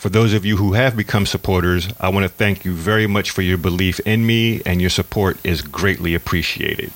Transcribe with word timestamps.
For 0.00 0.08
those 0.08 0.32
of 0.32 0.46
you 0.46 0.56
who 0.56 0.72
have 0.72 0.96
become 0.96 1.26
supporters, 1.26 1.86
I 2.00 2.08
want 2.08 2.24
to 2.24 2.30
thank 2.30 2.64
you 2.64 2.72
very 2.72 3.06
much 3.06 3.32
for 3.32 3.42
your 3.42 3.58
belief 3.58 4.00
in 4.06 4.26
me, 4.26 4.62
and 4.64 4.80
your 4.80 4.88
support 4.88 5.36
is 5.44 5.60
greatly 5.60 6.14
appreciated. 6.14 6.90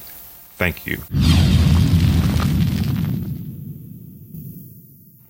Thank 0.56 0.86
you. 0.86 1.02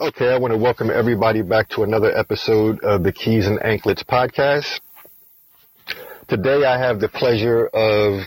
Okay, 0.00 0.32
I 0.32 0.38
want 0.38 0.52
to 0.52 0.56
welcome 0.56 0.88
everybody 0.88 1.42
back 1.42 1.68
to 1.70 1.82
another 1.82 2.16
episode 2.16 2.78
of 2.84 3.02
the 3.02 3.10
Keys 3.10 3.48
and 3.48 3.60
Anklets 3.60 4.04
podcast. 4.04 4.78
Today 6.28 6.64
I 6.64 6.78
have 6.78 7.00
the 7.00 7.08
pleasure 7.08 7.66
of 7.66 8.20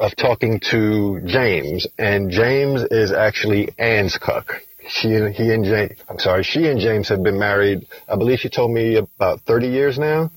of 0.00 0.16
talking 0.16 0.58
to 0.70 1.20
James, 1.24 1.86
and 1.96 2.32
James 2.32 2.82
is 2.90 3.12
actually 3.12 3.68
Anne's 3.78 4.18
cuck 4.18 4.60
she 4.90 5.14
and 5.14 5.34
he 5.34 5.52
and 5.52 5.64
James, 5.64 5.98
I'm 6.08 6.18
sorry, 6.18 6.42
she 6.42 6.66
and 6.66 6.80
James 6.80 7.08
have 7.08 7.22
been 7.22 7.38
married. 7.38 7.86
I 8.08 8.16
believe 8.16 8.40
she 8.40 8.48
told 8.48 8.72
me 8.72 8.96
about 8.96 9.40
30 9.42 9.68
years 9.68 9.98
now. 9.98 10.30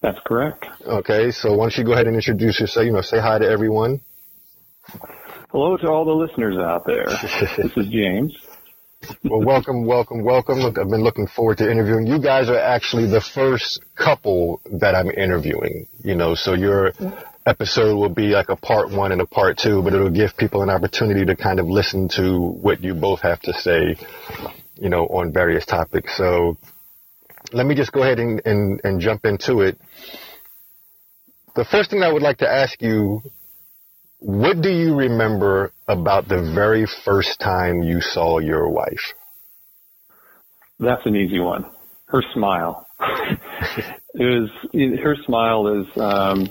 That's 0.00 0.18
correct. 0.26 0.66
Okay, 0.84 1.30
so 1.30 1.54
why 1.54 1.64
don't 1.64 1.76
you 1.76 1.84
go 1.84 1.92
ahead 1.92 2.06
and 2.06 2.16
introduce 2.16 2.60
yourself? 2.60 2.86
You 2.86 2.92
know, 2.92 3.02
say 3.02 3.20
hi 3.20 3.38
to 3.38 3.48
everyone. 3.48 4.00
Hello 5.50 5.76
to 5.76 5.86
all 5.88 6.04
the 6.04 6.12
listeners 6.12 6.56
out 6.56 6.86
there. 6.86 7.06
this 7.56 7.76
is 7.76 7.88
James. 7.88 8.34
well, 9.24 9.42
welcome, 9.42 9.84
welcome, 9.84 10.22
welcome. 10.24 10.58
Look, 10.58 10.78
I've 10.78 10.88
been 10.88 11.02
looking 11.02 11.26
forward 11.26 11.58
to 11.58 11.70
interviewing. 11.70 12.06
You 12.06 12.20
guys 12.20 12.48
are 12.48 12.58
actually 12.58 13.06
the 13.06 13.20
first 13.20 13.80
couple 13.96 14.60
that 14.80 14.94
I'm 14.94 15.10
interviewing. 15.10 15.88
You 16.02 16.14
know, 16.14 16.34
so 16.34 16.54
you're 16.54 16.92
episode 17.46 17.96
will 17.96 18.08
be 18.08 18.28
like 18.28 18.48
a 18.48 18.56
part 18.56 18.90
one 18.90 19.12
and 19.12 19.20
a 19.20 19.26
part 19.26 19.58
two, 19.58 19.82
but 19.82 19.92
it'll 19.92 20.10
give 20.10 20.36
people 20.36 20.62
an 20.62 20.70
opportunity 20.70 21.24
to 21.26 21.36
kind 21.36 21.60
of 21.60 21.66
listen 21.66 22.08
to 22.08 22.38
what 22.38 22.82
you 22.82 22.94
both 22.94 23.20
have 23.20 23.40
to 23.40 23.52
say, 23.52 23.96
you 24.76 24.88
know, 24.88 25.06
on 25.06 25.32
various 25.32 25.66
topics. 25.66 26.16
So 26.16 26.56
let 27.52 27.66
me 27.66 27.74
just 27.74 27.92
go 27.92 28.02
ahead 28.02 28.18
and, 28.18 28.40
and, 28.44 28.80
and 28.84 29.00
jump 29.00 29.24
into 29.24 29.60
it. 29.60 29.78
The 31.54 31.64
first 31.64 31.90
thing 31.90 32.02
I 32.02 32.12
would 32.12 32.22
like 32.22 32.38
to 32.38 32.48
ask 32.48 32.80
you, 32.80 33.22
what 34.18 34.62
do 34.62 34.70
you 34.70 34.94
remember 34.94 35.72
about 35.88 36.28
the 36.28 36.52
very 36.54 36.86
first 37.04 37.40
time 37.40 37.82
you 37.82 38.00
saw 38.00 38.38
your 38.38 38.68
wife? 38.68 39.14
That's 40.78 41.02
an 41.04 41.16
easy 41.16 41.40
one. 41.40 41.66
Her 42.06 42.22
smile. 42.32 42.86
it 44.14 44.20
was 44.20 44.50
her 45.02 45.16
smile 45.26 45.80
is 45.80 45.86
um, 45.96 46.48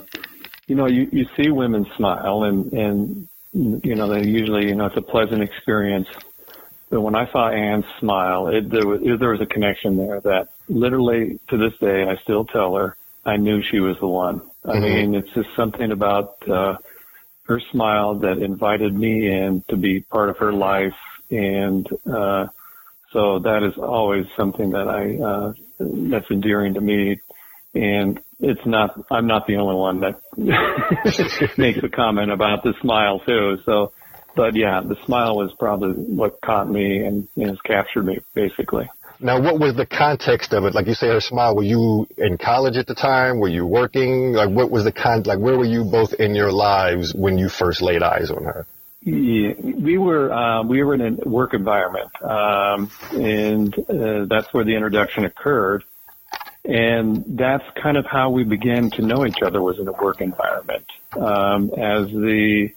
you 0.72 0.78
know, 0.78 0.86
you, 0.86 1.06
you 1.12 1.26
see 1.36 1.50
women 1.50 1.86
smile 1.98 2.44
and, 2.44 2.72
and, 2.72 3.28
you 3.52 3.94
know, 3.94 4.08
they 4.08 4.26
usually, 4.26 4.68
you 4.68 4.74
know, 4.74 4.86
it's 4.86 4.96
a 4.96 5.02
pleasant 5.02 5.42
experience. 5.42 6.08
But 6.88 7.02
when 7.02 7.14
I 7.14 7.30
saw 7.30 7.50
Anne 7.50 7.84
smile, 8.00 8.46
it, 8.46 8.70
there, 8.70 8.86
was, 8.86 9.02
it, 9.02 9.20
there 9.20 9.32
was 9.32 9.42
a 9.42 9.46
connection 9.46 9.98
there 9.98 10.22
that 10.22 10.48
literally 10.70 11.38
to 11.50 11.58
this 11.58 11.78
day, 11.78 12.08
I 12.08 12.16
still 12.22 12.46
tell 12.46 12.74
her 12.76 12.96
I 13.22 13.36
knew 13.36 13.62
she 13.62 13.80
was 13.80 13.98
the 14.00 14.06
one. 14.06 14.40
I 14.64 14.68
mm-hmm. 14.68 14.82
mean, 14.82 15.14
it's 15.14 15.28
just 15.34 15.50
something 15.54 15.92
about, 15.92 16.48
uh, 16.48 16.78
her 17.42 17.60
smile 17.70 18.14
that 18.20 18.38
invited 18.38 18.94
me 18.94 19.28
in 19.28 19.62
to 19.68 19.76
be 19.76 20.00
part 20.00 20.30
of 20.30 20.38
her 20.38 20.54
life. 20.54 20.96
And, 21.30 21.86
uh, 22.10 22.46
so 23.10 23.40
that 23.40 23.62
is 23.62 23.76
always 23.76 24.24
something 24.38 24.70
that 24.70 24.88
I, 24.88 25.22
uh, 25.22 25.52
that's 25.78 26.30
endearing 26.30 26.72
to 26.72 26.80
me. 26.80 27.20
And 27.74 28.20
it's 28.42 28.66
not 28.66 28.98
I'm 29.10 29.26
not 29.26 29.46
the 29.46 29.56
only 29.56 29.76
one 29.76 30.00
that 30.00 30.20
makes 31.58 31.78
a 31.82 31.88
comment 31.88 32.30
about 32.30 32.64
the 32.64 32.74
smile 32.80 33.20
too. 33.20 33.58
So, 33.64 33.92
but 34.34 34.56
yeah, 34.56 34.80
the 34.80 34.96
smile 35.06 35.36
was 35.36 35.52
probably 35.58 35.92
what 35.92 36.40
caught 36.40 36.68
me 36.68 37.04
and, 37.04 37.28
and 37.36 37.48
has 37.48 37.60
captured 37.64 38.04
me 38.04 38.18
basically. 38.34 38.90
Now, 39.20 39.40
what 39.40 39.60
was 39.60 39.76
the 39.76 39.86
context 39.86 40.52
of 40.52 40.64
it? 40.64 40.74
Like 40.74 40.88
you 40.88 40.94
say, 40.94 41.06
her 41.06 41.20
smile. 41.20 41.54
Were 41.54 41.62
you 41.62 42.08
in 42.18 42.38
college 42.38 42.76
at 42.76 42.88
the 42.88 42.94
time? 42.94 43.38
Were 43.38 43.48
you 43.48 43.64
working? 43.64 44.32
Like, 44.32 44.50
what 44.50 44.68
was 44.68 44.82
the 44.82 44.90
con? 44.90 45.22
Like, 45.22 45.38
where 45.38 45.56
were 45.56 45.64
you 45.64 45.84
both 45.84 46.12
in 46.14 46.34
your 46.34 46.50
lives 46.50 47.14
when 47.14 47.38
you 47.38 47.48
first 47.48 47.82
laid 47.82 48.02
eyes 48.02 48.32
on 48.32 48.42
her? 48.42 48.66
Yeah, 49.04 49.52
we 49.60 49.98
were 49.98 50.32
uh, 50.32 50.64
we 50.64 50.82
were 50.82 50.94
in 50.94 51.20
a 51.24 51.28
work 51.28 51.54
environment, 51.54 52.10
um, 52.22 52.90
and 53.12 53.74
uh, 53.78 54.26
that's 54.28 54.52
where 54.52 54.64
the 54.64 54.74
introduction 54.74 55.24
occurred. 55.24 55.84
And 56.64 57.24
that's 57.26 57.64
kind 57.82 57.96
of 57.96 58.06
how 58.06 58.30
we 58.30 58.44
began 58.44 58.90
to 58.90 59.02
know 59.02 59.26
each 59.26 59.42
other 59.42 59.60
was 59.60 59.78
in 59.78 59.88
a 59.88 59.92
work 59.92 60.20
environment. 60.20 60.86
Um, 61.16 61.70
as 61.76 62.06
the, 62.08 62.70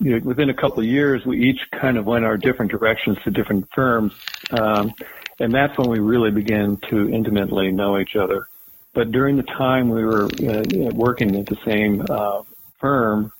you 0.00 0.18
know, 0.18 0.18
within 0.24 0.48
a 0.48 0.54
couple 0.54 0.80
of 0.80 0.86
years, 0.86 1.24
we 1.26 1.50
each 1.50 1.70
kind 1.70 1.98
of 1.98 2.06
went 2.06 2.24
our 2.24 2.38
different 2.38 2.70
directions 2.70 3.18
to 3.24 3.30
different 3.30 3.68
firms. 3.74 4.14
Um, 4.50 4.94
and 5.38 5.52
that's 5.52 5.76
when 5.76 5.90
we 5.90 5.98
really 5.98 6.30
began 6.30 6.78
to 6.88 7.10
intimately 7.10 7.72
know 7.72 7.98
each 7.98 8.16
other. 8.16 8.48
But 8.94 9.10
during 9.12 9.36
the 9.36 9.42
time 9.42 9.90
we 9.90 10.04
were 10.04 10.26
uh, 10.26 10.90
working 10.94 11.36
at 11.36 11.46
the 11.46 11.58
same 11.64 12.06
uh, 12.08 12.42
firm, 12.78 13.32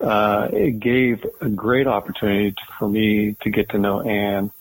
uh, 0.00 0.48
it 0.52 0.78
gave 0.78 1.26
a 1.40 1.48
great 1.48 1.86
opportunity 1.86 2.54
for 2.78 2.88
me 2.88 3.36
to 3.42 3.50
get 3.50 3.70
to 3.70 3.78
know 3.78 4.02
Anne 4.02 4.52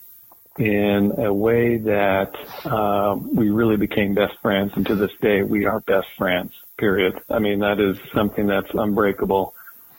in 0.59 1.13
a 1.17 1.33
way 1.33 1.77
that 1.77 2.35
um, 2.65 3.33
we 3.33 3.50
really 3.50 3.77
became 3.77 4.13
best 4.13 4.38
friends, 4.41 4.73
and 4.75 4.85
to 4.85 4.95
this 4.95 5.11
day 5.21 5.41
we 5.41 5.65
are 5.65 5.79
best 5.79 6.07
friends. 6.17 6.51
Period. 6.77 7.19
I 7.29 7.39
mean 7.39 7.59
that 7.59 7.79
is 7.79 7.97
something 8.13 8.45
that's 8.45 8.69
unbreakable, 8.73 9.53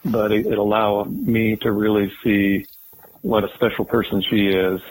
but 0.04 0.32
it, 0.32 0.46
it 0.46 0.58
allowed 0.58 1.10
me 1.10 1.56
to 1.56 1.72
really 1.72 2.12
see 2.22 2.66
what 3.22 3.44
a 3.44 3.54
special 3.54 3.86
person 3.86 4.22
she 4.22 4.48
is. 4.48 4.82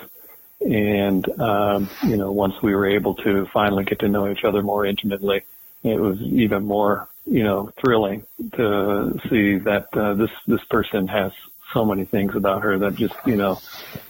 And 0.62 1.40
um, 1.40 1.90
you 2.04 2.18
know, 2.18 2.32
once 2.32 2.56
we 2.64 2.76
were 2.76 2.88
able 2.88 3.16
to 3.16 3.46
finally 3.54 3.86
get 3.86 4.00
to 4.00 4.10
know 4.10 4.28
each 4.28 4.44
other 4.44 4.64
more 4.64 4.86
intimately, 4.86 5.44
it 5.84 6.00
was 6.00 6.20
even 6.22 6.66
more 6.66 7.08
you 7.26 7.44
know 7.44 7.72
thrilling 7.80 8.26
to 8.54 9.20
see 9.30 9.60
that 9.60 9.88
uh, 9.94 10.16
this 10.16 10.32
this 10.48 10.64
person 10.70 11.08
has 11.08 11.32
so 11.74 11.86
many 11.86 12.06
things 12.06 12.36
about 12.36 12.64
her 12.64 12.80
that 12.80 12.96
just 12.96 13.14
you 13.28 13.36
know 13.36 13.60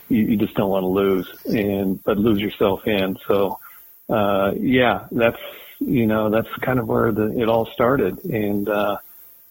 you, 0.10 0.26
you 0.26 0.38
just 0.38 0.56
don't 0.56 0.70
want 0.70 0.84
to 0.84 0.88
lose 0.88 1.28
and 1.46 2.04
but 2.04 2.18
lose 2.18 2.40
yourself 2.40 2.86
in. 2.86 3.18
So 3.28 3.60
uh, 4.10 4.52
yeah, 4.58 5.08
that's 5.12 5.40
you 5.80 6.06
know, 6.06 6.30
that's 6.30 6.50
kind 6.62 6.80
of 6.80 6.88
where 6.88 7.12
the, 7.12 7.40
it 7.40 7.48
all 7.50 7.66
started. 7.74 8.24
And, 8.26 8.68
uh, 8.68 8.98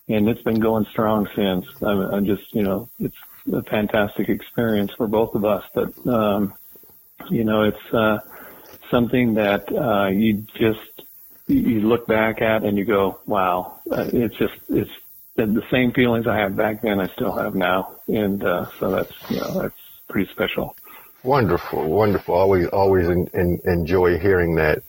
and 0.08 0.28
it's 0.28 0.43
been 0.43 0.60
going 0.60 0.87
strong 0.90 1.28
since. 1.34 1.66
I'm, 1.82 2.00
I'm 2.00 2.26
just, 2.26 2.55
you 2.55 2.62
know, 2.62 2.88
it's 2.99 3.16
a 3.52 3.62
fantastic 3.64 4.28
experience 4.28 4.93
for 4.96 5.06
both 5.06 5.34
of 5.34 5.44
us. 5.44 5.64
But, 5.75 6.06
um, 6.06 6.55
you 7.31 7.44
know, 7.44 7.62
it's, 7.62 7.94
uh, 7.94 8.19
something 8.90 9.34
that, 9.34 9.72
uh, 9.72 10.08
you 10.08 10.44
just, 10.55 10.81
you 11.46 11.81
look 11.81 12.06
back 12.06 12.43
at 12.43 12.62
and 12.64 12.76
you 12.76 12.84
go, 12.84 13.20
wow, 13.26 13.81
uh, 13.90 14.05
it's 14.12 14.37
just, 14.37 14.55
it's 14.69 14.90
the 15.37 15.62
same 15.70 15.93
feelings 15.93 16.26
I 16.26 16.37
had 16.37 16.56
back 16.56 16.82
then, 16.82 17.00
I 17.00 17.08
still 17.14 17.34
have 17.37 17.55
now. 17.55 17.96
And, 18.06 18.44
uh, 18.44 18.66
so 18.78 18.90
that's, 18.90 19.12
you 19.31 19.40
know, 19.40 19.62
that's 19.62 19.88
pretty 20.08 20.31
special. 20.32 20.76
Wonderful, 21.25 21.88
wonderful. 21.88 22.34
Always, 22.34 22.69
always 22.69 23.08
in, 23.08 23.28
in, 23.34 23.60
enjoy 23.64 24.19
hearing 24.19 24.56
that. 24.56 24.82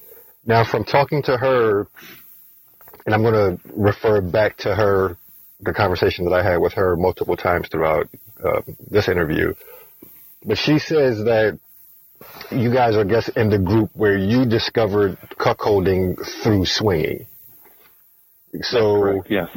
Now, 0.45 0.63
from 0.63 0.83
talking 0.85 1.23
to 1.23 1.37
her, 1.37 1.87
and 3.05 3.15
I'm 3.15 3.23
going 3.23 3.33
to 3.57 3.59
refer 3.75 4.21
back 4.21 4.57
to 4.57 4.75
her, 4.75 5.17
the 5.59 5.73
conversation 5.73 6.25
that 6.25 6.33
I 6.33 6.43
had 6.43 6.57
with 6.57 6.73
her 6.73 6.95
multiple 6.95 7.35
times 7.35 7.67
throughout 7.69 8.07
uh, 8.43 8.61
this 8.89 9.09
interview. 9.09 9.53
But 10.45 10.57
she 10.57 10.79
says 10.79 11.17
that 11.25 11.59
you 12.51 12.71
guys 12.71 12.95
are, 12.95 13.01
I 13.01 13.03
guess, 13.03 13.29
in 13.29 13.49
the 13.49 13.59
group 13.59 13.89
where 13.93 14.17
you 14.17 14.45
discovered 14.45 15.17
cuckolding 15.37 16.17
through 16.43 16.65
swinging. 16.65 17.27
So, 18.61 19.23
yes. 19.29 19.49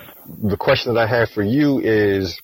The 0.42 0.56
question 0.56 0.94
that 0.94 1.00
I 1.00 1.06
have 1.06 1.30
for 1.30 1.42
you 1.42 1.78
is, 1.78 2.40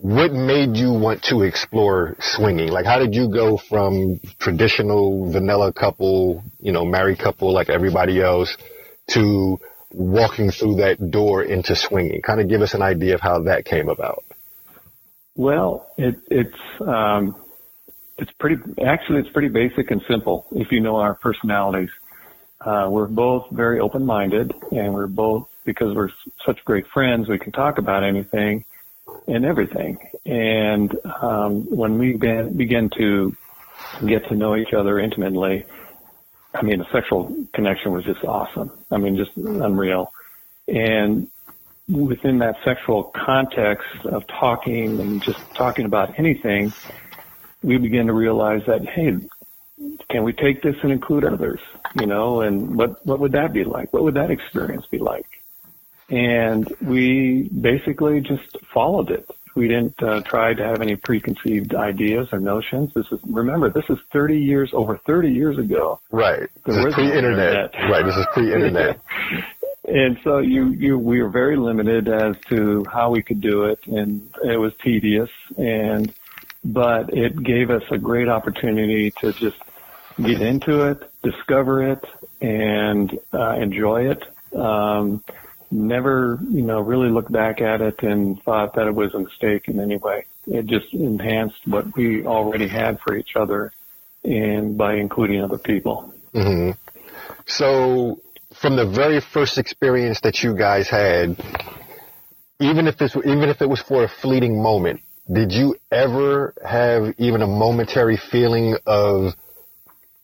what 0.00 0.32
made 0.32 0.78
you 0.78 0.92
want 0.94 1.22
to 1.24 1.42
explore 1.42 2.16
swinging? 2.20 2.68
Like, 2.68 2.86
how 2.86 2.98
did 2.98 3.14
you 3.14 3.28
go 3.28 3.58
from 3.58 4.18
traditional 4.38 5.30
vanilla 5.30 5.74
couple, 5.74 6.42
you 6.58 6.72
know, 6.72 6.86
married 6.86 7.18
couple 7.18 7.52
like 7.52 7.68
everybody 7.68 8.22
else, 8.22 8.56
to 9.08 9.58
walking 9.90 10.50
through 10.52 10.76
that 10.76 11.10
door 11.10 11.42
into 11.42 11.76
swinging? 11.76 12.22
Kind 12.22 12.40
of 12.40 12.48
give 12.48 12.62
us 12.62 12.72
an 12.72 12.80
idea 12.80 13.14
of 13.14 13.20
how 13.20 13.42
that 13.42 13.66
came 13.66 13.90
about. 13.90 14.24
Well, 15.36 15.86
it, 15.98 16.16
it's 16.30 16.80
um, 16.80 17.36
it's 18.16 18.32
pretty. 18.38 18.56
Actually, 18.82 19.20
it's 19.20 19.30
pretty 19.30 19.48
basic 19.48 19.90
and 19.90 20.00
simple. 20.08 20.46
If 20.52 20.72
you 20.72 20.80
know 20.80 20.96
our 20.96 21.14
personalities, 21.14 21.90
uh, 22.62 22.88
we're 22.90 23.06
both 23.06 23.48
very 23.50 23.80
open-minded, 23.80 24.54
and 24.72 24.94
we're 24.94 25.08
both 25.08 25.48
because 25.66 25.94
we're 25.94 26.10
such 26.46 26.64
great 26.64 26.86
friends. 26.86 27.28
We 27.28 27.38
can 27.38 27.52
talk 27.52 27.76
about 27.76 28.02
anything 28.02 28.64
and 29.26 29.44
everything. 29.44 29.98
And 30.26 30.94
um, 31.20 31.64
when 31.64 31.98
we 31.98 32.12
began, 32.12 32.56
began 32.56 32.90
to 32.90 33.36
get 34.06 34.28
to 34.28 34.34
know 34.34 34.56
each 34.56 34.72
other 34.72 34.98
intimately, 34.98 35.64
I 36.54 36.62
mean, 36.62 36.78
the 36.78 36.86
sexual 36.92 37.34
connection 37.54 37.92
was 37.92 38.04
just 38.04 38.24
awesome. 38.24 38.70
I 38.90 38.96
mean, 38.96 39.16
just 39.16 39.36
unreal. 39.36 40.12
And 40.66 41.30
within 41.88 42.38
that 42.38 42.56
sexual 42.64 43.04
context 43.04 43.88
of 44.04 44.26
talking 44.26 45.00
and 45.00 45.22
just 45.22 45.38
talking 45.54 45.84
about 45.84 46.18
anything, 46.18 46.72
we 47.62 47.78
began 47.78 48.06
to 48.06 48.12
realize 48.12 48.62
that, 48.66 48.86
hey, 48.88 49.18
can 50.08 50.24
we 50.24 50.32
take 50.32 50.62
this 50.62 50.76
and 50.82 50.92
include 50.92 51.24
others? 51.24 51.60
You 51.98 52.06
know, 52.06 52.40
and 52.42 52.76
what, 52.76 53.04
what 53.06 53.20
would 53.20 53.32
that 53.32 53.52
be 53.52 53.64
like? 53.64 53.92
What 53.92 54.02
would 54.02 54.14
that 54.14 54.30
experience 54.30 54.86
be 54.86 54.98
like? 54.98 55.39
And 56.10 56.72
we 56.80 57.48
basically 57.48 58.20
just 58.20 58.58
followed 58.72 59.10
it. 59.10 59.30
We 59.54 59.68
didn't 59.68 60.00
uh, 60.02 60.20
try 60.22 60.54
to 60.54 60.62
have 60.62 60.80
any 60.80 60.96
preconceived 60.96 61.74
ideas 61.74 62.28
or 62.32 62.40
notions. 62.40 62.92
This 62.94 63.06
is 63.10 63.20
remember, 63.26 63.70
this 63.70 63.88
is 63.88 63.98
30 64.12 64.38
years 64.38 64.70
over 64.72 64.96
30 64.98 65.30
years 65.30 65.58
ago. 65.58 66.00
Right. 66.10 66.48
This 66.64 66.76
is 66.76 66.94
pre-internet. 66.94 67.74
Right. 67.74 68.04
This 68.04 68.16
is 68.16 68.26
pre-internet. 68.32 69.00
and 69.88 70.18
so 70.22 70.38
you 70.38 70.68
you 70.68 70.98
we 70.98 71.22
were 71.22 71.28
very 71.28 71.56
limited 71.56 72.08
as 72.08 72.36
to 72.48 72.84
how 72.92 73.10
we 73.10 73.22
could 73.22 73.40
do 73.40 73.64
it, 73.64 73.80
and 73.86 74.30
it 74.44 74.56
was 74.56 74.72
tedious. 74.82 75.30
And 75.56 76.12
but 76.64 77.12
it 77.12 77.42
gave 77.42 77.70
us 77.70 77.82
a 77.90 77.98
great 77.98 78.28
opportunity 78.28 79.10
to 79.20 79.32
just 79.32 79.58
get 80.22 80.40
into 80.40 80.82
it, 80.90 81.10
discover 81.22 81.90
it, 81.92 82.04
and 82.40 83.18
uh, 83.32 83.52
enjoy 83.52 84.10
it. 84.10 84.22
Um, 84.54 85.24
never, 85.70 86.38
you 86.48 86.62
know, 86.62 86.80
really 86.80 87.10
looked 87.10 87.32
back 87.32 87.60
at 87.60 87.80
it 87.80 88.02
and 88.02 88.42
thought 88.42 88.74
that 88.74 88.86
it 88.86 88.94
was 88.94 89.14
a 89.14 89.20
mistake 89.20 89.68
in 89.68 89.80
any 89.80 89.96
way. 89.96 90.26
It 90.46 90.66
just 90.66 90.92
enhanced 90.92 91.66
what 91.66 91.96
we 91.96 92.26
already 92.26 92.68
had 92.68 92.98
for 93.00 93.16
each 93.16 93.36
other 93.36 93.72
and 94.24 94.76
by 94.76 94.96
including 94.96 95.42
other 95.42 95.58
people. 95.58 96.12
Mm-hmm. 96.34 96.72
So 97.46 98.20
from 98.54 98.76
the 98.76 98.86
very 98.86 99.20
first 99.20 99.58
experience 99.58 100.20
that 100.22 100.42
you 100.42 100.54
guys 100.56 100.88
had, 100.88 101.42
even 102.58 102.86
if 102.86 102.98
this, 102.98 103.16
even 103.16 103.48
if 103.48 103.62
it 103.62 103.68
was 103.68 103.80
for 103.80 104.04
a 104.04 104.08
fleeting 104.08 104.62
moment, 104.62 105.00
did 105.32 105.52
you 105.52 105.76
ever 105.90 106.54
have 106.64 107.14
even 107.18 107.42
a 107.42 107.46
momentary 107.46 108.16
feeling 108.16 108.76
of 108.86 109.34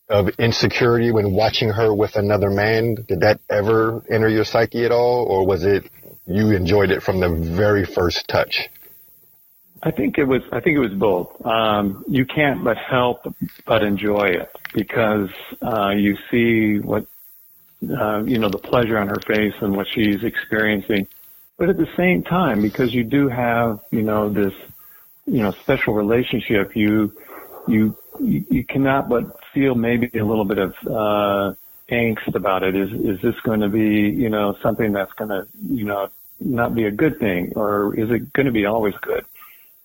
of 0.08 0.28
insecurity 0.38 1.10
when 1.10 1.32
watching 1.32 1.70
her 1.70 1.92
with 1.92 2.16
another 2.16 2.50
man? 2.50 2.96
Did 3.08 3.20
that 3.20 3.40
ever 3.50 4.02
enter 4.10 4.28
your 4.28 4.44
psyche 4.44 4.84
at 4.84 4.92
all, 4.92 5.24
or 5.24 5.46
was 5.46 5.64
it 5.64 5.90
you 6.26 6.50
enjoyed 6.50 6.90
it 6.90 7.02
from 7.02 7.20
the 7.20 7.28
very 7.28 7.84
first 7.84 8.28
touch? 8.28 8.68
I 9.82 9.90
think 9.90 10.18
it 10.18 10.24
was. 10.24 10.42
I 10.52 10.60
think 10.60 10.76
it 10.76 10.80
was 10.80 10.94
both. 10.94 11.44
Um, 11.44 12.04
you 12.08 12.24
can't 12.24 12.64
but 12.64 12.76
help 12.76 13.26
but 13.66 13.82
enjoy 13.82 14.26
it 14.26 14.50
because 14.74 15.28
uh, 15.62 15.90
you 15.90 16.16
see 16.30 16.78
what 16.80 17.06
uh, 17.82 18.22
you 18.24 18.38
know 18.38 18.48
the 18.48 18.58
pleasure 18.58 18.98
on 18.98 19.08
her 19.08 19.20
face 19.26 19.54
and 19.60 19.76
what 19.76 19.86
she's 19.94 20.24
experiencing. 20.24 21.06
But 21.58 21.68
at 21.70 21.76
the 21.76 21.88
same 21.96 22.22
time, 22.22 22.62
because 22.62 22.92
you 22.92 23.04
do 23.04 23.28
have 23.28 23.80
you 23.90 24.02
know 24.02 24.30
this 24.30 24.52
you 25.26 25.42
know 25.42 25.52
special 25.52 25.94
relationship, 25.94 26.74
you 26.74 27.12
you 27.68 27.96
you, 28.18 28.64
cannot 28.64 29.08
but 29.08 29.38
feel 29.56 29.74
maybe 29.74 30.10
a 30.18 30.24
little 30.24 30.44
bit 30.44 30.58
of 30.58 30.74
uh, 30.86 31.54
angst 31.90 32.34
about 32.34 32.62
it. 32.62 32.76
Is 32.76 32.92
is 32.92 33.22
this 33.22 33.34
going 33.42 33.60
to 33.60 33.70
be 33.70 34.10
you 34.10 34.28
know 34.28 34.54
something 34.62 34.92
that's 34.92 35.12
going 35.14 35.30
to 35.30 35.48
you 35.66 35.86
know 35.86 36.10
not 36.38 36.74
be 36.74 36.84
a 36.84 36.90
good 36.90 37.18
thing, 37.18 37.54
or 37.56 37.98
is 37.98 38.10
it 38.10 38.32
going 38.34 38.46
to 38.46 38.52
be 38.52 38.66
always 38.66 38.94
good? 39.00 39.24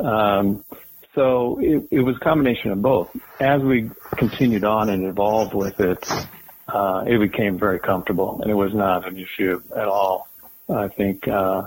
Um, 0.06 0.66
so 1.16 1.60
it, 1.62 1.88
it 1.92 2.00
was 2.02 2.18
a 2.18 2.20
combination 2.20 2.72
of 2.72 2.82
both. 2.82 3.10
As 3.40 3.62
we 3.62 3.90
continued 4.18 4.66
on 4.66 4.90
and 4.90 5.06
evolved 5.06 5.54
with 5.54 5.80
it, 5.80 6.10
uh, 6.68 7.06
it 7.08 7.18
became 7.20 7.58
very 7.58 7.80
comfortable, 7.80 8.42
and 8.42 8.52
it 8.52 8.56
was 8.56 8.74
not 8.74 9.08
an 9.08 9.18
issue 9.18 9.62
at 9.76 9.88
all. 9.88 10.28
I 10.70 10.88
think, 10.88 11.28
uh, 11.28 11.64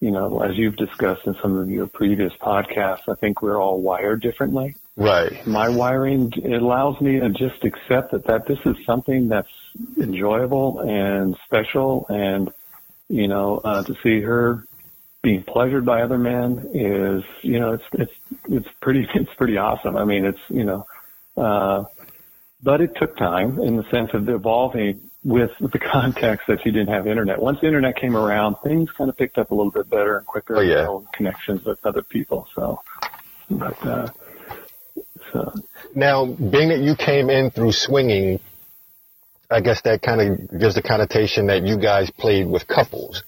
you 0.00 0.10
know, 0.10 0.40
as 0.40 0.56
you've 0.56 0.76
discussed 0.76 1.26
in 1.26 1.34
some 1.42 1.56
of 1.58 1.70
your 1.70 1.86
previous 1.86 2.32
podcasts, 2.34 3.08
I 3.08 3.14
think 3.14 3.42
we're 3.42 3.60
all 3.60 3.80
wired 3.80 4.22
differently. 4.22 4.76
Right. 4.98 5.46
My 5.46 5.68
wiring 5.68 6.32
it 6.34 6.60
allows 6.60 7.00
me 7.00 7.20
to 7.20 7.30
just 7.30 7.62
accept 7.62 8.10
that, 8.10 8.26
that 8.26 8.48
this 8.48 8.58
is 8.66 8.74
something 8.84 9.28
that's 9.28 9.48
enjoyable 9.96 10.80
and 10.80 11.36
special 11.44 12.04
and, 12.08 12.50
you 13.08 13.28
know, 13.28 13.58
uh, 13.58 13.84
to 13.84 13.94
see 14.02 14.20
her 14.22 14.66
being 15.22 15.44
pleasured 15.44 15.84
by 15.86 16.02
other 16.02 16.18
men 16.18 16.70
is, 16.74 17.22
you 17.42 17.60
know, 17.60 17.74
it's, 17.74 17.84
it's, 17.92 18.12
it's 18.48 18.68
pretty, 18.82 19.06
it's 19.14 19.32
pretty 19.34 19.56
awesome. 19.56 19.96
I 19.96 20.04
mean, 20.04 20.24
it's, 20.24 20.40
you 20.48 20.64
know, 20.64 20.84
uh, 21.36 21.84
but 22.60 22.80
it 22.80 22.96
took 22.96 23.16
time 23.16 23.60
in 23.60 23.76
the 23.76 23.88
sense 23.92 24.10
of 24.14 24.28
evolving 24.28 25.00
with 25.22 25.52
the 25.60 25.78
context 25.92 26.48
that 26.48 26.66
you 26.66 26.72
didn't 26.72 26.92
have 26.92 27.06
internet. 27.06 27.40
Once 27.40 27.60
the 27.60 27.68
internet 27.68 27.94
came 27.94 28.16
around, 28.16 28.56
things 28.64 28.90
kind 28.90 29.08
of 29.08 29.16
picked 29.16 29.38
up 29.38 29.52
a 29.52 29.54
little 29.54 29.70
bit 29.70 29.88
better 29.88 30.16
and 30.16 30.26
quicker. 30.26 30.56
Oh, 30.56 30.60
yeah. 30.60 30.88
connections 31.12 31.64
with 31.64 31.86
other 31.86 32.02
people. 32.02 32.48
So, 32.56 32.82
but, 33.48 33.86
uh, 33.86 34.08
so 35.32 35.52
now, 35.94 36.26
being 36.26 36.68
that 36.68 36.80
you 36.80 36.94
came 36.94 37.30
in 37.30 37.50
through 37.50 37.72
swinging, 37.72 38.40
I 39.50 39.60
guess 39.60 39.80
that 39.82 40.02
kind 40.02 40.20
of 40.20 40.60
gives 40.60 40.74
the 40.74 40.82
connotation 40.82 41.46
that 41.46 41.62
you 41.62 41.78
guys 41.78 42.10
played 42.10 42.46
with 42.46 42.66
couples, 42.66 43.22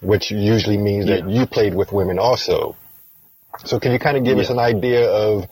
which 0.00 0.30
usually 0.30 0.76
means 0.76 1.06
yeah. 1.06 1.16
that 1.16 1.30
you 1.30 1.46
played 1.46 1.74
with 1.74 1.92
women 1.92 2.18
also. 2.18 2.76
So 3.64 3.80
can 3.80 3.92
you 3.92 3.98
kind 3.98 4.16
of 4.16 4.24
give 4.24 4.36
yeah. 4.36 4.44
us 4.44 4.50
an 4.50 4.58
idea 4.58 5.10
of 5.10 5.44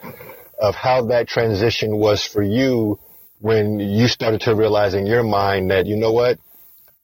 of 0.61 0.75
how 0.75 1.07
that 1.07 1.27
transition 1.27 1.97
was 1.97 2.25
for 2.25 2.43
you 2.43 2.99
when 3.41 3.81
you 3.81 4.07
started 4.09 4.43
to 4.43 4.55
realize 4.55 4.93
in 4.93 5.07
your 5.07 5.23
mind 5.23 5.71
that 5.71 5.87
you 5.87 5.97
know 5.97 6.13
what, 6.13 6.39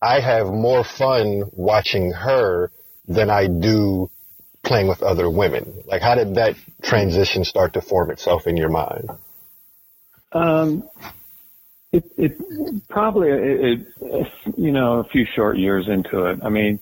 I 0.02 0.20
have 0.20 0.48
more 0.48 0.84
fun 0.84 1.44
watching 1.52 2.12
her 2.12 2.70
than 3.08 3.30
I 3.30 3.46
do 3.46 4.10
playing 4.66 4.88
with 4.88 5.02
other 5.02 5.30
women? 5.30 5.82
Like, 5.86 6.02
how 6.02 6.14
did 6.14 6.34
that 6.34 6.56
transition 6.82 7.44
start 7.44 7.74
to 7.74 7.80
form 7.80 8.10
itself 8.10 8.46
in 8.46 8.56
your 8.56 8.68
mind? 8.68 9.10
Um, 10.32 10.88
it, 11.92 12.04
it 12.18 12.88
probably, 12.88 13.30
it, 13.30 13.86
it, 14.00 14.28
you 14.56 14.72
know, 14.72 14.98
a 14.98 15.04
few 15.04 15.24
short 15.34 15.56
years 15.56 15.88
into 15.88 16.26
it. 16.26 16.40
I 16.42 16.50
mean, 16.50 16.80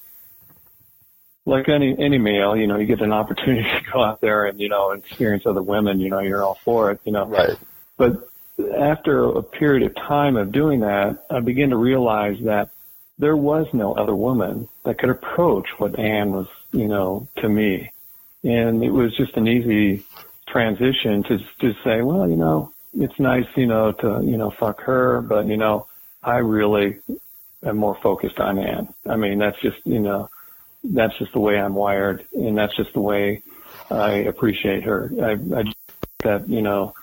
like 1.46 1.68
any 1.68 1.94
any 1.98 2.18
male, 2.18 2.56
you 2.56 2.66
know, 2.66 2.78
you 2.78 2.86
get 2.86 3.00
an 3.00 3.12
opportunity 3.12 3.62
to 3.84 3.92
go 3.92 4.02
out 4.02 4.20
there 4.20 4.46
and 4.46 4.58
you 4.58 4.68
know 4.68 4.92
experience 4.92 5.44
other 5.46 5.62
women. 5.62 6.00
You 6.00 6.10
know, 6.10 6.20
you're 6.20 6.42
all 6.42 6.58
for 6.64 6.90
it. 6.90 7.00
You 7.04 7.12
know, 7.12 7.26
right? 7.26 7.58
But 7.96 8.28
after 8.76 9.24
a 9.24 9.42
period 9.42 9.88
of 9.88 9.94
time 9.94 10.36
of 10.36 10.52
doing 10.52 10.80
that, 10.80 11.26
I 11.30 11.40
began 11.40 11.70
to 11.70 11.76
realize 11.76 12.38
that 12.44 12.70
there 13.18 13.36
was 13.36 13.66
no 13.72 13.94
other 13.94 14.14
woman 14.14 14.68
that 14.84 14.98
could 14.98 15.10
approach 15.10 15.66
what 15.78 15.98
Anne 15.98 16.32
was, 16.32 16.46
you 16.74 16.88
know, 16.88 17.28
to 17.36 17.48
me. 17.48 17.90
And 18.42 18.82
it 18.82 18.90
was 18.90 19.16
just 19.16 19.36
an 19.36 19.46
easy 19.46 20.04
transition 20.48 21.22
to 21.24 21.38
just 21.60 21.82
say, 21.84 22.02
well, 22.02 22.28
you 22.28 22.36
know, 22.36 22.72
it's 22.92 23.18
nice, 23.18 23.46
you 23.56 23.66
know, 23.66 23.92
to, 23.92 24.20
you 24.22 24.36
know, 24.36 24.50
fuck 24.50 24.80
her, 24.82 25.22
but, 25.22 25.46
you 25.46 25.56
know, 25.56 25.86
I 26.22 26.38
really 26.38 26.98
am 27.64 27.76
more 27.76 27.96
focused 28.02 28.38
on 28.40 28.58
Anne. 28.58 28.92
I 29.08 29.16
mean, 29.16 29.38
that's 29.38 29.58
just, 29.60 29.78
you 29.84 30.00
know, 30.00 30.28
that's 30.82 31.16
just 31.18 31.32
the 31.32 31.40
way 31.40 31.58
I'm 31.58 31.74
wired 31.74 32.26
and 32.32 32.58
that's 32.58 32.76
just 32.76 32.92
the 32.92 33.00
way 33.00 33.42
I 33.90 34.12
appreciate 34.12 34.84
her. 34.84 35.10
I, 35.22 35.32
I 35.32 35.62
just, 35.62 35.76
that, 36.22 36.48
you 36.48 36.60
know, 36.60 36.94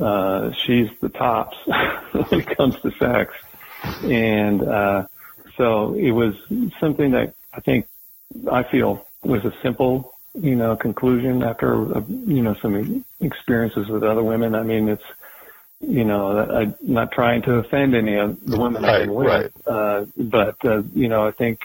uh, 0.00 0.52
she's 0.52 0.88
the 1.00 1.08
tops 1.08 1.56
when 2.12 2.40
it 2.40 2.56
comes 2.56 2.76
to 2.80 2.90
sex. 2.98 3.32
And, 4.02 4.62
uh, 4.62 5.06
so 5.56 5.94
it 5.94 6.10
was 6.10 6.34
something 6.80 7.12
that 7.12 7.34
I 7.52 7.60
think 7.60 7.86
I 8.50 8.64
feel 8.70 9.06
was 9.22 9.44
a 9.44 9.52
simple, 9.62 10.14
you 10.34 10.54
know, 10.54 10.76
conclusion 10.76 11.42
after, 11.42 11.96
uh, 11.96 12.02
you 12.08 12.42
know, 12.42 12.54
some 12.60 13.04
experiences 13.20 13.88
with 13.88 14.02
other 14.02 14.22
women. 14.22 14.54
I 14.54 14.62
mean, 14.62 14.88
it's, 14.88 15.02
you 15.80 16.04
know, 16.04 16.38
I'm 16.38 16.74
not 16.82 17.12
trying 17.12 17.42
to 17.42 17.54
offend 17.54 17.94
any 17.94 18.16
of 18.16 18.38
the 18.44 18.58
women 18.58 18.82
right, 18.82 19.02
I've 19.02 19.06
been 19.06 19.14
with, 19.14 19.26
right. 19.26 19.52
uh, 19.66 20.04
but, 20.16 20.56
uh, 20.64 20.82
you 20.94 21.08
know, 21.08 21.26
I 21.26 21.30
think, 21.32 21.60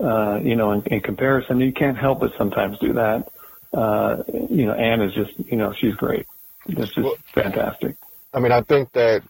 uh, 0.00 0.40
you 0.42 0.56
know, 0.56 0.72
in, 0.72 0.82
in 0.86 1.00
comparison, 1.00 1.60
you 1.60 1.72
can't 1.72 1.96
help 1.96 2.20
but 2.20 2.32
sometimes 2.36 2.78
do 2.78 2.94
that. 2.94 3.28
Uh, 3.72 4.22
you 4.50 4.66
know, 4.66 4.72
Anne 4.74 5.02
is 5.02 5.12
just, 5.14 5.32
you 5.50 5.56
know, 5.56 5.74
she's 5.78 5.94
great. 5.94 6.26
It's 6.66 6.94
just 6.94 6.98
Well- 6.98 7.16
fantastic. 7.34 7.96
I 8.34 8.40
mean, 8.40 8.52
I 8.52 8.60
think 8.60 8.92
that 8.92 9.22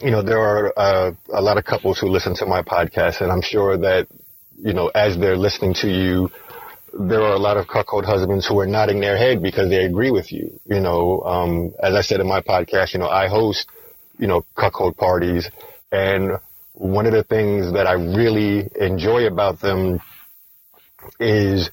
you 0.00 0.10
know 0.10 0.22
there 0.22 0.38
are 0.38 0.72
uh, 0.76 1.12
a 1.32 1.42
lot 1.42 1.58
of 1.58 1.64
couples 1.64 1.98
who 1.98 2.08
listen 2.08 2.34
to 2.36 2.46
my 2.46 2.62
podcast, 2.62 3.20
and 3.20 3.30
I'm 3.30 3.42
sure 3.42 3.76
that 3.76 4.06
you 4.58 4.72
know 4.72 4.90
as 4.94 5.16
they're 5.18 5.36
listening 5.36 5.74
to 5.74 5.88
you, 5.88 6.30
there 6.92 7.22
are 7.22 7.34
a 7.34 7.38
lot 7.38 7.56
of 7.56 7.66
cuckold 7.66 8.04
husbands 8.04 8.46
who 8.46 8.58
are 8.60 8.66
nodding 8.66 9.00
their 9.00 9.16
head 9.16 9.42
because 9.42 9.68
they 9.68 9.84
agree 9.84 10.10
with 10.10 10.32
you. 10.32 10.60
You 10.66 10.80
know, 10.80 11.22
um, 11.22 11.74
as 11.82 11.94
I 11.94 12.02
said 12.02 12.20
in 12.20 12.28
my 12.28 12.40
podcast, 12.40 12.92
you 12.94 13.00
know, 13.00 13.08
I 13.08 13.28
host 13.28 13.68
you 14.18 14.26
know 14.26 14.44
cuckold 14.54 14.96
parties, 14.96 15.48
and 15.90 16.32
one 16.72 17.06
of 17.06 17.12
the 17.12 17.24
things 17.24 17.72
that 17.72 17.86
I 17.86 17.92
really 17.92 18.68
enjoy 18.80 19.26
about 19.26 19.60
them 19.60 20.00
is 21.20 21.70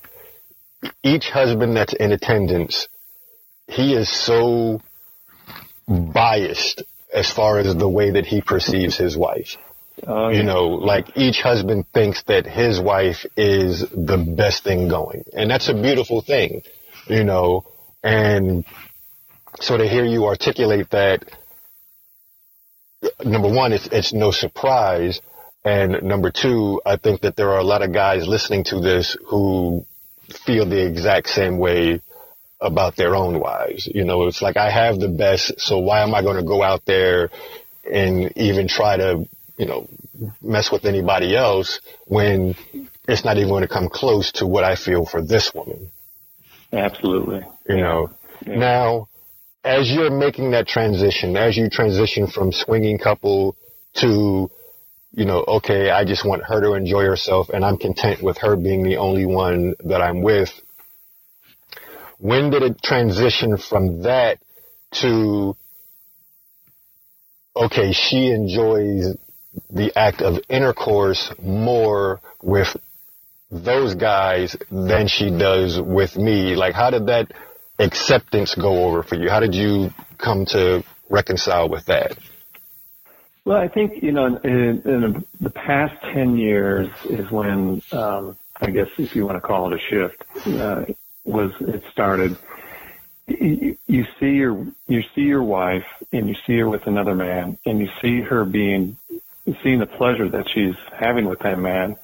each 1.04 1.30
husband 1.30 1.76
that's 1.76 1.94
in 1.94 2.12
attendance, 2.12 2.88
he 3.68 3.94
is 3.94 4.10
so 4.10 4.82
biased 5.88 6.84
as 7.14 7.30
far 7.32 7.60
as 7.60 7.76
the 7.76 7.90
way 7.90 8.12
that 8.12 8.26
he 8.26 8.42
perceives 8.42 8.98
his 8.98 9.18
wife. 9.18 9.58
Oh, 10.08 10.30
You 10.30 10.38
yeah. 10.38 10.44
know, 10.44 10.68
like 10.68 11.16
each 11.16 11.42
husband 11.42 11.86
thinks 11.94 12.24
that 12.24 12.46
his 12.46 12.80
wife 12.80 13.26
is 13.38 13.82
the 13.82 14.18
best 14.18 14.64
thing 14.64 14.88
going. 14.90 15.24
And 15.34 15.50
that's 15.50 15.70
a 15.70 15.74
beautiful 15.74 16.22
thing, 16.22 16.64
you 17.08 17.24
know, 17.24 17.66
and 18.04 18.66
so 19.60 19.78
to 19.78 19.88
hear 19.88 20.06
you 20.06 20.26
articulate 20.26 20.90
that, 20.92 21.26
number 23.24 23.50
one, 23.52 23.74
it's, 23.74 23.88
it's 23.92 24.14
no 24.14 24.32
surprise. 24.32 25.22
And 25.64 26.02
number 26.04 26.32
two, 26.32 26.82
I 26.86 26.98
think 26.98 27.22
that 27.22 27.36
there 27.36 27.50
are 27.50 27.60
a 27.60 27.64
lot 27.64 27.84
of 27.84 27.94
guys 27.94 28.28
listening 28.28 28.64
to 28.66 28.80
this 28.80 29.16
who 29.28 29.86
feel 30.46 30.66
the 30.66 30.84
exact 30.86 31.30
same 31.30 31.60
way 31.60 32.02
about 32.60 32.96
their 32.96 33.16
own 33.16 33.40
wives. 33.40 33.88
You 33.88 34.04
know, 34.06 34.28
it's 34.28 34.42
like 34.42 34.58
I 34.58 34.72
have 34.72 35.00
the 35.00 35.10
best, 35.10 35.60
so 35.60 35.80
why 35.80 36.02
am 36.02 36.16
I 36.16 36.22
going 36.24 36.38
to 36.38 36.44
go 36.44 36.64
out 36.64 36.86
there 36.86 37.30
and 37.92 38.32
even 38.38 38.68
try 38.68 38.98
to, 38.98 39.28
you 39.62 39.68
know, 39.68 39.88
mess 40.42 40.72
with 40.72 40.86
anybody 40.86 41.38
else 41.38 41.82
when 42.08 42.56
it's 43.08 43.24
not 43.24 43.38
even 43.38 43.50
going 43.50 43.62
to 43.62 43.68
come 43.68 43.90
close 43.90 44.32
to 44.32 44.48
what 44.48 44.64
I 44.64 44.76
feel 44.76 45.06
for 45.06 45.22
this 45.22 45.54
woman, 45.54 45.92
Absolutely. 46.74 47.42
you 47.70 47.78
know? 47.78 48.10
Yeah. 48.44 48.56
Now, 48.56 49.08
as 49.64 49.92
you're 49.92 50.10
making 50.10 50.50
that 50.52 50.68
transition, 50.68 51.38
as 51.38 51.56
you 51.56 51.70
transition 51.70 52.26
from 52.26 52.52
swinging 52.52 52.98
couple 52.98 53.56
to, 53.98 54.50
you 55.12 55.26
know, 55.26 55.46
okay, 55.48 55.92
I 55.92 56.06
just 56.06 56.26
want 56.26 56.42
her 56.44 56.60
to 56.62 56.74
enjoy 56.74 57.04
herself 57.04 57.50
and 57.50 57.64
I'm 57.64 57.78
content 57.78 58.24
with 58.24 58.40
her 58.40 58.56
being 58.56 58.82
the 58.82 58.98
only 58.98 59.28
one 59.28 59.76
that 59.84 60.02
I'm 60.02 60.24
with. 60.24 60.50
When 62.18 62.50
did 62.50 62.64
it 62.64 62.82
transition 62.82 63.58
from 63.58 64.02
that 64.02 64.40
to, 65.02 65.56
okay, 67.56 67.92
she 67.92 68.32
enjoys 68.32 69.18
the 69.70 69.92
act 69.98 70.22
of 70.22 70.40
intercourse 70.50 71.32
more 71.42 72.22
with 72.42 72.76
those 73.50 73.96
guys 73.96 74.56
than 74.72 75.08
she 75.08 75.30
does 75.30 75.80
with 75.80 76.16
me? 76.16 76.56
Like, 76.56 76.74
how 76.74 76.90
did 76.90 77.08
that 77.08 77.32
acceptance 77.80 78.56
go 78.56 78.86
over 78.86 79.04
for 79.04 79.16
you? 79.16 79.30
How 79.30 79.40
did 79.40 79.54
you 79.54 79.90
come 80.18 80.46
to 80.48 80.84
reconcile 81.10 81.70
with 81.70 81.86
that? 81.88 82.18
Well, 83.44 83.58
I 83.58 83.68
think 83.68 84.04
you 84.04 84.12
know, 84.12 84.28
in, 84.44 84.82
in 84.86 85.26
the 85.40 85.50
past 85.50 86.00
ten 86.14 86.38
years 86.38 86.90
is 87.06 87.30
when 87.32 87.82
um, 87.92 88.38
I 88.56 88.70
guess 88.70 88.88
if 88.98 89.16
you 89.16 89.26
want 89.26 89.38
to 89.38 89.42
call 89.42 89.74
it 89.74 89.80
a 89.80 89.90
shift, 89.90 90.24
uh, 90.48 90.86
was 91.24 91.52
it 91.60 91.84
started. 91.92 92.38
You, 93.28 93.78
you 93.88 94.06
see 94.20 94.32
your 94.32 94.68
you 94.88 95.02
see 95.16 95.22
your 95.22 95.42
wife, 95.42 95.86
and 96.14 96.30
you 96.30 96.36
see 96.46 96.58
her 96.60 96.70
with 96.70 96.86
another 96.86 97.16
man, 97.16 97.58
and 97.66 97.80
you 97.80 97.90
see 98.02 98.22
her 98.22 98.46
being 98.46 98.98
seeing 99.64 99.80
the 99.80 99.86
pleasure 99.86 100.30
that 100.30 100.50
she's 100.50 100.76
having 100.98 101.26
with 101.26 101.40
that 101.40 101.60
man, 101.60 101.98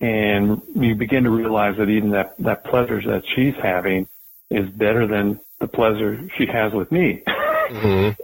and 0.00 0.60
you 0.74 0.94
begin 0.94 1.24
to 1.24 1.30
realize 1.30 1.76
that 1.78 1.88
even 1.88 2.10
that 2.10 2.34
that 2.40 2.64
pleasure 2.64 3.00
that 3.02 3.24
she's 3.34 3.54
having 3.54 4.08
is 4.50 4.68
better 4.68 5.06
than 5.06 5.40
the 5.60 5.68
pleasure 5.68 6.28
she 6.36 6.46
has 6.46 6.72
with 6.72 6.90
me. 6.92 7.22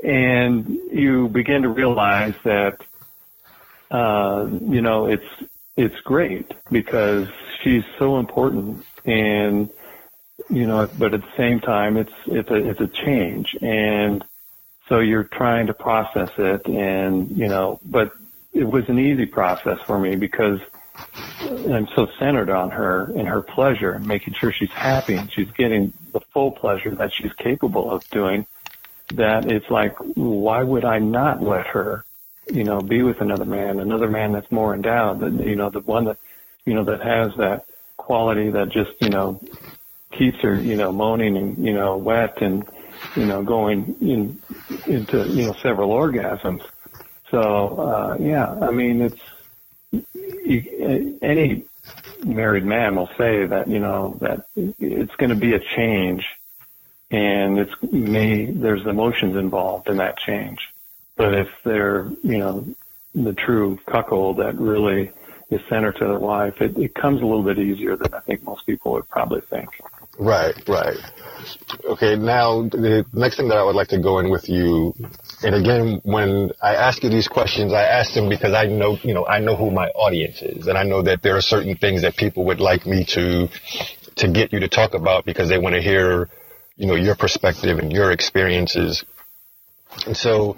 and 0.02 0.66
you 0.92 1.28
begin 1.28 1.62
to 1.62 1.68
realize 1.68 2.34
that 2.44 2.78
uh, 3.90 4.46
you 4.50 4.82
know 4.82 5.06
it's 5.06 5.24
it's 5.76 5.98
great 6.00 6.52
because 6.70 7.28
she's 7.62 7.84
so 7.98 8.18
important 8.18 8.84
and 9.04 9.70
you 10.50 10.66
know 10.66 10.88
but 10.98 11.14
at 11.14 11.22
the 11.22 11.36
same 11.36 11.60
time 11.60 11.96
it's 11.96 12.12
it's 12.26 12.50
a 12.50 12.56
it's 12.56 12.80
a 12.80 12.88
change. 12.88 13.56
And 13.62 14.24
so 14.88 14.98
you're 15.00 15.24
trying 15.24 15.68
to 15.68 15.74
process 15.74 16.30
it 16.38 16.66
and 16.66 17.30
you 17.36 17.48
know 17.48 17.80
but 17.84 18.12
it 18.52 18.64
was 18.64 18.84
an 18.88 18.98
easy 18.98 19.26
process 19.26 19.78
for 19.86 19.98
me 19.98 20.16
because 20.16 20.60
I'm 21.40 21.88
so 21.94 22.08
centered 22.18 22.50
on 22.50 22.70
her 22.70 23.04
and 23.16 23.28
her 23.28 23.42
pleasure 23.42 23.92
and 23.92 24.06
making 24.06 24.34
sure 24.34 24.52
she's 24.52 24.70
happy 24.70 25.14
and 25.14 25.30
she's 25.32 25.50
getting 25.56 25.92
the 26.12 26.20
full 26.32 26.52
pleasure 26.52 26.94
that 26.96 27.12
she's 27.12 27.32
capable 27.34 27.90
of 27.90 28.02
doing 28.10 28.46
that 29.12 29.46
it's 29.48 29.70
like, 29.70 29.96
why 30.14 30.62
would 30.62 30.84
I 30.84 30.98
not 30.98 31.42
let 31.42 31.66
her, 31.68 32.04
you 32.50 32.64
know, 32.64 32.82
be 32.82 33.02
with 33.02 33.20
another 33.20 33.44
man, 33.44 33.80
another 33.80 34.08
man 34.08 34.32
that's 34.32 34.50
more 34.50 34.74
endowed, 34.74 35.20
than, 35.20 35.38
you 35.38 35.56
know, 35.56 35.70
the 35.70 35.80
one 35.80 36.04
that, 36.06 36.18
you 36.66 36.74
know, 36.74 36.84
that 36.84 37.00
has 37.00 37.32
that 37.38 37.64
quality 37.96 38.50
that 38.50 38.70
just, 38.70 38.90
you 39.00 39.08
know, 39.08 39.40
keeps 40.12 40.38
her, 40.40 40.60
you 40.60 40.76
know, 40.76 40.92
moaning 40.92 41.36
and 41.36 41.64
you 41.64 41.72
know, 41.72 41.96
wet 41.96 42.42
and 42.42 42.66
you 43.14 43.26
know, 43.26 43.42
going 43.42 43.96
in 44.00 44.38
into 44.86 45.26
you 45.28 45.46
know 45.46 45.54
several 45.62 45.90
orgasms. 45.90 46.62
So 47.30 47.40
uh, 47.78 48.16
yeah, 48.20 48.50
I 48.50 48.70
mean, 48.70 49.02
it's 49.02 49.20
you, 49.92 51.18
any 51.22 51.64
married 52.24 52.64
man 52.64 52.96
will 52.96 53.10
say 53.18 53.46
that 53.46 53.68
you 53.68 53.78
know 53.78 54.16
that 54.20 54.46
it's 54.56 55.14
going 55.16 55.30
to 55.30 55.36
be 55.36 55.54
a 55.54 55.60
change 55.60 56.26
and 57.10 57.58
it's 57.58 57.72
may 57.82 58.46
there's 58.46 58.86
emotions 58.86 59.36
involved 59.36 59.88
in 59.88 59.96
that 59.98 60.18
change. 60.18 60.72
But 61.16 61.34
if 61.34 61.48
they're 61.64 62.10
you 62.22 62.38
know 62.38 62.66
the 63.14 63.32
true 63.32 63.78
cuckold 63.86 64.38
that 64.38 64.58
really 64.58 65.10
is 65.50 65.60
centered 65.68 65.96
to 65.96 66.04
their 66.04 66.18
wife, 66.18 66.60
it, 66.60 66.76
it 66.76 66.94
comes 66.94 67.22
a 67.22 67.24
little 67.24 67.42
bit 67.42 67.58
easier 67.58 67.96
than 67.96 68.12
I 68.12 68.20
think 68.20 68.42
most 68.42 68.66
people 68.66 68.92
would 68.92 69.08
probably 69.08 69.40
think. 69.40 69.68
Right, 70.18 70.54
right. 70.68 70.98
Okay, 71.84 72.16
now 72.16 72.62
the 72.62 73.06
next 73.12 73.36
thing 73.36 73.48
that 73.48 73.56
I 73.58 73.62
would 73.62 73.76
like 73.76 73.88
to 73.88 74.00
go 74.00 74.18
in 74.18 74.30
with 74.30 74.48
you, 74.48 74.92
and 75.42 75.54
again, 75.54 76.00
when 76.02 76.50
I 76.60 76.74
ask 76.74 77.02
you 77.04 77.08
these 77.08 77.28
questions, 77.28 77.72
I 77.72 77.84
ask 77.84 78.14
them 78.14 78.28
because 78.28 78.52
I 78.52 78.66
know, 78.66 78.98
you 79.02 79.14
know, 79.14 79.24
I 79.26 79.38
know 79.38 79.54
who 79.54 79.70
my 79.70 79.88
audience 79.90 80.42
is, 80.42 80.66
and 80.66 80.76
I 80.76 80.82
know 80.82 81.02
that 81.02 81.22
there 81.22 81.36
are 81.36 81.40
certain 81.40 81.76
things 81.76 82.02
that 82.02 82.16
people 82.16 82.46
would 82.46 82.60
like 82.60 82.84
me 82.84 83.04
to 83.10 83.48
to 84.16 84.28
get 84.28 84.52
you 84.52 84.58
to 84.60 84.68
talk 84.68 84.94
about 84.94 85.24
because 85.24 85.48
they 85.48 85.58
want 85.58 85.76
to 85.76 85.80
hear, 85.80 86.28
you 86.76 86.86
know, 86.86 86.96
your 86.96 87.14
perspective 87.14 87.78
and 87.78 87.92
your 87.92 88.10
experiences. 88.10 89.04
And 90.04 90.16
so, 90.16 90.54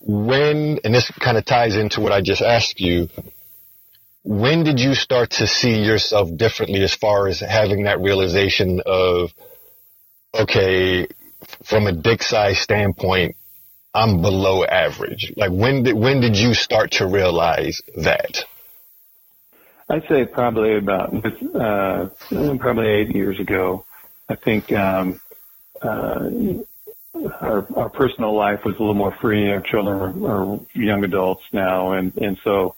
when 0.00 0.80
and 0.82 0.92
this 0.92 1.08
kind 1.20 1.38
of 1.38 1.44
ties 1.44 1.76
into 1.76 2.00
what 2.00 2.10
I 2.10 2.20
just 2.20 2.42
asked 2.42 2.80
you, 2.80 3.08
when 4.24 4.64
did 4.64 4.80
you 4.80 4.94
start 4.94 5.30
to 5.30 5.46
see 5.46 5.82
yourself 5.82 6.34
differently 6.34 6.82
as 6.82 6.94
far 6.94 7.28
as 7.28 7.40
having 7.40 7.84
that 7.84 8.00
realization 8.00 8.80
of 8.84 9.30
okay 10.34 11.06
from 11.62 11.86
a 11.86 11.92
dick 11.92 12.22
size 12.22 12.58
standpoint 12.58 13.36
I'm 13.94 14.22
below 14.22 14.64
average? 14.64 15.32
Like 15.36 15.50
when 15.50 15.84
did 15.84 15.94
when 15.94 16.20
did 16.20 16.36
you 16.36 16.54
start 16.54 16.92
to 16.92 17.06
realize 17.06 17.82
that? 17.96 18.44
I'd 19.88 20.08
say 20.08 20.24
probably 20.24 20.78
about 20.78 21.14
uh, 21.54 22.08
probably 22.58 22.88
eight 22.88 23.14
years 23.14 23.38
ago. 23.38 23.84
I 24.26 24.36
think 24.36 24.72
um, 24.72 25.20
uh, 25.82 26.30
our 27.42 27.66
our 27.76 27.90
personal 27.90 28.34
life 28.34 28.64
was 28.64 28.74
a 28.76 28.78
little 28.78 28.94
more 28.94 29.14
free. 29.20 29.52
Our 29.52 29.60
children 29.60 30.24
are, 30.24 30.54
are 30.54 30.60
young 30.72 31.04
adults 31.04 31.42
now, 31.52 31.92
and 31.92 32.16
and 32.16 32.38
so 32.42 32.74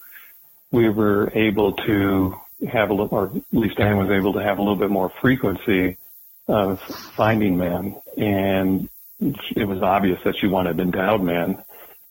we 0.71 0.89
were 0.89 1.31
able 1.33 1.73
to 1.73 2.35
have 2.69 2.89
a 2.89 2.93
little, 2.93 3.15
or 3.17 3.25
at 3.27 3.41
least 3.51 3.79
Anne 3.79 3.97
was 3.97 4.09
able 4.09 4.33
to 4.33 4.43
have 4.43 4.57
a 4.57 4.61
little 4.61 4.75
bit 4.75 4.89
more 4.89 5.09
frequency 5.21 5.97
of 6.47 6.79
finding 6.81 7.57
men, 7.57 7.95
and 8.17 8.89
it 9.19 9.67
was 9.67 9.81
obvious 9.81 10.19
that 10.23 10.37
she 10.37 10.47
wanted 10.47 10.79
endowed 10.79 11.21
men. 11.21 11.63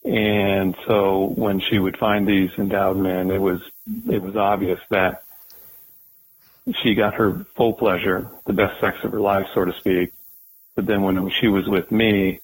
And 0.04 0.76
so 0.86 1.32
when 1.34 1.60
she 1.60 1.78
would 1.78 1.96
find 1.96 2.26
these 2.26 2.50
endowed 2.58 2.96
men, 2.96 3.30
it 3.30 3.40
was 3.40 3.60
it 4.08 4.22
was 4.22 4.36
obvious 4.36 4.80
that 4.90 5.24
she 6.82 6.94
got 6.94 7.14
her 7.14 7.44
full 7.56 7.72
pleasure, 7.72 8.28
the 8.44 8.52
best 8.52 8.80
sex 8.80 8.98
of 9.02 9.12
her 9.12 9.20
life, 9.20 9.48
so 9.54 9.64
to 9.64 9.72
speak. 9.74 10.12
But 10.74 10.86
then 10.86 11.02
when 11.02 11.30
she 11.30 11.48
was 11.48 11.66
with 11.66 11.90
me, 11.90 12.40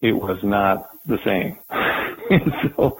it 0.00 0.12
was 0.12 0.42
not 0.42 0.90
the 1.06 1.18
same. 1.24 1.58
so, 2.76 2.98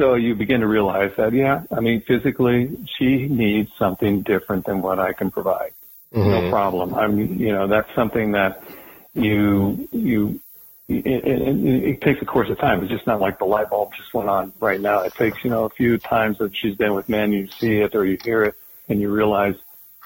so 0.00 0.14
you 0.14 0.34
begin 0.34 0.62
to 0.62 0.66
realize 0.66 1.12
that, 1.18 1.34
yeah, 1.34 1.62
I 1.70 1.80
mean, 1.80 2.00
physically, 2.00 2.74
she 2.98 3.28
needs 3.28 3.70
something 3.78 4.22
different 4.22 4.64
than 4.64 4.80
what 4.80 4.98
I 4.98 5.12
can 5.12 5.30
provide. 5.30 5.72
Mm-hmm. 6.14 6.30
No 6.30 6.50
problem. 6.50 6.94
I 6.94 7.06
mean, 7.06 7.38
you 7.38 7.52
know, 7.52 7.66
that's 7.66 7.94
something 7.94 8.32
that 8.32 8.64
you, 9.12 9.86
you, 9.92 10.40
it, 10.88 11.06
it, 11.06 11.84
it 11.86 12.00
takes 12.00 12.22
a 12.22 12.24
course 12.24 12.48
of 12.48 12.58
time. 12.58 12.80
It's 12.80 12.90
just 12.90 13.06
not 13.06 13.20
like 13.20 13.38
the 13.38 13.44
light 13.44 13.68
bulb 13.68 13.92
just 13.94 14.14
went 14.14 14.30
on 14.30 14.54
right 14.58 14.80
now. 14.80 15.02
It 15.02 15.14
takes, 15.14 15.44
you 15.44 15.50
know, 15.50 15.64
a 15.64 15.70
few 15.70 15.98
times 15.98 16.38
that 16.38 16.56
she's 16.56 16.76
been 16.76 16.94
with 16.94 17.10
men, 17.10 17.32
you 17.32 17.48
see 17.48 17.76
it 17.76 17.94
or 17.94 18.06
you 18.06 18.16
hear 18.24 18.42
it 18.42 18.54
and 18.88 19.00
you 19.00 19.10
realize, 19.12 19.54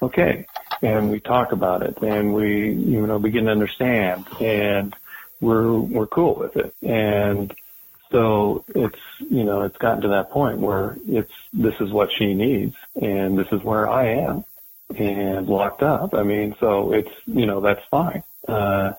okay. 0.01 0.45
And 0.81 1.09
we 1.09 1.21
talk 1.21 1.53
about 1.53 1.83
it 1.83 1.97
and 2.01 2.35
we, 2.35 2.69
you 2.69 3.07
know, 3.07 3.17
begin 3.17 3.45
to 3.45 3.51
understand 3.51 4.27
and 4.41 4.93
we're, 5.39 5.79
we're 5.79 6.07
cool 6.07 6.35
with 6.35 6.57
it. 6.57 6.75
And 6.81 7.55
so 8.15 8.63
it's, 8.69 8.99
you 9.19 9.43
know, 9.43 9.63
it's 9.63 9.77
gotten 9.77 10.03
to 10.03 10.07
that 10.09 10.31
point 10.31 10.59
where 10.59 10.95
it's, 11.05 11.33
this 11.51 11.73
is 11.81 11.91
what 11.91 12.13
she 12.13 12.33
needs 12.33 12.73
and 12.95 13.37
this 13.37 13.47
is 13.51 13.61
where 13.61 13.89
I 13.89 14.21
am 14.21 14.45
and 14.97 15.49
locked 15.49 15.83
up. 15.83 16.13
I 16.13 16.23
mean, 16.23 16.55
so 16.61 16.93
it's, 16.93 17.11
you 17.25 17.45
know, 17.45 17.59
that's 17.59 17.83
fine. 17.91 18.23
Uh, 18.47 18.93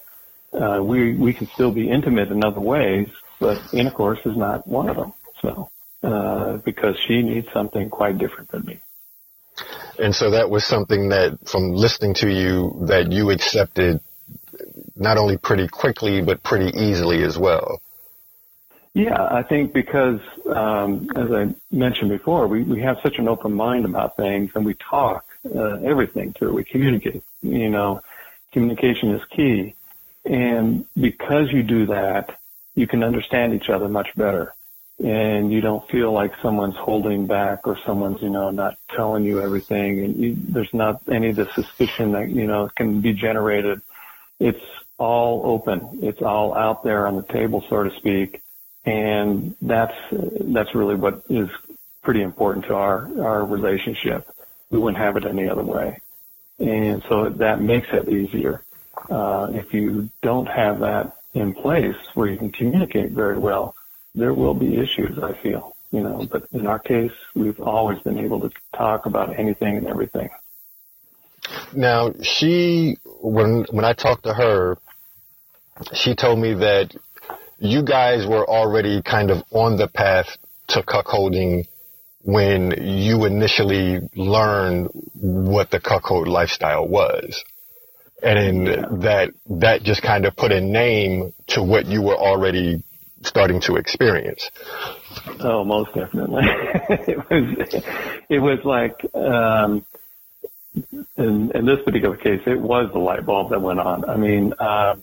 uh, 0.52 0.80
we, 0.82 1.14
we 1.14 1.32
can 1.32 1.46
still 1.46 1.70
be 1.70 1.88
intimate 1.88 2.30
in 2.30 2.44
other 2.44 2.60
ways, 2.60 3.08
but 3.40 3.58
intercourse 3.72 4.20
is 4.26 4.36
not 4.36 4.68
one 4.68 4.90
of 4.90 4.96
them. 4.96 5.14
So, 5.40 5.70
uh, 6.02 6.58
because 6.58 6.96
she 7.08 7.22
needs 7.22 7.48
something 7.54 7.88
quite 7.88 8.18
different 8.18 8.50
than 8.50 8.66
me. 8.66 8.80
And 9.98 10.14
so 10.14 10.32
that 10.32 10.50
was 10.50 10.66
something 10.66 11.08
that 11.08 11.48
from 11.48 11.72
listening 11.72 12.12
to 12.16 12.28
you 12.28 12.84
that 12.88 13.12
you 13.12 13.30
accepted 13.30 14.00
not 14.94 15.16
only 15.16 15.38
pretty 15.38 15.68
quickly, 15.68 16.20
but 16.20 16.42
pretty 16.42 16.78
easily 16.78 17.22
as 17.22 17.38
well. 17.38 17.80
Yeah, 18.96 19.28
I 19.30 19.42
think 19.42 19.74
because, 19.74 20.20
um, 20.46 21.10
as 21.14 21.30
I 21.30 21.54
mentioned 21.70 22.08
before, 22.08 22.46
we, 22.46 22.62
we 22.62 22.80
have 22.80 22.98
such 23.02 23.18
an 23.18 23.28
open 23.28 23.52
mind 23.52 23.84
about 23.84 24.16
things 24.16 24.52
and 24.54 24.64
we 24.64 24.72
talk 24.72 25.26
uh, 25.54 25.80
everything 25.84 26.32
through. 26.32 26.54
We 26.54 26.64
communicate. 26.64 27.22
You 27.42 27.68
know, 27.68 28.00
communication 28.52 29.10
is 29.10 29.22
key. 29.26 29.74
And 30.24 30.86
because 30.98 31.52
you 31.52 31.62
do 31.62 31.84
that, 31.88 32.40
you 32.74 32.86
can 32.86 33.04
understand 33.04 33.52
each 33.52 33.68
other 33.68 33.86
much 33.86 34.08
better. 34.16 34.54
And 35.04 35.52
you 35.52 35.60
don't 35.60 35.86
feel 35.90 36.10
like 36.10 36.32
someone's 36.40 36.76
holding 36.76 37.26
back 37.26 37.66
or 37.66 37.76
someone's, 37.84 38.22
you 38.22 38.30
know, 38.30 38.48
not 38.48 38.78
telling 38.94 39.24
you 39.24 39.42
everything. 39.42 40.04
And 40.04 40.16
you, 40.16 40.36
there's 40.38 40.72
not 40.72 41.02
any 41.06 41.28
of 41.28 41.36
the 41.36 41.52
suspicion 41.52 42.12
that, 42.12 42.30
you 42.30 42.46
know, 42.46 42.70
can 42.74 43.02
be 43.02 43.12
generated. 43.12 43.82
It's 44.40 44.64
all 44.96 45.42
open. 45.44 45.98
It's 46.00 46.22
all 46.22 46.54
out 46.54 46.82
there 46.82 47.06
on 47.06 47.16
the 47.16 47.24
table, 47.24 47.62
so 47.68 47.82
to 47.82 47.94
speak 47.98 48.40
and 48.86 49.56
that's 49.60 49.96
that's 50.10 50.74
really 50.74 50.94
what 50.94 51.22
is 51.28 51.50
pretty 52.02 52.22
important 52.22 52.64
to 52.66 52.74
our 52.74 53.10
our 53.20 53.44
relationship. 53.44 54.28
We 54.70 54.78
wouldn't 54.78 55.02
have 55.02 55.16
it 55.16 55.26
any 55.26 55.48
other 55.48 55.64
way, 55.64 56.00
and 56.58 57.02
so 57.08 57.28
that 57.28 57.60
makes 57.60 57.88
it 57.92 58.08
easier. 58.08 58.62
Uh, 59.10 59.48
if 59.52 59.74
you 59.74 60.08
don't 60.22 60.46
have 60.46 60.80
that 60.80 61.16
in 61.34 61.52
place 61.52 61.96
where 62.14 62.28
you 62.28 62.38
can 62.38 62.50
communicate 62.50 63.10
very 63.10 63.38
well, 63.38 63.74
there 64.14 64.32
will 64.32 64.54
be 64.54 64.78
issues. 64.78 65.18
I 65.18 65.34
feel, 65.34 65.76
you 65.90 66.00
know, 66.00 66.26
but 66.30 66.46
in 66.52 66.66
our 66.66 66.78
case, 66.78 67.12
we've 67.34 67.60
always 67.60 67.98
been 68.00 68.18
able 68.18 68.40
to 68.40 68.50
talk 68.74 69.06
about 69.06 69.38
anything 69.38 69.76
and 69.76 69.86
everything. 69.86 70.30
Now, 71.72 72.12
she 72.22 72.96
when 73.20 73.66
when 73.70 73.84
I 73.84 73.92
talked 73.92 74.24
to 74.24 74.34
her, 74.34 74.78
she 75.92 76.14
told 76.14 76.38
me 76.38 76.54
that 76.54 76.94
you 77.58 77.82
guys 77.82 78.26
were 78.26 78.48
already 78.48 79.02
kind 79.02 79.30
of 79.30 79.42
on 79.50 79.76
the 79.76 79.88
path 79.88 80.36
to 80.68 80.82
cuckolding 80.82 81.66
when 82.22 82.72
you 82.82 83.24
initially 83.24 84.00
learned 84.16 84.90
what 85.14 85.70
the 85.70 85.80
cuckold 85.80 86.28
lifestyle 86.28 86.86
was. 86.86 87.44
And 88.22 88.66
that, 89.02 89.32
that 89.50 89.82
just 89.82 90.02
kind 90.02 90.26
of 90.26 90.34
put 90.34 90.50
a 90.50 90.60
name 90.60 91.34
to 91.48 91.62
what 91.62 91.86
you 91.86 92.02
were 92.02 92.16
already 92.16 92.82
starting 93.22 93.60
to 93.62 93.76
experience. 93.76 94.50
Oh, 95.40 95.64
most 95.64 95.94
definitely. 95.94 96.42
it 96.44 97.18
was, 97.18 97.84
it 98.28 98.38
was 98.38 98.58
like, 98.64 99.14
um, 99.14 99.84
in, 101.16 101.52
in 101.54 101.64
this 101.64 101.82
particular 101.84 102.16
case, 102.16 102.40
it 102.46 102.60
was 102.60 102.90
the 102.92 102.98
light 102.98 103.24
bulb 103.24 103.50
that 103.50 103.60
went 103.60 103.80
on. 103.80 104.08
I 104.08 104.16
mean, 104.16 104.52
uh, 104.58 104.96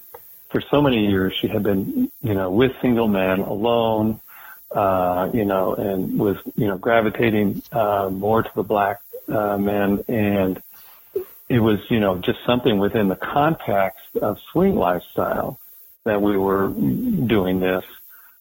for 0.54 0.62
so 0.62 0.82
many 0.84 1.08
years 1.08 1.34
she 1.34 1.48
had 1.48 1.64
been, 1.64 2.12
you 2.22 2.34
know, 2.36 2.52
with 2.52 2.72
single 2.80 3.08
men 3.08 3.40
alone, 3.40 4.22
uh, 4.72 5.32
you 5.34 5.46
know, 5.46 5.74
and 5.74 6.20
was, 6.20 6.38
you 6.56 6.68
know, 6.68 6.78
gravitating 6.78 7.64
uh, 7.72 8.08
more 8.10 8.44
to 8.44 8.52
the 8.54 8.64
black 8.64 9.02
uh, 9.28 9.58
men. 9.58 10.04
And 10.08 10.62
it 11.50 11.60
was, 11.60 11.80
you 11.90 12.00
know, 12.00 12.20
just 12.20 12.38
something 12.46 12.78
within 12.78 13.08
the 13.08 13.16
context 13.16 14.16
of 14.22 14.40
swing 14.52 14.76
lifestyle 14.76 15.60
that 16.04 16.22
we 16.22 16.38
were 16.38 16.68
doing 16.68 17.60
this. 17.60 17.84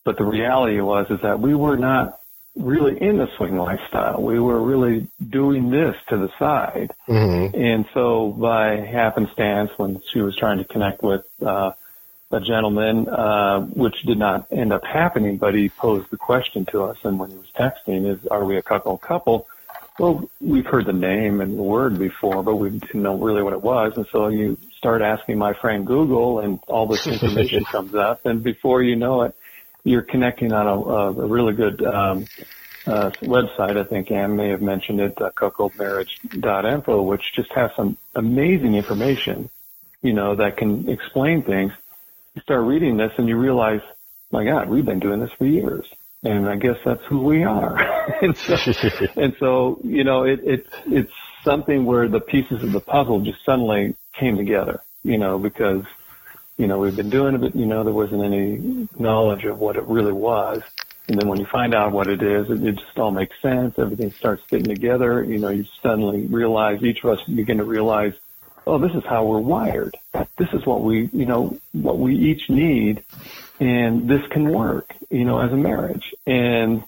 But 0.04 0.18
the 0.18 0.24
reality 0.24 0.80
was 0.82 1.10
is 1.10 1.22
that 1.22 1.40
we 1.40 1.54
were 1.54 1.78
not 1.78 2.20
really 2.54 3.00
in 3.00 3.16
the 3.16 3.28
swing 3.38 3.56
lifestyle. 3.56 4.20
We 4.20 4.38
were 4.38 4.60
really 4.60 5.08
doing 5.26 5.70
this 5.70 5.96
to 6.08 6.18
the 6.18 6.30
side. 6.38 6.90
Mm-hmm. 7.08 7.58
And 7.58 7.86
so 7.94 8.28
by 8.28 8.76
happenstance, 8.76 9.70
when 9.78 10.02
she 10.12 10.20
was 10.20 10.36
trying 10.36 10.58
to 10.58 10.64
connect 10.64 11.02
with 11.02 11.24
uh, 11.40 11.72
a 12.32 12.40
gentleman, 12.40 13.08
uh, 13.08 13.60
which 13.60 14.02
did 14.02 14.18
not 14.18 14.46
end 14.50 14.72
up 14.72 14.84
happening, 14.84 15.36
but 15.36 15.54
he 15.54 15.68
posed 15.68 16.10
the 16.10 16.16
question 16.16 16.64
to 16.66 16.84
us, 16.84 16.96
and 17.04 17.18
when 17.18 17.30
he 17.30 17.36
was 17.36 17.50
texting, 17.54 18.10
is 18.10 18.26
are 18.26 18.44
we 18.44 18.56
a 18.56 18.62
couple 18.62 18.96
couple? 18.98 19.46
Well, 19.98 20.28
we've 20.40 20.64
heard 20.64 20.86
the 20.86 20.94
name 20.94 21.42
and 21.42 21.58
the 21.58 21.62
word 21.62 21.98
before, 21.98 22.42
but 22.42 22.56
we 22.56 22.70
didn't 22.70 23.02
know 23.02 23.18
really 23.18 23.42
what 23.42 23.52
it 23.52 23.60
was, 23.60 23.92
and 23.96 24.06
so 24.10 24.28
you 24.28 24.56
start 24.76 25.02
asking 25.02 25.36
my 25.36 25.52
friend 25.52 25.86
Google, 25.86 26.40
and 26.40 26.58
all 26.66 26.86
this 26.86 27.06
information 27.06 27.64
comes 27.70 27.94
up, 27.94 28.24
and 28.24 28.42
before 28.42 28.82
you 28.82 28.96
know 28.96 29.22
it, 29.22 29.36
you're 29.84 30.02
connecting 30.02 30.52
on 30.52 30.66
a, 30.66 31.20
a 31.20 31.26
really 31.26 31.52
good 31.52 31.84
um, 31.84 32.24
uh, 32.86 33.10
website. 33.20 33.76
I 33.76 33.84
think 33.84 34.10
Anne 34.10 34.36
may 34.36 34.48
have 34.48 34.62
mentioned 34.62 35.00
it, 35.00 35.20
uh, 35.20 35.30
cuckoldmarriage.info, 35.30 37.02
which 37.02 37.32
just 37.34 37.52
has 37.52 37.72
some 37.76 37.98
amazing 38.14 38.74
information, 38.74 39.50
you 40.00 40.14
know, 40.14 40.36
that 40.36 40.56
can 40.56 40.88
explain 40.88 41.42
things 41.42 41.72
you 42.34 42.42
start 42.42 42.62
reading 42.62 42.96
this 42.96 43.12
and 43.18 43.28
you 43.28 43.36
realize, 43.36 43.80
my 44.30 44.44
God, 44.44 44.68
we've 44.68 44.84
been 44.84 45.00
doing 45.00 45.20
this 45.20 45.30
for 45.32 45.46
years. 45.46 45.86
And 46.24 46.48
I 46.48 46.56
guess 46.56 46.76
that's 46.84 47.04
who 47.06 47.20
we 47.20 47.42
are. 47.42 47.78
and, 48.22 48.36
so, 48.36 48.56
and 49.16 49.34
so, 49.38 49.80
you 49.84 50.04
know, 50.04 50.24
it, 50.24 50.40
it, 50.44 50.66
it's 50.86 51.12
something 51.44 51.84
where 51.84 52.08
the 52.08 52.20
pieces 52.20 52.62
of 52.62 52.72
the 52.72 52.80
puzzle 52.80 53.20
just 53.20 53.44
suddenly 53.44 53.96
came 54.14 54.36
together, 54.36 54.80
you 55.02 55.18
know, 55.18 55.38
because, 55.38 55.84
you 56.56 56.68
know, 56.68 56.78
we've 56.78 56.96
been 56.96 57.10
doing 57.10 57.34
it, 57.34 57.40
but, 57.40 57.56
you 57.56 57.66
know, 57.66 57.82
there 57.82 57.92
wasn't 57.92 58.22
any 58.22 58.88
knowledge 58.96 59.44
of 59.44 59.58
what 59.58 59.76
it 59.76 59.84
really 59.84 60.12
was. 60.12 60.62
And 61.08 61.20
then 61.20 61.28
when 61.28 61.40
you 61.40 61.46
find 61.46 61.74
out 61.74 61.92
what 61.92 62.06
it 62.06 62.22
is, 62.22 62.48
it, 62.48 62.62
it 62.62 62.76
just 62.76 62.96
all 62.96 63.10
makes 63.10 63.34
sense. 63.42 63.76
Everything 63.78 64.12
starts 64.12 64.42
fitting 64.48 64.72
together. 64.72 65.24
You 65.24 65.38
know, 65.38 65.48
you 65.48 65.66
suddenly 65.82 66.26
realize, 66.26 66.82
each 66.82 67.02
of 67.02 67.18
us 67.18 67.26
begin 67.26 67.58
to 67.58 67.64
realize 67.64 68.14
oh, 68.66 68.78
this 68.78 68.94
is 68.94 69.04
how 69.04 69.24
we're 69.24 69.38
wired. 69.38 69.96
This 70.36 70.48
is 70.52 70.64
what 70.64 70.82
we, 70.82 71.08
you 71.12 71.26
know, 71.26 71.58
what 71.72 71.98
we 71.98 72.16
each 72.16 72.48
need, 72.48 73.04
and 73.60 74.08
this 74.08 74.26
can 74.28 74.50
work, 74.50 74.94
you 75.10 75.24
know, 75.24 75.38
as 75.38 75.52
a 75.52 75.56
marriage. 75.56 76.14
And 76.26 76.84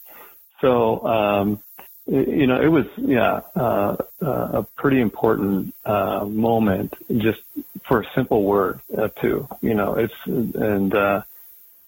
so, 0.60 1.06
um, 1.06 1.62
you 2.06 2.46
know, 2.46 2.60
it 2.60 2.68
was, 2.68 2.86
yeah, 2.96 3.40
uh, 3.56 3.96
uh, 4.22 4.48
a 4.52 4.62
pretty 4.76 5.00
important 5.00 5.74
uh, 5.84 6.24
moment 6.24 6.94
just 7.16 7.40
for 7.84 8.02
a 8.02 8.06
simple 8.14 8.42
word, 8.44 8.80
uh, 8.96 9.08
too. 9.08 9.48
You 9.60 9.74
know, 9.74 9.96
it's, 9.96 10.14
and, 10.26 10.94
uh, 10.94 11.22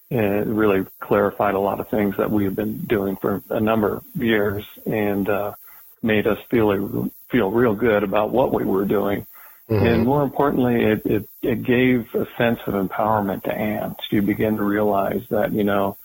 it 0.09 0.47
really 0.47 0.87
clarified 1.01 1.55
a 1.55 1.59
lot 1.59 1.81
of 1.81 1.89
things 1.89 2.17
that 2.17 2.31
we 2.31 2.45
have 2.45 2.55
been 2.55 2.79
doing 2.79 3.17
for 3.17 3.43
a 3.51 3.59
number 3.59 3.97
of 3.97 4.05
years 4.15 4.65
and 4.87 5.29
uh, 5.29 5.55
made 6.03 6.27
us 6.27 6.39
feel 6.49 7.11
feel 7.29 7.51
real 7.51 7.75
good 7.75 8.05
about 8.05 8.31
what 8.31 8.53
we 8.53 8.65
were 8.65 8.85
doing. 8.85 9.27
Mm-hmm. 9.69 9.85
And 9.85 10.05
more 10.05 10.23
importantly, 10.23 10.85
it, 10.85 11.07
it, 11.07 11.29
it 11.43 11.63
gave 11.65 12.15
a 12.15 12.27
sense 12.39 12.61
of 12.67 12.75
empowerment 12.75 13.45
to 13.45 13.53
Anne. 13.53 13.97
She 14.09 14.21
began 14.21 14.57
to 14.59 14.63
realize 14.63 15.23
that, 15.31 15.53
you 15.53 15.65
know, 15.65 15.97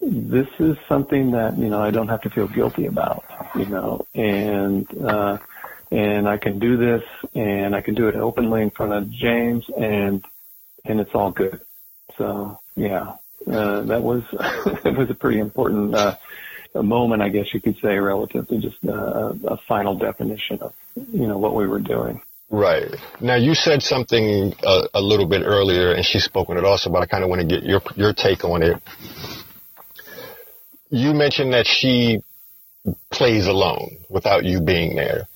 this 0.00 0.48
is 0.58 0.76
something 0.88 1.32
that, 1.32 1.58
you 1.58 1.68
know, 1.68 1.80
I 1.80 1.90
don't 1.90 2.08
have 2.08 2.22
to 2.22 2.30
feel 2.30 2.48
guilty 2.48 2.86
about, 2.86 3.24
you 3.54 3.66
know, 3.66 4.06
and, 4.14 4.86
uh, 5.04 5.38
and 5.90 6.26
I 6.26 6.38
can 6.38 6.58
do 6.58 6.76
this 6.78 7.02
and 7.34 7.76
I 7.76 7.82
can 7.82 7.94
do 7.94 8.08
it 8.08 8.16
openly 8.16 8.62
in 8.62 8.70
front 8.70 8.92
of 8.92 9.10
James 9.10 9.64
and, 9.68 10.24
and 10.84 10.98
it's 10.98 11.14
all 11.14 11.30
good. 11.30 11.60
So 12.16 12.58
yeah, 12.76 13.14
uh, 13.46 13.82
that 13.82 14.02
was, 14.02 14.22
it 14.84 14.96
was 14.96 15.10
a 15.10 15.14
pretty 15.14 15.38
important, 15.38 15.94
uh, 15.94 16.16
moment, 16.74 17.20
I 17.20 17.28
guess 17.28 17.52
you 17.52 17.60
could 17.60 17.76
say, 17.82 17.98
relative 17.98 18.48
to 18.48 18.58
just 18.58 18.78
uh, 18.86 19.34
a 19.44 19.58
final 19.68 19.96
definition 19.96 20.60
of, 20.62 20.72
you 20.94 21.26
know, 21.26 21.36
what 21.36 21.54
we 21.54 21.66
were 21.66 21.80
doing. 21.80 22.22
Right. 22.52 22.94
Now 23.18 23.36
you 23.36 23.54
said 23.54 23.82
something 23.82 24.52
a, 24.62 24.82
a 24.92 25.00
little 25.00 25.26
bit 25.26 25.40
earlier, 25.42 25.92
and 25.92 26.04
she's 26.04 26.24
spoken 26.24 26.58
it 26.58 26.64
also, 26.64 26.90
but 26.90 27.00
I 27.00 27.06
kind 27.06 27.24
of 27.24 27.30
want 27.30 27.40
to 27.40 27.46
get 27.46 27.62
your 27.64 27.80
your 27.96 28.12
take 28.12 28.44
on 28.44 28.62
it. 28.62 28.76
You 30.90 31.14
mentioned 31.14 31.54
that 31.54 31.66
she 31.66 32.22
plays 33.10 33.46
alone 33.46 34.04
without 34.10 34.44
you 34.44 34.60
being 34.60 34.96
there, 34.96 35.28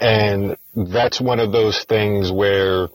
and 0.00 0.56
that's 0.74 1.20
one 1.20 1.38
of 1.38 1.52
those 1.52 1.84
things 1.84 2.32
where 2.32 2.88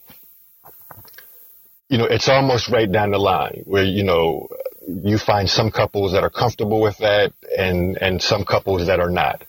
you 1.90 2.00
know 2.00 2.06
it's 2.06 2.30
almost 2.30 2.70
right 2.70 2.92
down 2.92 3.12
the 3.12 3.20
line 3.20 3.62
where 3.66 3.84
you 3.84 4.04
know 4.04 4.48
you 4.88 5.20
find 5.20 5.48
some 5.48 5.70
couples 5.70 6.14
that 6.14 6.24
are 6.24 6.32
comfortable 6.32 6.82
with 6.82 6.98
that, 6.98 7.34
and 7.56 8.00
and 8.02 8.20
some 8.20 8.46
couples 8.46 8.88
that 8.88 9.00
are 9.00 9.12
not. 9.12 9.44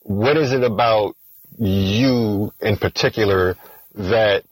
What 0.00 0.38
is 0.38 0.52
it 0.52 0.64
about 0.64 1.14
you 1.58 2.52
in 2.60 2.76
particular 2.76 3.56
that 3.94 4.44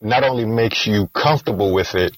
not 0.00 0.24
only 0.24 0.46
makes 0.46 0.86
you 0.86 1.08
comfortable 1.08 1.74
with 1.74 1.94
it, 1.94 2.16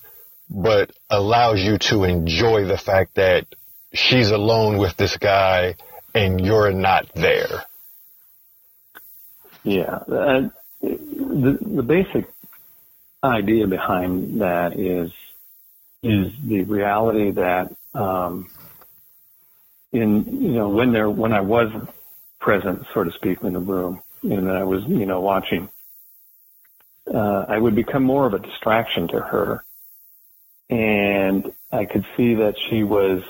but 0.48 0.92
allows 1.10 1.60
you 1.60 1.78
to 1.78 2.04
enjoy 2.04 2.64
the 2.64 2.78
fact 2.78 3.14
that 3.16 3.46
she's 3.92 4.30
alone 4.30 4.78
with 4.78 4.96
this 4.96 5.16
guy 5.16 5.74
and 6.14 6.40
you're 6.40 6.72
not 6.72 7.06
there. 7.14 7.64
Yeah. 9.64 10.00
Uh, 10.08 10.48
the, 10.80 11.58
the 11.60 11.82
basic 11.82 12.26
idea 13.22 13.66
behind 13.66 14.40
that 14.40 14.78
is, 14.78 15.12
is 16.02 16.32
the 16.44 16.64
reality 16.64 17.30
that, 17.32 17.74
um, 17.94 18.50
in, 19.92 20.42
you 20.42 20.52
know, 20.52 20.68
when 20.68 20.92
there, 20.92 21.08
when 21.08 21.32
I 21.32 21.40
was 21.40 21.70
present, 22.42 22.84
so 22.92 23.04
to 23.04 23.12
speak, 23.12 23.42
in 23.42 23.54
the 23.54 23.60
room, 23.60 24.02
and 24.22 24.50
I 24.50 24.64
was, 24.64 24.84
you 24.86 25.06
know, 25.06 25.20
watching. 25.20 25.70
Uh, 27.12 27.46
I 27.48 27.56
would 27.56 27.74
become 27.74 28.02
more 28.02 28.26
of 28.26 28.34
a 28.34 28.38
distraction 28.38 29.08
to 29.08 29.20
her, 29.20 29.64
and 30.68 31.52
I 31.70 31.86
could 31.86 32.04
see 32.16 32.34
that 32.34 32.56
she 32.68 32.82
was 32.82 33.22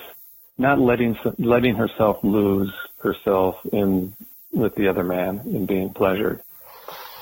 not 0.59 0.81
letting 0.81 1.17
letting 1.39 1.77
herself 1.77 2.19
lose 2.23 2.73
herself 3.03 3.57
in 3.73 4.15
with 4.53 4.75
the 4.75 4.89
other 4.89 5.05
man 5.05 5.43
in 5.47 5.67
being 5.67 5.91
pleasured, 5.95 6.43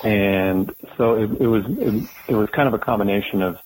and 0.03 0.73
so 0.97 1.15
it, 1.15 1.29
it 1.41 1.47
was 1.47 1.63
it, 1.67 2.09
it 2.29 2.35
was 2.35 2.49
kind 2.49 2.67
of 2.67 2.73
a 2.73 2.79
combination 2.79 3.41
of 3.41 3.57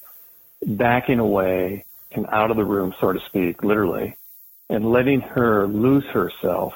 backing 0.66 1.20
away 1.20 1.86
and 2.12 2.26
out 2.32 2.52
of 2.52 2.58
the 2.58 2.66
room, 2.66 2.94
so 3.00 3.12
to 3.12 3.20
speak, 3.28 3.64
literally, 3.64 4.16
and 4.70 4.90
letting 4.92 5.22
her 5.22 5.68
lose 5.68 6.06
herself 6.06 6.74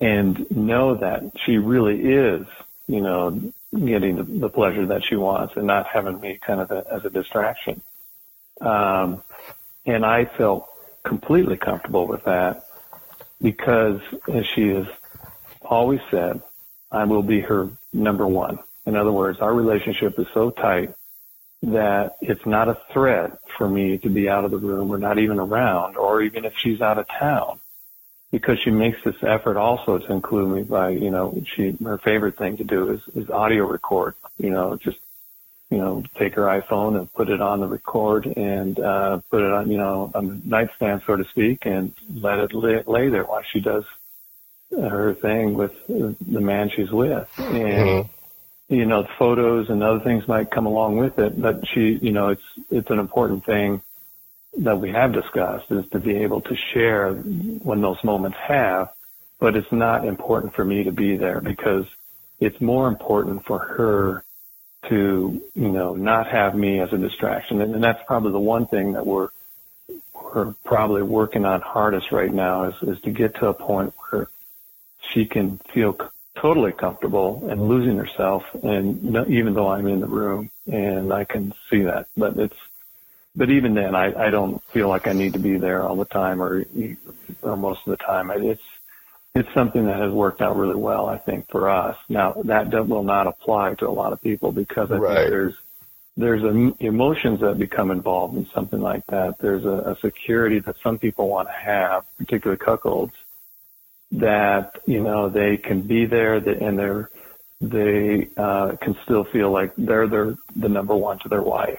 and 0.00 0.50
know 0.50 0.94
that 0.94 1.22
she 1.44 1.58
really 1.58 2.00
is, 2.00 2.46
you 2.86 3.00
know, 3.00 3.52
getting 3.72 4.16
the, 4.16 4.22
the 4.24 4.48
pleasure 4.48 4.86
that 4.86 5.04
she 5.04 5.16
wants 5.16 5.54
and 5.56 5.66
not 5.66 5.86
having 5.86 6.20
me 6.20 6.38
kind 6.44 6.60
of 6.60 6.70
a, 6.70 6.84
as 6.90 7.04
a 7.04 7.10
distraction. 7.10 7.80
Um, 8.60 9.22
and 9.86 10.04
I 10.04 10.24
felt 10.24 10.68
completely 11.04 11.56
comfortable 11.56 12.06
with 12.06 12.24
that 12.24 12.66
because, 13.40 14.00
as 14.32 14.46
she 14.46 14.68
has 14.68 14.86
always 15.62 16.00
said, 16.10 16.42
I 16.90 17.04
will 17.04 17.22
be 17.22 17.40
her 17.40 17.70
number 17.92 18.26
one. 18.26 18.58
In 18.86 18.96
other 18.96 19.12
words, 19.12 19.38
our 19.40 19.54
relationship 19.54 20.18
is 20.18 20.26
so 20.34 20.50
tight 20.50 20.94
that 21.62 22.16
it's 22.22 22.44
not 22.46 22.68
a 22.68 22.78
threat 22.92 23.38
for 23.56 23.68
me 23.68 23.98
to 23.98 24.08
be 24.08 24.28
out 24.28 24.44
of 24.44 24.50
the 24.50 24.58
room 24.58 24.90
or 24.90 24.98
not 24.98 25.18
even 25.18 25.38
around, 25.38 25.96
or 25.96 26.22
even 26.22 26.44
if 26.44 26.54
she's 26.56 26.80
out 26.80 26.98
of 26.98 27.06
town 27.06 27.60
because 28.30 28.58
she 28.60 28.70
makes 28.70 29.02
this 29.04 29.16
effort 29.22 29.56
also 29.56 29.98
to 29.98 30.12
include 30.12 30.54
me 30.54 30.62
by, 30.62 30.90
you 30.90 31.10
know, 31.10 31.42
she, 31.44 31.76
her 31.82 31.98
favorite 31.98 32.36
thing 32.36 32.56
to 32.58 32.64
do 32.64 32.90
is, 32.92 33.00
is 33.14 33.30
audio 33.30 33.66
record, 33.66 34.14
you 34.38 34.50
know, 34.50 34.76
just, 34.76 34.98
you 35.70 35.78
know, 35.78 36.02
take 36.16 36.34
her 36.34 36.42
iPhone 36.42 36.96
and 36.96 37.12
put 37.12 37.28
it 37.28 37.40
on 37.40 37.60
the 37.60 37.66
record 37.66 38.26
and, 38.26 38.78
uh, 38.78 39.20
put 39.30 39.42
it 39.42 39.50
on, 39.50 39.70
you 39.70 39.78
know, 39.78 40.10
on 40.14 40.28
the 40.28 40.40
nightstand, 40.44 41.02
so 41.06 41.16
to 41.16 41.24
speak, 41.24 41.66
and 41.66 41.92
let 42.14 42.38
it 42.38 42.52
lay, 42.54 42.82
lay 42.86 43.08
there 43.08 43.24
while 43.24 43.42
she 43.42 43.60
does 43.60 43.84
her 44.70 45.14
thing 45.14 45.54
with 45.54 45.72
the 45.88 46.40
man 46.40 46.70
she's 46.70 46.90
with. 46.90 47.28
And, 47.38 47.54
mm-hmm. 47.56 48.74
you 48.74 48.86
know, 48.86 49.08
photos 49.18 49.68
and 49.68 49.82
other 49.82 50.00
things 50.00 50.28
might 50.28 50.50
come 50.50 50.66
along 50.66 50.98
with 50.98 51.18
it, 51.18 51.40
but 51.40 51.66
she, 51.66 51.98
you 52.00 52.12
know, 52.12 52.28
it's, 52.28 52.42
it's 52.70 52.90
an 52.90 53.00
important 53.00 53.44
thing 53.44 53.82
that 54.58 54.80
we 54.80 54.90
have 54.90 55.12
discussed 55.12 55.70
is 55.70 55.88
to 55.90 55.98
be 55.98 56.16
able 56.16 56.40
to 56.42 56.56
share 56.56 57.12
when 57.12 57.80
those 57.80 58.02
moments 58.02 58.38
have, 58.38 58.92
but 59.38 59.56
it's 59.56 59.70
not 59.72 60.04
important 60.04 60.54
for 60.54 60.64
me 60.64 60.84
to 60.84 60.92
be 60.92 61.16
there 61.16 61.40
because 61.40 61.86
it's 62.40 62.60
more 62.60 62.88
important 62.88 63.44
for 63.44 63.58
her 63.58 64.24
to, 64.88 65.40
you 65.54 65.68
know, 65.68 65.94
not 65.94 66.26
have 66.28 66.54
me 66.54 66.80
as 66.80 66.92
a 66.92 66.98
distraction. 66.98 67.60
And, 67.60 67.74
and 67.74 67.84
that's 67.84 68.02
probably 68.06 68.32
the 68.32 68.40
one 68.40 68.66
thing 68.66 68.92
that 68.92 69.06
we're, 69.06 69.28
we're 70.14 70.54
probably 70.64 71.02
working 71.02 71.44
on 71.44 71.60
hardest 71.60 72.10
right 72.12 72.32
now 72.32 72.64
is, 72.64 72.74
is 72.82 73.00
to 73.02 73.10
get 73.10 73.36
to 73.36 73.48
a 73.48 73.54
point 73.54 73.94
where 74.10 74.28
she 75.12 75.26
can 75.26 75.58
feel 75.72 75.96
totally 76.36 76.72
comfortable 76.72 77.46
and 77.50 77.68
losing 77.68 77.98
herself 77.98 78.44
and 78.62 79.28
even 79.28 79.54
though 79.54 79.68
I'm 79.68 79.86
in 79.86 80.00
the 80.00 80.06
room 80.06 80.50
and 80.66 81.12
I 81.12 81.24
can 81.24 81.52
see 81.68 81.82
that, 81.82 82.06
but 82.16 82.36
it's, 82.38 82.56
but 83.36 83.50
even 83.50 83.74
then, 83.74 83.94
I, 83.94 84.26
I 84.26 84.30
don't 84.30 84.62
feel 84.72 84.88
like 84.88 85.06
I 85.06 85.12
need 85.12 85.34
to 85.34 85.38
be 85.38 85.56
there 85.56 85.82
all 85.82 85.96
the 85.96 86.04
time 86.04 86.42
or, 86.42 86.64
or 87.42 87.56
most 87.56 87.80
of 87.86 87.90
the 87.90 87.96
time. 87.96 88.30
It's 88.30 88.62
it's 89.34 89.52
something 89.54 89.86
that 89.86 90.00
has 90.00 90.10
worked 90.10 90.42
out 90.42 90.56
really 90.56 90.74
well, 90.74 91.06
I 91.06 91.16
think, 91.16 91.48
for 91.48 91.70
us. 91.70 91.96
Now 92.08 92.32
that 92.44 92.70
will 92.88 93.04
not 93.04 93.28
apply 93.28 93.74
to 93.74 93.88
a 93.88 93.90
lot 93.90 94.12
of 94.12 94.20
people 94.20 94.50
because 94.50 94.90
I 94.90 94.96
right. 94.96 95.16
think 95.16 95.30
there's 95.30 95.54
there's 96.16 96.42
a, 96.42 96.84
emotions 96.84 97.40
that 97.40 97.56
become 97.56 97.92
involved 97.92 98.36
in 98.36 98.46
something 98.52 98.80
like 98.80 99.06
that. 99.06 99.38
There's 99.38 99.64
a, 99.64 99.92
a 99.92 99.96
security 100.00 100.58
that 100.60 100.76
some 100.82 100.98
people 100.98 101.28
want 101.28 101.48
to 101.48 101.54
have, 101.54 102.04
particularly 102.18 102.58
cuckolds, 102.58 103.12
that 104.12 104.80
you 104.86 105.00
know 105.00 105.28
they 105.28 105.56
can 105.56 105.82
be 105.82 106.06
there 106.06 106.34
and 106.34 106.78
they're 106.78 107.10
they 107.60 108.28
uh, 108.36 108.74
can 108.80 108.96
still 109.04 109.22
feel 109.24 109.52
like 109.52 109.72
they're 109.76 110.08
their 110.08 110.34
the 110.56 110.68
number 110.68 110.96
one 110.96 111.20
to 111.20 111.28
their 111.28 111.42
wife 111.42 111.78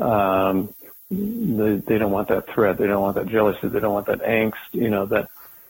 um, 0.00 0.74
they, 1.10 1.76
they 1.76 1.98
don't 1.98 2.12
want 2.12 2.28
that 2.28 2.52
threat. 2.52 2.78
They 2.78 2.86
don't 2.86 3.02
want 3.02 3.16
that 3.16 3.26
jealousy. 3.28 3.68
They 3.68 3.80
don't 3.80 3.92
want 3.92 4.06
that 4.06 4.22
angst. 4.22 4.54
You 4.72 4.90
know 4.90 5.06
that, 5.06 5.28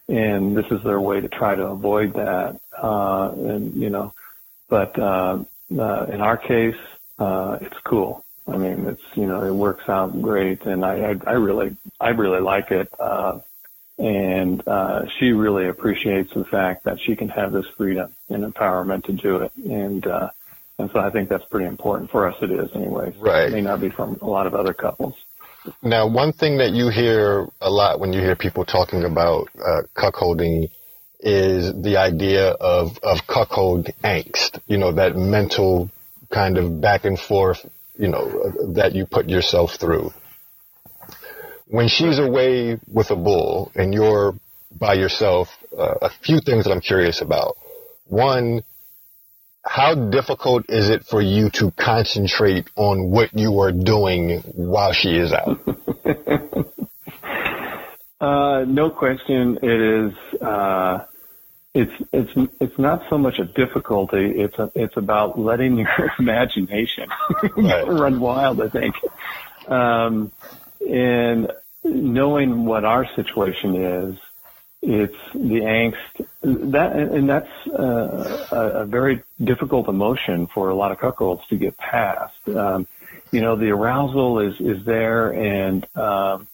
and 0.09 0.57
this 0.57 0.67
is 0.71 0.83
their 0.83 1.01
way 1.01 1.21
to 1.21 1.29
try 1.29 1.55
to 1.55 1.67
avoid 1.67 2.15
that. 2.15 2.61
Uh, 2.77 3.33
and 3.33 3.75
you 3.75 3.91
know, 3.91 4.13
but 4.69 4.99
uh, 4.99 5.43
uh, 5.79 6.07
in 6.07 6.21
our 6.21 6.37
case, 6.37 6.77
uh, 7.19 7.59
it's 7.61 7.79
cool. 7.85 8.25
I 8.47 8.57
mean, 8.57 8.87
it's 8.87 9.03
you 9.15 9.27
know, 9.27 9.45
it 9.45 9.55
works 9.55 9.89
out 9.89 10.21
great, 10.21 10.63
and 10.67 10.85
I 10.85 11.11
I, 11.11 11.17
I 11.27 11.33
really 11.33 11.77
I 12.01 12.11
really 12.11 12.41
like 12.41 12.71
it. 12.71 12.93
Uh, 12.99 13.41
and 13.99 14.67
uh, 14.67 15.07
she 15.19 15.33
really 15.33 15.69
appreciates 15.69 16.33
the 16.33 16.45
fact 16.47 16.85
that 16.85 17.01
she 17.01 17.17
can 17.17 17.29
have 17.29 17.53
this 17.53 17.67
freedom 17.77 18.15
and 18.31 18.51
empowerment 18.51 19.05
to 19.05 19.13
do 19.13 19.37
it. 19.37 19.53
And 19.57 20.07
uh, 20.07 20.31
and 20.81 20.91
so 20.93 20.99
I 20.99 21.11
think 21.11 21.29
that's 21.29 21.45
pretty 21.45 21.67
important 21.67 22.11
for 22.11 22.29
us. 22.29 22.35
It 22.43 22.51
is 22.51 22.71
anyway. 22.75 23.15
Right. 23.19 23.49
It 23.49 23.53
may 23.53 23.61
not 23.61 23.81
be 23.81 23.91
from 23.91 24.19
a 24.21 24.27
lot 24.27 24.47
of 24.47 24.55
other 24.55 24.75
couples. 24.75 25.15
Now, 25.83 26.09
one 26.09 26.33
thing 26.33 26.59
that 26.59 26.71
you 26.71 26.89
hear 26.89 27.47
a 27.61 27.71
lot 27.71 28.01
when 28.01 28.13
you 28.13 28.21
hear 28.21 28.35
people 28.35 28.65
talking 28.65 29.05
about 29.05 29.49
uh, 29.59 29.83
cuckolding 29.95 30.71
is 31.21 31.73
the 31.83 31.99
idea 31.99 32.49
of, 32.49 32.99
of 33.03 33.27
cuckold 33.27 33.91
angst, 34.03 34.59
you 34.67 34.79
know, 34.79 34.93
that 34.93 35.17
mental 35.17 35.91
kind 36.33 36.57
of 36.57 36.81
back 36.81 37.05
and 37.05 37.19
forth, 37.19 37.59
you 37.99 38.09
know, 38.09 38.73
that 38.75 38.95
you 38.95 39.05
put 39.05 39.29
yourself 39.29 39.73
through. 39.79 40.13
When 41.67 41.89
she's 41.89 42.19
away 42.19 42.79
with 42.91 43.11
a 43.11 43.17
bull 43.17 43.71
and 43.75 43.93
you're 43.93 44.35
by 44.73 44.95
yourself, 44.95 45.49
uh, 45.77 45.95
a 46.03 46.11
few 46.23 46.41
things 46.41 46.65
that 46.65 46.71
I'm 46.71 46.81
curious 46.81 47.21
about. 47.21 47.57
One, 48.07 48.63
how 49.71 49.95
difficult 49.95 50.65
is 50.69 50.89
it 50.89 51.05
for 51.05 51.23
you 51.23 51.49
to 51.49 51.71
concentrate 51.71 52.67
on 52.75 53.09
what 53.13 53.33
you 53.33 53.61
are 53.61 53.71
doing 53.71 54.41
while 54.57 54.93
she 54.93 55.11
is 55.17 55.33
out? 55.33 55.61
Uh, 58.21 58.67
no 58.69 58.91
question, 58.91 59.59
it 59.63 59.81
is. 59.81 60.43
Uh, 60.43 61.07
it's 61.73 61.93
it's 62.13 62.51
it's 62.61 62.79
not 62.79 63.03
so 63.09 63.17
much 63.17 63.39
a 63.39 63.47
difficulty. 63.47 64.33
It's 64.37 64.59
a, 64.59 64.71
it's 64.75 64.95
about 64.99 65.39
letting 65.39 65.79
your 65.79 66.13
imagination 66.19 67.09
right. 67.57 67.89
run 67.89 68.21
wild. 68.21 68.61
I 68.61 68.69
think, 68.69 68.95
um, 69.69 70.33
and 70.87 71.51
knowing 71.83 72.67
what 72.67 72.85
our 72.85 73.07
situation 73.17 73.75
is, 73.77 74.19
it's 74.83 75.17
the 75.35 75.61
angst 75.61 76.27
that, 76.43 76.97
and 76.97 77.29
that's 77.29 77.51
uh, 77.69 78.47
a, 78.51 78.57
a, 78.83 78.87
very 78.87 79.23
difficult 79.43 79.89
emotion 79.89 80.47
for 80.47 80.71
a 80.71 80.75
lot 80.75 80.91
of 80.91 80.99
cuckolds 80.99 81.47
to 81.49 81.57
get 81.57 81.77
past. 81.77 82.49
Um, 82.49 82.87
you 83.31 83.43
know, 83.43 83.57
the 83.57 83.71
arousal 83.71 84.41
is 84.41 84.59
is 84.59 84.85
there, 84.85 85.33
and 85.33 85.85
um, 85.97 86.49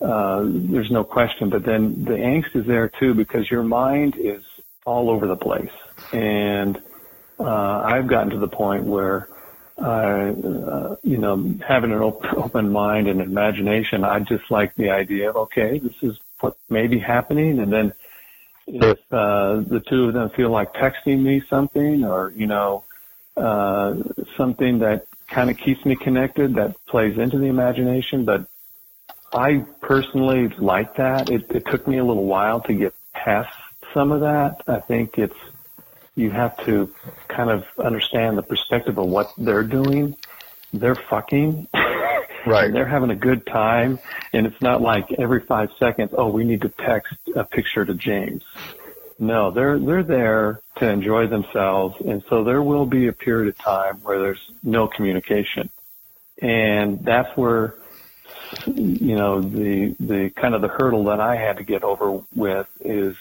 uh, 0.00 0.42
there's 0.44 0.90
no 0.90 1.02
question. 1.02 1.50
But 1.50 1.64
then 1.64 2.04
the 2.04 2.12
angst 2.12 2.54
is 2.54 2.66
there 2.66 2.88
too 2.88 3.14
because 3.14 3.50
your 3.50 3.64
mind 3.64 4.16
is 4.16 4.42
all 4.84 5.10
over 5.10 5.26
the 5.26 5.36
place. 5.36 5.72
And 6.12 6.80
uh, 7.38 7.82
I've 7.84 8.06
gotten 8.06 8.30
to 8.30 8.38
the 8.38 8.48
point 8.48 8.84
where, 8.84 9.28
uh, 9.78 10.32
you 11.02 11.18
know, 11.18 11.54
having 11.66 11.92
an 11.92 12.02
open 12.36 12.70
mind 12.70 13.08
and 13.08 13.20
imagination, 13.20 14.04
I 14.04 14.20
just 14.20 14.50
like 14.50 14.74
the 14.74 14.90
idea 14.90 15.30
of, 15.30 15.36
okay, 15.36 15.78
this 15.78 15.94
is 16.02 16.18
what 16.40 16.56
may 16.68 16.86
be 16.86 16.98
happening. 16.98 17.58
And 17.58 17.72
then 17.72 17.92
if 18.66 18.98
uh, 19.12 19.56
the 19.66 19.82
two 19.86 20.08
of 20.08 20.14
them 20.14 20.30
feel 20.30 20.50
like 20.50 20.74
texting 20.74 21.22
me 21.22 21.42
something 21.48 22.04
or, 22.04 22.32
you 22.34 22.46
know, 22.46 22.84
uh, 23.36 23.94
something 24.36 24.78
that 24.80 25.06
kind 25.28 25.50
of 25.50 25.56
keeps 25.56 25.84
me 25.84 25.96
connected 25.96 26.54
that 26.54 26.76
plays 26.86 27.18
into 27.18 27.38
the 27.38 27.46
imagination. 27.46 28.24
But 28.24 28.46
I 29.32 29.64
personally 29.80 30.48
like 30.58 30.96
that. 30.96 31.30
It, 31.30 31.50
it 31.50 31.66
took 31.66 31.86
me 31.88 31.98
a 31.98 32.04
little 32.04 32.26
while 32.26 32.60
to 32.62 32.72
get 32.72 32.94
past 33.12 33.54
some 33.92 34.12
of 34.12 34.20
that. 34.20 34.62
I 34.66 34.80
think 34.80 35.18
it's 35.18 35.36
you 36.16 36.30
have 36.30 36.56
to 36.64 36.92
kind 37.28 37.50
of 37.50 37.64
understand 37.78 38.38
the 38.38 38.42
perspective 38.42 38.98
of 38.98 39.06
what 39.06 39.32
they're 39.36 39.64
doing. 39.64 40.16
They're 40.72 40.94
fucking. 40.94 41.68
Right. 42.46 42.66
and 42.66 42.74
they're 42.74 42.86
having 42.86 43.10
a 43.10 43.16
good 43.16 43.46
time. 43.46 43.98
And 44.32 44.46
it's 44.46 44.60
not 44.60 44.82
like 44.82 45.12
every 45.12 45.40
five 45.40 45.70
seconds, 45.78 46.10
oh, 46.16 46.28
we 46.28 46.44
need 46.44 46.62
to 46.62 46.68
text 46.68 47.14
a 47.34 47.44
picture 47.44 47.84
to 47.84 47.94
James. 47.94 48.42
No, 49.18 49.50
they're 49.50 49.78
they're 49.78 50.02
there 50.02 50.60
to 50.76 50.88
enjoy 50.88 51.28
themselves, 51.28 51.94
and 52.04 52.24
so 52.28 52.42
there 52.42 52.62
will 52.62 52.84
be 52.84 53.06
a 53.06 53.12
period 53.12 53.48
of 53.48 53.56
time 53.56 53.98
where 54.02 54.18
there's 54.18 54.50
no 54.64 54.88
communication, 54.88 55.70
and 56.42 57.04
that's 57.04 57.36
where 57.36 57.76
you 58.66 59.14
know 59.14 59.40
the 59.40 59.94
the 60.00 60.30
kind 60.30 60.54
of 60.54 60.62
the 60.62 60.68
hurdle 60.68 61.04
that 61.04 61.20
I 61.20 61.36
had 61.36 61.58
to 61.58 61.62
get 61.62 61.84
over 61.84 62.22
with 62.34 62.66
is 62.80 63.16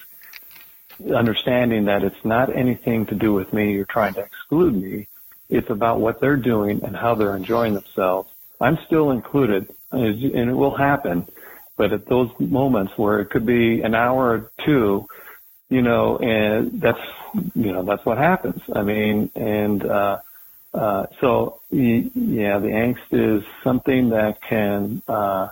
understanding 1.14 1.86
that 1.86 2.04
it's 2.04 2.24
not 2.24 2.56
anything 2.56 3.06
to 3.08 3.16
do 3.16 3.34
with 3.34 3.52
me 3.54 3.74
You're 3.74 3.86
trying 3.86 4.14
to 4.16 4.22
exclude 4.22 4.76
me. 4.76 5.08
It's 5.50 5.70
about 5.70 6.00
what 6.00 6.20
they're 6.20 6.38
doing 6.38 6.84
and 6.84 6.96
how 6.96 7.16
they're 7.16 7.36
enjoying 7.36 7.74
themselves. 7.74 8.30
I'm 8.64 8.78
still 8.86 9.12
included, 9.12 9.74
and 9.92 10.50
it 10.50 10.58
will 10.64 10.76
happen. 10.76 11.28
But 11.76 11.92
at 11.92 12.06
those 12.06 12.30
moments 12.40 12.94
where 12.98 13.20
it 13.20 13.30
could 13.32 13.46
be 13.46 13.82
an 13.82 13.96
hour 13.96 14.24
or 14.36 14.52
two, 14.66 15.08
you 15.70 15.82
know, 15.82 16.18
and 16.18 16.80
that's, 16.80 17.06
you 17.56 17.72
know, 17.74 17.84
that's 17.84 18.06
what 18.06 18.18
happens. 18.18 18.62
I 18.74 18.84
mean, 18.84 19.32
and, 19.36 19.84
uh, 19.84 20.20
uh, 20.74 21.06
so 21.20 21.62
yeah, 21.72 22.60
the 22.60 22.74
angst 22.86 23.10
is 23.12 23.44
something 23.64 24.10
that 24.10 24.42
can, 24.42 25.02
uh, 25.08 25.50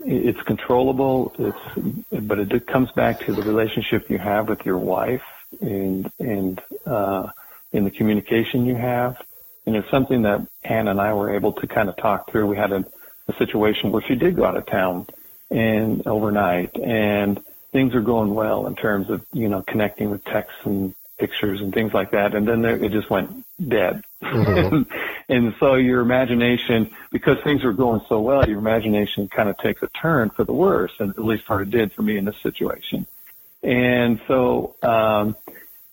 it's 0.00 0.42
controllable. 0.42 1.34
It's, 1.38 2.24
but 2.26 2.38
it 2.38 2.66
comes 2.66 2.90
back 2.92 3.20
to 3.26 3.32
the 3.34 3.42
relationship 3.42 4.08
you 4.10 4.18
have 4.18 4.48
with 4.48 4.64
your 4.64 4.78
wife 4.78 5.22
and 5.60 6.10
and 6.18 6.60
uh, 6.86 7.28
in 7.72 7.84
the 7.84 7.90
communication 7.90 8.66
you 8.66 8.76
have. 8.76 9.16
And 9.68 9.76
it's 9.76 9.90
something 9.90 10.22
that 10.22 10.46
Anne 10.64 10.88
and 10.88 10.98
I 10.98 11.12
were 11.12 11.34
able 11.34 11.52
to 11.52 11.66
kind 11.66 11.90
of 11.90 11.96
talk 11.98 12.30
through. 12.30 12.46
We 12.46 12.56
had 12.56 12.72
a, 12.72 12.86
a 13.28 13.34
situation 13.34 13.92
where 13.92 14.00
she 14.00 14.14
did 14.14 14.34
go 14.34 14.46
out 14.46 14.56
of 14.56 14.64
town 14.64 15.06
and 15.50 16.06
overnight, 16.06 16.74
and 16.78 17.38
things 17.70 17.94
are 17.94 18.00
going 18.00 18.34
well 18.34 18.66
in 18.66 18.76
terms 18.76 19.10
of 19.10 19.26
you 19.30 19.50
know 19.50 19.60
connecting 19.60 20.08
with 20.08 20.24
texts 20.24 20.60
and 20.64 20.94
pictures 21.18 21.60
and 21.60 21.74
things 21.74 21.92
like 21.92 22.12
that. 22.12 22.34
And 22.34 22.48
then 22.48 22.62
there, 22.62 22.82
it 22.82 22.92
just 22.92 23.10
went 23.10 23.44
dead. 23.62 24.02
Mm-hmm. 24.22 24.90
and 25.28 25.54
so 25.60 25.74
your 25.74 26.00
imagination, 26.00 26.90
because 27.12 27.36
things 27.44 27.62
were 27.62 27.74
going 27.74 28.00
so 28.08 28.22
well, 28.22 28.48
your 28.48 28.58
imagination 28.58 29.28
kind 29.28 29.50
of 29.50 29.58
takes 29.58 29.82
a 29.82 29.88
turn 29.88 30.30
for 30.30 30.44
the 30.44 30.54
worse, 30.54 30.92
and 30.98 31.10
at 31.10 31.22
least 31.22 31.44
part 31.44 31.60
of 31.60 31.68
it 31.68 31.72
did 31.72 31.92
for 31.92 32.00
me 32.00 32.16
in 32.16 32.24
this 32.24 32.38
situation. 32.42 33.06
And 33.62 34.18
so, 34.26 34.76
um, 34.82 35.36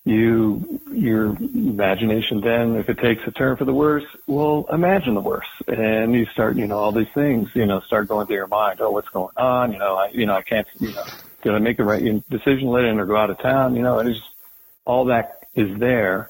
you, 0.06 0.80
your 0.92 1.36
imagination 1.36 2.40
then, 2.40 2.76
if 2.76 2.90
it 2.90 3.00
takes 3.00 3.26
a 3.28 3.32
turn 3.32 3.58
for 3.58 3.66
the 3.66 3.74
worse, 3.74 4.06
well 4.28 4.68
imagine 4.72 5.16
the 5.16 5.22
worst. 5.22 5.50
And 5.68 6.14
you 6.14 6.28
start, 6.28 6.56
you 6.56 6.68
know, 6.68 6.78
all 6.78 6.92
these 6.92 7.12
things, 7.14 7.50
you 7.56 7.66
know, 7.66 7.82
start 7.82 8.08
going 8.08 8.28
through 8.28 8.36
your 8.38 8.48
mind. 8.48 8.80
Oh, 8.82 8.92
what's 8.92 9.10
going 9.10 9.36
on? 9.36 9.74
You 9.74 9.80
know, 9.80 9.96
I, 9.96 10.10
you 10.10 10.28
know, 10.28 10.36
I 10.36 10.44
can't, 10.44 10.68
you 10.80 10.94
know, 10.94 11.04
did 11.42 11.54
I 11.54 11.60
make 11.60 11.78
the 11.78 11.84
right 11.84 12.30
decision, 12.30 12.68
let 12.70 12.86
in 12.86 13.00
or 13.00 13.06
go 13.06 13.18
out 13.18 13.32
of 13.32 13.40
town? 13.40 13.76
You 13.76 13.82
know, 13.82 14.00
it's 14.00 14.20
just, 14.20 14.30
all 14.86 15.06
that 15.06 15.48
is 15.56 15.78
there. 15.80 16.30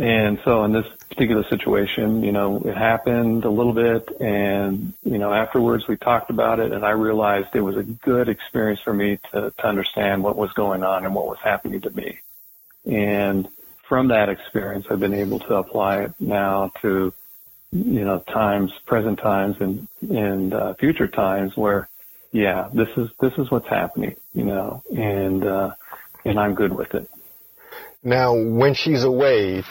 And 0.00 0.40
so 0.44 0.64
in 0.64 0.72
this 0.72 0.86
particular 1.10 1.44
situation, 1.44 2.24
you 2.24 2.32
know, 2.32 2.58
it 2.64 2.76
happened 2.76 3.44
a 3.44 3.50
little 3.50 3.74
bit 3.74 4.08
and, 4.20 4.94
you 5.04 5.18
know, 5.18 5.32
afterwards 5.32 5.86
we 5.86 5.96
talked 5.96 6.30
about 6.30 6.58
it 6.58 6.72
and 6.72 6.84
I 6.84 6.90
realized 6.90 7.48
it 7.54 7.60
was 7.60 7.76
a 7.76 7.82
good 7.82 8.28
experience 8.28 8.80
for 8.80 8.94
me 8.94 9.18
to, 9.32 9.52
to 9.56 9.66
understand 9.66 10.22
what 10.22 10.36
was 10.36 10.52
going 10.52 10.82
on 10.82 11.04
and 11.04 11.14
what 11.14 11.26
was 11.26 11.38
happening 11.44 11.82
to 11.82 11.90
me. 11.90 12.18
And 12.88 13.48
from 13.88 14.08
that 14.08 14.28
experience, 14.28 14.86
I've 14.90 15.00
been 15.00 15.14
able 15.14 15.38
to 15.40 15.54
apply 15.54 16.02
it 16.02 16.14
now 16.18 16.72
to, 16.82 17.12
you 17.70 18.04
know, 18.04 18.18
times, 18.20 18.72
present 18.86 19.18
times 19.18 19.56
and, 19.60 19.86
and, 20.02 20.54
uh, 20.54 20.74
future 20.74 21.06
times 21.06 21.56
where, 21.56 21.88
yeah, 22.32 22.68
this 22.72 22.88
is, 22.96 23.10
this 23.20 23.32
is 23.38 23.50
what's 23.50 23.68
happening, 23.68 24.16
you 24.34 24.44
know, 24.44 24.82
and, 24.90 25.44
uh, 25.44 25.70
and 26.24 26.40
I'm 26.40 26.54
good 26.54 26.74
with 26.74 26.94
it. 26.94 27.08
Now, 28.02 28.34
when 28.34 28.74
she's 28.74 29.04
away, 29.04 29.62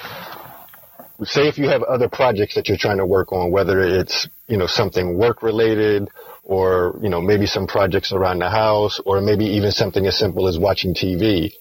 say 1.24 1.48
if 1.48 1.58
you 1.58 1.70
have 1.70 1.82
other 1.84 2.10
projects 2.10 2.56
that 2.56 2.68
you're 2.68 2.78
trying 2.78 2.98
to 2.98 3.06
work 3.06 3.32
on, 3.32 3.52
whether 3.52 3.82
it's, 3.82 4.28
you 4.48 4.58
know, 4.58 4.68
something 4.68 5.18
work 5.18 5.42
related 5.42 6.08
or, 6.44 6.98
you 7.02 7.10
know, 7.10 7.22
maybe 7.22 7.46
some 7.46 7.68
projects 7.68 8.12
around 8.12 8.40
the 8.40 8.50
house 8.50 9.00
or 9.06 9.22
maybe 9.22 9.46
even 9.46 9.72
something 9.72 10.06
as 10.06 10.18
simple 10.18 10.48
as 10.48 10.58
watching 10.58 10.94
TV. 10.94 11.54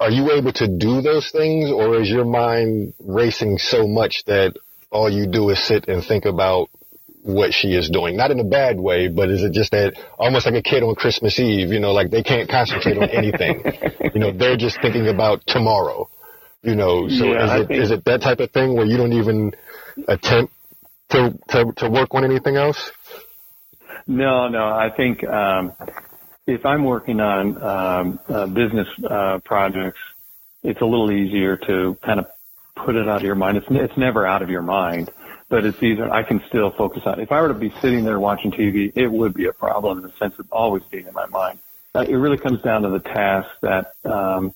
Are 0.00 0.10
you 0.10 0.30
able 0.32 0.52
to 0.54 0.68
do 0.68 1.00
those 1.00 1.30
things 1.30 1.70
or 1.70 2.00
is 2.00 2.08
your 2.08 2.24
mind 2.24 2.94
racing 3.00 3.58
so 3.58 3.86
much 3.86 4.24
that 4.26 4.54
all 4.90 5.10
you 5.10 5.26
do 5.26 5.50
is 5.50 5.62
sit 5.62 5.88
and 5.88 6.04
think 6.04 6.24
about 6.24 6.70
what 7.22 7.52
she 7.52 7.74
is 7.74 7.90
doing. 7.90 8.16
Not 8.16 8.30
in 8.30 8.40
a 8.40 8.44
bad 8.44 8.80
way, 8.80 9.08
but 9.08 9.28
is 9.28 9.42
it 9.42 9.52
just 9.52 9.72
that 9.72 9.94
almost 10.18 10.46
like 10.46 10.54
a 10.54 10.62
kid 10.62 10.82
on 10.82 10.94
Christmas 10.94 11.38
Eve, 11.38 11.72
you 11.72 11.80
know, 11.80 11.92
like 11.92 12.10
they 12.10 12.22
can't 12.22 12.48
concentrate 12.48 12.96
on 12.96 13.10
anything. 13.10 13.62
you 14.14 14.20
know, 14.20 14.32
they're 14.32 14.56
just 14.56 14.80
thinking 14.80 15.08
about 15.08 15.42
tomorrow. 15.46 16.08
You 16.62 16.74
know, 16.74 17.08
so 17.08 17.24
yeah, 17.26 17.44
is 17.44 17.60
it 17.60 17.68
think... 17.68 17.80
is 17.82 17.90
it 17.90 18.04
that 18.06 18.22
type 18.22 18.40
of 18.40 18.50
thing 18.50 18.74
where 18.74 18.86
you 18.86 18.96
don't 18.96 19.12
even 19.12 19.52
attempt 20.08 20.52
to 21.10 21.38
to 21.50 21.72
to 21.76 21.90
work 21.90 22.08
on 22.12 22.24
anything 22.24 22.56
else? 22.56 22.90
No, 24.06 24.48
no. 24.48 24.64
I 24.64 24.90
think 24.96 25.22
um, 25.24 25.72
if 26.48 26.66
I'm 26.66 26.84
working 26.84 27.20
on 27.20 27.62
um, 27.62 28.20
uh, 28.28 28.46
business 28.46 28.88
uh, 29.08 29.38
projects, 29.44 30.00
it's 30.62 30.80
a 30.80 30.84
little 30.84 31.12
easier 31.12 31.56
to 31.56 31.96
kind 32.04 32.18
of 32.18 32.26
put 32.74 32.96
it 32.96 33.08
out 33.08 33.18
of 33.18 33.22
your 33.22 33.34
mind. 33.34 33.58
It's 33.58 33.66
it's 33.70 33.96
never 33.96 34.26
out 34.26 34.42
of 34.42 34.50
your 34.50 34.62
mind 34.62 35.10
but 35.48 35.64
it's 35.64 35.78
easier. 35.78 36.10
I 36.10 36.22
can 36.22 36.40
still 36.48 36.72
focus 36.76 37.02
on. 37.06 37.20
It. 37.20 37.24
If 37.24 37.32
I 37.32 37.40
were 37.40 37.48
to 37.48 37.54
be 37.54 37.72
sitting 37.80 38.04
there 38.04 38.20
watching 38.20 38.50
TV, 38.50 38.92
it 38.94 39.08
would 39.08 39.34
be 39.34 39.46
a 39.46 39.52
problem 39.52 39.98
in 39.98 40.04
the 40.04 40.12
sense 40.18 40.34
of 40.38 40.46
always 40.52 40.82
being 40.90 41.06
in 41.06 41.14
my 41.14 41.26
mind. 41.26 41.58
Uh, 41.94 42.02
it 42.02 42.14
really 42.14 42.36
comes 42.36 42.60
down 42.62 42.82
to 42.82 42.90
the 42.90 43.00
task 43.00 43.48
that 43.62 43.94
um, 44.04 44.54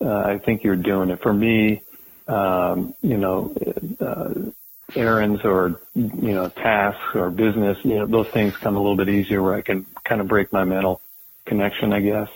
uh, 0.00 0.08
I 0.08 0.38
think 0.38 0.62
you're 0.62 0.76
doing. 0.76 1.10
It 1.10 1.20
for 1.22 1.32
me, 1.32 1.82
um, 2.28 2.94
you 3.02 3.16
know, 3.16 3.52
uh, 4.00 4.50
errands 4.94 5.40
or 5.44 5.80
you 5.94 6.34
know 6.34 6.48
tasks 6.48 7.02
or 7.14 7.30
business. 7.30 7.76
You 7.82 7.96
know, 7.96 8.06
those 8.06 8.28
things 8.32 8.54
come 8.62 8.76
a 8.76 8.78
little 8.78 8.96
bit 8.96 9.08
easier 9.08 9.42
where 9.42 9.54
I 9.54 9.62
can 9.62 9.86
kind 10.04 10.20
of 10.20 10.28
break 10.28 10.52
my 10.52 10.64
mental 10.64 11.00
connection, 11.48 11.92
I 11.92 12.00
guess. 12.00 12.28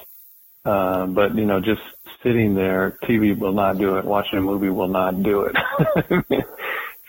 Uh, 0.64 1.06
but 1.06 1.34
you 1.34 1.44
know, 1.44 1.60
just 1.60 1.82
sitting 2.22 2.54
there, 2.54 2.96
TV 3.02 3.36
will 3.36 3.52
not 3.52 3.78
do 3.78 3.96
it. 3.96 4.04
Watching 4.04 4.38
a 4.38 4.42
movie 4.42 4.70
will 4.70 4.88
not 4.88 5.22
do 5.22 5.50
it. 5.50 6.44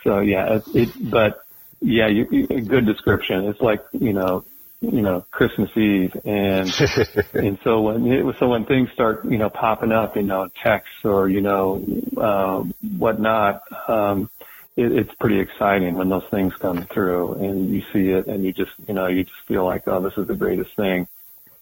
So 0.03 0.19
yeah, 0.19 0.55
it, 0.55 0.63
it 0.75 1.09
but 1.11 1.45
yeah, 1.81 2.07
you, 2.07 2.27
you, 2.29 2.47
a 2.49 2.61
good 2.61 2.85
description. 2.85 3.45
It's 3.45 3.61
like 3.61 3.83
you 3.93 4.13
know, 4.13 4.45
you 4.81 5.01
know, 5.01 5.25
Christmas 5.31 5.75
Eve, 5.77 6.13
and 6.25 6.69
and 7.33 7.57
so 7.63 7.81
when 7.81 8.05
it, 8.11 8.23
was 8.23 8.35
so 8.37 8.49
when 8.49 8.65
things 8.65 8.89
start 8.91 9.25
you 9.25 9.37
know 9.37 9.49
popping 9.49 9.91
up, 9.91 10.15
you 10.15 10.23
know, 10.23 10.49
texts 10.61 11.05
or 11.05 11.29
you 11.29 11.41
know 11.41 11.83
uh, 12.17 12.59
whatnot, 12.97 13.63
um, 13.87 14.29
it, 14.75 14.91
it's 14.91 15.13
pretty 15.15 15.39
exciting 15.39 15.95
when 15.95 16.09
those 16.09 16.27
things 16.29 16.53
come 16.55 16.85
through 16.85 17.33
and 17.33 17.69
you 17.69 17.81
see 17.93 18.09
it 18.09 18.27
and 18.27 18.43
you 18.43 18.51
just 18.51 18.71
you 18.87 18.93
know 18.93 19.07
you 19.07 19.23
just 19.23 19.47
feel 19.47 19.65
like 19.65 19.87
oh 19.87 20.01
this 20.01 20.17
is 20.17 20.27
the 20.27 20.35
greatest 20.35 20.75
thing, 20.75 21.07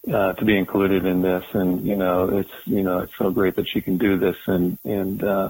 uh, 0.07 0.33
to 0.33 0.45
be 0.45 0.57
included 0.57 1.05
in 1.05 1.21
this, 1.21 1.43
and 1.53 1.85
you 1.85 1.95
know, 1.95 2.39
it's 2.39 2.49
you 2.65 2.81
know, 2.81 2.99
it's 2.99 3.13
so 3.17 3.31
great 3.31 3.55
that 3.55 3.67
she 3.67 3.81
can 3.81 3.97
do 3.97 4.17
this 4.17 4.35
and 4.47 4.77
and 4.83 5.23
uh, 5.23 5.49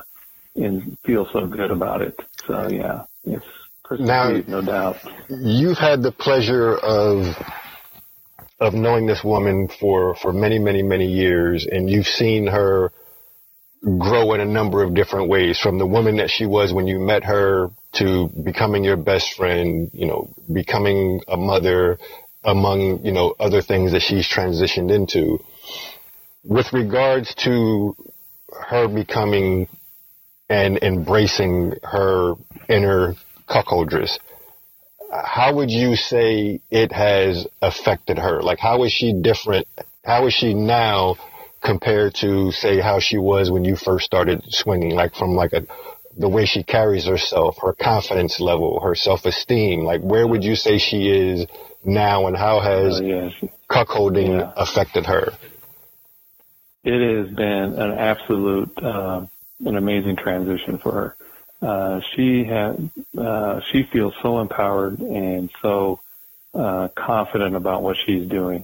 and 0.55 0.97
feel 1.03 1.27
so 1.31 1.45
good 1.45 1.71
about 1.71 2.01
it. 2.01 2.19
So 2.47 2.69
yeah, 2.69 3.05
it's 3.23 3.45
now, 3.99 4.31
no 4.47 4.61
doubt. 4.61 4.97
You've 5.29 5.77
had 5.77 6.01
the 6.01 6.11
pleasure 6.11 6.75
of 6.75 7.35
of 8.59 8.73
knowing 8.73 9.05
this 9.05 9.23
woman 9.23 9.67
for 9.67 10.15
for 10.15 10.31
many, 10.33 10.59
many, 10.59 10.83
many 10.83 11.07
years, 11.07 11.65
and 11.65 11.89
you've 11.89 12.07
seen 12.07 12.47
her 12.47 12.91
grow 13.83 14.33
in 14.33 14.41
a 14.41 14.45
number 14.45 14.83
of 14.83 14.93
different 14.93 15.27
ways 15.27 15.57
from 15.57 15.79
the 15.79 15.87
woman 15.87 16.17
that 16.17 16.29
she 16.29 16.45
was 16.45 16.71
when 16.71 16.85
you 16.85 16.99
met 16.99 17.23
her 17.23 17.71
to 17.93 18.27
becoming 18.27 18.83
your 18.83 18.97
best 18.97 19.33
friend, 19.33 19.89
you 19.93 20.05
know, 20.05 20.31
becoming 20.51 21.21
a 21.27 21.35
mother, 21.35 21.97
among, 22.43 23.05
you 23.05 23.11
know, 23.11 23.35
other 23.39 23.61
things 23.61 23.91
that 23.91 24.01
she's 24.01 24.27
transitioned 24.27 24.93
into. 24.93 25.39
With 26.43 26.73
regards 26.73 27.33
to 27.43 27.95
her 28.69 28.87
becoming 28.87 29.67
and 30.49 30.79
embracing 30.81 31.75
her 31.83 32.33
inner 32.67 33.15
cuckoldress, 33.47 34.17
how 35.11 35.55
would 35.55 35.69
you 35.69 35.95
say 35.95 36.61
it 36.71 36.91
has 36.91 37.45
affected 37.61 38.17
her? 38.17 38.41
Like, 38.41 38.59
how 38.59 38.83
is 38.83 38.91
she 38.91 39.13
different? 39.21 39.67
How 40.03 40.25
is 40.27 40.33
she 40.33 40.53
now 40.53 41.17
compared 41.63 42.15
to, 42.15 42.51
say, 42.51 42.79
how 42.79 42.99
she 42.99 43.17
was 43.17 43.51
when 43.51 43.65
you 43.65 43.75
first 43.75 44.05
started 44.05 44.41
swinging? 44.49 44.95
Like, 44.95 45.13
from 45.13 45.35
like 45.35 45.53
a, 45.53 45.67
the 46.17 46.29
way 46.29 46.45
she 46.45 46.63
carries 46.63 47.05
herself, 47.05 47.57
her 47.61 47.73
confidence 47.73 48.39
level, 48.39 48.79
her 48.81 48.95
self-esteem. 48.95 49.83
Like, 49.83 50.01
where 50.01 50.27
would 50.27 50.43
you 50.43 50.55
say 50.55 50.77
she 50.77 51.09
is 51.09 51.45
now, 51.83 52.27
and 52.27 52.37
how 52.37 52.59
has 52.59 52.99
uh, 52.99 53.03
yeah. 53.03 53.29
cuckolding 53.69 54.39
yeah. 54.39 54.51
affected 54.55 55.05
her? 55.05 55.33
It 56.83 57.17
has 57.17 57.35
been 57.35 57.79
an 57.79 57.91
absolute, 57.91 58.77
uh, 58.81 59.25
an 59.65 59.77
amazing 59.77 60.15
transition 60.15 60.77
for 60.79 60.91
her. 60.91 61.15
Uh, 61.61 62.01
she 62.15 62.43
had, 62.43 62.89
uh, 63.15 63.61
she 63.71 63.83
feels 63.83 64.15
so 64.21 64.39
empowered 64.39 64.99
and 64.99 65.51
so 65.61 65.99
uh, 66.55 66.87
confident 66.95 67.55
about 67.55 67.83
what 67.83 67.97
she's 68.05 68.27
doing. 68.27 68.63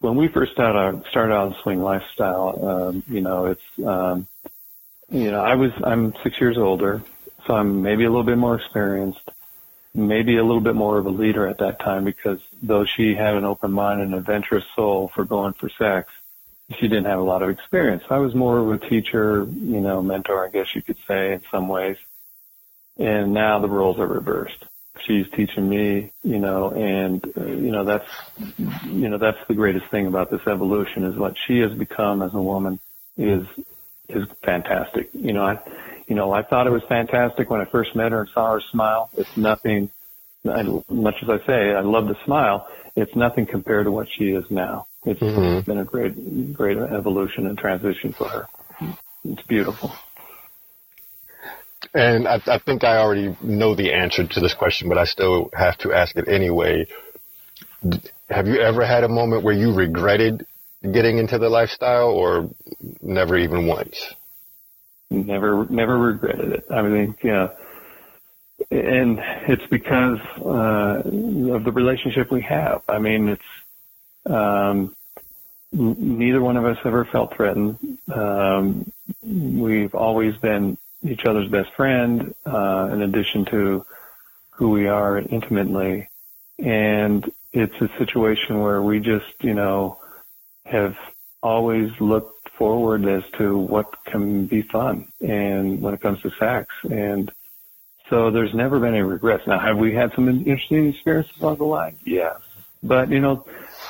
When 0.00 0.16
we 0.16 0.28
first 0.28 0.52
started 0.52 1.04
started 1.10 1.34
out 1.34 1.48
in 1.48 1.54
swing 1.62 1.82
lifestyle, 1.82 2.66
um, 2.66 3.02
you 3.06 3.20
know, 3.20 3.46
it's, 3.46 3.86
um, 3.86 4.26
you 5.10 5.30
know, 5.30 5.42
I 5.42 5.56
was 5.56 5.72
I'm 5.84 6.14
six 6.22 6.40
years 6.40 6.56
older, 6.56 7.02
so 7.46 7.54
I'm 7.54 7.82
maybe 7.82 8.04
a 8.04 8.08
little 8.08 8.24
bit 8.24 8.38
more 8.38 8.54
experienced, 8.56 9.20
maybe 9.94 10.36
a 10.36 10.44
little 10.44 10.60
bit 10.60 10.74
more 10.74 10.98
of 10.98 11.06
a 11.06 11.10
leader 11.10 11.46
at 11.46 11.58
that 11.58 11.80
time 11.80 12.04
because 12.04 12.38
though 12.62 12.84
she 12.84 13.14
had 13.14 13.34
an 13.34 13.44
open 13.44 13.72
mind 13.72 14.00
and 14.00 14.14
adventurous 14.14 14.64
soul 14.76 15.10
for 15.14 15.24
going 15.24 15.52
for 15.54 15.68
sex, 15.68 16.12
she 16.78 16.88
didn't 16.88 17.06
have 17.06 17.18
a 17.18 17.22
lot 17.22 17.42
of 17.42 17.50
experience. 17.50 18.04
I 18.10 18.18
was 18.18 18.34
more 18.34 18.58
of 18.58 18.70
a 18.70 18.78
teacher, 18.78 19.46
you 19.50 19.80
know, 19.80 20.02
mentor, 20.02 20.46
I 20.46 20.50
guess 20.50 20.74
you 20.74 20.82
could 20.82 20.98
say 21.08 21.32
in 21.32 21.42
some 21.50 21.68
ways. 21.68 21.96
And 22.98 23.32
now 23.32 23.58
the 23.58 23.68
roles 23.68 23.98
are 23.98 24.06
reversed. 24.06 24.64
She's 25.06 25.28
teaching 25.30 25.68
me, 25.68 26.12
you 26.22 26.38
know, 26.38 26.70
and 26.70 27.24
uh, 27.36 27.46
you 27.46 27.70
know 27.70 27.84
that's, 27.84 28.08
you 28.84 29.08
know, 29.08 29.16
that's 29.16 29.38
the 29.48 29.54
greatest 29.54 29.86
thing 29.86 30.06
about 30.06 30.30
this 30.30 30.46
evolution 30.46 31.04
is 31.04 31.16
what 31.16 31.36
she 31.46 31.60
has 31.60 31.72
become 31.72 32.22
as 32.22 32.34
a 32.34 32.42
woman 32.42 32.78
is 33.16 33.46
is 34.08 34.26
fantastic. 34.42 35.08
You 35.14 35.32
know, 35.32 35.44
I, 35.44 35.58
you 36.10 36.16
know, 36.16 36.32
I 36.32 36.42
thought 36.42 36.66
it 36.66 36.70
was 36.70 36.82
fantastic 36.88 37.48
when 37.50 37.60
I 37.60 37.66
first 37.66 37.94
met 37.94 38.10
her 38.10 38.22
and 38.22 38.28
saw 38.34 38.54
her 38.54 38.60
smile. 38.72 39.10
It's 39.16 39.36
nothing, 39.36 39.90
much 40.44 41.14
as 41.22 41.30
I 41.30 41.38
say, 41.46 41.72
I 41.72 41.82
love 41.82 42.08
the 42.08 42.16
smile. 42.24 42.68
It's 42.96 43.14
nothing 43.14 43.46
compared 43.46 43.84
to 43.84 43.92
what 43.92 44.08
she 44.10 44.32
is 44.32 44.44
now. 44.50 44.88
It's 45.04 45.20
mm-hmm. 45.20 45.60
been 45.60 45.78
a 45.78 45.84
great, 45.84 46.52
great 46.52 46.78
evolution 46.78 47.46
and 47.46 47.56
transition 47.56 48.12
for 48.12 48.28
her. 48.28 48.48
It's 49.22 49.46
beautiful. 49.46 49.94
And 51.94 52.26
I, 52.26 52.40
I 52.44 52.58
think 52.58 52.82
I 52.82 52.96
already 52.96 53.36
know 53.40 53.76
the 53.76 53.92
answer 53.92 54.26
to 54.26 54.40
this 54.40 54.54
question, 54.54 54.88
but 54.88 54.98
I 54.98 55.04
still 55.04 55.50
have 55.56 55.78
to 55.78 55.92
ask 55.92 56.16
it 56.16 56.26
anyway. 56.26 56.88
Have 58.28 58.48
you 58.48 58.60
ever 58.60 58.84
had 58.84 59.04
a 59.04 59.08
moment 59.08 59.44
where 59.44 59.54
you 59.54 59.72
regretted 59.72 60.44
getting 60.82 61.18
into 61.18 61.38
the 61.38 61.48
lifestyle, 61.48 62.08
or 62.08 62.50
never 63.00 63.38
even 63.38 63.68
once? 63.68 64.12
Never, 65.10 65.66
never 65.68 65.98
regretted 65.98 66.52
it. 66.52 66.66
I 66.70 66.82
mean, 66.82 67.16
know, 67.30 67.50
and 68.70 69.18
it's 69.48 69.66
because 69.66 70.18
uh, 70.38 71.02
of 71.54 71.64
the 71.64 71.72
relationship 71.72 72.30
we 72.30 72.42
have. 72.42 72.82
I 72.88 72.98
mean, 72.98 73.28
it's 73.30 73.42
um, 74.26 74.94
neither 75.72 76.40
one 76.40 76.56
of 76.56 76.64
us 76.64 76.78
ever 76.84 77.04
felt 77.04 77.34
threatened. 77.34 77.98
Um, 78.12 78.92
we've 79.22 79.94
always 79.94 80.36
been 80.36 80.78
each 81.02 81.24
other's 81.24 81.48
best 81.48 81.72
friend, 81.72 82.34
uh, 82.46 82.90
in 82.92 83.02
addition 83.02 83.46
to 83.46 83.84
who 84.50 84.70
we 84.70 84.86
are 84.86 85.18
intimately. 85.18 86.08
And 86.58 87.30
it's 87.52 87.80
a 87.80 87.88
situation 87.98 88.60
where 88.60 88.82
we 88.82 89.00
just, 89.00 89.32
you 89.40 89.54
know, 89.54 89.98
have 90.66 90.96
always 91.42 91.90
looked 92.00 92.39
forward 92.60 93.06
as 93.06 93.24
to 93.38 93.56
what 93.56 94.04
can 94.04 94.44
be 94.44 94.60
fun 94.60 95.10
and 95.22 95.80
when 95.80 95.94
it 95.94 96.00
comes 96.02 96.20
to 96.20 96.30
sex. 96.38 96.66
And 96.90 97.32
so 98.10 98.30
there's 98.30 98.52
never 98.52 98.78
been 98.78 98.90
any 98.90 99.02
regrets. 99.02 99.46
Now, 99.46 99.58
have 99.58 99.78
we 99.78 99.94
had 99.94 100.12
some 100.14 100.28
interesting 100.28 100.90
experiences 100.90 101.32
along 101.40 101.56
the 101.56 101.64
line? 101.64 101.96
Yes. 102.04 102.36
But, 102.82 103.08
you 103.08 103.20
know, 103.20 103.46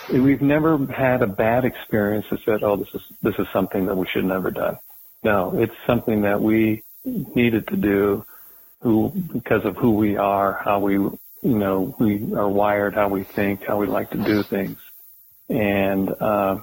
we've 0.09 0.40
never 0.40 0.78
had 0.87 1.20
a 1.22 1.26
bad 1.26 1.64
experience 1.64 2.26
that 2.30 2.44
said, 2.44 2.62
oh, 2.62 2.76
this 2.76 2.94
is, 2.94 3.02
this 3.20 3.35
is 3.40 3.48
something 3.52 3.87
that 3.87 3.96
we 3.96 4.06
should 4.06 4.22
have 4.22 4.30
never 4.30 4.52
done. 4.52 4.78
No, 5.24 5.59
it's 5.59 5.74
something 5.85 6.22
that 6.22 6.40
we 6.40 6.85
needed 7.04 7.66
to 7.68 7.76
do 7.76 8.24
who, 8.83 9.11
because 9.33 9.64
of 9.64 9.76
who 9.76 9.96
we 9.96 10.16
are, 10.16 10.52
how 10.52 10.78
we, 10.78 10.92
you 10.92 11.18
know, 11.42 11.92
we 11.98 12.33
are 12.35 12.48
wired, 12.48 12.94
how 12.94 13.09
we 13.09 13.24
think, 13.24 13.64
how 13.64 13.78
we 13.78 13.88
like 13.88 14.11
to 14.11 14.18
do 14.18 14.44
things. 14.44 14.78
And, 15.48 16.09
uh, 16.09 16.61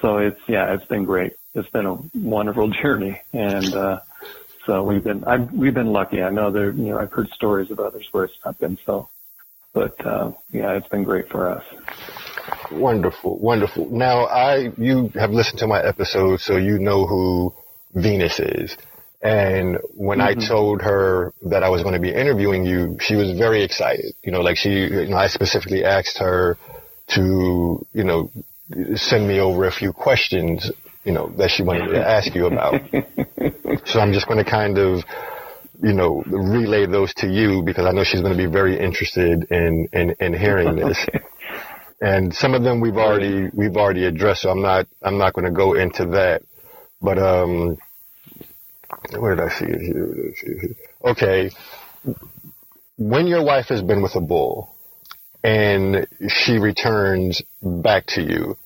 so 0.00 0.18
it's, 0.18 0.40
yeah, 0.48 0.74
it's 0.74 0.86
been 0.86 1.04
great. 1.04 1.34
It's 1.54 1.68
been 1.70 1.86
a 1.86 1.98
wonderful 2.14 2.68
journey. 2.70 3.20
And, 3.32 3.74
uh, 3.74 4.00
so 4.66 4.82
we've 4.82 5.04
been, 5.04 5.24
I've, 5.24 5.52
we've 5.52 5.74
been 5.74 5.92
lucky. 5.92 6.22
I 6.22 6.30
know 6.30 6.50
there, 6.50 6.70
you 6.70 6.90
know, 6.90 6.98
I've 6.98 7.12
heard 7.12 7.28
stories 7.30 7.70
of 7.70 7.78
others 7.78 8.08
where 8.12 8.24
it's 8.24 8.38
not 8.44 8.58
been 8.58 8.78
so, 8.84 9.08
but, 9.72 10.04
uh, 10.04 10.32
yeah, 10.52 10.72
it's 10.72 10.88
been 10.88 11.04
great 11.04 11.28
for 11.28 11.48
us. 11.48 11.64
Wonderful, 12.72 13.38
wonderful. 13.38 13.88
Now, 13.90 14.24
I 14.24 14.70
you 14.76 15.10
have 15.14 15.30
listened 15.30 15.60
to 15.60 15.66
my 15.66 15.82
episode, 15.82 16.40
so 16.40 16.56
you 16.56 16.78
know 16.78 17.06
who 17.06 17.54
Venus 17.94 18.40
is. 18.40 18.76
And 19.22 19.78
when 19.94 20.18
mm-hmm. 20.18 20.40
I 20.40 20.48
told 20.48 20.82
her 20.82 21.32
that 21.42 21.62
I 21.62 21.68
was 21.70 21.82
going 21.82 21.94
to 21.94 22.00
be 22.00 22.12
interviewing 22.12 22.66
you, 22.66 22.98
she 23.00 23.16
was 23.16 23.36
very 23.38 23.62
excited. 23.62 24.14
You 24.22 24.32
know, 24.32 24.40
like 24.40 24.56
she, 24.56 24.70
you 24.70 25.08
know, 25.08 25.16
I 25.16 25.28
specifically 25.28 25.84
asked 25.84 26.18
her 26.18 26.58
to, 27.14 27.86
you 27.92 28.04
know, 28.04 28.30
send 28.96 29.26
me 29.26 29.40
over 29.40 29.66
a 29.66 29.72
few 29.72 29.92
questions, 29.92 30.70
you 31.04 31.12
know, 31.12 31.28
that 31.36 31.50
she 31.50 31.62
wanted 31.62 31.88
to 31.88 32.06
ask 32.06 32.34
you 32.34 32.46
about. 32.46 32.80
so 33.86 34.00
I'm 34.00 34.12
just 34.12 34.26
going 34.26 34.42
to 34.42 34.50
kind 34.50 34.78
of, 34.78 35.04
you 35.82 35.92
know, 35.92 36.22
relay 36.26 36.86
those 36.86 37.12
to 37.14 37.26
you 37.26 37.62
because 37.62 37.86
I 37.86 37.92
know 37.92 38.04
she's 38.04 38.20
going 38.20 38.36
to 38.36 38.42
be 38.42 38.50
very 38.50 38.78
interested 38.78 39.44
in, 39.50 39.88
in, 39.92 40.16
in 40.18 40.32
hearing 40.32 40.76
this. 40.76 41.06
And 42.00 42.34
some 42.34 42.54
of 42.54 42.62
them 42.62 42.80
we've 42.80 42.96
already, 42.96 43.48
we've 43.52 43.76
already 43.76 44.06
addressed. 44.06 44.42
So 44.42 44.50
I'm 44.50 44.62
not, 44.62 44.86
I'm 45.02 45.18
not 45.18 45.34
going 45.34 45.44
to 45.44 45.52
go 45.52 45.74
into 45.74 46.06
that. 46.06 46.42
But, 47.00 47.18
um, 47.18 47.76
where 49.18 49.34
did 49.34 49.44
I 49.44 49.48
see 49.50 49.66
it 49.66 49.80
here? 49.80 50.74
Okay. 51.04 51.50
When 52.96 53.26
your 53.26 53.44
wife 53.44 53.66
has 53.68 53.82
been 53.82 54.02
with 54.02 54.14
a 54.14 54.20
bull 54.20 54.74
and 55.42 56.06
she 56.28 56.58
returns 56.58 57.42
back 57.62 58.06
to 58.06 58.22
you, 58.22 58.56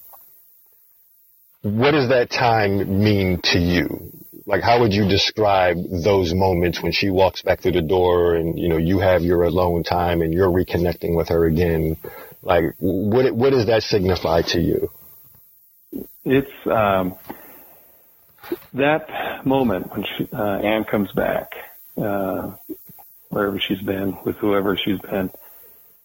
what 1.62 1.90
does 1.90 2.09
that 2.09 2.30
time 2.30 3.02
mean 3.02 3.40
to 3.44 3.59
you? 3.59 4.12
Like, 4.46 4.62
how 4.62 4.80
would 4.80 4.92
you 4.92 5.06
describe 5.09 5.76
those 6.04 6.32
moments 6.32 6.82
when 6.82 6.92
she 6.92 7.11
walks 7.11 7.42
back 7.42 7.61
through 7.61 7.72
the 7.72 7.82
door 7.82 8.34
and, 8.34 8.59
you 8.59 8.68
know, 8.68 8.78
you 8.78 8.98
have 9.00 9.22
your 9.22 9.42
alone 9.42 9.82
time 9.82 10.22
and 10.22 10.32
you're 10.32 10.48
reconnecting 10.48 11.14
with 11.16 11.28
her 11.28 11.44
again? 11.44 11.96
Like, 12.42 12.64
what, 12.78 13.34
what 13.34 13.50
does 13.50 13.66
that 13.66 13.82
signify 13.82 14.42
to 14.42 14.61
you? 14.61 14.90
It's, 16.24 16.50
um, 16.66 17.16
that 18.72 19.44
moment 19.44 19.90
when 19.92 20.04
she, 20.04 20.28
uh, 20.32 20.59
Anne 20.61 20.84
comes 20.84 21.12
back, 21.12 21.52
uh, 21.96 22.54
wherever 23.28 23.61
she's 23.61 23.82
been, 23.82 24.16
with 24.24 24.36
whoever 24.36 24.76
she's 24.76 25.00
been, 25.00 25.30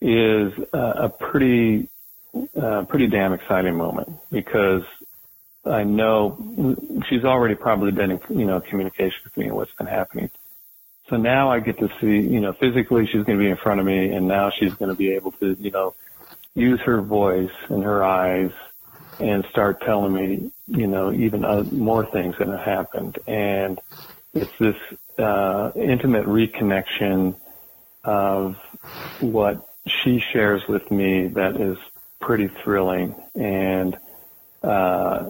is 0.01 0.51
uh, 0.73 0.93
a 1.03 1.09
pretty, 1.09 1.87
uh, 2.61 2.83
pretty 2.89 3.07
damn 3.07 3.31
exciting 3.31 3.75
moment 3.75 4.09
because 4.31 4.83
I 5.66 5.84
know 5.84 6.76
she's 7.09 7.24
already 7.24 7.55
probably 7.55 7.91
been 7.91 8.11
in, 8.11 8.20
you 8.30 8.45
know, 8.45 8.59
communication 8.59 9.20
with 9.24 9.38
me 9.38 9.45
and 9.47 9.55
what's 9.55 9.74
been 9.74 9.88
happening. 9.88 10.30
So 11.09 11.18
now 11.18 11.51
I 11.51 11.59
get 11.59 11.80
to 11.80 11.89
see, 12.01 12.07
you 12.07 12.39
know, 12.39 12.53
physically 12.53 13.05
she's 13.05 13.24
going 13.24 13.38
to 13.38 13.43
be 13.43 13.49
in 13.49 13.57
front 13.57 13.80
of 13.80 13.86
me 13.86 14.11
and 14.11 14.28
now 14.28 14.49
she's 14.49 14.74
going 14.74 14.89
to 14.89 14.95
be 14.95 15.14
able 15.14 15.32
to, 15.34 15.55
you 15.59 15.72
know, 15.72 15.95
use 16.55 16.80
her 16.82 17.01
voice 17.01 17.51
and 17.70 17.84
her 17.84 18.03
eyes 18.03 18.51
and 19.20 19.45
start 19.51 19.82
telling 19.82 20.14
me, 20.14 20.51
you 20.68 20.88
know, 20.88 21.11
even 21.14 21.45
uh, 21.45 21.64
more 21.72 22.05
things 22.11 22.36
that 22.39 22.47
have 22.47 22.59
happened. 22.59 23.20
And 23.28 23.80
it's 24.34 24.51
this 24.59 24.76
uh, 25.18 25.72
intimate 25.76 26.26
reconnection 26.26 27.36
of 28.03 28.57
what 29.20 29.68
she 29.88 30.20
shares 30.20 30.68
with 30.68 30.89
me 30.91 31.28
that 31.28 31.59
is 31.59 31.78
pretty 32.20 32.49
thrilling. 32.64 33.16
And, 33.36 33.97
uh, 34.61 35.30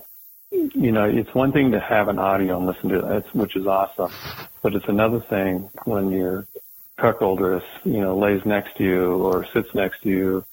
you 0.53 0.91
know, 0.91 1.05
it's 1.05 1.33
one 1.33 1.51
thing 1.51 1.71
to 1.71 1.79
have 1.79 2.07
an 2.07 2.19
audio 2.19 2.57
and 2.57 2.67
listen 2.67 2.89
to 2.89 3.17
it, 3.17 3.25
which 3.33 3.55
is 3.55 3.65
awesome, 3.65 4.11
but 4.61 4.75
it's 4.75 4.87
another 4.87 5.19
thing 5.19 5.69
when 5.85 6.11
your 6.11 6.45
cuckoldress, 6.97 7.63
you 7.83 8.01
know, 8.01 8.17
lays 8.17 8.45
next 8.45 8.77
to 8.77 8.83
you 8.83 9.13
or 9.23 9.45
sits 9.53 9.73
next 9.73 10.01
to 10.03 10.09
you 10.09 10.45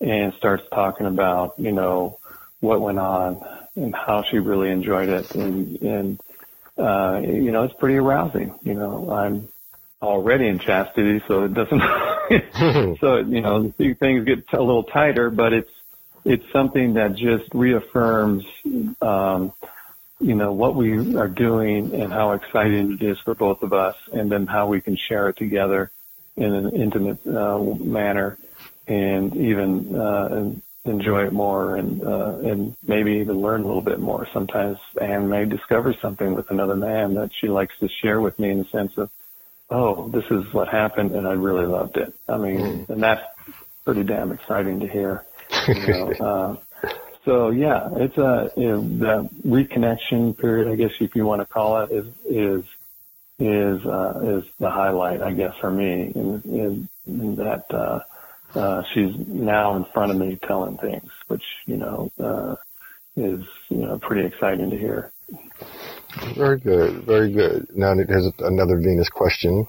and 0.00 0.32
starts 0.34 0.64
talking 0.72 1.06
about, 1.06 1.54
you 1.58 1.72
know, 1.72 2.18
what 2.60 2.80
went 2.80 2.98
on 2.98 3.40
and 3.76 3.94
how 3.94 4.22
she 4.22 4.38
really 4.38 4.70
enjoyed 4.70 5.08
it. 5.08 5.34
And, 5.34 5.80
and, 5.82 6.20
uh, 6.76 7.20
you 7.22 7.52
know, 7.52 7.62
it's 7.62 7.74
pretty 7.74 7.96
arousing. 7.96 8.58
You 8.62 8.74
know, 8.74 9.10
I'm 9.10 9.48
already 10.02 10.48
in 10.48 10.58
chastity, 10.58 11.22
so 11.28 11.44
it 11.44 11.54
doesn't, 11.54 11.80
so, 13.00 13.18
you 13.18 13.40
know, 13.40 13.72
things 13.76 14.24
get 14.24 14.44
a 14.52 14.60
little 14.60 14.84
tighter, 14.84 15.30
but 15.30 15.52
it's, 15.52 15.70
it's 16.24 16.50
something 16.52 16.94
that 16.94 17.14
just 17.14 17.52
reaffirms, 17.54 18.44
um, 19.00 19.52
you 20.20 20.34
know, 20.34 20.52
what 20.52 20.74
we 20.74 21.16
are 21.16 21.28
doing 21.28 21.94
and 21.94 22.12
how 22.12 22.32
exciting 22.32 22.92
it 22.92 23.02
is 23.02 23.18
for 23.18 23.34
both 23.34 23.62
of 23.62 23.72
us 23.72 23.96
and 24.12 24.30
then 24.30 24.46
how 24.46 24.68
we 24.68 24.80
can 24.80 24.96
share 24.96 25.28
it 25.28 25.36
together 25.36 25.90
in 26.36 26.52
an 26.54 26.70
intimate 26.74 27.26
uh, 27.26 27.58
manner 27.58 28.38
and 28.86 29.36
even 29.36 29.94
uh, 29.94 30.52
enjoy 30.84 31.26
it 31.26 31.32
more 31.32 31.76
and 31.76 32.02
uh, 32.02 32.36
and 32.42 32.76
maybe 32.86 33.12
even 33.14 33.40
learn 33.40 33.62
a 33.62 33.66
little 33.66 33.82
bit 33.82 33.98
more. 33.98 34.26
Sometimes 34.32 34.78
Anne 35.00 35.28
may 35.28 35.44
discover 35.44 35.94
something 35.94 36.34
with 36.34 36.50
another 36.50 36.76
man 36.76 37.14
that 37.14 37.30
she 37.38 37.48
likes 37.48 37.78
to 37.80 37.88
share 37.88 38.20
with 38.20 38.38
me 38.38 38.50
in 38.50 38.58
the 38.58 38.64
sense 38.66 38.96
of, 38.98 39.10
oh, 39.70 40.08
this 40.08 40.24
is 40.30 40.52
what 40.52 40.68
happened 40.68 41.12
and 41.12 41.26
I 41.26 41.32
really 41.32 41.66
loved 41.66 41.96
it. 41.96 42.14
I 42.28 42.36
mean, 42.36 42.60
mm. 42.60 42.88
and 42.88 43.02
that's 43.02 43.24
pretty 43.84 44.04
damn 44.04 44.32
exciting 44.32 44.80
to 44.80 44.88
hear. 44.88 45.24
You 45.68 45.86
know, 45.86 46.12
uh, 46.20 46.56
so 47.24 47.50
yeah, 47.50 47.88
it's 47.96 48.18
a 48.18 48.50
you 48.56 48.68
know, 48.68 48.80
the 48.80 49.28
reconnection 49.46 50.36
period, 50.36 50.68
I 50.68 50.76
guess 50.76 50.92
if 51.00 51.14
you 51.14 51.24
want 51.24 51.40
to 51.40 51.46
call 51.46 51.82
it, 51.82 51.90
is 51.90 52.06
is 52.28 52.64
is 53.38 53.84
uh, 53.86 54.20
is 54.22 54.44
the 54.58 54.70
highlight, 54.70 55.22
I 55.22 55.32
guess, 55.32 55.54
for 55.60 55.70
me 55.70 56.12
in, 56.14 56.42
in, 56.44 56.88
in 57.06 57.36
that 57.36 57.64
uh, 57.70 58.00
uh, 58.54 58.82
she's 58.92 59.14
now 59.26 59.76
in 59.76 59.84
front 59.86 60.12
of 60.12 60.18
me 60.18 60.38
telling 60.46 60.78
things, 60.78 61.10
which 61.28 61.44
you 61.66 61.76
know 61.76 62.12
uh, 62.22 62.56
is 63.16 63.44
you 63.68 63.78
know 63.78 63.98
pretty 63.98 64.26
exciting 64.26 64.70
to 64.70 64.76
hear. 64.76 65.10
Very 66.36 66.60
good, 66.60 67.04
very 67.04 67.32
good. 67.32 67.66
Now 67.74 67.94
here's 67.94 68.30
another 68.38 68.78
Venus 68.78 69.08
question. 69.08 69.66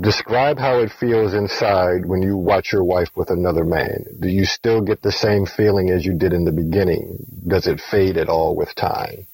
Describe 0.00 0.58
how 0.58 0.80
it 0.80 0.92
feels 0.92 1.32
inside 1.32 2.04
when 2.04 2.20
you 2.20 2.36
watch 2.36 2.72
your 2.72 2.84
wife 2.84 3.08
with 3.16 3.30
another 3.30 3.64
man. 3.64 4.04
Do 4.20 4.28
you 4.28 4.44
still 4.44 4.82
get 4.82 5.00
the 5.00 5.12
same 5.12 5.46
feeling 5.46 5.90
as 5.90 6.04
you 6.04 6.14
did 6.14 6.34
in 6.34 6.44
the 6.44 6.52
beginning? 6.52 7.24
Does 7.46 7.66
it 7.66 7.80
fade 7.80 8.18
at 8.18 8.28
all 8.28 8.54
with 8.54 8.74
time? 8.74 9.26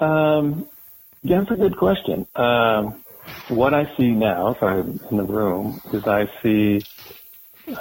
Um, 0.00 0.68
yeah, 1.22 1.40
that's 1.40 1.52
a 1.52 1.56
good 1.56 1.76
question. 1.76 2.26
Um, 2.34 3.04
what 3.48 3.74
I 3.74 3.94
see 3.96 4.10
now, 4.10 4.54
if 4.54 4.62
I'm 4.62 5.00
in 5.10 5.16
the 5.18 5.24
room, 5.24 5.80
is 5.92 6.04
I 6.06 6.26
see 6.42 6.84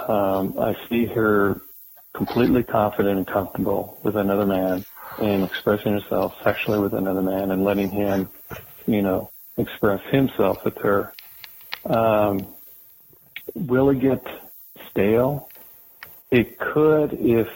um, 0.07 0.59
I 0.59 0.75
see 0.89 1.05
her 1.05 1.61
completely 2.13 2.63
confident 2.63 3.17
and 3.17 3.27
comfortable 3.27 3.99
with 4.03 4.15
another 4.15 4.45
man 4.45 4.85
and 5.19 5.43
expressing 5.43 5.93
herself 5.93 6.33
sexually 6.43 6.79
with 6.79 6.93
another 6.93 7.21
man 7.21 7.51
and 7.51 7.63
letting 7.63 7.89
him, 7.89 8.29
you 8.85 9.01
know, 9.01 9.31
express 9.57 9.99
himself 10.11 10.59
with 10.63 10.75
her. 10.77 11.13
Um, 11.85 12.55
will 13.55 13.89
it 13.89 14.01
get 14.01 14.23
stale? 14.91 15.51
It 16.31 16.59
could 16.59 17.13
if 17.13 17.47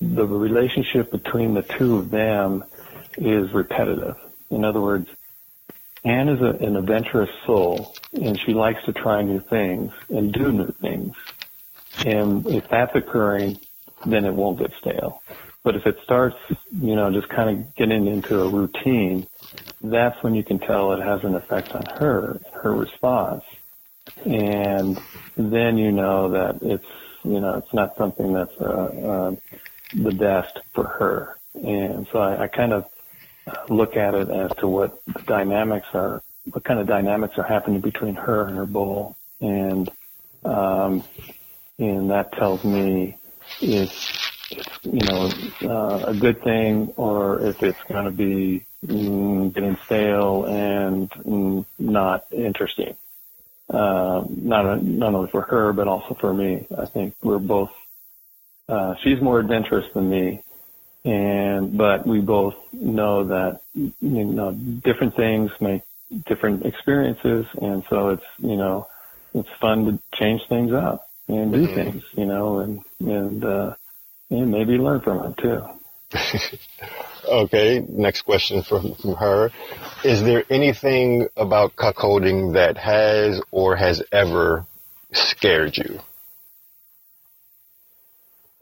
the 0.00 0.24
relationship 0.24 1.10
between 1.10 1.54
the 1.54 1.64
two 1.78 1.96
of 1.96 2.10
them 2.10 2.64
is 3.16 3.52
repetitive. 3.54 4.16
In 4.50 4.64
other 4.64 4.80
words, 4.80 5.06
Anne 6.04 6.28
is 6.28 6.40
a, 6.40 6.64
an 6.64 6.76
adventurous 6.76 7.30
soul, 7.46 7.98
and 8.12 8.38
she 8.46 8.52
likes 8.52 8.78
to 8.86 8.92
try 8.92 9.22
new 9.22 9.42
things 9.50 9.90
and 10.10 10.32
do 10.32 10.52
new 10.52 10.72
things. 10.80 11.14
And 12.04 12.46
if 12.46 12.64
that's 12.70 12.94
occurring, 12.94 13.58
then 14.04 14.24
it 14.24 14.32
won't 14.32 14.58
get 14.58 14.70
stale. 14.80 15.22
But 15.64 15.74
if 15.74 15.86
it 15.86 15.96
starts, 16.04 16.36
you 16.70 16.94
know, 16.94 17.10
just 17.12 17.28
kind 17.30 17.50
of 17.50 17.74
getting 17.74 18.06
into 18.06 18.36
a 18.36 18.48
routine, 18.48 19.26
that's 19.82 20.16
when 20.22 20.34
you 20.34 20.44
can 20.44 20.58
tell 20.60 20.92
it 20.92 21.02
has 21.02 21.20
an 21.22 21.34
effect 21.34 21.72
on 21.72 21.86
her, 21.86 22.40
her 22.62 22.74
response. 22.74 23.42
And 24.24 24.98
then 25.36 25.78
you 25.78 25.92
know 25.92 26.30
that 26.32 26.58
it's, 26.62 26.84
you 27.24 27.40
know, 27.40 27.58
it's 27.58 27.74
not 27.74 27.90
something 27.98 28.32
that's 28.32 28.50
uh, 28.60 28.64
uh, 28.64 29.30
the 29.92 30.12
best 30.12 30.58
for 30.74 30.86
her. 30.86 31.38
And 31.54 32.06
so 32.12 32.18
I, 32.18 32.44
I 32.44 32.48
kind 32.48 32.72
of 32.72 32.84
look 33.68 33.96
at 33.96 34.14
it 34.14 34.28
as 34.30 34.50
to 34.60 34.68
what 34.68 35.02
the 35.06 35.22
dynamics 35.22 35.86
are, 35.94 36.22
what 36.50 36.64
kind 36.64 36.80
of 36.80 36.86
dynamics 36.86 37.34
are 37.38 37.46
happening 37.46 37.80
between 37.80 38.14
her 38.14 38.48
and 38.48 38.56
her 38.56 38.66
bull, 38.66 39.16
and 39.40 39.90
um, 40.44 41.04
and 41.78 42.10
that 42.10 42.32
tells 42.38 42.64
me 42.64 43.18
if 43.60 43.90
you 44.50 45.04
know 45.06 45.30
uh, 45.62 46.04
a 46.06 46.14
good 46.14 46.42
thing 46.42 46.92
or 46.96 47.40
if 47.46 47.62
it's 47.62 47.82
going 47.84 48.04
to 48.04 48.10
be 48.10 48.64
mm, 48.84 49.52
getting 49.52 49.76
stale 49.84 50.44
and 50.44 51.10
mm, 51.10 51.64
not 51.78 52.26
interesting. 52.32 52.96
Uh, 53.68 54.24
not 54.28 54.82
not 54.82 55.14
only 55.14 55.30
for 55.30 55.42
her 55.42 55.72
but 55.72 55.88
also 55.88 56.14
for 56.14 56.32
me. 56.32 56.66
I 56.76 56.86
think 56.86 57.14
we're 57.22 57.38
both. 57.38 57.72
Uh, 58.68 58.94
she's 59.02 59.20
more 59.20 59.40
adventurous 59.40 59.86
than 59.92 60.08
me, 60.08 60.42
and 61.04 61.76
but 61.76 62.06
we 62.06 62.20
both 62.20 62.54
know 62.72 63.24
that 63.24 63.60
you 63.74 63.92
know 64.00 64.52
different 64.52 65.16
things 65.16 65.50
make 65.60 65.82
different 66.26 66.64
experiences, 66.64 67.46
and 67.60 67.82
so 67.90 68.10
it's 68.10 68.26
you 68.38 68.56
know 68.56 68.86
it's 69.34 69.48
fun 69.60 69.84
to 69.86 69.98
change 70.16 70.46
things 70.48 70.72
up 70.72 71.08
and 71.28 71.52
do 71.52 71.66
mm-hmm. 71.66 71.74
things, 71.74 72.04
you 72.12 72.26
know, 72.26 72.60
and 72.60 72.84
and 73.00 73.44
uh, 73.44 73.74
and 74.30 74.50
maybe 74.50 74.72
learn 74.78 75.00
from 75.00 75.18
them 75.18 75.34
too. 75.40 75.62
okay, 77.28 77.84
next 77.88 78.22
question 78.22 78.62
from, 78.62 78.94
from 78.94 79.14
her. 79.14 79.50
Is 80.04 80.22
there 80.22 80.44
anything 80.50 81.28
about 81.36 81.76
cuckolding 81.76 82.54
that 82.54 82.76
has 82.76 83.40
or 83.50 83.76
has 83.76 84.02
ever 84.12 84.66
scared 85.12 85.76
you? 85.76 86.00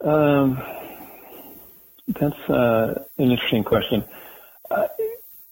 Um, 0.01 0.61
that's 2.07 2.49
uh, 2.49 3.03
an 3.17 3.31
interesting 3.31 3.63
question. 3.63 4.03
Uh, 4.69 4.87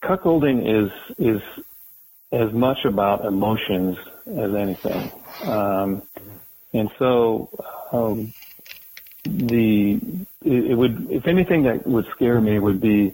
cuckolding 0.01 0.85
is 0.85 0.91
is 1.17 1.41
as 2.31 2.51
much 2.51 2.85
about 2.85 3.25
emotions 3.25 3.97
as 4.27 4.53
anything, 4.55 5.11
um, 5.43 6.01
and 6.73 6.89
so 6.97 7.49
um, 7.91 8.33
the 9.23 9.99
it, 10.43 10.77
would, 10.77 11.07
if 11.09 11.27
anything, 11.27 11.63
that 11.63 11.87
would 11.87 12.05
scare 12.07 12.39
me 12.41 12.59
would 12.59 12.81
be, 12.81 13.13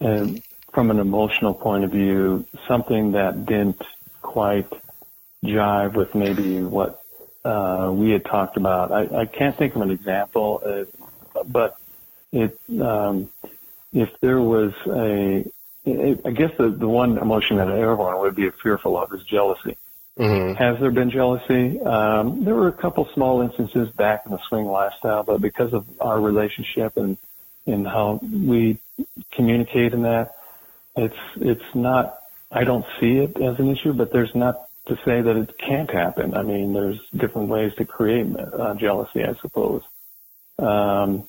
uh, 0.00 0.26
from 0.72 0.90
an 0.90 0.98
emotional 0.98 1.54
point 1.54 1.84
of 1.84 1.92
view, 1.92 2.44
something 2.66 3.12
that 3.12 3.46
didn't 3.46 3.82
quite 4.20 4.70
jive 5.44 5.94
with 5.94 6.14
maybe 6.14 6.60
what 6.62 7.02
uh, 7.44 7.90
we 7.92 8.10
had 8.10 8.24
talked 8.24 8.56
about. 8.56 8.90
I, 8.90 9.20
I 9.20 9.26
can't 9.26 9.56
think 9.56 9.76
of 9.76 9.82
an 9.82 9.90
example, 9.90 10.60
uh, 10.64 11.42
but 11.44 11.78
it 12.32 12.58
um, 12.80 13.30
if 13.92 14.10
there 14.20 14.40
was 14.40 14.72
a 14.86 15.44
it, 15.84 16.20
I 16.24 16.30
guess 16.30 16.50
the, 16.58 16.68
the 16.68 16.88
one 16.88 17.18
emotion 17.18 17.58
that 17.58 17.68
I 17.68 17.78
everyone 17.80 18.18
would 18.18 18.34
be 18.34 18.50
fearful 18.50 18.98
of 18.98 19.12
is 19.14 19.22
jealousy. 19.22 19.76
Mm-hmm. 20.18 20.54
Has 20.54 20.80
there 20.80 20.90
been 20.90 21.10
jealousy? 21.10 21.80
Um, 21.80 22.44
there 22.44 22.54
were 22.54 22.68
a 22.68 22.72
couple 22.72 23.06
small 23.12 23.42
instances 23.42 23.90
back 23.90 24.22
in 24.24 24.32
the 24.32 24.40
swing 24.48 24.64
lifestyle, 24.64 25.22
but 25.22 25.42
because 25.42 25.74
of 25.74 25.84
our 26.00 26.20
relationship 26.20 26.96
and 26.96 27.18
and 27.66 27.86
how 27.86 28.20
we 28.22 28.78
communicate 29.32 29.92
in 29.92 30.02
that, 30.02 30.36
it's 30.96 31.16
it's 31.36 31.74
not. 31.74 32.18
I 32.50 32.64
don't 32.64 32.86
see 32.98 33.18
it 33.18 33.40
as 33.40 33.58
an 33.58 33.68
issue, 33.68 33.92
but 33.92 34.12
there's 34.12 34.34
not 34.34 34.66
to 34.86 34.96
say 35.04 35.20
that 35.20 35.36
it 35.36 35.58
can't 35.58 35.90
happen. 35.90 36.34
I 36.34 36.42
mean, 36.42 36.72
there's 36.72 37.00
different 37.14 37.48
ways 37.48 37.74
to 37.74 37.84
create 37.84 38.26
uh, 38.36 38.74
jealousy, 38.74 39.24
I 39.24 39.34
suppose. 39.34 39.82
Um, 40.58 41.28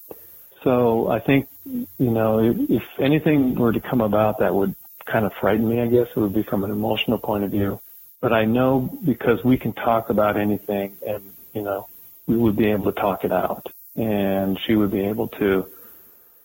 so 0.64 1.08
I 1.10 1.20
think, 1.20 1.48
you 1.66 2.12
know, 2.12 2.40
if, 2.40 2.70
if 2.70 2.84
anything 3.00 3.56
were 3.56 3.74
to 3.74 3.82
come 3.82 4.02
about 4.02 4.40
that 4.40 4.54
would 4.54 4.76
kind 5.06 5.26
of 5.26 5.34
frighten 5.34 5.68
me, 5.68 5.82
I 5.82 5.88
guess 5.88 6.08
it 6.16 6.20
would 6.20 6.34
be 6.34 6.44
from 6.44 6.64
an 6.64 6.72
emotional 6.72 7.18
point 7.18 7.44
of 7.44 7.52
view. 7.52 7.82
But 8.22 8.34
I 8.34 8.46
know 8.46 8.90
because 9.06 9.44
we 9.44 9.58
can 9.58 9.74
talk 9.74 10.10
about 10.10 10.38
anything 10.38 10.98
and, 11.06 11.34
you 11.54 11.62
know, 11.62 11.88
we 12.26 12.36
would 12.38 12.56
be 12.56 12.72
able 12.72 12.92
to 12.92 13.00
talk 13.00 13.24
it 13.24 13.32
out. 13.32 13.68
and 13.98 14.60
she 14.66 14.76
would 14.76 14.92
be 14.92 15.02
able 15.02 15.28
to 15.28 15.68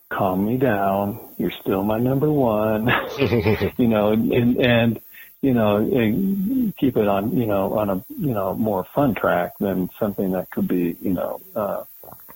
calm 0.08 0.46
me 0.46 0.56
down. 0.56 1.20
You're 1.38 1.50
still 1.50 1.82
my 1.84 1.98
number 1.98 2.30
one, 2.30 2.86
you 3.76 3.88
know, 3.88 4.12
and, 4.12 4.56
and 4.56 5.00
you 5.42 5.54
know, 5.54 5.76
and 5.76 6.74
keep 6.76 6.96
it 6.96 7.08
on, 7.08 7.36
you 7.36 7.46
know, 7.46 7.78
on 7.78 7.90
a, 7.90 8.04
you 8.08 8.32
know, 8.32 8.54
more 8.54 8.86
fun 8.94 9.14
track 9.14 9.52
than 9.58 9.90
something 9.98 10.32
that 10.32 10.50
could 10.50 10.68
be, 10.68 10.96
you 11.00 11.12
know, 11.12 11.40
uh, 11.54 11.84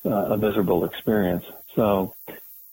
uh, 0.05 0.11
a 0.11 0.37
miserable 0.37 0.85
experience. 0.85 1.45
So, 1.75 2.15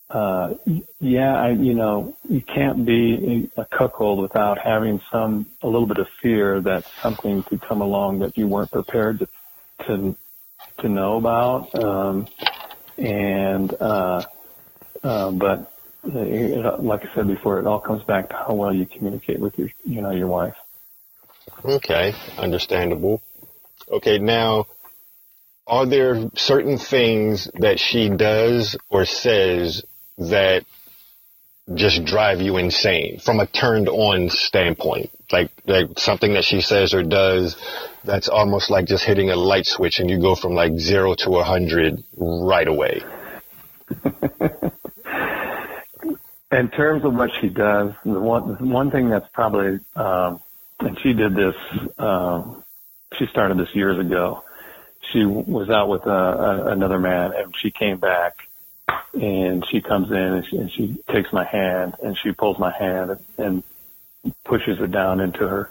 uh, 0.09 0.53
yeah, 0.99 1.35
I, 1.35 1.49
you 1.51 1.73
know, 1.73 2.15
you 2.29 2.41
can't 2.41 2.85
be 2.85 3.49
a 3.57 3.65
cuckold 3.65 4.21
without 4.21 4.59
having 4.59 5.01
some, 5.11 5.47
a 5.61 5.67
little 5.67 5.87
bit 5.87 5.97
of 5.97 6.07
fear 6.21 6.61
that 6.61 6.83
something 7.01 7.43
could 7.43 7.61
come 7.67 7.81
along 7.81 8.19
that 8.19 8.37
you 8.37 8.47
weren't 8.47 8.71
prepared 8.71 9.19
to, 9.19 9.27
to, 9.87 10.15
to 10.79 10.89
know 10.89 11.17
about. 11.17 11.73
Um, 11.75 12.27
and, 12.97 13.73
uh, 13.73 14.25
uh, 15.03 15.31
but 15.31 15.73
it, 16.05 16.83
like 16.83 17.01
I 17.01 17.15
said 17.15 17.27
before, 17.27 17.59
it 17.59 17.65
all 17.65 17.79
comes 17.79 18.03
back 18.03 18.29
to 18.29 18.35
how 18.35 18.53
well 18.53 18.73
you 18.73 18.85
communicate 18.85 19.39
with 19.39 19.57
your, 19.57 19.69
you 19.83 20.01
know, 20.01 20.11
your 20.11 20.27
wife. 20.27 20.55
Okay, 21.65 22.13
understandable. 22.37 23.21
Okay, 23.89 24.19
now, 24.19 24.67
are 25.65 25.85
there 25.85 26.29
certain 26.35 26.77
things 26.77 27.49
that 27.59 27.79
she 27.79 28.09
does 28.09 28.77
or 28.89 29.05
says 29.05 29.83
that 30.17 30.65
just 31.73 32.03
drive 32.05 32.41
you 32.41 32.57
insane 32.57 33.19
from 33.19 33.39
a 33.39 33.47
turned 33.47 33.87
on 33.89 34.29
standpoint? 34.29 35.09
Like, 35.31 35.51
like 35.65 35.97
something 35.97 36.33
that 36.33 36.43
she 36.43 36.61
says 36.61 36.93
or 36.93 37.03
does 37.03 37.55
that's 38.03 38.27
almost 38.27 38.69
like 38.69 38.85
just 38.85 39.03
hitting 39.03 39.29
a 39.29 39.35
light 39.35 39.65
switch 39.65 39.99
and 39.99 40.09
you 40.09 40.19
go 40.19 40.35
from 40.35 40.53
like 40.53 40.77
zero 40.77 41.15
to 41.15 41.37
a 41.37 41.43
hundred 41.43 42.03
right 42.17 42.67
away. 42.67 43.01
In 46.51 46.69
terms 46.69 47.03
of 47.03 47.15
what 47.15 47.31
she 47.41 47.49
does, 47.49 47.93
the 48.05 48.19
one 48.19 48.69
one 48.69 48.91
thing 48.91 49.09
that's 49.09 49.27
probably, 49.33 49.79
um, 49.95 50.39
and 50.79 50.99
she 51.01 51.13
did 51.13 51.33
this, 51.35 51.55
um, 51.97 52.63
she 53.17 53.25
started 53.27 53.57
this 53.57 53.73
years 53.73 53.97
ago. 53.97 54.43
She 55.11 55.25
was 55.25 55.69
out 55.69 55.89
with 55.89 56.05
uh, 56.05 56.65
another 56.67 56.99
man, 56.99 57.33
and 57.35 57.55
she 57.57 57.71
came 57.71 57.97
back, 57.97 58.37
and 59.13 59.65
she 59.67 59.81
comes 59.81 60.09
in 60.09 60.17
and 60.17 60.45
she, 60.45 60.57
and 60.57 60.71
she 60.71 60.97
takes 61.11 61.31
my 61.31 61.43
hand 61.43 61.95
and 62.03 62.17
she 62.17 62.31
pulls 62.31 62.57
my 62.59 62.71
hand 62.71 63.11
and, 63.11 63.19
and 63.37 63.63
pushes 64.43 64.79
it 64.79 64.91
down 64.91 65.19
into 65.19 65.47
her 65.47 65.69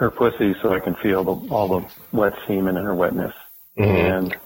her 0.00 0.10
pussy 0.10 0.54
so 0.62 0.72
I 0.72 0.80
can 0.80 0.94
feel 0.94 1.24
the, 1.24 1.52
all 1.52 1.80
the 1.80 1.86
wet 2.10 2.32
semen 2.46 2.78
and 2.78 2.86
her 2.86 2.94
wetness, 2.94 3.34
mm-hmm. 3.76 3.90
and 3.90 4.36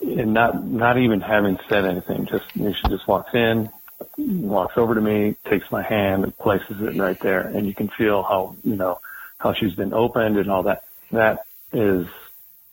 and 0.00 0.32
not 0.32 0.64
not 0.64 0.96
even 0.98 1.20
having 1.20 1.58
said 1.68 1.84
anything, 1.84 2.26
just 2.26 2.44
you 2.54 2.64
know, 2.64 2.72
she 2.72 2.88
just 2.88 3.06
walks 3.06 3.34
in, 3.34 3.68
walks 4.16 4.78
over 4.78 4.94
to 4.94 5.00
me, 5.00 5.36
takes 5.48 5.70
my 5.70 5.82
hand, 5.82 6.24
and 6.24 6.36
places 6.38 6.80
it 6.80 6.96
right 6.96 7.18
there, 7.20 7.40
and 7.40 7.66
you 7.66 7.74
can 7.74 7.88
feel 7.88 8.22
how 8.22 8.56
you 8.64 8.76
know 8.76 9.00
how 9.38 9.52
she's 9.52 9.74
been 9.74 9.92
opened 9.92 10.38
and 10.38 10.50
all 10.50 10.62
that. 10.62 10.84
That 11.12 11.44
is 11.72 12.06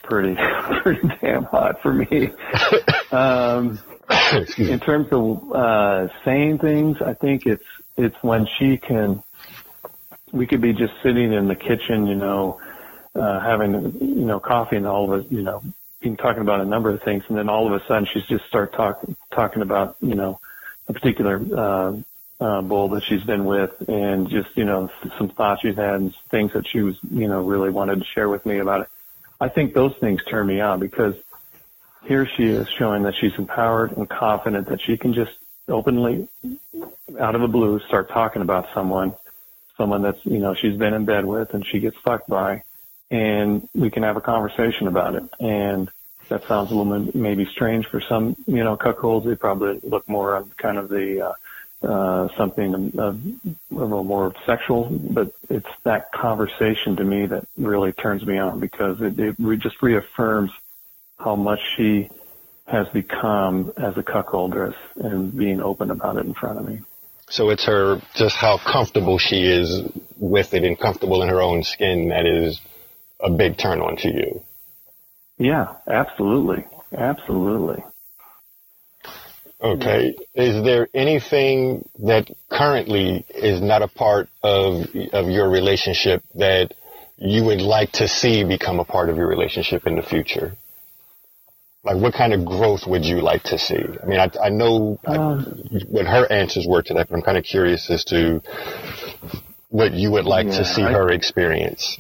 pretty 0.02 0.36
pretty 0.82 1.10
damn 1.22 1.44
hot 1.44 1.82
for 1.82 1.94
me. 1.94 2.32
um, 3.12 3.80
in 4.58 4.80
terms 4.80 5.08
of 5.12 5.52
uh, 5.52 6.08
saying 6.26 6.60
things, 6.60 7.02
I 7.02 7.14
think 7.14 7.46
it's 7.46 7.66
it's 7.98 8.16
when 8.22 8.48
she 8.60 8.78
can. 8.78 9.24
We 10.32 10.48
could 10.48 10.62
be 10.62 10.74
just 10.74 10.94
sitting 11.04 11.32
in 11.32 11.48
the 11.48 11.56
kitchen, 11.56 12.08
you 12.08 12.16
know, 12.16 12.60
uh, 13.16 13.40
having 13.40 13.74
you 14.00 14.26
know 14.26 14.40
coffee, 14.40 14.78
and 14.78 14.88
all 14.88 15.14
of 15.14 15.26
us, 15.26 15.32
you 15.32 15.44
know, 15.44 15.62
been 16.02 16.18
talking 16.18 16.42
about 16.42 16.62
a 16.62 16.66
number 16.66 16.90
of 16.90 17.02
things, 17.04 17.24
and 17.30 17.38
then 17.38 17.50
all 17.50 17.68
of 17.68 17.82
a 17.82 17.86
sudden 17.88 18.06
she's 18.12 18.26
just 18.26 18.46
start 18.46 18.74
talking 18.74 19.16
talking 19.32 19.62
about 19.62 19.96
you 20.02 20.16
know 20.16 20.40
a 20.88 20.94
particular 20.94 21.42
uh, 21.56 21.94
uh, 22.42 22.62
bull 22.62 22.90
that 22.90 23.04
she's 23.04 23.24
been 23.24 23.46
with, 23.46 23.72
and 23.88 24.30
just 24.30 24.50
you 24.56 24.66
know 24.66 24.90
some 25.18 25.30
thoughts 25.30 25.62
she's 25.62 25.76
had 25.76 25.96
and 25.96 26.14
things 26.30 26.52
that 26.54 26.68
she 26.68 26.82
was 26.82 26.96
you 27.12 27.28
know 27.28 27.44
really 27.44 27.70
wanted 27.70 28.00
to 28.00 28.06
share 28.06 28.28
with 28.28 28.46
me 28.46 28.60
about 28.60 28.82
it. 28.82 28.88
I 29.40 29.50
think 29.50 29.74
those 29.74 29.96
things 29.98 30.24
turn 30.26 30.48
me 30.48 30.62
on 30.62 30.80
because 30.80 31.16
here 32.06 32.26
she 32.26 32.46
is 32.46 32.68
showing 32.70 33.04
that 33.04 33.16
she's 33.16 33.34
empowered 33.38 33.96
and 33.98 34.10
confident 34.10 34.68
that 34.70 34.82
she 34.82 34.98
can 34.98 35.14
just 35.14 35.32
openly, 35.68 36.28
out 37.20 37.36
of 37.36 37.42
the 37.42 37.48
blue, 37.48 37.80
start 37.88 38.10
talking 38.10 38.42
about 38.42 38.68
someone, 38.74 39.14
someone 39.78 40.02
that's 40.02 40.26
you 40.26 40.40
know 40.40 40.54
she's 40.54 40.78
been 40.78 40.94
in 40.94 41.06
bed 41.06 41.26
with 41.26 41.54
and 41.54 41.66
she 41.66 41.80
gets 41.80 41.98
fucked 41.98 42.30
by, 42.30 42.64
and 43.10 43.68
we 43.74 43.90
can 43.90 44.04
have 44.04 44.18
a 44.18 44.22
conversation 44.22 44.88
about 44.88 45.16
it 45.16 45.24
and 45.40 45.90
that 46.30 46.48
sounds 46.48 46.72
a 46.72 46.76
little 46.76 47.12
maybe 47.14 47.46
strange 47.46 47.86
for 47.88 48.02
some, 48.02 48.36
you 48.48 48.64
know, 48.64 48.78
cuckolds. 48.78 49.26
They 49.26 49.36
probably 49.36 49.80
look 49.84 50.08
more 50.08 50.36
on 50.36 50.52
kind 50.58 50.78
of 50.78 50.90
the 50.90 51.30
uh, 51.30 51.34
uh, 51.86 52.30
something 52.38 52.74
a 52.98 53.16
little 53.70 54.04
more 54.04 54.34
sexual, 54.46 54.86
but 54.90 55.34
it's 55.50 55.68
that 55.84 56.12
conversation 56.12 56.96
to 56.96 57.04
me 57.04 57.26
that 57.26 57.46
really 57.58 57.92
turns 57.92 58.26
me 58.26 58.38
on 58.38 58.60
because 58.60 59.02
it, 59.02 59.20
it 59.20 59.36
re- 59.38 59.58
just 59.58 59.82
reaffirms 59.82 60.52
how 61.24 61.36
much 61.36 61.60
she 61.78 62.10
has 62.66 62.88
become 62.94 63.72
as 63.78 63.98
a 63.98 64.04
cuckoldress 64.04 64.76
and 64.96 65.36
being 65.38 65.62
open 65.62 65.92
about 65.92 66.18
it 66.18 66.26
in 66.26 66.34
front 66.34 66.60
of 66.60 66.66
me. 66.66 66.80
So 67.30 67.50
it's 67.50 67.66
her 67.66 68.02
just 68.16 68.36
how 68.36 68.58
comfortable 68.58 69.18
she 69.18 69.44
is 69.44 69.82
with 70.18 70.54
it 70.54 70.64
and 70.64 70.80
comfortable 70.80 71.24
in 71.24 71.30
her 71.30 71.42
own 71.42 71.64
skin 71.64 72.10
that 72.10 72.26
is 72.26 72.60
a 73.20 73.30
big 73.30 73.58
turn 73.58 73.80
on 73.80 73.98
to 73.98 74.10
you. 74.10 74.42
Yeah, 75.38 75.76
absolutely. 75.88 76.66
Absolutely. 76.96 77.84
Okay. 79.62 80.16
Is 80.36 80.64
there 80.64 80.90
anything 80.94 81.88
that 82.00 82.30
currently 82.52 83.26
is 83.30 83.62
not 83.62 83.82
a 83.82 83.88
part 83.88 84.28
of 84.44 84.86
of 85.14 85.30
your 85.30 85.50
relationship 85.50 86.22
that 86.36 86.74
you 87.18 87.46
would 87.46 87.62
like 87.62 87.92
to 87.94 88.08
see 88.08 88.44
become 88.44 88.80
a 88.80 88.84
part 88.84 89.10
of 89.10 89.16
your 89.16 89.28
relationship 89.28 89.88
in 89.88 89.96
the 89.96 90.04
future? 90.04 90.58
Like, 91.84 91.98
what 91.98 92.14
kind 92.14 92.34
of 92.34 92.46
growth 92.46 92.88
would 92.88 93.04
you 93.04 93.20
like 93.22 93.44
to 93.44 93.58
see? 93.58 93.76
I 93.76 94.06
mean, 94.06 94.20
I, 94.20 94.32
I 94.42 94.50
know 94.50 94.98
um, 95.06 95.44
what 95.90 96.06
her 96.06 96.32
answers 96.32 96.66
were 96.68 96.82
to 96.82 96.94
that, 96.94 97.10
but 97.10 97.16
I'm 97.16 97.22
kind 97.22 97.38
of 97.38 97.44
curious 97.44 97.90
as 97.90 98.06
to 98.06 98.42
what 99.68 99.92
you 99.94 100.12
would 100.12 100.26
like 100.26 100.48
yeah, 100.48 100.60
to 100.60 100.66
see 100.66 100.84
I, 100.84 100.94
her 100.94 101.12
experience. 101.12 101.98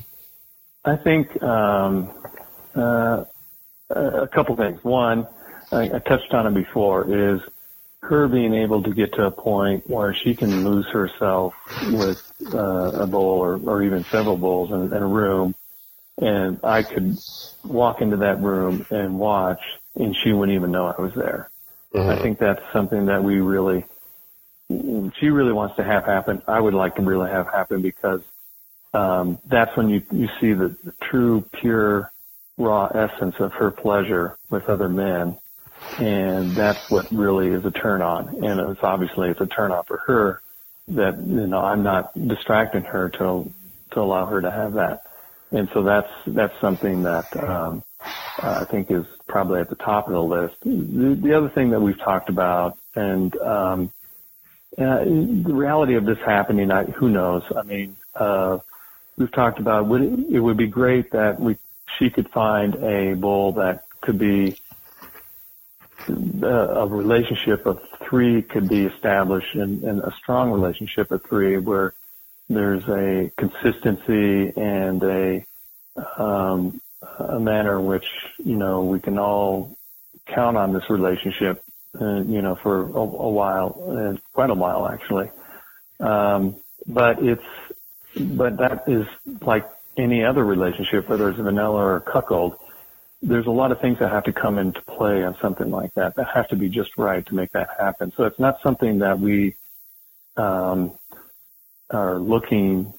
I 0.85 0.95
think 0.95 1.41
um, 1.43 2.11
uh, 2.75 3.25
a 3.89 4.27
couple 4.33 4.55
things. 4.55 4.81
One, 4.83 5.27
I, 5.71 5.95
I 5.95 5.99
touched 5.99 6.33
on 6.33 6.47
it 6.47 6.53
before, 6.53 7.33
is 7.33 7.41
her 8.03 8.27
being 8.27 8.53
able 8.53 8.83
to 8.83 8.93
get 8.93 9.13
to 9.13 9.25
a 9.25 9.31
point 9.31 9.89
where 9.89 10.13
she 10.13 10.35
can 10.35 10.63
lose 10.63 10.87
herself 10.87 11.53
with 11.91 12.21
uh, 12.53 13.01
a 13.01 13.07
bull 13.07 13.39
or, 13.39 13.59
or 13.65 13.83
even 13.83 14.03
several 14.05 14.37
bulls 14.37 14.71
in, 14.71 14.95
in 14.95 15.03
a 15.03 15.07
room, 15.07 15.55
and 16.23 16.59
I 16.63 16.83
could 16.83 17.17
walk 17.63 18.01
into 18.01 18.17
that 18.17 18.41
room 18.41 18.85
and 18.89 19.19
watch, 19.19 19.61
and 19.95 20.15
she 20.15 20.31
wouldn't 20.31 20.55
even 20.55 20.71
know 20.71 20.87
I 20.87 21.01
was 21.01 21.13
there. 21.13 21.49
Mm-hmm. 21.93 22.09
I 22.09 22.21
think 22.21 22.39
that's 22.39 22.61
something 22.71 23.07
that 23.07 23.23
we 23.23 23.39
really, 23.39 23.85
she 24.69 25.29
really 25.29 25.53
wants 25.53 25.75
to 25.75 25.83
have 25.83 26.05
happen. 26.05 26.41
I 26.47 26.59
would 26.59 26.73
like 26.73 26.95
to 26.95 27.01
really 27.01 27.29
have 27.29 27.47
happen 27.47 27.81
because 27.81 28.21
um, 28.93 29.39
that's 29.45 29.75
when 29.75 29.89
you 29.89 30.03
you 30.11 30.29
see 30.39 30.53
the, 30.53 30.75
the 30.83 30.93
true 31.01 31.43
pure 31.53 32.11
raw 32.57 32.87
essence 32.87 33.35
of 33.39 33.53
her 33.53 33.71
pleasure 33.71 34.37
with 34.49 34.69
other 34.69 34.89
men. 34.89 35.37
And 35.99 36.55
that's 36.55 36.89
what 36.89 37.11
really 37.11 37.49
is 37.49 37.65
a 37.65 37.71
turn 37.71 38.01
on. 38.01 38.43
And 38.43 38.59
it's 38.71 38.83
obviously 38.83 39.29
it's 39.29 39.41
a 39.41 39.45
turn 39.45 39.71
on 39.71 39.83
for 39.83 39.97
her 40.07 40.41
that, 40.89 41.17
you 41.17 41.47
know, 41.47 41.59
I'm 41.59 41.83
not 41.83 42.13
distracting 42.27 42.83
her 42.83 43.09
to, 43.09 43.51
to 43.91 43.99
allow 43.99 44.25
her 44.27 44.41
to 44.41 44.51
have 44.51 44.73
that. 44.73 45.03
And 45.53 45.69
so 45.73 45.83
that's, 45.83 46.09
that's 46.27 46.59
something 46.59 47.03
that, 47.03 47.35
um, 47.41 47.83
I 48.39 48.65
think 48.65 48.91
is 48.91 49.05
probably 49.27 49.61
at 49.61 49.69
the 49.69 49.75
top 49.75 50.07
of 50.07 50.13
the 50.13 50.21
list. 50.21 50.55
The, 50.61 51.17
the 51.21 51.37
other 51.37 51.49
thing 51.49 51.69
that 51.69 51.79
we've 51.79 51.99
talked 51.99 52.29
about 52.29 52.77
and, 52.95 53.35
um, 53.37 53.91
uh, 54.77 55.03
the 55.05 55.53
reality 55.53 55.93
of 55.95 56.05
this 56.05 56.17
happening, 56.25 56.71
I, 56.71 56.85
who 56.85 57.07
knows? 57.07 57.43
I 57.55 57.61
mean, 57.61 57.95
uh, 58.15 58.57
we've 59.17 59.31
talked 59.31 59.59
about 59.59 59.87
would 59.87 60.01
it, 60.01 60.19
it 60.31 60.39
would 60.39 60.57
be 60.57 60.67
great 60.67 61.11
that 61.11 61.39
we 61.39 61.57
she 61.99 62.09
could 62.09 62.29
find 62.29 62.75
a 62.75 63.13
bull 63.13 63.53
that 63.53 63.83
could 64.01 64.17
be 64.17 64.57
uh, 66.09 66.47
a 66.47 66.87
relationship 66.87 67.65
of 67.65 67.79
three 68.01 68.41
could 68.41 68.67
be 68.67 68.85
established 68.85 69.55
and, 69.55 69.83
and 69.83 70.01
a 70.01 70.11
strong 70.17 70.51
relationship 70.51 71.11
of 71.11 71.23
three 71.23 71.57
where 71.57 71.93
there's 72.49 72.87
a 72.87 73.31
consistency 73.37 74.53
and 74.55 75.03
a 75.03 75.45
um, 76.17 76.81
a 77.19 77.39
manner 77.39 77.79
in 77.79 77.85
which 77.85 78.07
you 78.37 78.55
know 78.55 78.83
we 78.83 78.99
can 78.99 79.17
all 79.17 79.77
count 80.25 80.57
on 80.57 80.73
this 80.73 80.89
relationship 80.89 81.63
uh, 81.99 82.21
you 82.21 82.41
know 82.41 82.55
for 82.55 82.81
a, 82.81 82.99
a 82.99 83.29
while 83.29 84.13
uh, 84.15 84.17
quite 84.33 84.49
a 84.49 84.53
while 84.53 84.87
actually 84.87 85.29
um, 85.99 86.55
but 86.87 87.21
it's 87.23 87.43
but 88.15 88.57
that 88.57 88.83
is 88.87 89.07
like 89.41 89.69
any 89.97 90.23
other 90.23 90.43
relationship, 90.43 91.09
whether 91.09 91.29
it's 91.29 91.39
vanilla 91.39 91.83
or 91.83 91.99
cuckold, 91.99 92.57
there's 93.21 93.45
a 93.45 93.51
lot 93.51 93.71
of 93.71 93.79
things 93.79 93.99
that 93.99 94.11
have 94.11 94.25
to 94.25 94.33
come 94.33 94.57
into 94.57 94.81
play 94.81 95.23
on 95.23 95.35
something 95.41 95.69
like 95.69 95.93
that 95.93 96.15
that 96.15 96.27
have 96.33 96.47
to 96.49 96.55
be 96.55 96.69
just 96.69 96.97
right 96.97 97.25
to 97.25 97.35
make 97.35 97.51
that 97.51 97.69
happen. 97.79 98.11
So 98.17 98.25
it's 98.25 98.39
not 98.39 98.61
something 98.61 98.99
that 98.99 99.19
we 99.19 99.55
um, 100.35 100.93
are 101.93 102.17
looking 102.17 102.93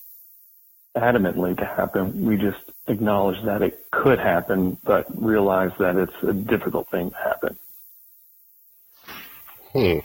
adamantly 0.97 1.57
to 1.59 1.65
happen. 1.65 2.27
We 2.27 2.37
just 2.37 2.63
acknowledge 2.87 3.45
that 3.45 3.63
it 3.63 3.91
could 3.91 4.19
happen, 4.19 4.79
but 4.85 5.07
realize 5.21 5.73
that 5.79 5.97
it's 5.97 6.13
a 6.23 6.33
difficult 6.33 6.89
thing 6.91 7.11
to 7.11 7.17
happen. 7.17 7.59
Hmm. 9.73 9.99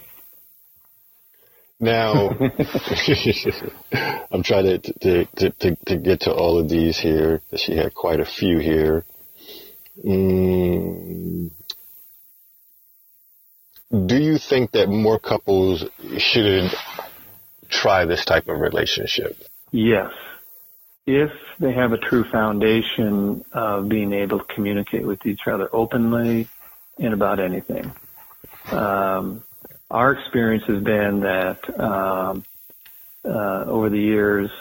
Now, 1.79 2.29
I'm 4.31 4.43
trying 4.43 4.65
to, 4.65 4.79
to, 4.79 5.25
to, 5.25 5.75
to, 5.75 5.97
get 5.97 6.21
to 6.21 6.33
all 6.33 6.59
of 6.59 6.67
these 6.67 6.99
here. 6.99 7.41
She 7.55 7.77
had 7.77 7.93
quite 7.93 8.19
a 8.19 8.25
few 8.25 8.59
here. 8.59 9.05
Mm. 10.03 11.51
Do 13.91 14.17
you 14.17 14.37
think 14.37 14.71
that 14.71 14.89
more 14.89 15.19
couples 15.19 15.85
should 16.17 16.71
try 17.69 18.05
this 18.05 18.25
type 18.25 18.47
of 18.47 18.59
relationship? 18.59 19.37
Yes. 19.71 20.11
If 21.05 21.31
they 21.59 21.73
have 21.73 21.91
a 21.91 21.97
true 21.97 22.23
foundation 22.23 23.43
of 23.51 23.89
being 23.89 24.13
able 24.13 24.39
to 24.39 24.53
communicate 24.53 25.05
with 25.05 25.25
each 25.25 25.47
other 25.47 25.69
openly 25.73 26.47
and 26.99 27.13
about 27.13 27.39
anything. 27.39 27.91
Um, 28.71 29.43
our 29.89 30.11
experience 30.11 30.65
has 30.67 30.83
been 30.83 31.21
that 31.21 31.79
um, 31.79 32.43
uh, 33.25 33.63
over 33.65 33.89
the 33.89 33.99
years, 33.99 34.51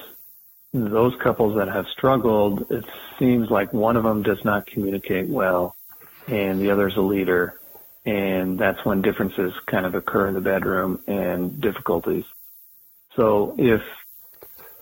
those 0.72 1.14
couples 1.22 1.56
that 1.56 1.68
have 1.68 1.86
struggled, 1.88 2.70
it 2.70 2.84
seems 3.18 3.50
like 3.50 3.72
one 3.72 3.96
of 3.96 4.04
them 4.04 4.22
does 4.22 4.42
not 4.44 4.66
communicate 4.66 5.28
well 5.28 5.76
and 6.26 6.60
the 6.60 6.70
other 6.70 6.88
is 6.88 6.96
a 6.96 7.00
leader. 7.00 7.58
And 8.04 8.58
that's 8.58 8.82
when 8.84 9.02
differences 9.02 9.52
kind 9.66 9.84
of 9.84 9.94
occur 9.94 10.28
in 10.28 10.34
the 10.34 10.40
bedroom 10.40 11.00
and 11.06 11.60
difficulties. 11.60 12.24
So 13.18 13.56
if, 13.58 13.82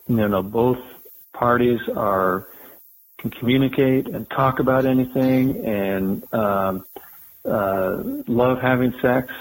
you 0.08 0.28
know, 0.28 0.42
both 0.42 0.78
parties 1.32 1.80
are, 1.88 2.46
can 3.16 3.30
communicate 3.30 4.08
and 4.08 4.28
talk 4.28 4.58
about 4.58 4.84
anything 4.84 5.64
and, 5.64 6.34
um, 6.34 6.84
uh, 7.46 8.02
love 8.26 8.60
having 8.60 8.92
sex, 9.00 9.32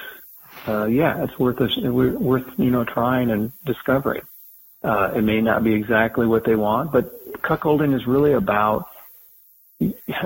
uh, 0.66 0.86
yeah, 0.86 1.26
it's 1.26 1.38
worth, 1.38 1.60
a, 1.60 1.92
worth, 1.92 2.46
you 2.56 2.72
know, 2.72 2.86
trying 2.86 3.32
and 3.32 3.52
discovering. 3.66 4.22
Uh, 4.82 5.12
it 5.14 5.24
may 5.24 5.42
not 5.42 5.62
be 5.62 5.74
exactly 5.74 6.26
what 6.26 6.46
they 6.46 6.56
want, 6.56 6.94
but 6.94 7.42
cuckolding 7.42 7.94
is 7.94 8.08
really 8.08 8.32
about 8.32 8.88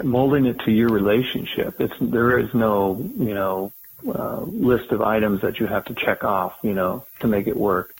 molding 0.03 0.45
it 0.45 0.59
to 0.59 0.71
your 0.71 0.89
relationship. 0.89 1.81
It's 1.81 1.95
there 1.99 2.37
is 2.37 2.53
no 2.53 2.97
you 3.17 3.33
know 3.33 3.73
uh, 4.07 4.41
list 4.41 4.91
of 4.91 5.01
items 5.01 5.41
that 5.41 5.59
you 5.59 5.65
have 5.65 5.85
to 5.85 5.95
check 5.95 6.23
off 6.23 6.53
you 6.61 6.73
know 6.73 7.05
to 7.21 7.27
make 7.27 7.47
it 7.47 7.57
work. 7.57 7.95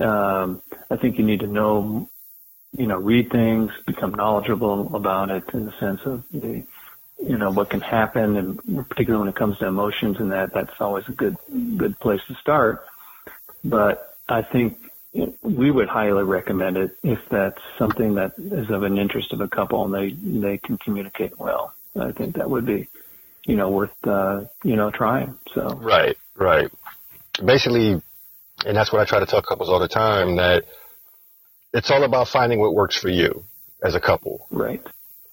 Um, 0.00 0.62
I 0.90 0.96
think 0.96 1.18
you 1.18 1.24
need 1.24 1.40
to 1.40 1.46
know 1.46 2.08
you 2.76 2.86
know 2.86 2.98
read 2.98 3.30
things, 3.30 3.70
become 3.86 4.14
knowledgeable 4.14 4.94
about 4.94 5.30
it 5.30 5.44
in 5.52 5.66
the 5.66 5.72
sense 5.78 6.00
of 6.04 6.24
the 6.32 6.64
you 7.22 7.38
know 7.38 7.50
what 7.50 7.70
can 7.70 7.80
happen, 7.80 8.36
and 8.36 8.88
particularly 8.88 9.20
when 9.20 9.28
it 9.28 9.36
comes 9.36 9.58
to 9.58 9.66
emotions 9.66 10.18
and 10.18 10.32
that 10.32 10.52
that's 10.52 10.80
always 10.80 11.08
a 11.08 11.12
good 11.12 11.36
good 11.76 11.98
place 11.98 12.20
to 12.28 12.34
start. 12.34 12.84
But 13.64 14.16
I 14.28 14.42
think 14.42 14.78
we 15.42 15.70
would 15.70 15.88
highly 15.88 16.24
recommend 16.24 16.76
it 16.76 16.96
if 17.02 17.20
that's 17.30 17.60
something 17.78 18.16
that 18.16 18.32
is 18.38 18.68
of 18.70 18.82
an 18.82 18.98
interest 18.98 19.32
of 19.32 19.40
a 19.40 19.48
couple 19.48 19.84
and 19.84 19.94
they 19.94 20.10
they 20.10 20.58
can 20.58 20.76
communicate 20.78 21.38
well. 21.38 21.72
I 21.98 22.10
think 22.10 22.36
that 22.36 22.50
would 22.50 22.66
be, 22.66 22.88
you 23.46 23.56
know, 23.56 23.70
worth 23.70 24.06
uh, 24.06 24.44
you 24.64 24.76
know 24.76 24.90
trying. 24.90 25.38
So 25.54 25.74
right, 25.74 26.16
right. 26.36 26.70
Basically, 27.44 28.02
and 28.64 28.76
that's 28.76 28.92
what 28.92 29.00
I 29.00 29.04
try 29.04 29.20
to 29.20 29.26
tell 29.26 29.42
couples 29.42 29.68
all 29.68 29.80
the 29.80 29.88
time 29.88 30.36
that 30.36 30.64
it's 31.72 31.90
all 31.90 32.04
about 32.04 32.28
finding 32.28 32.60
what 32.60 32.74
works 32.74 32.98
for 32.98 33.08
you 33.08 33.44
as 33.82 33.94
a 33.94 34.00
couple. 34.00 34.46
Right. 34.50 34.82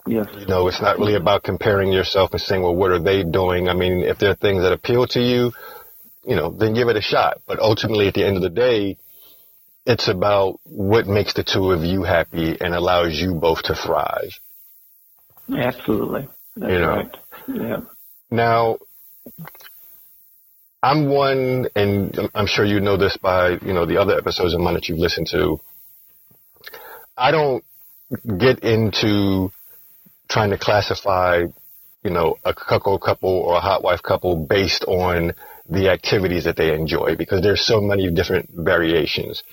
Yes. 0.07 0.27
You 0.37 0.47
know, 0.47 0.67
it's 0.67 0.81
not 0.81 0.97
really 0.97 1.15
about 1.15 1.43
comparing 1.43 1.91
yourself 1.91 2.31
and 2.31 2.41
saying, 2.41 2.63
well, 2.63 2.75
what 2.75 2.91
are 2.91 2.99
they 2.99 3.23
doing? 3.23 3.69
I 3.69 3.73
mean, 3.73 4.01
if 4.01 4.17
there 4.17 4.31
are 4.31 4.35
things 4.35 4.63
that 4.63 4.73
appeal 4.73 5.05
to 5.07 5.19
you, 5.19 5.51
you 6.25 6.35
know, 6.35 6.49
then 6.49 6.73
give 6.73 6.87
it 6.87 6.97
a 6.97 7.01
shot. 7.01 7.41
But 7.47 7.59
ultimately, 7.59 8.07
at 8.07 8.15
the 8.15 8.25
end 8.25 8.35
of 8.35 8.41
the 8.41 8.49
day, 8.49 8.97
it's 9.85 10.07
about 10.07 10.59
what 10.63 11.07
makes 11.07 11.33
the 11.33 11.43
two 11.43 11.71
of 11.71 11.83
you 11.83 12.03
happy 12.03 12.57
and 12.59 12.73
allows 12.73 13.19
you 13.19 13.35
both 13.35 13.63
to 13.63 13.75
thrive. 13.75 14.31
Absolutely. 15.55 16.27
That's 16.55 16.71
you 16.71 16.79
know? 16.79 16.87
right. 16.87 17.17
Yeah. 17.47 17.79
Now, 18.29 18.77
I'm 20.83 21.09
one, 21.09 21.67
and 21.75 22.17
I'm 22.33 22.47
sure 22.47 22.65
you 22.65 22.79
know 22.79 22.97
this 22.97 23.15
by, 23.17 23.51
you 23.51 23.73
know, 23.73 23.85
the 23.85 23.97
other 23.97 24.17
episodes 24.17 24.53
of 24.53 24.61
mine 24.61 24.73
that 24.73 24.89
you've 24.89 24.97
listened 24.97 25.27
to. 25.27 25.59
I 27.15 27.31
don't 27.31 27.63
get 28.25 28.63
into 28.63 29.51
trying 30.27 30.49
to 30.49 30.57
classify, 30.57 31.43
you 32.03 32.09
know, 32.09 32.37
a 32.43 32.53
cuckold 32.53 33.01
couple 33.01 33.29
or 33.29 33.57
a 33.57 33.59
hot 33.59 33.83
wife 33.83 34.01
couple 34.01 34.35
based 34.35 34.83
on 34.85 35.33
the 35.69 35.89
activities 35.89 36.45
that 36.45 36.57
they 36.57 36.73
enjoy 36.73 37.15
because 37.15 37.41
there's 37.41 37.65
so 37.65 37.79
many 37.79 38.09
different 38.11 38.49
variations. 38.51 39.43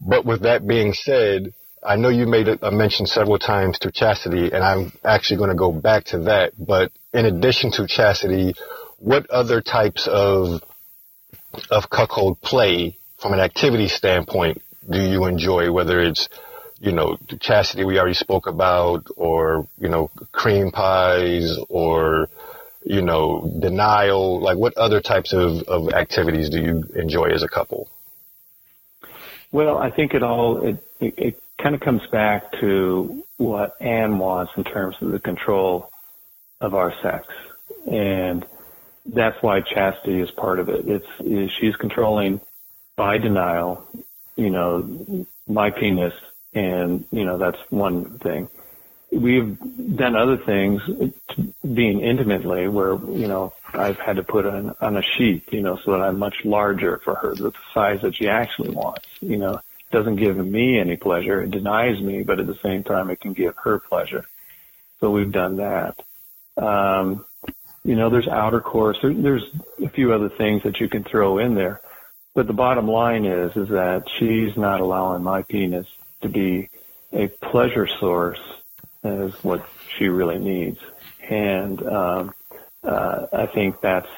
But 0.00 0.24
with 0.24 0.42
that 0.42 0.66
being 0.66 0.94
said, 0.94 1.54
I 1.82 1.96
know 1.96 2.08
you 2.08 2.26
made 2.26 2.48
a 2.48 2.70
mention 2.72 3.06
several 3.06 3.38
times 3.38 3.78
to 3.80 3.92
chastity, 3.92 4.52
and 4.52 4.64
I'm 4.64 4.92
actually 5.04 5.36
going 5.36 5.50
to 5.50 5.56
go 5.56 5.70
back 5.70 6.04
to 6.06 6.18
that. 6.20 6.52
But 6.58 6.90
in 7.14 7.24
addition 7.24 7.70
to 7.72 7.86
chastity, 7.86 8.54
what 8.98 9.30
other 9.30 9.60
types 9.60 10.06
of 10.06 10.62
of 11.70 11.88
cuckold 11.88 12.40
play, 12.40 12.98
from 13.18 13.32
an 13.32 13.40
activity 13.40 13.88
standpoint, 13.88 14.62
do 14.88 15.00
you 15.00 15.24
enjoy? 15.24 15.72
Whether 15.72 16.00
it's 16.00 16.28
you 16.78 16.92
know 16.92 17.16
chastity 17.40 17.84
we 17.84 17.98
already 17.98 18.14
spoke 18.14 18.46
about, 18.46 19.06
or 19.16 19.66
you 19.78 19.88
know 19.88 20.10
cream 20.32 20.70
pies, 20.70 21.56
or 21.68 22.28
you 22.84 23.02
know 23.02 23.50
denial. 23.60 24.40
Like, 24.40 24.58
what 24.58 24.76
other 24.76 25.00
types 25.00 25.32
of 25.32 25.62
of 25.62 25.92
activities 25.92 26.50
do 26.50 26.60
you 26.60 26.84
enjoy 26.94 27.30
as 27.30 27.42
a 27.42 27.48
couple? 27.48 27.88
Well, 29.50 29.78
I 29.78 29.90
think 29.90 30.14
it 30.14 30.22
all 30.22 30.66
it, 30.66 30.84
it, 31.00 31.14
it 31.18 31.42
kind 31.62 31.74
of 31.74 31.80
comes 31.80 32.02
back 32.12 32.52
to 32.60 33.24
what 33.36 33.80
Anne 33.80 34.18
wants 34.18 34.52
in 34.56 34.64
terms 34.64 34.96
of 35.00 35.10
the 35.10 35.18
control 35.18 35.90
of 36.60 36.74
our 36.74 36.92
sex, 37.02 37.26
and 37.90 38.44
that's 39.08 39.42
why 39.42 39.60
chastity 39.60 40.20
is 40.20 40.30
part 40.30 40.60
of 40.60 40.68
it. 40.68 40.84
It's 40.86 41.52
she's 41.54 41.76
controlling 41.76 42.40
by 42.96 43.18
denial, 43.18 43.86
you 44.36 44.50
know, 44.50 45.26
my 45.46 45.70
penis, 45.70 46.14
and 46.54 47.06
you 47.10 47.24
know 47.24 47.38
that's 47.38 47.58
one 47.70 48.18
thing 48.18 48.48
we've 49.12 49.56
done 49.96 50.16
other 50.16 50.36
things 50.36 50.82
being 51.62 52.00
intimately 52.00 52.68
where, 52.68 52.94
you 52.94 53.26
know, 53.26 53.52
I've 53.72 53.98
had 53.98 54.16
to 54.16 54.22
put 54.22 54.46
on, 54.46 54.74
on 54.80 54.96
a 54.96 55.02
sheet, 55.02 55.44
you 55.50 55.62
know, 55.62 55.78
so 55.84 55.92
that 55.92 56.00
I'm 56.00 56.18
much 56.18 56.36
larger 56.44 57.00
for 57.04 57.14
her, 57.14 57.34
the 57.34 57.52
size 57.72 58.00
that 58.02 58.16
she 58.16 58.28
actually 58.28 58.70
wants, 58.70 59.06
you 59.20 59.36
know, 59.36 59.54
it 59.56 59.92
doesn't 59.92 60.16
give 60.16 60.36
me 60.36 60.78
any 60.78 60.96
pleasure. 60.96 61.42
It 61.42 61.50
denies 61.50 62.00
me, 62.00 62.22
but 62.22 62.40
at 62.40 62.46
the 62.46 62.58
same 62.62 62.84
time, 62.84 63.10
it 63.10 63.20
can 63.20 63.32
give 63.32 63.54
her 63.64 63.78
pleasure. 63.78 64.26
So 65.00 65.10
we've 65.10 65.32
done 65.32 65.56
that. 65.58 66.02
Um, 66.62 67.24
you 67.88 67.96
know, 67.96 68.10
there's 68.10 68.28
outer 68.28 68.60
course. 68.60 68.98
There, 69.00 69.14
there's 69.14 69.50
a 69.82 69.88
few 69.88 70.12
other 70.12 70.28
things 70.28 70.62
that 70.64 70.78
you 70.78 70.90
can 70.90 71.04
throw 71.04 71.38
in 71.38 71.54
there. 71.54 71.80
But 72.34 72.46
the 72.46 72.52
bottom 72.52 72.86
line 72.86 73.24
is, 73.24 73.56
is 73.56 73.70
that 73.70 74.10
she's 74.18 74.58
not 74.58 74.82
allowing 74.82 75.22
my 75.22 75.40
penis 75.40 75.86
to 76.20 76.28
be 76.28 76.68
a 77.14 77.28
pleasure 77.28 77.86
source 77.86 78.40
is 79.02 79.32
what 79.42 79.66
she 79.96 80.08
really 80.08 80.38
needs. 80.38 80.78
And 81.30 81.82
um, 81.86 82.34
uh, 82.84 83.26
I 83.32 83.46
think 83.46 83.80
that's 83.80 84.10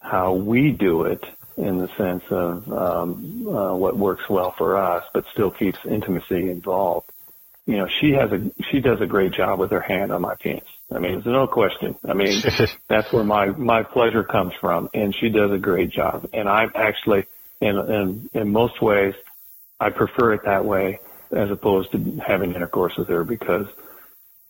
how 0.00 0.32
we 0.32 0.72
do 0.72 1.04
it 1.04 1.24
in 1.56 1.78
the 1.78 1.88
sense 1.96 2.24
of 2.30 2.72
um, 2.72 3.46
uh, 3.46 3.72
what 3.76 3.96
works 3.96 4.28
well 4.28 4.50
for 4.50 4.78
us, 4.78 5.04
but 5.14 5.26
still 5.32 5.52
keeps 5.52 5.78
intimacy 5.84 6.50
involved. 6.50 7.08
You 7.66 7.76
know, 7.76 7.86
she 7.86 8.14
has 8.14 8.32
a 8.32 8.50
she 8.68 8.80
does 8.80 9.00
a 9.00 9.06
great 9.06 9.30
job 9.30 9.60
with 9.60 9.70
her 9.70 9.80
hand 9.80 10.10
on 10.10 10.22
my 10.22 10.34
penis. 10.34 10.64
I 10.94 10.98
mean, 10.98 11.12
there's 11.12 11.26
no 11.26 11.46
question. 11.46 11.96
I 12.08 12.14
mean, 12.14 12.42
that's 12.88 13.12
where 13.12 13.24
my 13.24 13.46
my 13.46 13.82
pleasure 13.82 14.22
comes 14.22 14.54
from, 14.60 14.88
and 14.94 15.14
she 15.14 15.28
does 15.28 15.50
a 15.50 15.58
great 15.58 15.90
job. 15.90 16.28
And 16.32 16.48
I'm 16.48 16.70
actually, 16.74 17.26
in 17.60 17.76
in 17.76 18.30
in 18.34 18.52
most 18.52 18.80
ways, 18.80 19.14
I 19.80 19.90
prefer 19.90 20.34
it 20.34 20.42
that 20.44 20.64
way 20.64 21.00
as 21.32 21.50
opposed 21.50 21.90
to 21.92 22.20
having 22.24 22.54
intercourse 22.54 22.96
with 22.96 23.08
her 23.08 23.24
because 23.24 23.66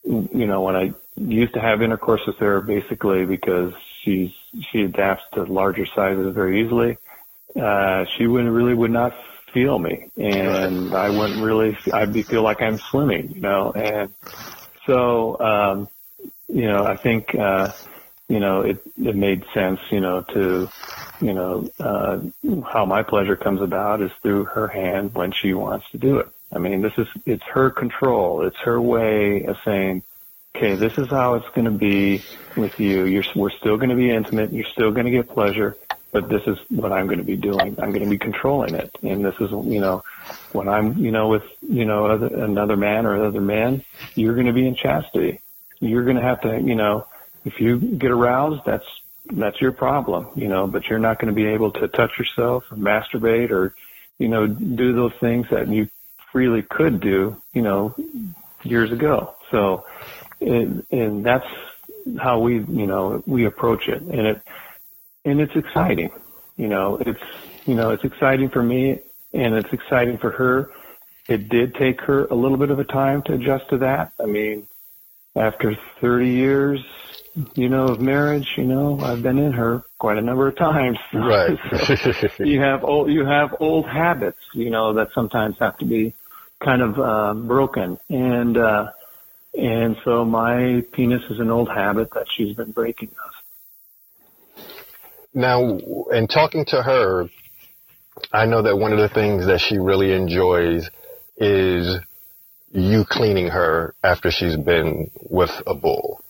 you 0.07 0.47
know, 0.47 0.63
when 0.63 0.77
I 0.77 0.95
used 1.17 1.55
to 1.55 1.61
have 1.61 1.83
intercourse 1.83 2.21
with 2.27 2.37
her, 2.37 2.61
basically 2.61 3.25
because 3.25 3.73
she's 4.03 4.31
she 4.71 4.83
adapts 4.83 5.25
to 5.35 5.45
larger 5.45 5.87
sizes 5.87 6.33
very 6.35 6.63
easily, 6.63 6.99
uh, 7.61 8.05
she 8.17 8.27
would 8.27 8.45
really 8.45 8.75
would 8.75 8.91
not 8.91 9.15
feel 9.53 9.79
me, 9.79 10.11
and 10.17 10.95
I 10.95 11.11
wouldn't 11.11 11.43
really. 11.43 11.77
I'd 11.93 12.13
be 12.13 12.23
feel 12.23 12.43
like 12.43 12.63
I'm 12.63 12.79
swimming, 12.79 13.33
you 13.33 13.41
know, 13.41 13.73
and 13.73 14.13
so 14.87 15.41
um, 15.41 15.89
you 16.49 16.69
know, 16.69 16.85
I 16.85 16.97
think, 16.97 17.35
uh, 17.35 17.73
you 18.29 18.41
know, 18.41 18.63
it, 18.63 18.81
it 18.97 19.17
made 19.17 19.45
sense, 19.55 19.81
you 19.91 20.01
know, 20.01 20.23
to, 20.23 20.69
you 21.21 21.35
know, 21.35 21.71
uh, 21.79 22.19
how 22.71 22.85
my 22.85 23.03
pleasure 23.03 23.37
comes 23.37 23.61
about 23.63 24.03
is 24.03 24.11
through 24.23 24.45
her 24.45 24.69
hand 24.69 25.15
when 25.15 25.33
she 25.33 25.55
wants 25.55 25.87
to 25.93 25.99
do 25.99 26.19
it. 26.19 26.29
I 26.53 26.59
mean, 26.59 26.83
this 26.83 26.93
is, 26.99 27.09
it's 27.25 27.43
her 27.45 27.71
control. 27.71 28.47
It's 28.47 28.59
her 28.59 28.81
way 28.81 29.45
of 29.45 29.57
saying, 29.65 30.03
okay, 30.55 30.75
this 30.75 30.97
is 30.99 31.09
how 31.09 31.35
it's 31.35 31.49
going 31.55 31.65
to 31.65 31.71
be 31.71 32.23
with 32.57 32.79
you. 32.79 33.05
You're, 33.05 33.25
we're 33.35 33.51
still 33.51 33.77
going 33.77 33.91
to 33.91 33.97
be 33.97 34.11
intimate. 34.11 34.53
You're 34.53 34.67
still 34.67 34.93
going 34.93 35.07
to 35.07 35.13
get 35.13 35.29
pleasure, 35.29 35.77
but 36.13 36.29
this 36.29 36.43
is 36.47 36.57
what 36.69 36.93
I'm 36.93 37.07
going 37.07 37.19
to 37.19 37.25
be 37.25 37.37
doing. 37.37 37.77
I'm 37.81 37.93
going 37.93 38.05
to 38.05 38.11
be 38.11 38.19
controlling 38.19 38.75
it. 38.75 38.91
And 39.03 39.25
this 39.25 39.35
is, 39.41 39.51
you 39.51 39.81
know, 39.81 40.05
when 40.53 40.69
I'm, 40.69 40.97
you 40.99 41.11
know, 41.11 41.29
with, 41.29 41.45
you 41.61 41.85
know, 41.85 42.07
other, 42.07 42.27
another 42.27 42.77
man 42.77 43.07
or 43.07 43.17
another 43.17 43.41
man, 43.41 43.85
you're 44.15 44.35
going 44.35 44.47
to 44.47 44.53
be 44.53 44.67
in 44.67 44.77
chastity. 44.77 45.41
You're 45.81 46.05
going 46.05 46.17
to 46.17 46.23
have 46.23 46.41
to, 46.43 46.61
you 46.61 46.75
know, 46.75 47.07
if 47.45 47.61
you 47.61 47.79
get 47.79 48.11
aroused, 48.11 48.63
that's 48.65 48.87
that's 49.31 49.61
your 49.61 49.73
problem, 49.73 50.29
you 50.35 50.49
know. 50.49 50.67
But 50.67 50.89
you're 50.89 50.99
not 50.99 51.19
going 51.19 51.29
to 51.29 51.35
be 51.35 51.47
able 51.47 51.71
to 51.73 51.89
touch 51.89 52.19
yourself 52.19 52.65
or 52.71 52.77
masturbate 52.77 53.51
or, 53.51 53.75
you 54.19 54.29
know, 54.29 54.47
do 54.47 54.93
those 54.93 55.13
things 55.21 55.47
that 55.51 55.69
you 55.69 55.89
freely 56.33 56.63
could 56.63 57.01
do, 57.01 57.41
you 57.53 57.63
know, 57.63 57.95
years 58.63 58.93
ago. 58.93 59.35
So, 59.51 59.87
and, 60.41 60.85
and 60.91 61.25
that's 61.25 61.47
how 62.19 62.41
we, 62.41 62.55
you 62.55 62.87
know, 62.87 63.23
we 63.27 63.47
approach 63.47 63.89
it, 63.89 64.03
and 64.03 64.27
it 64.27 64.43
and 65.25 65.41
it's 65.41 65.57
exciting, 65.57 66.11
you 66.57 66.69
know. 66.69 66.97
It's 66.97 67.23
you 67.67 67.75
know, 67.75 67.91
it's 67.91 68.05
exciting 68.05 68.49
for 68.49 68.63
me, 68.63 69.01
and 69.33 69.55
it's 69.55 69.73
exciting 69.73 70.19
for 70.19 70.31
her. 70.31 70.71
It 71.29 71.49
did 71.49 71.75
take 71.75 72.01
her 72.03 72.27
a 72.27 72.35
little 72.35 72.57
bit 72.57 72.71
of 72.71 72.79
a 72.79 72.85
time 72.85 73.23
to 73.23 73.35
adjust 73.35 73.69
to 73.71 73.79
that. 73.79 74.13
I 74.21 74.27
mean, 74.27 74.69
after 75.37 75.77
30 76.01 76.29
years, 76.29 76.85
you 77.55 77.69
know, 77.69 77.89
of 77.89 78.01
marriage, 78.01 78.49
you 78.57 78.65
know, 78.65 78.99
I've 79.01 79.23
been 79.23 79.39
in 79.39 79.53
her 79.53 79.85
quite 79.99 80.17
a 80.17 80.23
number 80.23 80.49
of 80.49 80.57
times. 80.57 80.99
Right. 81.13 81.59
so 82.39 82.45
you 82.45 82.61
have 82.61 82.83
old, 82.85 83.11
you 83.11 83.27
have 83.27 83.55
old 83.61 83.87
habits, 83.87 84.39
you 84.53 84.71
know, 84.71 84.95
that 84.95 85.09
sometimes 85.15 85.57
have 85.59 85.77
to 85.79 85.85
be 85.85 86.15
kind 86.65 86.81
of, 86.81 86.99
uh, 86.99 87.35
broken. 87.35 87.99
And, 88.09 88.57
uh, 88.57 88.93
and 89.55 89.97
so 90.05 90.25
my 90.25 90.83
penis 90.93 91.23
is 91.31 91.39
an 91.39 91.51
old 91.51 91.69
habit 91.69 92.11
that 92.15 92.27
she's 92.35 92.57
been 92.57 92.73
breaking 92.73 93.11
us. 93.27 94.67
Now, 95.35 95.79
in 96.13 96.29
talking 96.29 96.65
to 96.67 96.83
her, 96.83 97.29
I 98.33 98.47
know 98.47 98.63
that 98.63 98.77
one 98.77 98.93
of 98.93 98.99
the 98.99 99.11
things 99.11 99.47
that 99.47 99.61
she 99.61 99.77
really 99.77 100.13
enjoys 100.13 100.89
is 101.37 101.99
you 102.77 103.05
cleaning 103.09 103.49
her 103.49 103.95
after 104.05 104.31
she's 104.31 104.57
been 104.57 105.11
with 105.31 105.51
a 105.67 105.75
bull. 105.75 106.23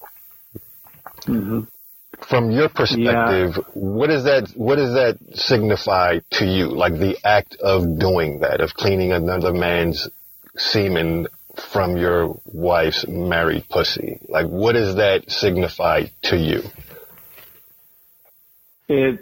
Mm-hmm. 1.22 1.62
From 2.30 2.50
your 2.50 2.68
perspective, 2.68 3.56
yeah. 3.56 3.62
what 3.74 4.06
does 4.06 4.24
that 4.24 4.52
what 4.54 4.76
does 4.76 4.94
that 4.94 5.18
signify 5.34 6.20
to 6.32 6.46
you? 6.46 6.68
Like 6.68 6.94
the 6.94 7.18
act 7.24 7.56
of 7.56 7.98
doing 7.98 8.40
that, 8.40 8.60
of 8.60 8.72
cleaning 8.74 9.12
another 9.12 9.52
man's 9.52 10.08
semen 10.56 11.26
from 11.72 11.96
your 11.96 12.40
wife's 12.46 13.06
married 13.06 13.68
pussy. 13.68 14.18
Like 14.28 14.46
what 14.46 14.72
does 14.72 14.96
that 14.96 15.30
signify 15.30 16.04
to 16.24 16.36
you? 16.36 16.62
It 18.88 19.20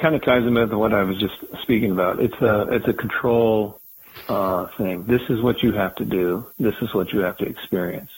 kind 0.00 0.14
of 0.14 0.22
ties 0.22 0.46
into 0.46 0.76
what 0.76 0.92
I 0.92 1.04
was 1.04 1.16
just 1.18 1.62
speaking 1.62 1.92
about. 1.92 2.20
It's 2.20 2.34
a 2.40 2.66
it's 2.70 2.88
a 2.88 2.92
control 2.92 3.79
uh, 4.28 4.66
thing. 4.76 5.04
This 5.04 5.22
is 5.28 5.40
what 5.40 5.62
you 5.62 5.72
have 5.72 5.94
to 5.96 6.04
do. 6.04 6.46
This 6.58 6.74
is 6.82 6.94
what 6.94 7.12
you 7.12 7.20
have 7.20 7.38
to 7.38 7.46
experience 7.46 8.10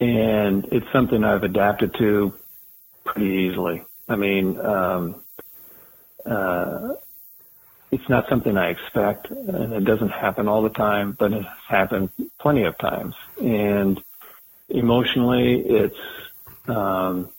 and 0.00 0.66
it's 0.72 0.90
something 0.92 1.24
I've 1.24 1.42
adapted 1.42 1.94
to 1.94 2.34
pretty 3.04 3.48
easily. 3.48 3.84
I 4.08 4.16
mean, 4.16 4.60
um, 4.60 5.22
uh, 6.24 6.94
it's 7.90 8.08
not 8.08 8.28
something 8.28 8.56
I 8.56 8.70
expect, 8.70 9.30
and 9.30 9.72
it 9.72 9.84
doesn't 9.84 10.10
happen 10.10 10.48
all 10.48 10.62
the 10.62 10.70
time, 10.70 11.12
but 11.18 11.32
it's 11.32 11.48
happened 11.66 12.10
plenty 12.38 12.64
of 12.64 12.76
times. 12.78 13.14
And 13.40 14.02
emotionally, 14.68 15.60
it's 15.60 15.98
um, 16.68 17.30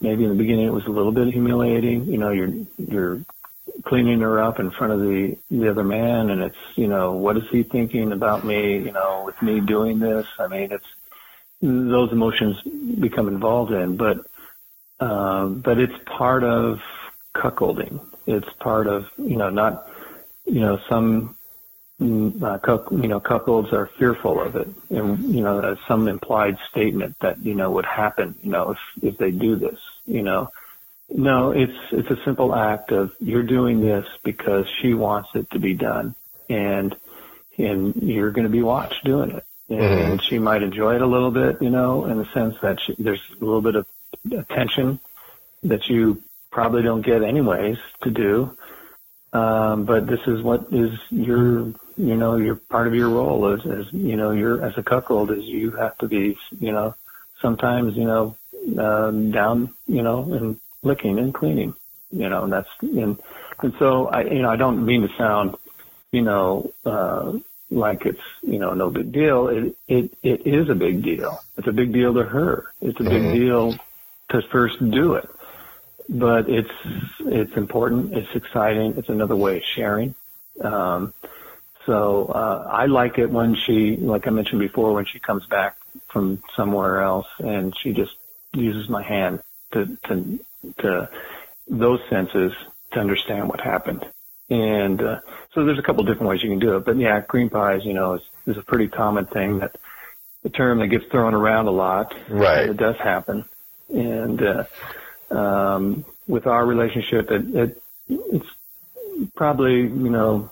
maybe 0.00 0.24
in 0.24 0.30
the 0.30 0.36
beginning 0.36 0.66
it 0.66 0.72
was 0.72 0.86
a 0.86 0.90
little 0.90 1.12
bit 1.12 1.28
humiliating. 1.32 2.04
You 2.04 2.18
know, 2.18 2.30
you're 2.30 2.52
you're 2.78 3.24
cleaning 3.82 4.20
her 4.20 4.40
up 4.40 4.60
in 4.60 4.70
front 4.70 4.92
of 4.92 5.00
the 5.00 5.36
the 5.50 5.70
other 5.70 5.84
man, 5.84 6.30
and 6.30 6.42
it's 6.42 6.56
you 6.76 6.86
know 6.86 7.12
what 7.12 7.36
is 7.36 7.44
he 7.50 7.62
thinking 7.62 8.12
about 8.12 8.44
me? 8.44 8.78
You 8.78 8.92
know, 8.92 9.24
with 9.26 9.40
me 9.42 9.60
doing 9.60 9.98
this. 9.98 10.26
I 10.38 10.46
mean, 10.46 10.72
it's 10.72 10.86
those 11.60 12.12
emotions 12.12 12.60
become 12.62 13.28
involved 13.28 13.72
in, 13.72 13.96
but 13.96 14.26
um, 15.00 15.60
but 15.60 15.78
it's 15.78 15.94
part 16.06 16.44
of 16.44 16.80
cuckolding. 17.34 18.00
It's 18.26 18.48
part 18.60 18.86
of 18.86 19.06
you 19.16 19.36
know 19.36 19.50
not 19.50 19.90
you 20.44 20.60
know 20.60 20.78
some 20.88 21.36
mm, 22.00 22.42
uh, 22.42 22.58
cuck, 22.58 22.90
you 22.90 23.08
know 23.08 23.20
cuckolds 23.20 23.72
are 23.72 23.86
fearful 23.98 24.40
of 24.40 24.56
it, 24.56 24.68
and 24.90 25.34
you 25.34 25.42
know 25.42 25.76
some 25.88 26.08
implied 26.08 26.58
statement 26.70 27.16
that 27.20 27.44
you 27.44 27.54
know 27.54 27.70
would 27.72 27.86
happen 27.86 28.34
you 28.42 28.50
know 28.50 28.72
if 28.72 28.78
if 29.02 29.18
they 29.18 29.30
do 29.30 29.56
this 29.56 29.80
you 30.06 30.22
know. 30.22 30.50
No, 31.16 31.52
it's 31.52 31.78
it's 31.92 32.10
a 32.10 32.22
simple 32.24 32.54
act 32.54 32.90
of 32.90 33.14
you're 33.20 33.44
doing 33.44 33.80
this 33.80 34.06
because 34.24 34.66
she 34.82 34.94
wants 34.94 35.30
it 35.34 35.48
to 35.52 35.58
be 35.58 35.74
done, 35.74 36.14
and 36.50 36.94
and 37.56 37.94
you're 38.02 38.32
going 38.32 38.46
to 38.46 38.50
be 38.50 38.62
watched 38.62 39.04
doing 39.04 39.30
it 39.30 39.44
and 39.68 39.78
mm-hmm. 39.78 40.16
she 40.18 40.38
might 40.38 40.62
enjoy 40.62 40.94
it 40.94 41.02
a 41.02 41.06
little 41.06 41.30
bit, 41.30 41.62
you 41.62 41.70
know, 41.70 42.04
in 42.04 42.18
the 42.18 42.26
sense 42.26 42.54
that 42.62 42.80
she, 42.80 42.94
there's 42.98 43.22
a 43.40 43.44
little 43.44 43.62
bit 43.62 43.76
of 43.76 43.86
attention 44.30 45.00
that 45.62 45.88
you 45.88 46.22
probably 46.50 46.82
don't 46.82 47.02
get 47.02 47.22
anyways 47.22 47.78
to 48.02 48.10
do. 48.10 48.56
Um, 49.32 49.84
but 49.84 50.06
this 50.06 50.20
is 50.26 50.42
what 50.42 50.66
is 50.70 50.92
your, 51.10 51.72
you 51.96 52.16
know, 52.16 52.36
your 52.36 52.56
part 52.56 52.86
of 52.86 52.94
your 52.94 53.08
role 53.08 53.52
as, 53.52 53.66
as, 53.66 53.92
you 53.92 54.16
know, 54.16 54.30
you're 54.30 54.62
as 54.64 54.76
a 54.76 54.82
cuckold 54.82 55.30
is 55.30 55.44
you 55.44 55.72
have 55.72 55.96
to 55.98 56.08
be, 56.08 56.36
you 56.60 56.70
know, 56.70 56.94
sometimes, 57.40 57.96
you 57.96 58.04
know, 58.04 58.36
um, 58.78 59.32
down, 59.32 59.72
you 59.86 60.02
know, 60.02 60.32
and 60.32 60.60
licking 60.84 61.18
and 61.18 61.34
cleaning, 61.34 61.74
you 62.10 62.28
know, 62.28 62.44
and 62.44 62.52
that's, 62.52 62.68
and, 62.80 63.18
and 63.62 63.74
so 63.78 64.06
I, 64.06 64.22
you 64.22 64.42
know, 64.42 64.50
I 64.50 64.56
don't 64.56 64.84
mean 64.84 65.02
to 65.02 65.16
sound, 65.16 65.56
you 66.12 66.22
know, 66.22 66.72
uh, 66.84 67.32
like 67.70 68.06
it's 68.06 68.20
you 68.42 68.58
know 68.58 68.74
no 68.74 68.90
big 68.90 69.12
deal. 69.12 69.48
It 69.48 69.76
it 69.88 70.16
it 70.22 70.46
is 70.46 70.68
a 70.68 70.74
big 70.74 71.02
deal. 71.02 71.42
It's 71.56 71.66
a 71.66 71.72
big 71.72 71.92
deal 71.92 72.14
to 72.14 72.22
her. 72.22 72.72
It's 72.80 72.98
a 73.00 73.04
big 73.04 73.22
mm-hmm. 73.22 73.34
deal 73.34 73.74
to 74.30 74.42
first 74.42 74.78
do 74.90 75.14
it. 75.14 75.28
But 76.08 76.48
it's 76.48 76.70
it's 77.20 77.56
important. 77.56 78.14
It's 78.14 78.34
exciting. 78.34 78.96
It's 78.96 79.08
another 79.08 79.36
way 79.36 79.56
of 79.58 79.64
sharing. 79.64 80.14
Um, 80.60 81.14
so 81.86 82.26
uh, 82.26 82.68
I 82.70 82.86
like 82.86 83.18
it 83.18 83.30
when 83.30 83.54
she, 83.54 83.96
like 83.96 84.26
I 84.26 84.30
mentioned 84.30 84.60
before, 84.60 84.92
when 84.92 85.04
she 85.04 85.18
comes 85.18 85.44
back 85.46 85.76
from 86.08 86.42
somewhere 86.56 87.02
else 87.02 87.26
and 87.38 87.76
she 87.76 87.92
just 87.92 88.14
uses 88.54 88.88
my 88.88 89.02
hand 89.02 89.40
to 89.72 89.96
to 90.04 90.38
to 90.78 91.08
those 91.68 92.00
senses 92.10 92.52
to 92.92 93.00
understand 93.00 93.48
what 93.48 93.60
happened. 93.60 94.04
And 94.50 95.00
uh, 95.00 95.20
so 95.52 95.64
there's 95.64 95.78
a 95.78 95.82
couple 95.82 96.04
different 96.04 96.28
ways 96.28 96.42
you 96.42 96.50
can 96.50 96.58
do 96.58 96.76
it. 96.76 96.84
But 96.84 96.98
yeah, 96.98 97.20
cream 97.20 97.50
pies, 97.50 97.84
you 97.84 97.94
know, 97.94 98.14
is, 98.14 98.22
is 98.46 98.56
a 98.58 98.62
pretty 98.62 98.88
common 98.88 99.26
thing 99.26 99.60
that 99.60 99.76
the 100.42 100.50
term 100.50 100.78
that 100.80 100.88
gets 100.88 101.06
thrown 101.06 101.34
around 101.34 101.66
a 101.66 101.70
lot. 101.70 102.14
Right. 102.28 102.68
it 102.68 102.76
does 102.76 102.96
happen. 102.96 103.44
And 103.88 104.42
uh, 104.42 104.64
um, 105.30 106.04
with 106.26 106.46
our 106.46 106.64
relationship, 106.64 107.30
it, 107.30 107.54
it 107.54 107.82
it's 108.08 108.46
probably 109.34 109.80
you 109.80 110.10
know 110.10 110.50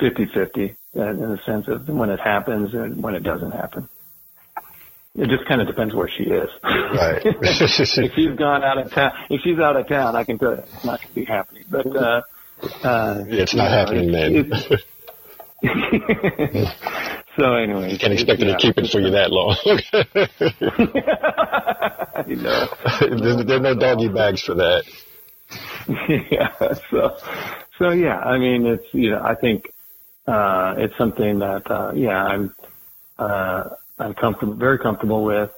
50-50 0.00 0.74
in 0.94 1.20
the 1.20 1.40
sense 1.46 1.68
of 1.68 1.88
when 1.88 2.10
it 2.10 2.20
happens 2.20 2.74
and 2.74 3.02
when 3.02 3.14
it 3.14 3.22
doesn't 3.22 3.52
happen. 3.52 3.88
It 5.18 5.28
just 5.30 5.46
kind 5.48 5.60
of 5.60 5.66
depends 5.66 5.96
where 5.96 6.08
she 6.08 6.22
is. 6.22 6.48
Right. 6.62 7.20
if 7.24 8.12
she's 8.14 8.38
gone 8.38 8.62
out 8.62 8.78
of 8.78 8.92
town, 8.92 9.10
if 9.28 9.40
she's 9.42 9.58
out 9.58 9.74
of 9.74 9.88
town, 9.88 10.14
I 10.14 10.22
can 10.22 10.38
tell 10.38 10.52
you 10.52 10.58
it's 10.58 10.84
not 10.84 11.00
going 11.00 11.08
to 11.08 11.14
be 11.14 11.24
happening. 11.24 11.64
But 11.68 11.88
uh, 11.88 12.22
uh, 12.84 13.24
it's 13.26 13.52
not 13.52 13.68
happening 13.68 14.12
then. 14.12 14.52
so 17.36 17.54
anyway, 17.54 17.90
you 17.90 17.98
can't 17.98 18.12
expect 18.12 18.40
her 18.42 18.46
to 18.46 18.56
keep 18.58 18.78
it 18.78 18.92
for 18.92 19.00
you 19.00 19.10
that 19.10 19.32
long. 19.32 19.56
you 22.28 22.36
know, 22.36 22.68
there's, 23.00 23.44
there 23.44 23.56
are 23.56 23.60
no 23.60 23.74
doggy 23.74 24.08
bags 24.08 24.42
for 24.42 24.54
that. 24.54 24.84
yeah. 26.30 26.52
So, 26.92 27.16
so 27.76 27.90
yeah. 27.90 28.20
I 28.20 28.38
mean, 28.38 28.66
it's 28.66 28.86
you 28.92 29.10
know, 29.10 29.20
I 29.20 29.34
think 29.34 29.72
uh, 30.28 30.76
it's 30.78 30.96
something 30.96 31.40
that 31.40 31.68
uh, 31.68 31.90
yeah, 31.96 32.22
I'm 32.22 32.54
uh, 33.18 33.70
I'm 33.98 34.14
comfortable, 34.14 34.54
very 34.54 34.78
comfortable 34.78 35.24
with. 35.24 35.50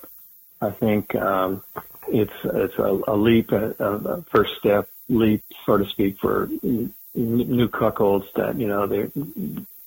I 0.60 0.70
think 0.70 1.14
um, 1.14 1.62
it's 2.08 2.32
it's 2.44 2.78
a, 2.78 3.00
a 3.08 3.16
leap, 3.16 3.52
a, 3.52 3.70
a 3.78 4.22
first 4.30 4.56
step 4.58 4.88
leap, 5.08 5.42
so 5.66 5.78
to 5.78 5.86
speak, 5.86 6.18
for 6.20 6.48
new 7.14 7.68
cuckolds 7.68 8.26
that 8.36 8.58
you 8.58 8.66
know 8.66 8.86
they 8.86 9.10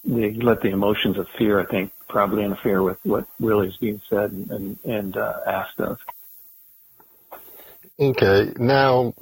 they 0.05 0.33
let 0.33 0.61
the 0.61 0.69
emotions 0.69 1.17
of 1.17 1.27
fear, 1.37 1.59
I 1.59 1.65
think, 1.65 1.91
probably 2.09 2.43
interfere 2.43 2.81
with 2.81 2.97
what 3.03 3.27
really 3.39 3.67
is 3.67 3.77
being 3.77 4.01
said 4.09 4.31
and 4.31 4.51
and, 4.51 4.79
and 4.83 5.17
uh, 5.17 5.39
asked 5.45 5.79
of. 5.79 5.99
Okay. 7.99 8.51
Now, 8.57 9.13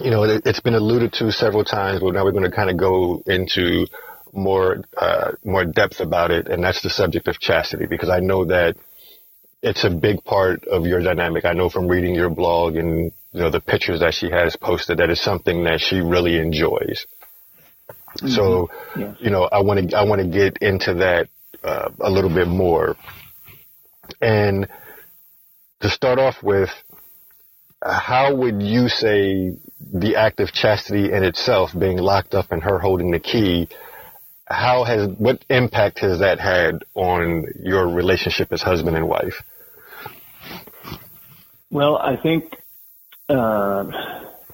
you 0.00 0.10
know, 0.10 0.24
it, 0.24 0.46
has 0.46 0.60
been 0.60 0.74
alluded 0.74 1.12
to 1.14 1.32
several 1.32 1.64
times, 1.64 2.00
but 2.00 2.14
now 2.14 2.24
we're 2.24 2.32
going 2.32 2.44
to 2.44 2.50
kind 2.50 2.70
of 2.70 2.76
go 2.76 3.22
into 3.26 3.86
more 4.34 4.84
uh, 4.96 5.32
more 5.44 5.64
depth 5.64 6.00
about 6.00 6.30
it, 6.30 6.48
and 6.48 6.62
that's 6.62 6.82
the 6.82 6.90
subject 6.90 7.28
of 7.28 7.38
chastity, 7.38 7.86
because 7.86 8.08
I 8.08 8.20
know 8.20 8.44
that 8.46 8.76
it's 9.62 9.84
a 9.84 9.90
big 9.90 10.24
part 10.24 10.64
of 10.64 10.86
your 10.86 11.02
dynamic. 11.02 11.44
I 11.44 11.52
know 11.52 11.70
from 11.70 11.88
reading 11.88 12.14
your 12.14 12.30
blog 12.30 12.76
and 12.76 13.12
you 13.32 13.40
know 13.40 13.50
the 13.50 13.60
pictures 13.60 14.00
that 14.00 14.14
she 14.14 14.30
has 14.30 14.56
posted 14.56 14.98
that 14.98 15.10
it's 15.10 15.22
something 15.22 15.64
that 15.64 15.80
she 15.80 16.00
really 16.00 16.36
enjoys. 16.36 17.06
Mm-hmm. 18.18 18.28
So, 18.28 18.70
yes. 18.96 19.16
you 19.20 19.30
know, 19.30 19.44
I 19.44 19.62
want 19.62 19.90
to 19.90 19.96
I 19.96 20.04
want 20.04 20.20
to 20.20 20.28
get 20.28 20.58
into 20.58 20.94
that 20.94 21.28
uh, 21.62 21.90
a 22.00 22.10
little 22.10 22.32
bit 22.32 22.46
more, 22.46 22.96
and 24.20 24.68
to 25.80 25.90
start 25.90 26.18
off 26.18 26.42
with, 26.42 26.70
how 27.82 28.34
would 28.34 28.62
you 28.62 28.88
say 28.88 29.56
the 29.92 30.16
act 30.16 30.40
of 30.40 30.52
chastity 30.52 31.12
in 31.12 31.24
itself, 31.24 31.70
being 31.78 31.98
locked 31.98 32.34
up 32.34 32.52
and 32.52 32.62
her 32.62 32.78
holding 32.78 33.10
the 33.10 33.20
key, 33.20 33.68
how 34.46 34.84
has 34.84 35.08
what 35.08 35.44
impact 35.48 36.00
has 36.00 36.20
that 36.20 36.38
had 36.38 36.84
on 36.94 37.46
your 37.62 37.88
relationship 37.88 38.52
as 38.52 38.62
husband 38.62 38.96
and 38.96 39.08
wife? 39.08 39.42
Well, 41.70 41.96
I 41.96 42.16
think 42.16 42.54
uh, 43.28 43.84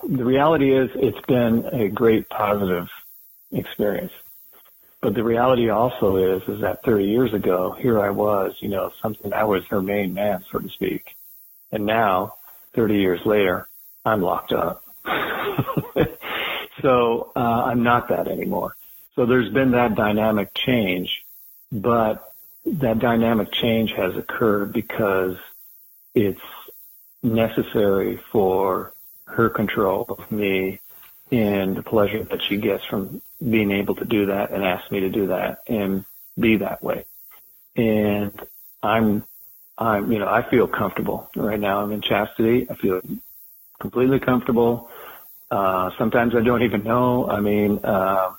the 0.09 0.25
reality 0.25 0.75
is 0.75 0.91
it's 0.95 1.27
been 1.27 1.67
a 1.67 1.89
great 1.89 2.29
positive 2.29 2.89
experience. 3.53 4.13
But 5.03 5.15
the 5.15 5.25
reality 5.25 5.71
also 5.71 6.17
is, 6.17 6.43
is 6.47 6.61
that 6.61 6.83
30 6.85 7.05
years 7.05 7.33
ago, 7.33 7.75
here 7.79 7.99
I 8.01 8.11
was, 8.11 8.55
you 8.61 8.69
know, 8.69 8.93
something, 9.01 9.33
I 9.33 9.45
was 9.45 9.65
her 9.71 9.81
main 9.81 10.13
man, 10.13 10.45
so 10.53 10.59
to 10.59 10.69
speak. 10.69 11.05
And 11.73 11.87
now, 11.87 12.35
30 12.75 12.97
years 12.97 13.21
later, 13.25 13.67
I'm 14.05 14.21
locked 14.21 14.53
up. 14.53 14.85
so, 16.83 17.33
uh, 17.35 17.39
I'm 17.39 17.83
not 17.83 18.11
that 18.11 18.29
anymore. 18.29 18.77
So 19.21 19.27
there's 19.27 19.51
been 19.51 19.73
that 19.73 19.97
dynamic 19.97 20.55
change, 20.55 21.27
but 21.71 22.33
that 22.65 23.01
dynamic 23.01 23.53
change 23.53 23.93
has 23.93 24.17
occurred 24.17 24.73
because 24.73 25.37
it's 26.15 26.41
necessary 27.23 28.19
for 28.33 28.95
her 29.27 29.51
control 29.51 30.07
of 30.09 30.33
me 30.33 30.81
and 31.31 31.77
the 31.77 31.83
pleasure 31.83 32.25
that 32.25 32.41
she 32.49 32.57
gets 32.57 32.83
from 32.87 33.21
being 33.47 33.73
able 33.73 33.95
to 33.97 34.07
do 34.07 34.25
that 34.25 34.53
and 34.53 34.65
ask 34.65 34.91
me 34.91 35.01
to 35.01 35.11
do 35.11 35.27
that 35.27 35.65
and 35.67 36.07
be 36.39 36.57
that 36.57 36.83
way. 36.83 37.05
And 37.77 38.33
I'm, 38.83 39.23
I'm, 39.77 40.11
you 40.11 40.19
know, 40.19 40.29
I 40.29 40.49
feel 40.49 40.67
comfortable 40.67 41.29
right 41.37 41.61
now. 41.61 41.83
I'm 41.83 41.93
in 41.93 42.01
chastity. 42.01 42.71
I 42.71 42.75
feel 42.75 43.03
completely 43.79 44.19
comfortable. 44.19 44.89
Uh, 45.51 45.91
sometimes 45.99 46.35
I 46.35 46.41
don't 46.41 46.63
even 46.63 46.85
know. 46.85 47.29
I 47.29 47.41
mean, 47.41 47.81
uh, 47.85 48.33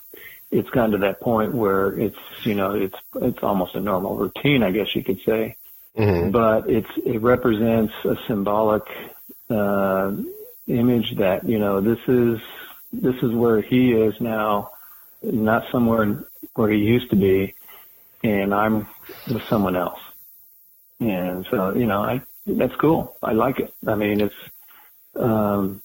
it's 0.51 0.69
gotten 0.69 0.91
to 0.91 0.97
that 0.99 1.21
point 1.21 1.53
where 1.53 1.97
it's, 1.97 2.17
you 2.43 2.55
know, 2.55 2.75
it's, 2.75 2.97
it's 3.15 3.41
almost 3.41 3.73
a 3.75 3.79
normal 3.79 4.15
routine, 4.15 4.63
I 4.63 4.71
guess 4.71 4.93
you 4.95 5.03
could 5.03 5.21
say. 5.21 5.55
Mm-hmm. 5.97 6.31
But 6.31 6.69
it's, 6.69 6.89
it 7.05 7.21
represents 7.21 7.93
a 8.05 8.17
symbolic, 8.27 8.83
uh, 9.49 10.13
image 10.67 11.15
that, 11.17 11.47
you 11.47 11.59
know, 11.59 11.81
this 11.81 11.99
is, 12.07 12.39
this 12.93 13.15
is 13.23 13.31
where 13.31 13.61
he 13.61 13.93
is 13.93 14.19
now, 14.19 14.71
not 15.23 15.69
somewhere 15.71 16.23
where 16.53 16.69
he 16.69 16.79
used 16.79 17.09
to 17.11 17.15
be, 17.15 17.55
and 18.23 18.53
I'm 18.53 18.87
with 19.27 19.43
someone 19.43 19.75
else. 19.75 19.99
And 20.99 21.45
so, 21.49 21.73
you 21.73 21.85
know, 21.85 22.01
I 22.03 22.21
that's 22.45 22.75
cool. 22.75 23.15
I 23.21 23.33
like 23.33 23.59
it. 23.59 23.73
I 23.87 23.95
mean, 23.95 24.21
it's, 24.21 24.35
um, 25.15 25.81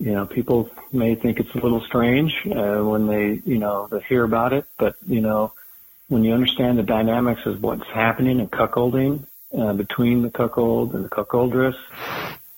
you 0.00 0.12
know, 0.12 0.26
people 0.26 0.70
may 0.92 1.14
think 1.14 1.38
it's 1.38 1.54
a 1.54 1.58
little 1.58 1.82
strange 1.82 2.34
uh, 2.46 2.78
when 2.82 3.06
they, 3.06 3.40
you 3.44 3.58
know, 3.58 3.86
they 3.90 4.00
hear 4.00 4.24
about 4.24 4.52
it, 4.52 4.64
but 4.78 4.96
you 5.06 5.20
know, 5.20 5.52
when 6.08 6.24
you 6.24 6.32
understand 6.32 6.78
the 6.78 6.82
dynamics 6.82 7.42
of 7.44 7.62
what's 7.62 7.86
happening 7.86 8.40
in 8.40 8.48
cuckolding 8.48 9.26
uh, 9.56 9.74
between 9.74 10.22
the 10.22 10.30
cuckold 10.30 10.94
and 10.94 11.04
the 11.04 11.08
cuckoldress, 11.08 11.76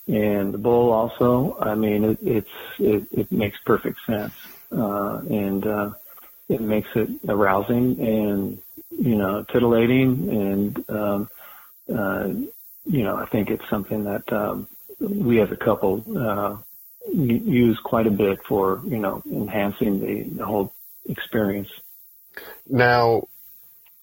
and 0.09 0.53
the 0.53 0.59
bull 0.59 0.93
also. 0.93 1.57
I 1.61 1.75
mean, 1.75 2.05
it, 2.05 2.19
it's 2.23 2.51
it, 2.79 3.07
it 3.13 3.33
makes 3.33 3.59
perfect 3.65 3.99
sense, 4.07 4.35
uh, 4.71 5.21
and 5.29 5.67
uh, 5.67 5.91
it 6.49 6.61
makes 6.61 6.89
it 6.95 7.09
arousing 7.29 8.01
and 8.01 8.59
you 8.91 9.17
know 9.17 9.45
titillating, 9.45 10.29
and 10.29 10.91
um, 10.91 11.31
uh, 11.93 12.29
you 12.85 13.05
know 13.05 13.17
I 13.17 13.27
think 13.27 13.51
it's 13.51 13.69
something 13.69 14.05
that 14.05 14.33
um, 14.33 14.69
we 15.01 15.41
as 15.41 15.51
a 15.51 15.57
couple 15.57 16.05
uh, 16.17 16.57
use 17.11 17.79
quite 17.83 18.07
a 18.07 18.11
bit 18.11 18.41
for 18.49 18.81
you 18.85 18.99
know 18.99 19.23
enhancing 19.27 20.01
the, 20.01 20.37
the 20.37 20.45
whole 20.45 20.73
experience. 21.07 21.69
Now, 22.69 23.29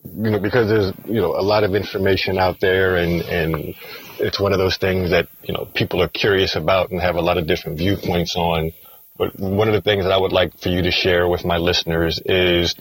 you 0.04 0.32
know, 0.32 0.40
because 0.40 0.70
there's, 0.70 0.94
you 1.06 1.22
know, 1.22 1.36
a 1.36 1.42
lot 1.42 1.64
of 1.64 1.76
information 1.76 2.38
out 2.38 2.60
there 2.60 2.98
and, 2.98 3.22
and 3.22 3.76
it's 4.20 4.40
one 4.40 4.54
of 4.54 4.60
those 4.60 4.78
things 4.78 5.12
that, 5.12 5.28
you 5.44 5.54
know, 5.54 5.66
people 5.74 6.02
are 6.02 6.08
curious 6.08 6.56
about 6.56 6.92
and 6.92 7.02
have 7.02 7.16
a 7.16 7.22
lot 7.22 7.38
of 7.38 7.48
different 7.48 7.78
viewpoints 7.78 8.36
on. 8.36 8.72
But 9.18 9.38
one 9.38 9.68
of 9.68 9.74
the 9.74 9.82
things 9.82 10.06
that 10.06 10.12
I 10.12 10.18
would 10.18 10.32
like 10.32 10.58
for 10.58 10.70
you 10.70 10.84
to 10.84 10.92
share 10.92 11.28
with 11.28 11.44
my 11.44 11.58
listeners 11.58 12.22
is 12.24 12.76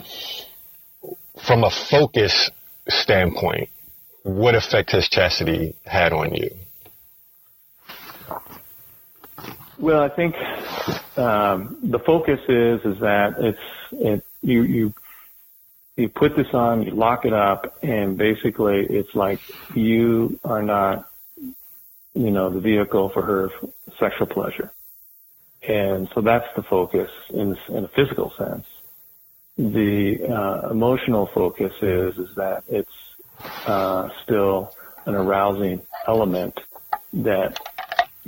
from 1.46 1.64
a 1.64 1.70
focus 1.70 2.50
standpoint, 2.86 3.68
what 4.22 4.54
effect 4.54 4.92
has 4.92 5.08
chastity 5.08 5.74
had 5.84 6.12
on 6.12 6.34
you? 6.34 6.50
Well, 9.78 10.02
I 10.02 10.08
think 10.08 10.34
um, 11.16 11.78
the 11.82 12.00
focus 12.00 12.40
is 12.48 12.80
is 12.84 13.00
that 13.00 13.34
it's 13.38 13.58
it, 13.92 14.24
you 14.42 14.62
you 14.62 14.94
you 15.96 16.08
put 16.08 16.36
this 16.36 16.52
on, 16.52 16.82
you 16.82 16.92
lock 16.92 17.24
it 17.24 17.32
up, 17.32 17.78
and 17.82 18.16
basically 18.16 18.86
it's 18.86 19.14
like 19.14 19.40
you 19.74 20.38
are 20.44 20.62
not, 20.62 21.10
you 22.14 22.30
know, 22.30 22.50
the 22.50 22.60
vehicle 22.60 23.08
for 23.08 23.22
her 23.22 23.50
sexual 23.98 24.28
pleasure. 24.28 24.70
And 25.66 26.08
so 26.14 26.20
that's 26.20 26.46
the 26.54 26.62
focus 26.62 27.10
in, 27.30 27.56
in 27.68 27.84
a 27.84 27.88
physical 27.88 28.32
sense. 28.38 28.64
The 29.56 30.24
uh, 30.24 30.70
emotional 30.70 31.26
focus 31.34 31.72
is 31.82 32.16
is 32.16 32.34
that 32.36 32.62
it's 32.68 32.94
uh, 33.66 34.08
still 34.22 34.72
an 35.04 35.16
arousing 35.16 35.82
element 36.06 36.60
that, 37.12 37.58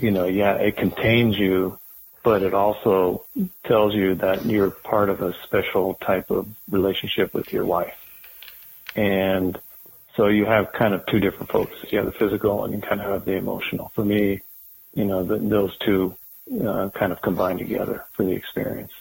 you 0.02 0.10
know, 0.10 0.26
yeah, 0.26 0.54
it 0.54 0.76
contains 0.76 1.38
you 1.38 1.78
but 2.22 2.42
it 2.42 2.54
also 2.54 3.24
tells 3.64 3.94
you 3.94 4.14
that 4.16 4.44
you're 4.44 4.70
part 4.70 5.08
of 5.08 5.22
a 5.22 5.34
special 5.44 5.94
type 5.94 6.30
of 6.30 6.46
relationship 6.70 7.32
with 7.32 7.52
your 7.52 7.64
wife. 7.64 7.94
And 8.94 9.58
so 10.16 10.26
you 10.26 10.44
have 10.44 10.72
kind 10.72 10.92
of 10.92 11.06
two 11.06 11.20
different 11.20 11.50
focuses. 11.50 11.90
You 11.90 11.98
have 11.98 12.06
the 12.06 12.18
physical 12.18 12.64
and 12.64 12.74
you 12.74 12.80
kind 12.80 13.00
of 13.00 13.10
have 13.10 13.24
the 13.24 13.32
emotional. 13.32 13.90
For 13.94 14.04
me, 14.04 14.42
you 14.92 15.04
know, 15.04 15.24
the, 15.24 15.38
those 15.38 15.76
two 15.78 16.14
uh, 16.62 16.90
kind 16.90 17.12
of 17.12 17.22
combine 17.22 17.58
together 17.58 18.04
for 18.12 18.24
the 18.24 18.32
experience. 18.32 18.92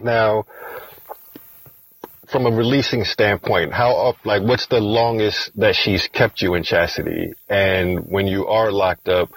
Now, 0.00 0.44
from 2.28 2.46
a 2.46 2.50
releasing 2.50 3.04
standpoint, 3.04 3.72
how 3.72 4.08
up, 4.08 4.16
like, 4.24 4.42
what's 4.42 4.66
the 4.66 4.80
longest 4.80 5.50
that 5.56 5.74
she's 5.74 6.08
kept 6.08 6.42
you 6.42 6.54
in 6.54 6.62
chastity? 6.62 7.34
And 7.48 8.00
when 8.06 8.26
you 8.26 8.46
are 8.46 8.72
locked 8.72 9.08
up, 9.08 9.30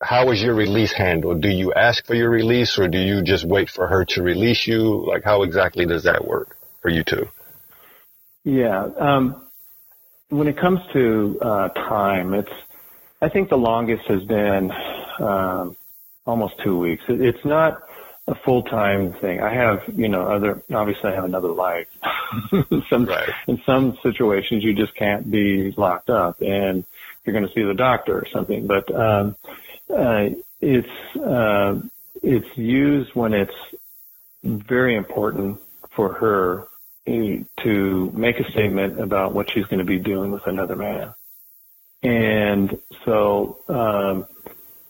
how 0.00 0.30
is 0.30 0.42
your 0.42 0.54
release 0.54 0.92
handled? 0.92 1.40
Do 1.40 1.48
you 1.48 1.72
ask 1.72 2.04
for 2.04 2.14
your 2.14 2.28
release 2.28 2.78
or 2.78 2.88
do 2.88 2.98
you 2.98 3.22
just 3.22 3.46
wait 3.46 3.70
for 3.70 3.86
her 3.86 4.04
to 4.10 4.22
release 4.22 4.66
you? 4.66 5.04
Like 5.06 5.24
how 5.24 5.42
exactly 5.42 5.86
does 5.86 6.04
that 6.04 6.26
work 6.26 6.56
for 6.82 6.90
you 6.90 7.02
two? 7.04 7.26
Yeah. 8.44 8.88
Um, 8.98 9.46
when 10.28 10.48
it 10.48 10.58
comes 10.58 10.80
to 10.92 11.38
uh, 11.40 11.68
time, 11.68 12.34
it's, 12.34 12.52
I 13.22 13.30
think 13.30 13.48
the 13.48 13.56
longest 13.56 14.04
has 14.08 14.22
been 14.24 14.70
um, 15.20 15.76
almost 16.26 16.54
two 16.62 16.78
weeks. 16.78 17.04
It, 17.08 17.22
it's 17.22 17.44
not 17.44 17.82
a 18.26 18.34
full-time 18.34 19.12
thing. 19.14 19.40
I 19.40 19.52
have, 19.52 19.82
you 19.94 20.08
know, 20.08 20.22
other, 20.22 20.62
obviously 20.72 21.10
I 21.10 21.14
have 21.14 21.24
another 21.24 21.48
life. 21.48 21.88
some, 22.90 23.04
right. 23.04 23.28
In 23.46 23.60
some 23.66 23.98
situations 24.02 24.64
you 24.64 24.74
just 24.74 24.94
can't 24.94 25.30
be 25.30 25.72
locked 25.76 26.10
up 26.10 26.40
and 26.40 26.84
you're 27.24 27.34
going 27.34 27.46
to 27.46 27.52
see 27.52 27.62
the 27.62 27.74
doctor 27.74 28.18
or 28.18 28.26
something. 28.32 28.66
But, 28.66 28.94
um, 28.94 29.36
uh, 29.90 30.30
it's 30.60 31.16
uh, 31.16 31.78
it's 32.22 32.56
used 32.56 33.14
when 33.14 33.34
it's 33.34 33.54
very 34.42 34.96
important 34.96 35.60
for 35.90 36.14
her 36.14 36.66
to 37.62 38.10
make 38.14 38.40
a 38.40 38.50
statement 38.50 39.00
about 39.00 39.34
what 39.34 39.50
she's 39.50 39.66
going 39.66 39.78
to 39.78 39.84
be 39.84 39.98
doing 39.98 40.30
with 40.30 40.46
another 40.46 40.76
man. 40.76 41.14
And 42.02 42.78
so 43.04 43.58
um, 43.68 44.26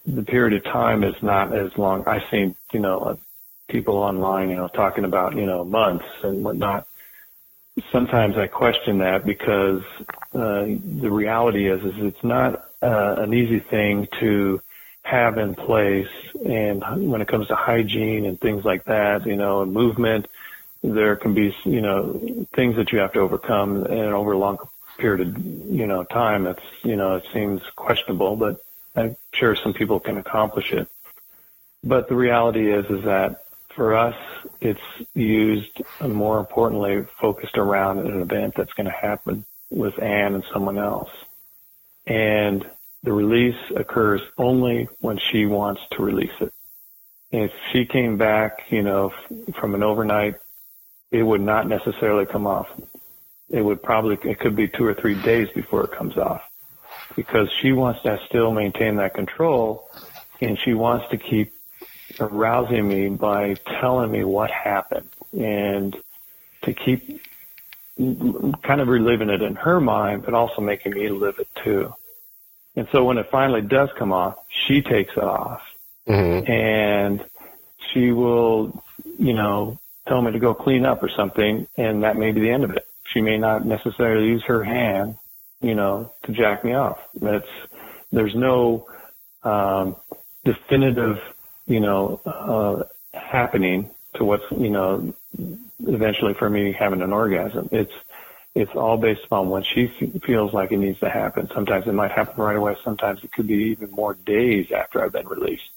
the 0.07 0.23
period 0.23 0.55
of 0.55 0.65
time 0.73 1.03
is 1.05 1.15
not 1.23 1.55
as 1.55 1.77
long. 1.79 2.07
I've 2.07 2.29
seen, 2.31 2.57
you 2.73 2.81
know, 2.81 3.19
people 3.69 3.97
online, 3.97 4.51
you 4.51 4.57
know, 4.57 4.69
talking 4.69 5.05
about, 5.05 5.37
you 5.37 5.47
know, 5.47 5.65
months 5.65 6.05
and 6.23 6.45
whatnot. 6.45 6.87
Sometimes 7.91 8.37
I 8.37 8.47
question 8.47 8.99
that 8.99 9.25
because 9.25 9.83
uh, 10.35 10.65
the 10.65 11.11
reality 11.11 11.69
is, 11.69 11.85
is 11.85 11.95
it's 11.99 12.23
not 12.23 12.69
uh, 12.83 13.17
an 13.19 13.33
easy 13.35 13.61
thing 13.61 14.07
to 14.21 14.61
have 15.03 15.39
in 15.39 15.55
place. 15.55 16.09
And 16.45 17.11
when 17.11 17.21
it 17.21 17.29
comes 17.29 17.49
to 17.49 17.55
hygiene 17.55 18.27
and 18.27 18.41
things 18.41 18.65
like 18.65 18.85
that, 18.85 19.27
you 19.27 19.37
know, 19.37 19.63
and 19.63 19.73
movement, 19.73 20.29
there 20.83 21.17
can 21.17 21.35
be, 21.35 21.57
you 21.65 21.81
know, 21.81 22.47
things 22.53 22.77
that 22.77 22.93
you 22.93 22.99
have 22.99 23.13
to 23.15 23.21
overcome 23.21 23.85
and 23.85 24.15
over 24.15 24.33
a 24.33 24.39
long 24.39 24.59
period 24.99 25.27
of, 25.27 25.45
you 25.45 25.87
know, 25.87 26.05
time. 26.05 26.47
It's, 26.47 26.63
you 26.83 26.97
know, 26.97 27.17
it 27.17 27.25
seems 27.33 27.63
questionable, 27.75 28.37
but 28.37 28.64
I'm 28.95 29.17
sure 29.33 29.57
some 29.57 29.75
people 29.75 30.01
can 30.01 30.19
accomplish 30.19 30.73
it. 30.73 30.89
But 31.83 32.09
the 32.09 32.15
reality 32.15 32.73
is, 32.73 32.87
is 32.87 33.05
that 33.05 33.45
for 33.75 33.97
us, 33.97 34.17
it's 34.61 34.81
used 35.15 35.83
and 36.01 36.15
more 36.15 36.39
importantly 36.39 37.05
focused 37.21 37.59
around 37.59 37.99
an 37.99 38.21
event 38.21 38.55
that's 38.57 38.73
going 38.75 38.87
to 38.87 38.93
happen 38.93 39.45
with 39.71 40.01
Anne 40.01 40.35
and 40.35 40.45
someone 40.53 40.79
else. 40.79 41.11
And 42.07 42.65
the 43.03 43.13
release 43.13 43.59
occurs 43.75 44.23
only 44.39 44.89
when 45.01 45.19
she 45.19 45.47
wants 45.47 45.83
to 45.93 46.03
release 46.03 46.33
it. 46.41 46.53
If 47.33 47.51
she 47.73 47.85
came 47.85 48.17
back, 48.17 48.67
you 48.71 48.83
know, 48.83 49.13
from 49.59 49.75
an 49.75 49.83
overnight, 49.83 50.37
it 51.11 51.23
would 51.23 51.41
not 51.41 51.67
necessarily 51.67 52.27
come 52.27 52.47
off. 52.47 52.69
It 53.51 53.61
would 53.61 53.83
probably, 53.83 54.19
it 54.31 54.39
could 54.39 54.55
be 54.55 54.69
two 54.69 54.87
or 54.87 54.95
three 54.95 55.21
days 55.21 55.49
before 55.55 55.85
it 55.85 55.93
comes 55.93 56.17
off 56.17 56.43
because 57.17 57.51
she 57.61 57.73
wants 57.73 58.03
to 58.03 58.21
still 58.27 58.53
maintain 58.53 58.97
that 58.97 59.15
control 59.15 59.89
and 60.41 60.59
she 60.59 60.75
wants 60.75 61.09
to 61.11 61.17
keep 61.17 61.53
arousing 62.21 62.87
me 62.87 63.09
by 63.09 63.55
telling 63.81 64.11
me 64.11 64.25
what 64.25 64.51
happened 64.51 65.09
and 65.33 65.97
to 66.63 66.73
keep 66.73 67.21
kind 67.97 68.81
of 68.81 68.89
reliving 68.89 69.31
it 69.31 69.43
in 69.43 69.55
her 69.55 69.81
mind, 69.81 70.25
but 70.25 70.35
also 70.35 70.61
making 70.61 70.93
me 70.93 71.09
live 71.09 71.39
it 71.39 71.49
too. 71.63 71.95
And 72.77 72.89
so 72.91 73.05
when 73.05 73.19
it 73.19 73.31
finally 73.31 73.63
does 73.63 73.91
come 73.97 74.13
off, 74.13 74.37
she 74.49 74.83
takes 74.83 75.13
it 75.17 75.23
off 75.23 75.63
mm-hmm. 76.07 76.51
and 76.51 77.25
she 77.93 78.11
will, 78.11 78.83
you 79.19 79.33
know, 79.33 79.79
tell 80.09 80.21
me 80.21 80.33
to 80.33 80.39
go 80.39 80.55
clean 80.55 80.85
up 80.85 81.03
or 81.03 81.09
something. 81.09 81.67
And 81.77 82.03
that 82.03 82.17
may 82.17 82.33
be 82.33 82.41
the 82.41 82.51
end 82.51 82.65
of 82.65 82.71
it. 82.71 82.87
She 83.05 83.21
may 83.21 83.39
not 83.39 83.65
necessarily 83.65 84.27
use 84.27 84.43
her 84.45 84.65
hand, 84.65 85.17
you 85.65 85.75
know, 85.75 86.13
to 86.25 86.33
jack 86.33 86.65
me 86.65 86.75
off. 86.75 86.99
That's, 87.15 87.49
there's 88.13 88.35
no, 88.35 88.87
um, 89.43 89.97
definitive, 90.45 91.21
you 91.67 91.81
know, 91.81 92.21
uh, 92.25 92.85
happening 93.19 93.91
to 94.15 94.25
what's, 94.25 94.45
you 94.51 94.71
know, 94.71 95.15
eventually 95.81 96.35
for 96.35 96.49
me 96.49 96.73
having 96.73 97.03
an 97.03 97.13
orgasm. 97.13 97.69
It's, 97.73 97.93
it's 98.55 98.75
all 98.75 98.97
based 98.99 99.25
upon 99.25 99.51
when 99.51 99.65
she 99.65 99.89
feels 100.25 100.53
like 100.53 100.71
it 100.71 100.77
needs 100.77 101.01
to 101.01 101.11
happen. 101.11 101.51
Sometimes 101.53 101.87
it 101.87 101.93
might 101.93 102.13
happen 102.13 102.43
right 102.43 102.57
away. 102.57 102.77
Sometimes 102.85 103.25
it 103.25 103.33
could 103.33 103.49
be 103.49 103.71
even 103.73 103.91
more 103.91 104.15
days 104.15 104.71
after 104.71 105.03
I've 105.03 105.13
been 105.13 105.27
released. 105.27 105.71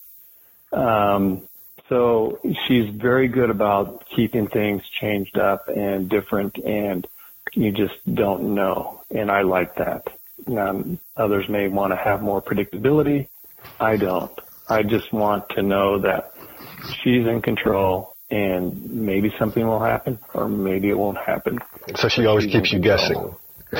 Um, 0.72 1.42
so 1.90 2.40
she's 2.66 2.90
very 2.90 3.30
good 3.30 3.50
about 3.50 4.06
keeping 4.10 4.48
things 4.48 4.88
changed 4.90 5.38
up 5.38 5.70
and 5.70 6.10
different, 6.10 6.58
and 6.58 7.08
you 7.54 7.72
just 7.72 7.96
don't 8.14 8.56
know. 8.56 9.02
And 9.12 9.32
I 9.32 9.42
like 9.42 9.76
that. 9.76 10.08
Um, 10.48 11.00
others 11.16 11.50
may 11.50 11.68
want 11.68 11.92
to 11.94 11.98
have 11.98 12.22
more 12.22 12.42
predictability. 12.42 13.28
I 13.80 13.98
don't. 13.98 14.32
I 14.70 14.84
just 14.84 15.12
want 15.14 15.50
to 15.50 15.62
know 15.62 16.00
that 16.00 16.34
she's 17.04 17.26
in 17.26 17.42
control 17.42 18.16
and 18.30 18.92
maybe 18.92 19.34
something 19.40 19.66
will 19.66 19.80
happen 19.80 20.20
or 20.34 20.48
maybe 20.48 20.90
it 20.90 20.98
won't 20.98 21.18
happen. 21.18 21.60
So 21.96 22.10
she 22.10 22.26
always 22.26 22.46
keeps 22.46 22.72
you 22.72 22.80
guessing. 22.80 23.36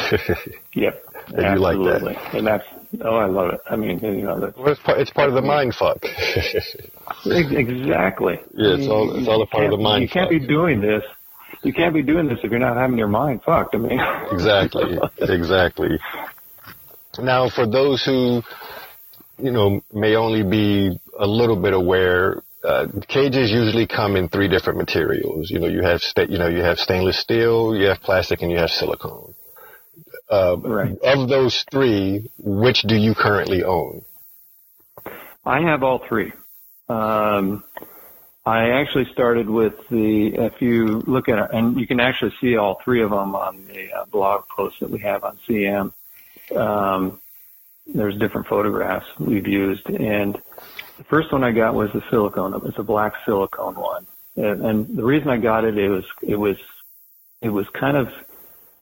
yep. 0.74 1.04
And 1.28 1.46
absolutely. 1.46 1.88
you 1.90 2.06
like 2.06 2.24
that. 2.24 2.36
And 2.36 2.48
that's, 2.48 2.64
oh, 3.02 3.16
I 3.16 3.26
love 3.26 3.54
it. 3.54 3.62
I 3.70 3.76
mean, 3.76 4.00
you 4.00 4.24
know, 4.24 4.40
that's, 4.40 4.56
well, 4.58 4.70
it's, 4.70 4.82
part, 4.82 5.00
it's 5.00 5.12
part 5.12 5.30
of 5.30 5.36
the 5.36 5.42
mind 5.42 5.76
fuck. 5.76 5.98
exactly. 7.26 8.40
Yeah, 8.54 8.76
it's 8.76 8.88
all, 8.88 9.18
it's 9.18 9.28
all 9.28 9.42
a 9.42 9.48
part 9.48 9.66
of 9.66 9.72
the 9.72 9.78
mind 9.78 10.04
You 10.04 10.10
can't 10.10 10.32
fuck. 10.32 10.42
be 10.42 10.48
doing 10.48 10.80
this. 10.82 11.04
You 11.68 11.74
can't 11.74 11.94
be 11.94 12.02
doing 12.02 12.30
this 12.30 12.40
if 12.44 12.50
you're 12.50 12.62
not 12.62 12.78
having 12.78 12.98
your 12.98 13.10
mind 13.10 13.44
fucked. 13.44 13.76
I 13.76 13.78
mean, 13.78 14.00
exactly. 14.32 14.98
Exactly. 15.20 16.00
Now, 17.20 17.50
for 17.50 17.68
those 17.68 18.02
who, 18.06 18.42
you 19.38 19.52
know, 19.52 19.82
may 19.92 20.16
only 20.16 20.44
be 20.44 20.98
a 21.20 21.28
little 21.28 21.62
bit 21.62 21.74
aware, 21.74 22.42
uh, 22.64 22.88
cages 23.10 23.52
usually 23.52 23.86
come 23.86 24.16
in 24.16 24.30
three 24.30 24.48
different 24.48 24.80
materials. 24.80 25.52
You 25.52 25.60
know, 25.60 25.68
you 25.68 25.82
have 25.82 26.00
sta- 26.00 26.28
you 26.30 26.38
know 26.38 26.48
you 26.48 26.62
have 26.62 26.78
stainless 26.78 27.20
steel, 27.20 27.76
you 27.76 27.88
have 27.88 28.00
plastic, 28.00 28.42
and 28.42 28.50
you 28.50 28.60
have 28.60 28.70
silicone. 28.70 29.34
Uh, 30.32 30.56
right. 30.60 30.98
Of 31.04 31.28
those 31.28 31.66
three, 31.70 32.32
which 32.38 32.84
do 32.84 32.96
you 32.96 33.14
currently 33.14 33.66
own? 33.66 34.06
I 35.46 35.60
have 35.64 35.84
all 35.84 36.02
three. 36.08 36.32
Um, 36.88 37.66
I 38.48 38.70
actually 38.80 39.12
started 39.12 39.50
with 39.50 39.74
the, 39.90 40.28
if 40.28 40.62
you 40.62 41.04
look 41.06 41.28
at 41.28 41.38
it, 41.38 41.50
and 41.52 41.78
you 41.78 41.86
can 41.86 42.00
actually 42.00 42.34
see 42.40 42.56
all 42.56 42.80
three 42.82 43.02
of 43.02 43.10
them 43.10 43.36
on 43.36 43.66
the 43.66 43.92
uh, 43.92 44.06
blog 44.06 44.48
post 44.48 44.80
that 44.80 44.90
we 44.90 45.00
have 45.00 45.26
on 45.26 45.38
CM. 45.46 45.92
Um, 46.56 47.20
there's 47.88 48.18
different 48.18 48.48
photographs 48.48 49.06
we've 49.20 49.50
used, 49.50 49.90
and 49.90 50.42
the 50.98 51.04
first 51.04 51.34
one 51.34 51.44
I 51.44 51.52
got 51.52 51.76
was 51.76 51.92
the 51.92 52.02
silicone. 52.10 52.54
It 52.54 52.64
was 52.64 52.76
a 52.78 52.84
black 52.84 53.16
silicone 53.26 53.76
one, 53.76 54.08
and, 54.38 54.66
and 54.66 54.98
the 54.98 55.04
reason 55.04 55.28
I 55.28 55.36
got 55.40 55.66
it, 55.66 55.78
it 55.78 55.90
was 55.90 56.06
it 56.22 56.38
was 56.38 56.56
it 57.42 57.50
was 57.50 57.68
kind 57.74 57.98
of 57.98 58.14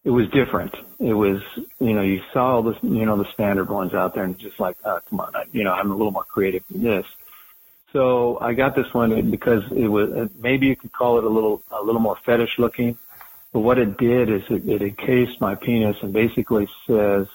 it 0.04 0.12
was 0.12 0.30
different. 0.30 0.76
It 1.00 1.14
was 1.14 1.42
you 1.80 1.94
know 1.94 2.04
you 2.04 2.22
saw 2.34 2.58
all 2.58 2.62
the 2.62 2.78
you 2.84 3.08
know 3.08 3.18
the 3.18 3.32
standard 3.34 3.70
ones 3.70 3.96
out 3.96 4.14
there, 4.14 4.26
and 4.26 4.38
just 4.38 4.60
like 4.60 4.78
oh, 4.86 5.00
come 5.10 5.22
on, 5.22 5.36
I, 5.36 5.46
you 5.54 5.64
know 5.64 5.74
I'm 5.74 5.90
a 5.90 5.96
little 5.96 6.12
more 6.12 6.24
creative 6.24 6.64
than 6.70 6.84
this. 6.84 7.08
So 7.96 8.38
I 8.42 8.56
got 8.56 8.76
this 8.76 8.94
one 8.94 9.32
because 9.32 9.64
it 9.72 9.88
was 9.88 10.30
maybe 10.38 10.68
you 10.68 10.76
could 10.76 10.92
call 10.92 11.18
it 11.18 11.24
a 11.24 11.30
little 11.30 11.64
a 11.72 11.82
little 11.82 12.02
more 12.02 12.18
fetish 12.26 12.60
looking, 12.60 12.98
but 13.54 13.62
what 13.62 13.78
it 13.78 13.98
did 13.98 14.30
is 14.30 14.42
it, 14.50 14.68
it 14.68 14.82
encased 14.82 15.40
my 15.40 15.56
penis 15.56 15.96
and 16.02 16.12
basically 16.12 16.68
says 16.86 17.28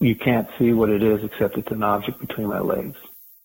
you 0.00 0.16
can't 0.16 0.48
see 0.58 0.72
what 0.72 0.90
it 0.90 1.04
is 1.04 1.22
except 1.22 1.56
it's 1.56 1.70
an 1.70 1.84
object 1.84 2.18
between 2.18 2.48
my 2.48 2.58
legs. 2.58 2.96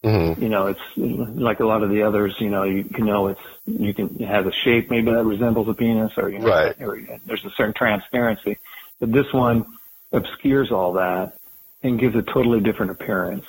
Mm-hmm. 0.03 0.41
You 0.41 0.49
know, 0.49 0.65
it's 0.65 0.81
like 0.97 1.59
a 1.59 1.65
lot 1.67 1.83
of 1.83 1.91
the 1.91 2.01
others. 2.01 2.33
You 2.39 2.49
know, 2.49 2.63
you, 2.63 2.89
you 2.97 3.03
know, 3.03 3.27
it's 3.27 3.41
you 3.67 3.93
can 3.93 4.19
it 4.19 4.27
has 4.27 4.47
a 4.47 4.51
shape 4.51 4.89
maybe 4.89 5.11
that 5.11 5.25
resembles 5.25 5.69
a 5.69 5.75
penis, 5.75 6.13
or 6.17 6.27
you 6.27 6.39
know, 6.39 6.47
right. 6.47 6.75
or, 6.81 6.99
there's 7.27 7.45
a 7.45 7.51
certain 7.51 7.75
transparency. 7.75 8.57
But 8.99 9.11
this 9.11 9.31
one 9.31 9.67
obscures 10.11 10.71
all 10.71 10.93
that 10.93 11.37
and 11.83 11.99
gives 11.99 12.15
a 12.15 12.23
totally 12.23 12.61
different 12.61 12.93
appearance. 12.93 13.45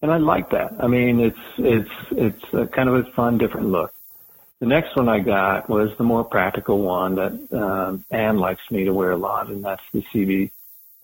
And 0.00 0.12
I 0.12 0.18
like 0.18 0.50
that. 0.50 0.74
I 0.78 0.86
mean, 0.86 1.20
it's 1.20 1.38
it's 1.58 1.90
it's 2.12 2.44
a 2.52 2.66
kind 2.66 2.88
of 2.88 2.94
a 2.94 3.10
fun, 3.12 3.38
different 3.38 3.68
look. 3.68 3.92
The 4.60 4.66
next 4.66 4.96
one 4.96 5.08
I 5.08 5.20
got 5.20 5.68
was 5.68 5.90
the 5.98 6.04
more 6.04 6.24
practical 6.24 6.80
one 6.80 7.14
that 7.16 7.32
um, 7.52 8.04
Anne 8.10 8.38
likes 8.38 8.62
me 8.70 8.84
to 8.84 8.92
wear 8.92 9.12
a 9.12 9.16
lot, 9.16 9.48
and 9.48 9.64
that's 9.64 9.82
the 9.92 10.02
CB 10.12 10.50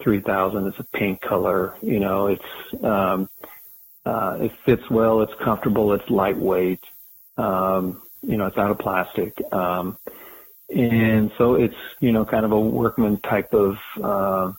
3000. 0.01 0.67
It's 0.67 0.79
a 0.79 0.85
pink 0.97 1.21
color. 1.21 1.75
You 1.83 2.01
know, 2.01 2.27
it's 2.29 2.85
um, 2.85 3.29
uh, 4.07 4.39
it 4.41 4.53
fits 4.65 4.89
well. 4.91 5.23
It's 5.23 5.35
comfortable. 5.43 5.93
It's 5.93 6.09
lightweight. 6.09 6.85
Um, 7.37 8.03
you 8.23 8.37
know, 8.37 8.47
it's 8.47 8.59
out 8.59 8.71
of 8.71 8.79
plastic. 8.79 9.41
Um, 9.53 9.99
and 10.69 11.31
so 11.37 11.55
it's 11.55 11.77
you 12.01 12.13
know 12.13 12.25
kind 12.25 12.45
of 12.45 12.53
a 12.53 12.61
workman 12.61 13.19
type 13.21 13.53
of 13.55 13.77
uh, 14.03 14.53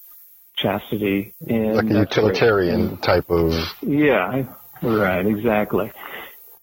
chastity 0.56 1.34
and 1.48 1.76
like 1.76 1.90
a 1.90 2.00
utilitarian 2.00 2.88
great. 2.88 3.02
type 3.02 3.30
of 3.30 3.54
yeah 3.82 4.44
right 4.82 5.26
exactly 5.26 5.92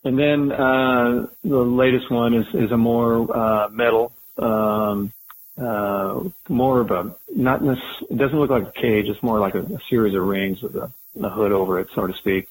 and 0.04 0.18
then 0.18 0.50
uh, 0.50 1.26
the 1.44 1.56
latest 1.56 2.10
one 2.10 2.34
is 2.34 2.46
is 2.54 2.72
a 2.72 2.76
more 2.76 3.36
uh, 3.36 3.68
metal 3.68 4.12
um, 4.38 5.12
uh, 5.58 6.20
more 6.48 6.80
of 6.80 6.90
a 6.90 7.14
not 7.34 7.64
this. 7.64 7.78
It 8.10 8.16
doesn't 8.16 8.38
look 8.38 8.50
like 8.50 8.68
a 8.68 8.72
cage. 8.72 9.06
It's 9.08 9.22
more 9.22 9.38
like 9.38 9.54
a, 9.54 9.60
a 9.60 9.78
series 9.88 10.14
of 10.14 10.22
rings 10.22 10.62
with 10.62 10.74
a, 10.76 10.90
a 11.22 11.28
hood 11.28 11.52
over 11.52 11.78
it, 11.80 11.88
so 11.94 12.06
to 12.06 12.14
speak. 12.14 12.48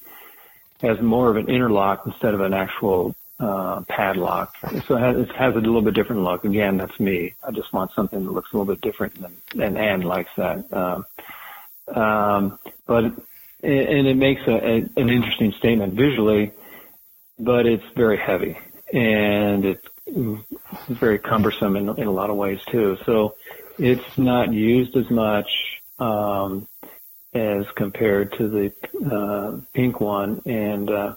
It 0.80 0.88
has 0.88 1.00
more 1.00 1.28
of 1.28 1.36
an 1.36 1.48
interlock 1.48 2.06
instead 2.06 2.34
of 2.34 2.40
an 2.40 2.54
actual 2.54 3.14
uh, 3.42 3.80
padlock. 3.88 4.54
So 4.86 4.96
it 4.96 5.30
has, 5.36 5.54
a 5.54 5.58
little 5.58 5.82
bit 5.82 5.94
different 5.94 6.22
look. 6.22 6.44
Again, 6.44 6.76
that's 6.76 6.98
me. 7.00 7.34
I 7.42 7.50
just 7.50 7.72
want 7.72 7.90
something 7.92 8.24
that 8.24 8.30
looks 8.30 8.52
a 8.52 8.56
little 8.56 8.72
bit 8.72 8.80
different 8.80 9.20
than, 9.20 9.36
and 9.60 9.76
Anne 9.76 10.02
likes 10.02 10.30
that. 10.36 10.72
Um, 10.72 11.06
um, 11.94 12.58
but 12.86 13.04
and 13.64 14.06
it 14.06 14.16
makes 14.16 14.42
a, 14.46 14.52
a, 14.52 14.74
an 14.96 15.08
interesting 15.08 15.52
statement 15.58 15.94
visually, 15.94 16.52
but 17.38 17.66
it's 17.66 17.84
very 17.96 18.18
heavy 18.18 18.56
and 18.92 19.64
it's 19.64 19.86
it's 20.06 20.98
very 20.98 21.18
cumbersome 21.18 21.76
in, 21.76 21.88
in 21.98 22.06
a 22.06 22.12
lot 22.12 22.30
of 22.30 22.36
ways 22.36 22.60
too. 22.70 22.98
So 23.06 23.36
it's 23.78 24.18
not 24.18 24.52
used 24.52 24.96
as 24.96 25.08
much 25.10 25.48
um, 25.98 26.68
as 27.32 27.64
compared 27.76 28.32
to 28.38 28.48
the 28.48 29.14
uh, 29.14 29.60
pink 29.72 30.00
one, 30.00 30.42
and 30.44 30.90
uh, 30.90 31.14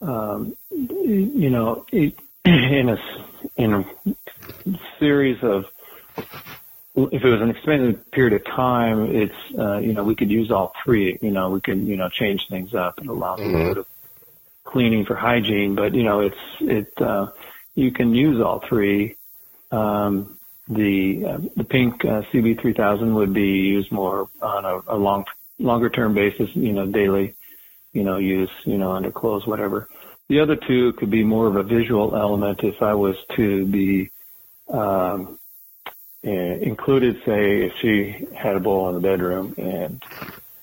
um, 0.00 0.56
you 0.70 1.50
know, 1.50 1.86
it, 1.92 2.18
in 2.44 2.88
a 2.88 2.98
in 3.56 3.72
a 3.74 3.84
series 4.98 5.42
of 5.42 5.66
if 6.96 7.24
it 7.24 7.28
was 7.28 7.40
an 7.40 7.50
extended 7.50 8.10
period 8.12 8.34
of 8.34 8.44
time, 8.44 9.14
it's 9.14 9.58
uh, 9.58 9.78
you 9.78 9.92
know 9.92 10.04
we 10.04 10.14
could 10.14 10.30
use 10.30 10.50
all 10.50 10.72
three. 10.84 11.18
You 11.20 11.30
know 11.30 11.50
we 11.50 11.60
could 11.60 11.86
you 11.86 11.96
know 11.96 12.08
change 12.08 12.48
things 12.48 12.74
up 12.74 12.98
and 12.98 13.08
allow 13.08 13.36
mm-hmm. 13.36 13.42
a 13.42 13.58
little 13.58 13.68
bit 13.68 13.78
of 13.78 13.86
cleaning 14.64 15.04
for 15.04 15.14
hygiene. 15.14 15.74
But 15.74 15.94
you 15.94 16.04
know 16.04 16.20
it's 16.20 16.36
it 16.60 16.92
uh, 17.00 17.28
you 17.74 17.90
can 17.90 18.14
use 18.14 18.40
all 18.40 18.60
three. 18.60 19.16
Um, 19.72 20.38
the 20.68 21.26
uh, 21.26 21.38
the 21.56 21.64
pink 21.64 22.04
uh, 22.04 22.22
CB3000 22.32 23.14
would 23.14 23.34
be 23.34 23.48
used 23.48 23.90
more 23.90 24.28
on 24.40 24.64
a, 24.64 24.94
a 24.94 24.96
long 24.96 25.24
longer 25.58 25.90
term 25.90 26.14
basis. 26.14 26.54
You 26.54 26.72
know 26.72 26.86
daily, 26.86 27.34
you 27.94 28.04
know 28.04 28.18
use 28.18 28.50
you 28.64 28.76
know 28.76 28.92
under 28.92 29.10
clothes 29.10 29.46
whatever. 29.46 29.88
The 30.28 30.40
other 30.40 30.56
two 30.56 30.92
could 30.94 31.10
be 31.10 31.24
more 31.24 31.46
of 31.46 31.56
a 31.56 31.62
visual 31.62 32.14
element 32.14 32.60
if 32.62 32.82
I 32.82 32.94
was 32.94 33.16
to 33.36 33.66
be 33.66 34.10
um, 34.68 35.38
included, 36.24 37.16
say, 37.24 37.66
if 37.66 37.72
she 37.80 38.26
had 38.34 38.56
a 38.56 38.60
bull 38.60 38.88
in 38.88 38.94
the 38.94 39.00
bedroom 39.00 39.54
and 39.58 40.02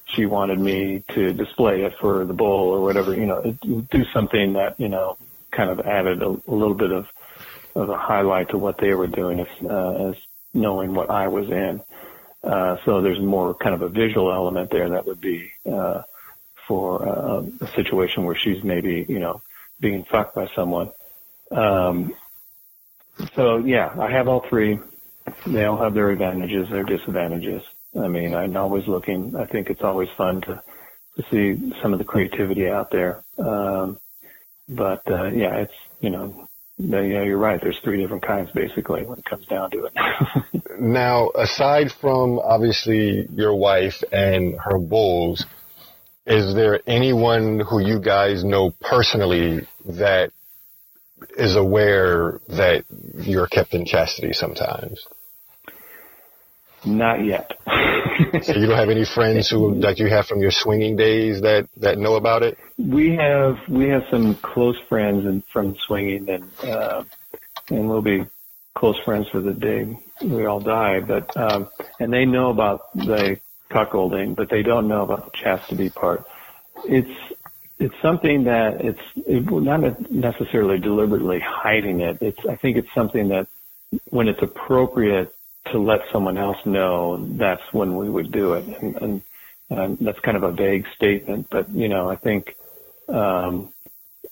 she 0.06 0.26
wanted 0.26 0.60
me 0.60 1.04
to 1.10 1.34
display 1.34 1.84
it 1.84 1.94
for 2.00 2.26
the 2.26 2.34
bull 2.34 2.70
or 2.70 2.82
whatever, 2.82 3.14
you 3.14 3.26
know, 3.26 3.56
do 3.62 4.06
something 4.14 4.54
that, 4.54 4.80
you 4.80 4.90
know, 4.90 5.18
kind 5.52 5.70
of 5.70 5.80
added 5.82 6.22
a, 6.22 6.28
a 6.28 6.54
little 6.54 6.74
bit 6.74 6.92
of, 6.92 7.08
of 7.76 7.90
a 7.90 7.98
highlight 7.98 8.50
to 8.50 8.58
what 8.58 8.78
they 8.78 8.94
were 8.94 9.08
doing 9.08 9.40
as, 9.40 9.48
uh, 9.70 10.10
as 10.10 10.16
knowing 10.54 10.94
what 10.94 11.10
I 11.10 11.28
was 11.28 11.50
in. 11.50 11.82
Uh, 12.44 12.78
so 12.86 13.02
there's 13.02 13.20
more 13.20 13.54
kind 13.54 13.76
of 13.76 13.84
a 13.84 13.90
visual 13.90 14.32
element 14.34 14.72
there 14.72 14.90
that 14.90 15.06
would 15.06 15.22
be, 15.22 15.52
uh, 15.72 16.02
for 16.72 17.06
uh, 17.06 17.44
a 17.60 17.68
situation 17.76 18.24
where 18.24 18.36
she's 18.36 18.64
maybe, 18.64 19.06
you 19.10 19.20
know, 19.20 19.42
being 19.82 20.06
fucked 20.10 20.36
by 20.36 20.48
someone. 20.56 20.90
Um, 21.52 22.16
so 23.36 23.58
yeah, 23.58 23.94
I 24.00 24.10
have 24.10 24.30
all 24.30 24.46
three 24.48 24.80
they 25.46 25.66
all 25.66 25.78
have 25.84 25.94
their 25.94 26.12
advantages, 26.12 26.70
their 26.70 26.84
disadvantages. 26.84 27.62
I 28.00 28.08
mean, 28.08 28.34
I'm 28.34 28.56
always 28.56 28.88
looking. 28.88 29.36
I 29.36 29.46
think 29.46 29.70
it's 29.70 29.82
always 29.82 30.08
fun 30.18 30.40
to 30.42 30.64
to 31.18 31.24
see 31.30 31.74
some 31.82 31.92
of 31.92 32.00
the 32.00 32.06
creativity 32.06 32.70
out 32.70 32.90
there. 32.90 33.22
Um, 33.38 34.00
but 34.70 35.02
uh, 35.12 35.26
yeah, 35.26 35.58
it's 35.58 35.74
you 36.00 36.10
know, 36.10 36.48
yeah, 36.78 37.24
you're 37.24 37.38
right. 37.38 37.60
There's 37.62 37.80
three 37.80 38.02
different 38.02 38.26
kinds 38.26 38.50
basically 38.52 39.04
when 39.04 39.20
it 39.20 39.26
comes 39.26 39.46
down 39.48 39.72
to 39.72 39.90
it. 39.90 40.64
now, 40.80 41.32
aside 41.36 41.92
from 41.92 42.40
obviously 42.40 43.28
your 43.30 43.56
wife 43.56 44.02
and 44.14 44.56
her 44.58 44.80
bulls, 44.80 45.46
is 46.26 46.54
there 46.54 46.80
anyone 46.88 47.60
who 47.60 47.80
you 47.80 48.00
guys 48.00 48.44
know 48.44 48.72
personally 48.80 49.68
that 49.86 50.32
is 51.38 51.56
aware 51.56 52.40
that 52.50 52.86
you're 53.16 53.48
kept 53.48 53.74
in 53.74 53.86
chastity 53.86 54.34
sometimes? 54.34 55.06
Not 56.84 57.24
yet. 57.24 57.52
so 58.44 58.54
you 58.54 58.66
don't 58.66 58.78
have 58.78 58.90
any 58.90 59.06
friends 59.06 59.50
who 59.50 59.82
that 59.82 60.00
you 60.00 60.08
have 60.08 60.26
from 60.26 60.42
your 60.42 60.52
swinging 60.52 60.96
days 60.96 61.42
that 61.42 61.70
that 61.78 62.00
know 62.00 62.16
about 62.16 62.42
it? 62.42 62.58
We 62.78 63.16
have 63.16 63.58
we 63.70 63.90
have 63.90 64.04
some 64.10 64.36
close 64.36 64.78
friends 64.90 65.26
and 65.26 65.44
from 65.46 65.76
swinging 65.76 66.28
and 66.30 66.50
uh, 66.64 67.04
and 67.70 67.88
we'll 67.88 68.02
be 68.02 68.26
close 68.74 68.98
friends 69.06 69.28
for 69.30 69.42
the 69.42 69.54
day 69.54 69.96
we 70.24 70.46
all 70.46 70.60
die. 70.60 71.00
But 71.02 71.36
um, 71.38 71.70
and 72.00 72.12
they 72.12 72.26
know 72.26 72.50
about 72.50 72.82
the 72.96 73.40
cuckolding, 73.72 74.36
but 74.36 74.50
they 74.50 74.64
don't 74.64 74.88
know 74.88 75.04
about 75.04 75.26
the 75.26 75.38
chastity 75.38 75.90
part. 75.90 76.26
It's 76.86 77.10
it's 77.80 77.96
something 78.02 78.44
that 78.44 78.82
it's 78.82 79.02
it, 79.16 79.50
not 79.52 80.12
necessarily 80.12 80.80
deliberately 80.80 81.40
hiding 81.40 82.02
it. 82.02 82.18
It's 82.22 82.46
I 82.48 82.56
think 82.56 82.78
it's 82.78 82.94
something 82.94 83.30
that 83.30 83.48
when 84.10 84.28
it's 84.28 84.42
appropriate 84.42 85.36
to 85.72 85.80
let 85.80 86.02
someone 86.12 86.38
else 86.38 86.58
know, 86.66 87.26
that's 87.38 87.62
when 87.72 87.96
we 87.96 88.10
would 88.10 88.32
do 88.32 88.54
it. 88.54 88.66
And, 88.82 88.96
and, 88.96 89.22
that's 90.02 90.20
kind 90.20 90.36
of 90.36 90.44
a 90.44 90.52
vague 90.52 90.86
statement, 90.96 91.48
but 91.50 91.70
you 91.70 91.88
know 91.88 92.10
I 92.10 92.18
think 92.18 92.56
um, 93.08 93.72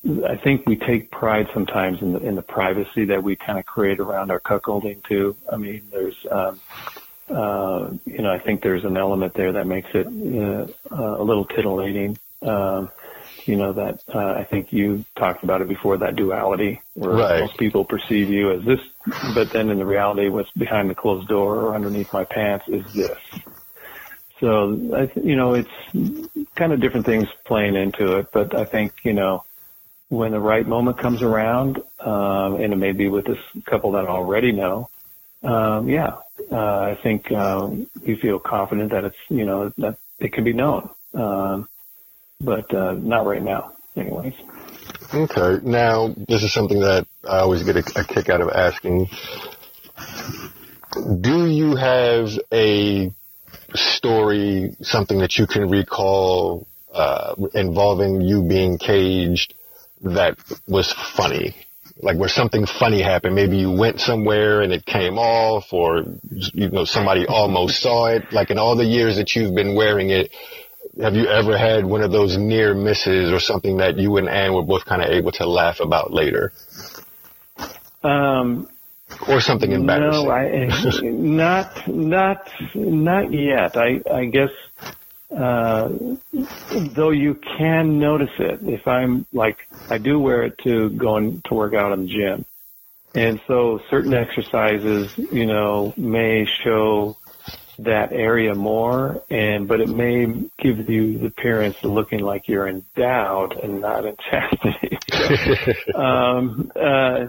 I 0.05 0.35
think 0.35 0.67
we 0.67 0.75
take 0.75 1.11
pride 1.11 1.47
sometimes 1.53 2.01
in 2.01 2.13
the 2.13 2.19
in 2.19 2.35
the 2.35 2.41
privacy 2.41 3.05
that 3.05 3.23
we 3.23 3.35
kind 3.35 3.57
of 3.57 3.65
create 3.65 3.99
around 3.99 4.31
our 4.31 4.39
cuckolding 4.39 5.03
too. 5.07 5.35
I 5.51 5.57
mean, 5.57 5.87
there's 5.91 6.15
um, 6.29 6.59
uh, 7.29 7.89
you 8.05 8.21
know 8.21 8.31
I 8.31 8.39
think 8.39 8.61
there's 8.61 8.83
an 8.83 8.97
element 8.97 9.33
there 9.35 9.53
that 9.53 9.65
makes 9.65 9.89
it 9.93 10.07
uh, 10.07 11.21
a 11.21 11.23
little 11.23 11.45
titillating. 11.45 12.19
Um, 12.41 12.89
you 13.45 13.55
know 13.55 13.73
that 13.73 13.99
uh, 14.13 14.33
I 14.39 14.45
think 14.49 14.67
you 14.71 15.05
talked 15.17 15.43
about 15.43 15.61
it 15.61 15.67
before 15.67 15.97
that 15.97 16.15
duality 16.15 16.81
where 16.93 17.15
right. 17.15 17.39
most 17.41 17.57
people 17.57 17.85
perceive 17.85 18.29
you 18.29 18.51
as 18.51 18.65
this, 18.65 18.79
but 19.33 19.47
then 19.53 19.69
in 19.69 19.77
the 19.77 19.85
reality, 19.85 20.29
what's 20.29 20.51
behind 20.51 20.89
the 20.89 20.95
closed 20.95 21.27
door 21.27 21.55
or 21.55 21.75
underneath 21.75 22.07
my 22.13 22.25
pants 22.25 22.65
is 22.67 22.83
this. 22.93 23.17
So 24.39 24.95
I, 24.95 25.05
th- 25.07 25.25
you 25.25 25.35
know, 25.35 25.55
it's 25.55 26.47
kind 26.57 26.71
of 26.71 26.79
different 26.81 27.05
things 27.05 27.27
playing 27.45 27.75
into 27.75 28.17
it, 28.17 28.27
but 28.31 28.55
I 28.55 28.65
think 28.65 28.93
you 29.03 29.13
know 29.13 29.45
when 30.09 30.31
the 30.31 30.39
right 30.39 30.67
moment 30.67 30.99
comes 30.99 31.21
around, 31.21 31.77
um, 31.99 32.55
and 32.55 32.73
it 32.73 32.77
may 32.77 32.91
be 32.91 33.07
with 33.07 33.25
this 33.25 33.37
couple 33.69 33.91
that 33.93 34.05
I 34.05 34.09
already 34.09 34.51
know, 34.51 34.89
um, 35.43 35.89
yeah, 35.89 36.17
uh, 36.51 36.79
I 36.79 36.99
think 37.01 37.31
um, 37.31 37.87
you 38.03 38.17
feel 38.17 38.39
confident 38.39 38.91
that 38.91 39.05
it's 39.05 39.17
you 39.29 39.45
know 39.45 39.71
that 39.77 39.97
it 40.19 40.33
can 40.33 40.43
be 40.43 40.53
known. 40.53 40.89
Um, 41.13 41.67
but 42.41 42.73
uh, 42.73 42.93
not 42.93 43.25
right 43.25 43.43
now, 43.43 43.73
anyways. 43.95 44.33
Okay. 45.13 45.59
Now, 45.63 46.13
this 46.27 46.43
is 46.43 46.53
something 46.53 46.79
that 46.79 47.07
I 47.27 47.39
always 47.39 47.63
get 47.63 47.75
a, 47.75 47.99
a 47.99 48.03
kick 48.03 48.29
out 48.29 48.41
of 48.41 48.49
asking. 48.49 49.07
Do 51.21 51.47
you 51.47 51.75
have 51.75 52.29
a 52.51 53.11
story, 53.73 54.75
something 54.81 55.19
that 55.19 55.37
you 55.37 55.47
can 55.47 55.69
recall 55.69 56.67
uh, 56.93 57.35
involving 57.53 58.21
you 58.21 58.43
being 58.43 58.77
caged 58.77 59.53
that 60.01 60.37
was 60.67 60.91
funny? 60.91 61.55
Like 62.01 62.17
where 62.17 62.29
something 62.29 62.65
funny 62.65 63.01
happened, 63.01 63.35
maybe 63.35 63.57
you 63.57 63.71
went 63.71 63.99
somewhere 63.99 64.61
and 64.61 64.71
it 64.71 64.85
came 64.85 65.17
off, 65.17 65.73
or 65.73 66.05
you 66.31 66.69
know 66.69 66.85
somebody 66.85 67.25
almost 67.27 67.81
saw 67.81 68.07
it. 68.07 68.31
Like 68.31 68.51
in 68.51 68.57
all 68.57 68.77
the 68.77 68.85
years 68.85 69.17
that 69.17 69.35
you've 69.35 69.53
been 69.53 69.75
wearing 69.75 70.09
it, 70.09 70.31
have 71.01 71.15
you 71.15 71.27
ever 71.27 71.57
had 71.57 71.85
one 71.85 72.01
of 72.01 72.11
those 72.11 72.37
near 72.37 72.73
misses 72.73 73.31
or 73.31 73.39
something 73.39 73.77
that 73.77 73.97
you 73.97 74.17
and 74.17 74.29
Anne 74.29 74.53
were 74.53 74.63
both 74.63 74.85
kind 74.85 75.01
of 75.01 75.09
able 75.09 75.31
to 75.33 75.47
laugh 75.47 75.79
about 75.79 76.11
later? 76.11 76.51
Um, 78.03 78.69
or 79.27 79.41
something 79.41 79.71
embarrassing? 79.71 80.25
No, 80.25 80.31
I, 80.31 80.67
not, 81.03 81.87
not, 81.87 82.49
not 82.75 83.33
yet. 83.33 83.77
I, 83.77 84.01
I 84.11 84.25
guess, 84.25 84.51
uh, 85.35 85.89
though 86.95 87.11
you 87.11 87.35
can 87.35 87.99
notice 87.99 88.31
it 88.39 88.61
if 88.63 88.87
I'm 88.87 89.25
like, 89.31 89.57
I 89.89 89.97
do 89.97 90.19
wear 90.19 90.43
it 90.43 90.57
to 90.59 90.89
going 90.89 91.41
to 91.45 91.53
work 91.53 91.73
out 91.73 91.91
in 91.93 92.03
the 92.03 92.07
gym. 92.07 92.45
And 93.15 93.39
so 93.47 93.79
certain 93.89 94.13
exercises, 94.13 95.11
you 95.17 95.45
know, 95.45 95.93
may 95.97 96.45
show 96.45 97.17
that 97.79 98.11
area 98.11 98.53
more 98.53 99.23
and 99.29 99.67
but 99.67 99.79
it 99.79 99.87
may 99.87 100.25
give 100.57 100.89
you 100.89 101.17
the 101.17 101.27
appearance 101.27 101.77
of 101.81 101.91
looking 101.91 102.19
like 102.19 102.47
you're 102.47 102.67
endowed 102.67 103.53
and 103.53 103.79
not 103.79 104.05
in 104.05 104.15
chastity 104.29 104.97
um 105.95 106.69
uh 106.75 107.27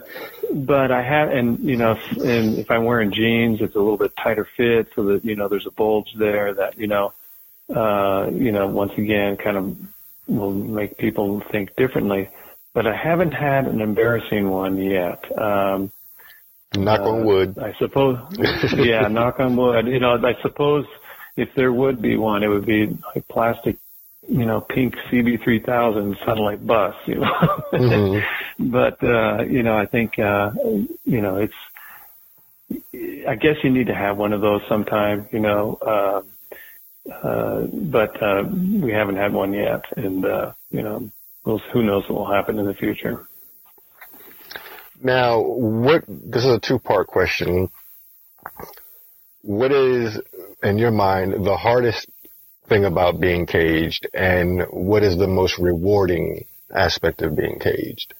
but 0.52 0.90
i 0.90 1.02
have 1.02 1.30
and 1.30 1.60
you 1.60 1.76
know 1.76 1.96
and 2.24 2.58
if 2.58 2.68
i'm 2.68 2.84
wearing 2.84 3.12
jeans 3.12 3.60
it's 3.60 3.76
a 3.76 3.78
little 3.78 3.96
bit 3.96 4.12
tighter 4.16 4.46
fit 4.56 4.88
so 4.96 5.04
that 5.04 5.24
you 5.24 5.36
know 5.36 5.46
there's 5.46 5.66
a 5.66 5.70
bulge 5.70 6.12
there 6.18 6.52
that 6.52 6.76
you 6.76 6.88
know 6.88 7.12
uh 7.74 8.30
you 8.32 8.52
know 8.52 8.66
once 8.66 8.92
again 8.96 9.36
kind 9.36 9.56
of 9.56 9.76
will 10.26 10.52
make 10.52 10.96
people 10.98 11.40
think 11.50 11.74
differently 11.76 12.28
but 12.72 12.86
i 12.86 12.94
haven't 12.94 13.32
had 13.32 13.66
an 13.66 13.80
embarrassing 13.80 14.48
one 14.48 14.76
yet 14.76 15.24
um 15.38 15.90
Knock 16.76 17.00
uh, 17.00 17.10
on 17.10 17.24
wood. 17.24 17.58
I 17.58 17.74
suppose. 17.78 18.18
yeah, 18.76 19.08
knock 19.08 19.40
on 19.40 19.56
wood. 19.56 19.86
You 19.86 19.98
know, 19.98 20.16
I 20.24 20.40
suppose 20.40 20.86
if 21.36 21.54
there 21.54 21.72
would 21.72 22.00
be 22.00 22.16
one, 22.16 22.42
it 22.42 22.48
would 22.48 22.66
be 22.66 22.96
like 23.14 23.26
plastic, 23.28 23.76
you 24.28 24.46
know, 24.46 24.60
pink 24.60 24.94
CB3000 25.10 26.24
satellite 26.24 26.64
bus. 26.64 26.94
You 27.06 27.16
know, 27.16 27.32
mm-hmm. 27.72 28.70
but 28.70 29.02
uh, 29.02 29.42
you 29.42 29.62
know, 29.62 29.76
I 29.76 29.86
think 29.86 30.18
uh, 30.18 30.52
you 31.04 31.20
know 31.20 31.36
it's. 31.36 31.54
I 33.26 33.34
guess 33.34 33.56
you 33.64 33.70
need 33.70 33.88
to 33.88 33.94
have 33.94 34.16
one 34.16 34.32
of 34.32 34.40
those 34.40 34.62
sometime. 34.68 35.28
You 35.32 35.40
know. 35.40 35.74
Uh, 35.74 36.22
uh, 37.08 37.62
but 37.72 38.22
uh, 38.22 38.44
we 38.44 38.92
haven't 38.92 39.16
had 39.16 39.32
one 39.32 39.52
yet, 39.52 39.84
and 39.96 40.24
uh, 40.24 40.52
you 40.70 40.82
know, 40.82 41.10
we'll, 41.44 41.58
who 41.72 41.82
knows 41.82 42.04
what 42.08 42.18
will 42.18 42.32
happen 42.32 42.58
in 42.58 42.66
the 42.66 42.74
future. 42.74 43.26
Now, 45.02 45.40
what, 45.40 46.04
this 46.06 46.44
is 46.44 46.50
a 46.50 46.60
two 46.60 46.78
part 46.78 47.06
question. 47.06 47.70
What 49.42 49.72
is, 49.72 50.20
in 50.62 50.76
your 50.76 50.90
mind, 50.90 51.46
the 51.46 51.56
hardest 51.56 52.06
thing 52.68 52.84
about 52.84 53.18
being 53.18 53.46
caged 53.46 54.06
and 54.12 54.62
what 54.70 55.02
is 55.02 55.16
the 55.16 55.26
most 55.26 55.58
rewarding 55.58 56.44
aspect 56.74 57.22
of 57.22 57.34
being 57.34 57.58
caged? 57.58 58.14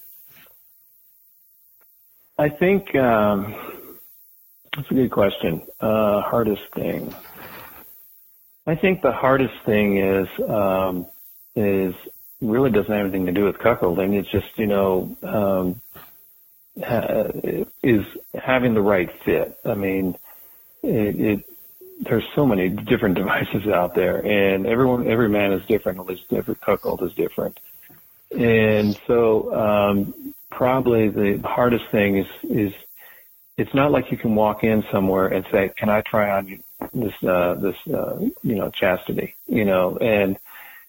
I 2.39 2.49
think, 2.49 2.95
um, 2.95 3.55
That's 4.75 4.91
a 4.91 4.95
good 4.95 5.11
question. 5.11 5.63
Uh, 5.81 6.23
hardest 6.23 6.63
thing. 6.75 7.15
I 8.71 8.77
think 8.77 9.03
the 9.03 9.11
hardest 9.11 9.55
thing 9.67 9.99
is 9.99 10.29
um, 10.49 11.07
is 11.57 11.93
really 12.41 12.71
doesn't 12.71 12.93
have 12.93 13.05
anything 13.05 13.27
to 13.27 13.33
do 13.33 13.45
with 13.47 13.57
cuckolding. 13.57 14.17
It's 14.17 14.31
just 14.31 14.47
you 14.57 14.69
know 14.69 15.17
um, 15.25 15.81
ha- 16.81 17.33
is 17.83 18.07
having 18.33 18.75
the 18.75 18.81
right 18.81 19.11
fit. 19.25 19.59
I 19.65 19.75
mean, 19.75 20.17
it, 20.85 21.21
it 21.21 21.45
there's 22.03 22.23
so 22.37 22.47
many 22.47 22.69
different 22.69 23.15
devices 23.23 23.67
out 23.67 23.97
there, 23.97 24.25
and 24.25 24.65
everyone 24.67 25.09
every 25.09 25.29
man 25.29 25.53
is 25.53 25.67
different. 25.67 25.99
At 25.99 26.07
least 26.07 26.23
every 26.31 26.55
cuckold 26.55 27.03
is 27.03 27.13
different, 27.15 27.59
and 28.31 28.97
so 29.09 29.53
um, 29.53 30.33
probably 30.53 31.09
the 31.09 31.41
hardest 31.45 31.87
thing 31.91 32.19
is 32.19 32.27
is 32.45 32.73
it's 33.57 33.75
not 33.75 33.91
like 33.91 34.13
you 34.13 34.17
can 34.17 34.37
walk 34.37 34.63
in 34.63 34.85
somewhere 34.93 35.27
and 35.27 35.45
say, 35.51 35.73
"Can 35.77 35.89
I 35.89 36.03
try 36.03 36.31
on 36.31 36.47
this 36.93 37.15
uh, 37.23 37.55
this 37.55 37.77
uh, 37.93 38.19
you 38.43 38.55
know 38.55 38.71
chastity?" 38.71 39.35
You 39.47 39.65
know, 39.65 39.97
and 39.99 40.39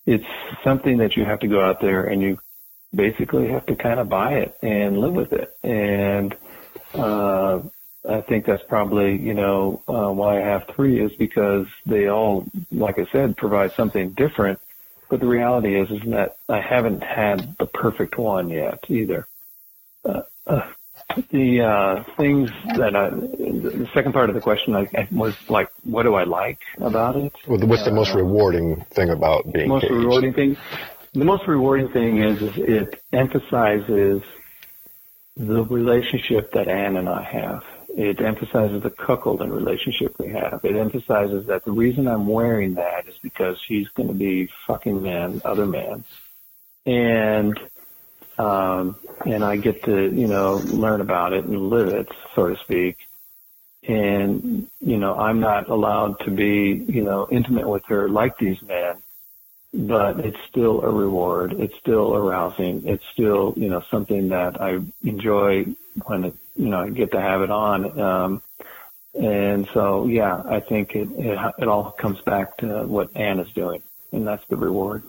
it's 0.05 0.25
something 0.63 0.97
that 0.97 1.15
you 1.15 1.25
have 1.25 1.39
to 1.39 1.47
go 1.47 1.61
out 1.61 1.81
there 1.81 2.05
and 2.05 2.21
you 2.21 2.39
basically 2.93 3.47
have 3.49 3.65
to 3.67 3.75
kind 3.75 3.99
of 3.99 4.09
buy 4.09 4.33
it 4.33 4.57
and 4.61 4.97
live 4.97 5.13
with 5.13 5.33
it. 5.33 5.55
And 5.63 6.35
uh, 6.93 7.61
I 8.07 8.21
think 8.21 8.45
that's 8.45 8.63
probably 8.67 9.17
you 9.17 9.33
know 9.33 9.83
uh, 9.87 10.11
why 10.11 10.41
I 10.41 10.45
have 10.45 10.67
three 10.67 10.99
is 10.99 11.11
because 11.13 11.67
they 11.85 12.07
all, 12.07 12.45
like 12.71 12.99
I 12.99 13.05
said, 13.11 13.37
provide 13.37 13.73
something 13.73 14.11
different. 14.11 14.59
But 15.09 15.19
the 15.19 15.27
reality 15.27 15.77
is, 15.77 15.91
is 15.91 16.01
that 16.11 16.37
I 16.47 16.61
haven't 16.61 17.03
had 17.03 17.57
the 17.57 17.65
perfect 17.65 18.17
one 18.17 18.49
yet 18.49 18.85
either. 18.87 19.27
Uh, 20.05 20.21
uh, 20.47 20.67
the 21.29 21.61
uh, 21.61 22.03
things 22.17 22.49
that 22.77 22.95
I, 22.95 23.09
the 23.09 23.89
second 23.93 24.13
part 24.13 24.29
of 24.29 24.35
the 24.35 24.41
question 24.41 24.75
I, 24.75 24.87
I 24.95 25.07
was 25.11 25.35
like, 25.49 25.69
what 25.83 26.03
do 26.03 26.15
I 26.15 26.23
like 26.23 26.59
about 26.79 27.15
it? 27.15 27.33
Well, 27.47 27.59
what's 27.67 27.83
the 27.85 27.91
most 27.91 28.13
Uh, 28.13 28.17
rewarding 28.19 28.85
thing 28.91 29.09
about 29.09 29.51
being 29.51 29.69
most 29.69 29.83
caged? 29.83 29.93
rewarding 29.93 30.33
thing? 30.33 30.57
The 31.13 31.25
most 31.25 31.47
rewarding 31.47 31.89
thing 31.89 32.17
is, 32.19 32.41
is 32.41 32.57
it 32.57 33.03
emphasizes 33.11 34.21
the 35.37 35.63
relationship 35.63 36.51
that 36.53 36.67
Anne 36.67 36.97
and 36.97 37.07
I 37.09 37.23
have. 37.23 37.63
It 37.89 38.21
emphasizes 38.21 38.83
the 38.83 38.89
cuckolding 38.89 39.51
relationship 39.51 40.17
we 40.19 40.29
have. 40.29 40.61
It 40.63 40.75
emphasizes 40.75 41.47
that 41.47 41.65
the 41.65 41.71
reason 41.71 42.07
I'm 42.07 42.27
wearing 42.27 42.75
that 42.75 43.07
is 43.07 43.15
because 43.21 43.59
she's 43.59 43.87
going 43.89 44.07
to 44.07 44.13
be 44.13 44.49
fucking 44.67 45.01
men, 45.01 45.41
other 45.43 45.65
men, 45.65 46.03
and 46.85 47.59
um, 48.37 48.97
and 49.25 49.43
I 49.43 49.57
get 49.57 49.83
to 49.83 50.11
you 50.13 50.27
know 50.27 50.61
learn 50.65 51.01
about 51.01 51.33
it 51.33 51.45
and 51.45 51.69
live 51.69 51.87
it, 51.89 52.07
so 52.35 52.47
to 52.47 52.55
speak. 52.63 52.97
And 53.87 54.67
you 54.79 54.97
know, 54.97 55.15
I'm 55.15 55.39
not 55.39 55.69
allowed 55.69 56.19
to 56.25 56.31
be 56.31 56.85
you 56.87 57.03
know 57.03 57.27
intimate 57.31 57.67
with 57.67 57.83
her 57.87 58.09
like 58.09 58.37
these 58.37 58.61
men, 58.61 59.01
but 59.73 60.19
it's 60.19 60.37
still 60.49 60.81
a 60.81 60.91
reward. 60.91 61.53
It's 61.57 61.77
still 61.79 62.15
arousing. 62.15 62.87
It's 62.87 63.03
still 63.13 63.53
you 63.57 63.69
know 63.69 63.81
something 63.91 64.29
that 64.29 64.61
I 64.61 64.79
enjoy 65.03 65.65
when 66.05 66.25
it, 66.25 66.35
you 66.55 66.69
know 66.69 66.81
I 66.81 66.89
get 66.89 67.11
to 67.11 67.21
have 67.21 67.41
it 67.41 67.51
on. 67.51 67.99
Um, 67.99 68.41
and 69.13 69.67
so 69.73 70.07
yeah, 70.07 70.41
I 70.45 70.61
think 70.61 70.95
it, 70.95 71.09
it 71.11 71.37
it 71.59 71.67
all 71.67 71.91
comes 71.91 72.21
back 72.21 72.57
to 72.57 72.83
what 72.83 73.15
Anne 73.15 73.39
is 73.39 73.51
doing, 73.53 73.83
and 74.11 74.25
that's 74.25 74.43
the 74.49 74.55
reward. 74.55 75.03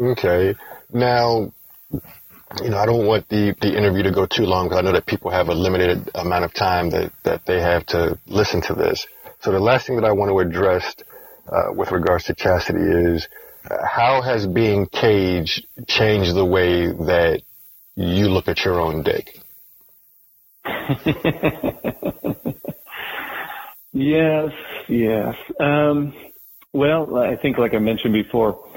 Okay. 0.00 0.56
Now, 0.92 1.52
you 1.90 2.70
know, 2.70 2.78
I 2.78 2.86
don't 2.86 3.06
want 3.06 3.28
the, 3.28 3.54
the 3.60 3.76
interview 3.76 4.02
to 4.04 4.12
go 4.12 4.26
too 4.26 4.44
long 4.44 4.66
because 4.68 4.78
I 4.78 4.82
know 4.82 4.92
that 4.92 5.06
people 5.06 5.30
have 5.30 5.48
a 5.48 5.54
limited 5.54 6.10
amount 6.14 6.44
of 6.44 6.54
time 6.54 6.90
that, 6.90 7.12
that 7.24 7.46
they 7.46 7.60
have 7.60 7.86
to 7.86 8.18
listen 8.26 8.60
to 8.62 8.74
this. 8.74 9.06
So 9.40 9.52
the 9.52 9.60
last 9.60 9.86
thing 9.86 9.96
that 9.96 10.04
I 10.04 10.12
want 10.12 10.30
to 10.30 10.38
address 10.38 10.94
uh, 11.46 11.72
with 11.72 11.90
regards 11.92 12.24
to 12.24 12.34
chastity 12.34 12.80
is 12.80 13.28
uh, 13.70 13.76
how 13.86 14.22
has 14.22 14.46
being 14.46 14.86
caged 14.86 15.66
changed 15.86 16.34
the 16.34 16.44
way 16.44 16.86
that 16.86 17.42
you 17.96 18.28
look 18.28 18.48
at 18.48 18.64
your 18.64 18.80
own 18.80 19.02
dick? 19.02 19.38
Yes, 23.92 24.52
yes. 24.88 25.34
Um, 25.58 26.14
well, 26.72 27.16
I 27.16 27.36
think 27.36 27.58
like 27.58 27.74
I 27.74 27.78
mentioned 27.78 28.12
before, 28.12 28.67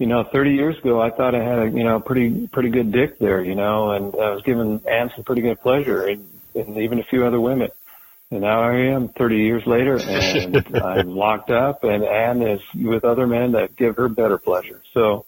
you 0.00 0.06
know, 0.06 0.24
30 0.24 0.52
years 0.52 0.78
ago, 0.78 0.98
I 0.98 1.10
thought 1.10 1.34
I 1.34 1.44
had 1.44 1.58
a, 1.58 1.64
you 1.66 1.84
know, 1.84 2.00
pretty, 2.00 2.48
pretty 2.48 2.70
good 2.70 2.90
dick 2.90 3.18
there, 3.18 3.44
you 3.44 3.54
know, 3.54 3.90
and 3.90 4.14
I 4.14 4.30
was 4.30 4.42
giving 4.42 4.80
Anne 4.88 5.10
some 5.14 5.24
pretty 5.24 5.42
good 5.42 5.60
pleasure 5.60 6.06
and, 6.06 6.26
and 6.54 6.78
even 6.78 6.98
a 6.98 7.04
few 7.04 7.26
other 7.26 7.38
women. 7.38 7.68
And 8.30 8.40
now 8.40 8.62
I 8.62 8.76
am 8.94 9.10
30 9.10 9.36
years 9.36 9.66
later 9.66 10.00
and 10.00 10.74
I'm 10.82 11.10
locked 11.10 11.50
up 11.50 11.84
and 11.84 12.02
Anne 12.02 12.40
is 12.40 12.62
with 12.74 13.04
other 13.04 13.26
men 13.26 13.52
that 13.52 13.76
give 13.76 13.96
her 13.96 14.08
better 14.08 14.38
pleasure. 14.38 14.80
So 14.94 15.26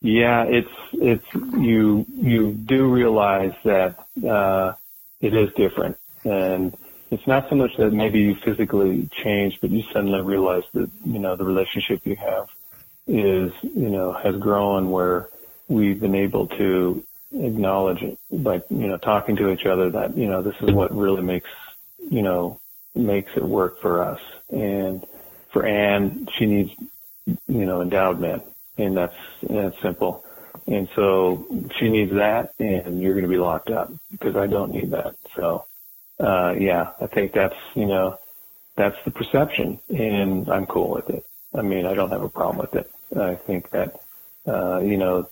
yeah, 0.00 0.44
it's, 0.44 0.72
it's, 0.94 1.34
you, 1.34 2.06
you 2.08 2.52
do 2.52 2.90
realize 2.90 3.52
that, 3.64 4.06
uh, 4.26 4.72
it 5.20 5.34
is 5.34 5.52
different 5.52 5.98
and 6.24 6.74
it's 7.10 7.26
not 7.26 7.50
so 7.50 7.54
much 7.54 7.76
that 7.76 7.92
maybe 7.92 8.20
you 8.20 8.34
physically 8.34 9.10
change, 9.12 9.60
but 9.60 9.70
you 9.70 9.82
suddenly 9.92 10.22
realize 10.22 10.64
that, 10.72 10.90
you 11.04 11.18
know, 11.18 11.36
the 11.36 11.44
relationship 11.44 12.06
you 12.06 12.16
have 12.16 12.48
is, 13.06 13.52
you 13.62 13.88
know, 13.88 14.12
has 14.12 14.36
grown 14.36 14.90
where 14.90 15.28
we've 15.68 16.00
been 16.00 16.14
able 16.14 16.46
to 16.48 17.04
acknowledge 17.32 18.16
by, 18.30 18.62
you 18.70 18.88
know, 18.88 18.96
talking 18.96 19.36
to 19.36 19.50
each 19.50 19.66
other 19.66 19.90
that, 19.90 20.16
you 20.16 20.26
know, 20.26 20.42
this 20.42 20.56
is 20.60 20.72
what 20.72 20.96
really 20.96 21.22
makes, 21.22 21.50
you 22.10 22.22
know, 22.22 22.60
makes 22.94 23.36
it 23.36 23.44
work 23.44 23.80
for 23.80 24.02
us. 24.02 24.20
And 24.50 25.06
for 25.50 25.66
Anne, 25.66 26.28
she 26.32 26.46
needs, 26.46 26.72
you 27.26 27.66
know, 27.66 27.80
endowed 27.80 28.20
men. 28.20 28.42
And 28.78 28.96
that's, 28.96 29.16
that's 29.42 29.80
simple. 29.80 30.24
And 30.66 30.88
so 30.94 31.46
she 31.78 31.88
needs 31.88 32.12
that 32.12 32.52
and 32.58 33.00
you're 33.00 33.12
going 33.12 33.24
to 33.24 33.30
be 33.30 33.38
locked 33.38 33.70
up 33.70 33.92
because 34.10 34.36
I 34.36 34.46
don't 34.46 34.72
need 34.72 34.90
that. 34.90 35.14
So, 35.36 35.64
uh, 36.18 36.54
yeah, 36.58 36.92
I 37.00 37.06
think 37.06 37.32
that's, 37.32 37.56
you 37.74 37.86
know, 37.86 38.18
that's 38.74 38.96
the 39.04 39.10
perception 39.10 39.80
and 39.88 40.48
I'm 40.48 40.66
cool 40.66 40.90
with 40.90 41.08
it. 41.10 41.24
I 41.54 41.62
mean, 41.62 41.86
I 41.86 41.94
don't 41.94 42.10
have 42.10 42.22
a 42.22 42.28
problem 42.28 42.66
with 42.70 42.74
it. 42.74 42.90
I 43.18 43.36
think 43.46 43.70
that, 43.70 44.00
uh, 44.46 44.80
you 44.80 44.96
know, 44.96 45.28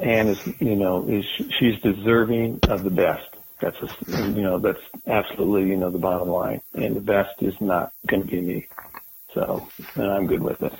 Anne 0.00 0.28
is, 0.28 0.38
you 0.60 0.76
know, 0.76 1.08
is, 1.08 1.24
she's 1.58 1.80
deserving 1.82 2.60
of 2.68 2.84
the 2.84 2.90
best. 2.90 3.28
That's, 3.60 3.76
a, 3.82 3.88
you 4.10 4.42
know, 4.42 4.58
that's 4.58 4.78
absolutely, 5.06 5.70
you 5.70 5.76
know, 5.76 5.90
the 5.90 5.98
bottom 5.98 6.28
line. 6.28 6.60
And 6.74 6.94
the 6.94 7.00
best 7.00 7.30
is 7.40 7.54
not 7.60 7.92
going 8.06 8.22
to 8.22 8.28
be 8.28 8.40
me. 8.40 8.68
So, 9.34 9.68
and 9.94 10.10
I'm 10.10 10.26
good 10.26 10.42
with 10.42 10.60
it. 10.60 10.72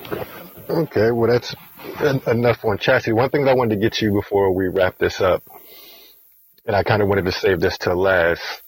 Okay, 0.68 1.10
well, 1.10 1.30
that's 1.30 1.54
en- 2.00 2.22
enough 2.26 2.64
on 2.64 2.78
chastity. 2.78 3.12
One 3.12 3.30
thing 3.30 3.48
I 3.48 3.54
wanted 3.54 3.76
to 3.76 3.80
get 3.80 4.00
you 4.00 4.12
before 4.12 4.52
we 4.52 4.68
wrap 4.68 4.98
this 4.98 5.20
up, 5.20 5.48
and 6.66 6.76
I 6.76 6.82
kind 6.82 7.02
of 7.02 7.08
wanted 7.08 7.24
to 7.26 7.32
save 7.32 7.60
this 7.60 7.78
to 7.78 7.94
last. 7.94 8.62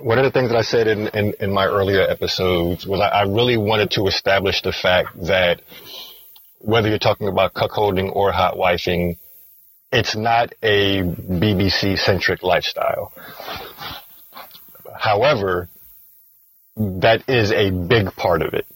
One 0.00 0.18
of 0.18 0.24
the 0.24 0.30
things 0.30 0.50
that 0.50 0.56
I 0.58 0.62
said 0.62 0.88
in, 0.88 1.08
in, 1.08 1.34
in 1.40 1.52
my 1.52 1.66
earlier 1.66 2.02
episodes 2.02 2.86
was 2.86 3.00
I, 3.00 3.08
I 3.08 3.22
really 3.22 3.56
wanted 3.56 3.90
to 3.92 4.06
establish 4.06 4.62
the 4.62 4.72
fact 4.72 5.10
that 5.26 5.62
whether 6.58 6.88
you're 6.88 6.98
talking 6.98 7.28
about 7.28 7.54
cuckolding 7.54 8.14
or 8.14 8.32
hot 8.32 8.56
wifing, 8.56 9.16
it's 9.92 10.16
not 10.16 10.52
a 10.62 11.02
BBC 11.02 11.98
centric 11.98 12.42
lifestyle. 12.42 13.12
However, 14.98 15.68
that 16.76 17.28
is 17.28 17.52
a 17.52 17.70
big 17.70 18.14
part 18.16 18.42
of 18.42 18.52
it. 18.54 18.66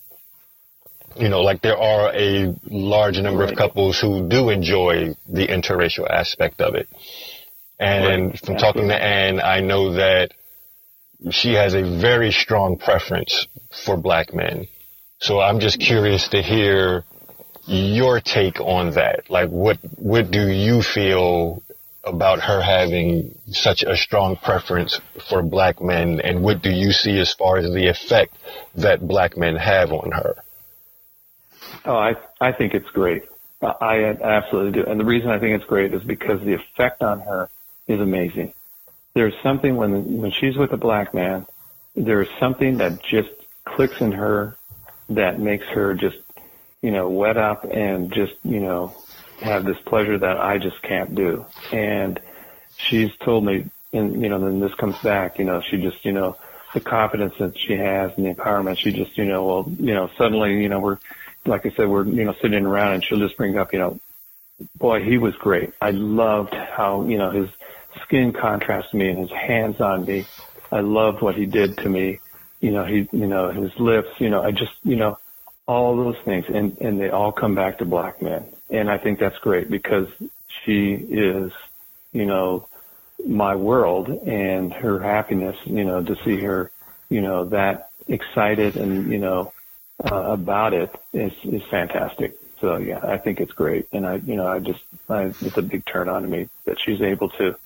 You 1.16 1.28
know, 1.28 1.40
like 1.42 1.60
there 1.60 1.76
are 1.76 2.14
a 2.14 2.54
large 2.64 3.18
number 3.18 3.42
of 3.44 3.56
couples 3.56 4.00
who 4.00 4.28
do 4.28 4.48
enjoy 4.48 5.16
the 5.28 5.46
interracial 5.48 6.08
aspect 6.08 6.60
of 6.60 6.74
it. 6.76 6.88
And 7.78 8.30
Right. 8.30 8.40
from 8.40 8.56
talking 8.56 8.88
to 8.88 8.94
Anne, 8.94 9.40
I 9.40 9.60
know 9.60 9.94
that 9.94 10.32
she 11.30 11.52
has 11.54 11.74
a 11.74 11.82
very 11.82 12.32
strong 12.32 12.78
preference 12.78 13.46
for 13.84 13.96
black 13.96 14.32
men. 14.32 14.66
So 15.18 15.40
I'm 15.40 15.60
just 15.60 15.78
curious 15.78 16.28
to 16.28 16.42
hear 16.42 17.04
your 17.66 18.20
take 18.20 18.58
on 18.60 18.92
that. 18.92 19.30
Like 19.30 19.50
what 19.50 19.78
what 19.96 20.30
do 20.30 20.48
you 20.48 20.82
feel 20.82 21.62
about 22.02 22.40
her 22.40 22.62
having 22.62 23.38
such 23.48 23.82
a 23.82 23.94
strong 23.96 24.36
preference 24.36 24.98
for 25.28 25.42
black 25.42 25.82
men 25.82 26.20
and 26.20 26.42
what 26.42 26.62
do 26.62 26.70
you 26.70 26.92
see 26.92 27.18
as 27.20 27.34
far 27.34 27.58
as 27.58 27.70
the 27.70 27.88
effect 27.88 28.34
that 28.76 29.06
black 29.06 29.36
men 29.36 29.56
have 29.56 29.92
on 29.92 30.10
her? 30.12 30.36
Oh, 31.84 31.96
I 31.96 32.14
I 32.40 32.52
think 32.52 32.74
it's 32.74 32.88
great. 32.90 33.24
I 33.62 34.04
absolutely 34.22 34.82
do, 34.82 34.90
and 34.90 34.98
the 34.98 35.04
reason 35.04 35.30
I 35.30 35.38
think 35.38 35.54
it's 35.54 35.68
great 35.68 35.92
is 35.92 36.02
because 36.02 36.40
the 36.40 36.54
effect 36.54 37.02
on 37.02 37.20
her 37.20 37.50
is 37.86 38.00
amazing. 38.00 38.54
There's 39.14 39.34
something 39.42 39.76
when 39.76 40.18
when 40.18 40.30
she's 40.30 40.56
with 40.56 40.72
a 40.72 40.76
black 40.76 41.14
man, 41.14 41.46
there's 41.96 42.28
something 42.38 42.78
that 42.78 43.02
just 43.02 43.30
clicks 43.64 44.00
in 44.00 44.12
her 44.12 44.56
that 45.10 45.40
makes 45.40 45.66
her 45.66 45.94
just 45.94 46.18
you 46.82 46.90
know 46.90 47.08
wet 47.08 47.36
up 47.36 47.64
and 47.64 48.12
just 48.12 48.34
you 48.44 48.60
know 48.60 48.94
have 49.40 49.64
this 49.64 49.78
pleasure 49.84 50.18
that 50.18 50.38
I 50.38 50.58
just 50.58 50.80
can't 50.82 51.14
do. 51.14 51.46
And 51.72 52.20
she's 52.76 53.10
told 53.16 53.44
me, 53.44 53.70
and 53.92 54.22
you 54.22 54.28
know, 54.28 54.38
then 54.38 54.60
this 54.60 54.74
comes 54.74 54.98
back. 54.98 55.38
You 55.38 55.44
know, 55.44 55.60
she 55.60 55.78
just 55.78 56.04
you 56.04 56.12
know 56.12 56.36
the 56.72 56.80
confidence 56.80 57.34
that 57.38 57.58
she 57.58 57.74
has 57.74 58.12
and 58.16 58.26
the 58.26 58.34
empowerment. 58.34 58.78
She 58.78 58.92
just, 58.92 59.16
you 59.18 59.24
know, 59.24 59.44
well, 59.44 59.72
you 59.78 59.94
know, 59.94 60.10
suddenly, 60.16 60.62
you 60.62 60.68
know, 60.68 60.80
we're, 60.80 60.98
like 61.44 61.66
I 61.66 61.70
said, 61.70 61.88
we're, 61.88 62.04
you 62.04 62.24
know, 62.24 62.34
sitting 62.40 62.64
around 62.64 62.94
and 62.94 63.04
she'll 63.04 63.18
just 63.18 63.36
bring 63.36 63.58
up, 63.58 63.72
you 63.72 63.78
know, 63.78 63.98
boy, 64.76 65.02
he 65.02 65.18
was 65.18 65.34
great. 65.36 65.72
I 65.80 65.90
loved 65.90 66.54
how, 66.54 67.06
you 67.06 67.18
know, 67.18 67.30
his 67.30 67.48
skin 68.04 68.32
contrasted 68.32 68.94
me 68.94 69.10
and 69.10 69.18
his 69.18 69.30
hands 69.30 69.80
on 69.80 70.04
me. 70.04 70.26
I 70.72 70.80
loved 70.80 71.22
what 71.22 71.34
he 71.34 71.46
did 71.46 71.76
to 71.78 71.88
me. 71.88 72.20
You 72.60 72.72
know, 72.72 72.84
he, 72.84 73.08
you 73.12 73.26
know, 73.26 73.50
his 73.50 73.72
lips, 73.78 74.08
you 74.18 74.30
know, 74.30 74.42
I 74.42 74.50
just, 74.50 74.72
you 74.82 74.96
know, 74.96 75.18
all 75.66 75.96
those 75.96 76.16
things 76.24 76.44
and, 76.52 76.76
and 76.78 77.00
they 77.00 77.10
all 77.10 77.32
come 77.32 77.54
back 77.54 77.78
to 77.78 77.84
black 77.84 78.20
men. 78.20 78.44
And 78.70 78.90
I 78.90 78.98
think 78.98 79.18
that's 79.18 79.38
great 79.38 79.70
because 79.70 80.08
she 80.64 80.92
is, 80.92 81.52
you 82.12 82.26
know, 82.26 82.68
my 83.26 83.54
world 83.56 84.08
and 84.08 84.72
her 84.72 84.98
happiness, 85.00 85.56
you 85.64 85.84
know, 85.84 86.02
to 86.02 86.16
see 86.24 86.40
her, 86.42 86.70
you 87.08 87.20
know, 87.20 87.46
that 87.46 87.90
excited 88.08 88.76
and, 88.76 89.10
you 89.10 89.18
know, 89.18 89.52
uh, 90.04 90.32
about 90.32 90.72
it 90.72 90.90
is, 91.12 91.32
is 91.44 91.62
fantastic. 91.70 92.36
So 92.60 92.76
yeah, 92.76 93.00
I 93.02 93.18
think 93.18 93.40
it's 93.40 93.52
great. 93.52 93.86
And 93.92 94.06
I, 94.06 94.16
you 94.16 94.36
know, 94.36 94.46
I 94.46 94.58
just, 94.58 94.80
I, 95.08 95.34
it's 95.40 95.56
a 95.56 95.62
big 95.62 95.84
turn 95.86 96.08
on 96.08 96.22
to 96.22 96.28
me 96.28 96.48
that 96.66 96.78
she's 96.84 97.00
able 97.00 97.28
to, 97.30 97.56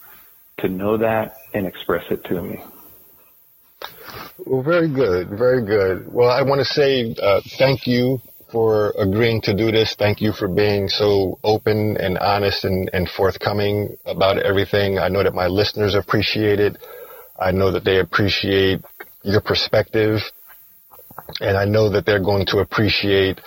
to 0.58 0.68
know 0.68 0.96
that 0.96 1.36
and 1.52 1.66
express 1.66 2.04
it 2.10 2.24
to 2.24 2.42
me. 2.42 2.60
Well, 4.46 4.62
very 4.62 4.88
good, 4.88 5.30
very 5.30 5.64
good. 5.64 6.12
Well, 6.12 6.30
I 6.30 6.42
want 6.42 6.60
to 6.60 6.64
say 6.64 7.14
uh, 7.20 7.40
thank 7.58 7.86
you 7.86 8.20
for 8.50 8.92
agreeing 8.98 9.40
to 9.42 9.54
do 9.54 9.72
this. 9.72 9.96
Thank 9.98 10.20
you 10.20 10.32
for 10.32 10.48
being 10.48 10.88
so 10.88 11.38
open 11.42 11.96
and 11.96 12.18
honest 12.18 12.64
and, 12.64 12.88
and 12.92 13.08
forthcoming 13.08 13.96
about 14.04 14.38
everything. 14.38 14.98
I 14.98 15.08
know 15.08 15.22
that 15.24 15.34
my 15.34 15.48
listeners 15.48 15.94
appreciate 15.94 16.60
it. 16.60 16.76
I 17.38 17.50
know 17.50 17.72
that 17.72 17.84
they 17.84 17.98
appreciate 17.98 18.80
your 19.24 19.40
perspective. 19.40 20.20
And 21.40 21.56
I 21.56 21.64
know 21.64 21.90
that 21.90 22.06
they're 22.06 22.22
going 22.22 22.46
to 22.46 22.58
appreciate 22.58 23.40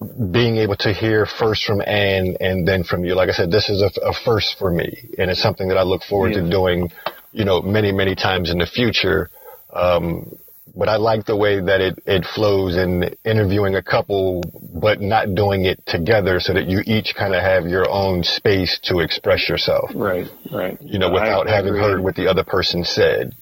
being 0.00 0.58
able 0.58 0.76
to 0.76 0.92
hear 0.92 1.26
first 1.26 1.64
from 1.64 1.80
Anne 1.80 2.36
and 2.40 2.66
then 2.66 2.84
from 2.84 3.04
you. 3.04 3.14
Like 3.14 3.28
I 3.28 3.32
said, 3.32 3.50
this 3.50 3.68
is 3.68 3.82
a, 3.82 3.90
a 4.00 4.14
first 4.24 4.56
for 4.58 4.70
me, 4.70 5.10
and 5.18 5.30
it's 5.30 5.42
something 5.42 5.68
that 5.68 5.76
I 5.76 5.82
look 5.82 6.02
forward 6.02 6.32
yeah. 6.32 6.42
to 6.42 6.50
doing, 6.50 6.90
you 7.32 7.44
know, 7.44 7.60
many, 7.62 7.90
many 7.90 8.14
times 8.14 8.50
in 8.50 8.58
the 8.58 8.66
future. 8.66 9.28
Um, 9.72 10.38
but 10.76 10.88
I 10.88 10.96
like 10.96 11.26
the 11.26 11.36
way 11.36 11.60
that 11.60 11.80
it, 11.80 12.00
it 12.06 12.24
flows 12.24 12.76
in 12.76 13.16
interviewing 13.24 13.74
a 13.74 13.82
couple, 13.82 14.42
but 14.80 15.00
not 15.00 15.34
doing 15.34 15.64
it 15.64 15.82
together 15.86 16.38
so 16.38 16.54
that 16.54 16.68
you 16.68 16.80
each 16.86 17.14
kind 17.18 17.34
of 17.34 17.42
have 17.42 17.66
your 17.66 17.90
own 17.90 18.22
space 18.22 18.78
to 18.84 19.00
express 19.00 19.48
yourself. 19.48 19.90
Right, 19.94 20.28
right. 20.52 20.80
You 20.80 21.00
know, 21.00 21.10
without 21.10 21.48
I, 21.48 21.56
having 21.56 21.74
heard 21.74 22.00
what 22.00 22.14
the 22.14 22.28
other 22.28 22.44
person 22.44 22.84
said. 22.84 23.34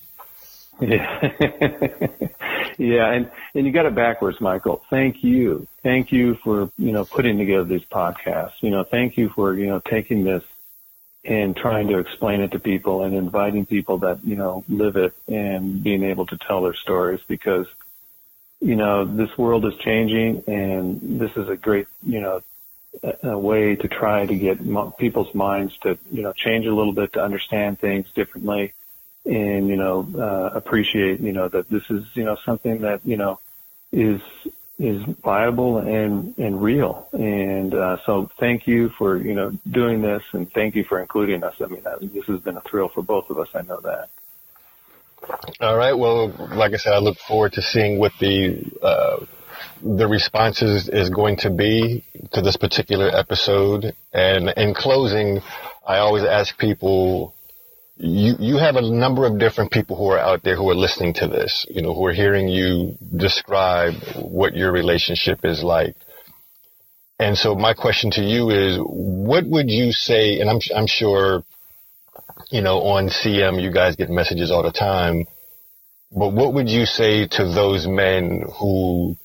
Yeah. 0.80 1.20
yeah. 2.78 3.10
And, 3.10 3.30
and 3.54 3.66
you 3.66 3.72
got 3.72 3.86
it 3.86 3.94
backwards, 3.94 4.40
Michael. 4.40 4.84
Thank 4.90 5.22
you. 5.24 5.66
Thank 5.82 6.12
you 6.12 6.34
for, 6.36 6.70
you 6.78 6.92
know, 6.92 7.04
putting 7.04 7.38
together 7.38 7.64
these 7.64 7.84
podcasts. 7.84 8.62
You 8.62 8.70
know, 8.70 8.84
thank 8.84 9.16
you 9.16 9.28
for, 9.30 9.54
you 9.54 9.66
know, 9.66 9.80
taking 9.80 10.24
this 10.24 10.42
and 11.24 11.56
trying 11.56 11.88
to 11.88 11.98
explain 11.98 12.40
it 12.40 12.52
to 12.52 12.58
people 12.58 13.02
and 13.02 13.14
inviting 13.14 13.66
people 13.66 13.98
that, 13.98 14.24
you 14.24 14.36
know, 14.36 14.64
live 14.68 14.96
it 14.96 15.14
and 15.26 15.82
being 15.82 16.04
able 16.04 16.26
to 16.26 16.36
tell 16.38 16.62
their 16.62 16.74
stories 16.74 17.20
because, 17.26 17.66
you 18.60 18.76
know, 18.76 19.04
this 19.04 19.36
world 19.36 19.64
is 19.64 19.74
changing 19.76 20.44
and 20.46 21.20
this 21.20 21.36
is 21.36 21.48
a 21.48 21.56
great, 21.56 21.88
you 22.04 22.20
know, 22.20 22.42
a, 23.22 23.36
way 23.38 23.76
to 23.76 23.88
try 23.88 24.24
to 24.24 24.34
get 24.36 24.58
people's 24.96 25.34
minds 25.34 25.76
to, 25.78 25.98
you 26.10 26.22
know, 26.22 26.32
change 26.32 26.66
a 26.66 26.74
little 26.74 26.92
bit 26.92 27.12
to 27.14 27.22
understand 27.22 27.78
things 27.78 28.06
differently 28.14 28.72
and 29.26 29.68
you 29.68 29.76
know 29.76 30.08
uh, 30.16 30.56
appreciate 30.56 31.20
you 31.20 31.32
know 31.32 31.48
that 31.48 31.68
this 31.68 31.82
is 31.90 32.04
you 32.14 32.24
know 32.24 32.36
something 32.44 32.82
that 32.82 33.00
you 33.04 33.16
know 33.16 33.38
is 33.92 34.20
is 34.78 35.02
viable 35.22 35.78
and 35.78 36.36
and 36.38 36.62
real. 36.62 37.08
And 37.12 37.74
uh, 37.74 37.98
so 38.04 38.30
thank 38.38 38.66
you 38.66 38.90
for 38.90 39.16
you 39.16 39.34
know 39.34 39.52
doing 39.70 40.02
this 40.02 40.22
and 40.32 40.50
thank 40.52 40.74
you 40.74 40.84
for 40.84 41.00
including 41.00 41.42
us. 41.42 41.54
I 41.60 41.66
mean 41.66 41.82
this 42.12 42.26
has 42.26 42.40
been 42.40 42.56
a 42.56 42.60
thrill 42.60 42.88
for 42.88 43.02
both 43.02 43.30
of 43.30 43.38
us. 43.38 43.48
I 43.54 43.62
know 43.62 43.80
that. 43.80 44.08
All 45.60 45.76
right. 45.76 45.94
Well 45.94 46.28
like 46.54 46.74
I 46.74 46.76
said 46.76 46.92
I 46.92 46.98
look 46.98 47.18
forward 47.18 47.54
to 47.54 47.62
seeing 47.62 47.98
what 47.98 48.12
the 48.20 48.64
uh, 48.82 49.24
the 49.82 50.06
responses 50.06 50.88
is 50.88 51.08
going 51.10 51.38
to 51.38 51.50
be 51.50 52.04
to 52.32 52.42
this 52.42 52.56
particular 52.56 53.08
episode. 53.08 53.94
And 54.12 54.50
in 54.50 54.74
closing 54.74 55.40
I 55.86 55.98
always 55.98 56.24
ask 56.24 56.58
people 56.58 57.34
you 57.98 58.34
you 58.38 58.56
have 58.58 58.76
a 58.76 58.82
number 58.82 59.24
of 59.26 59.38
different 59.38 59.70
people 59.70 59.96
who 59.96 60.10
are 60.10 60.18
out 60.18 60.42
there 60.42 60.56
who 60.56 60.68
are 60.70 60.74
listening 60.74 61.14
to 61.14 61.26
this, 61.26 61.66
you 61.68 61.82
know, 61.82 61.94
who 61.94 62.06
are 62.06 62.12
hearing 62.12 62.48
you 62.48 62.96
describe 63.16 63.94
what 64.16 64.54
your 64.54 64.70
relationship 64.70 65.44
is 65.44 65.62
like. 65.62 65.96
And 67.18 67.38
so 67.38 67.54
my 67.54 67.72
question 67.72 68.10
to 68.12 68.20
you 68.20 68.50
is, 68.50 68.78
what 68.78 69.46
would 69.46 69.70
you 69.70 69.92
say? 69.92 70.40
And 70.40 70.50
I'm 70.50 70.60
I'm 70.74 70.86
sure, 70.86 71.42
you 72.50 72.60
know, 72.60 72.82
on 72.82 73.08
CM 73.08 73.62
you 73.62 73.72
guys 73.72 73.96
get 73.96 74.10
messages 74.10 74.50
all 74.50 74.62
the 74.62 74.72
time, 74.72 75.26
but 76.14 76.34
what 76.34 76.52
would 76.52 76.68
you 76.68 76.84
say 76.84 77.26
to 77.26 77.44
those 77.48 77.86
men 77.86 78.44
who 78.60 79.16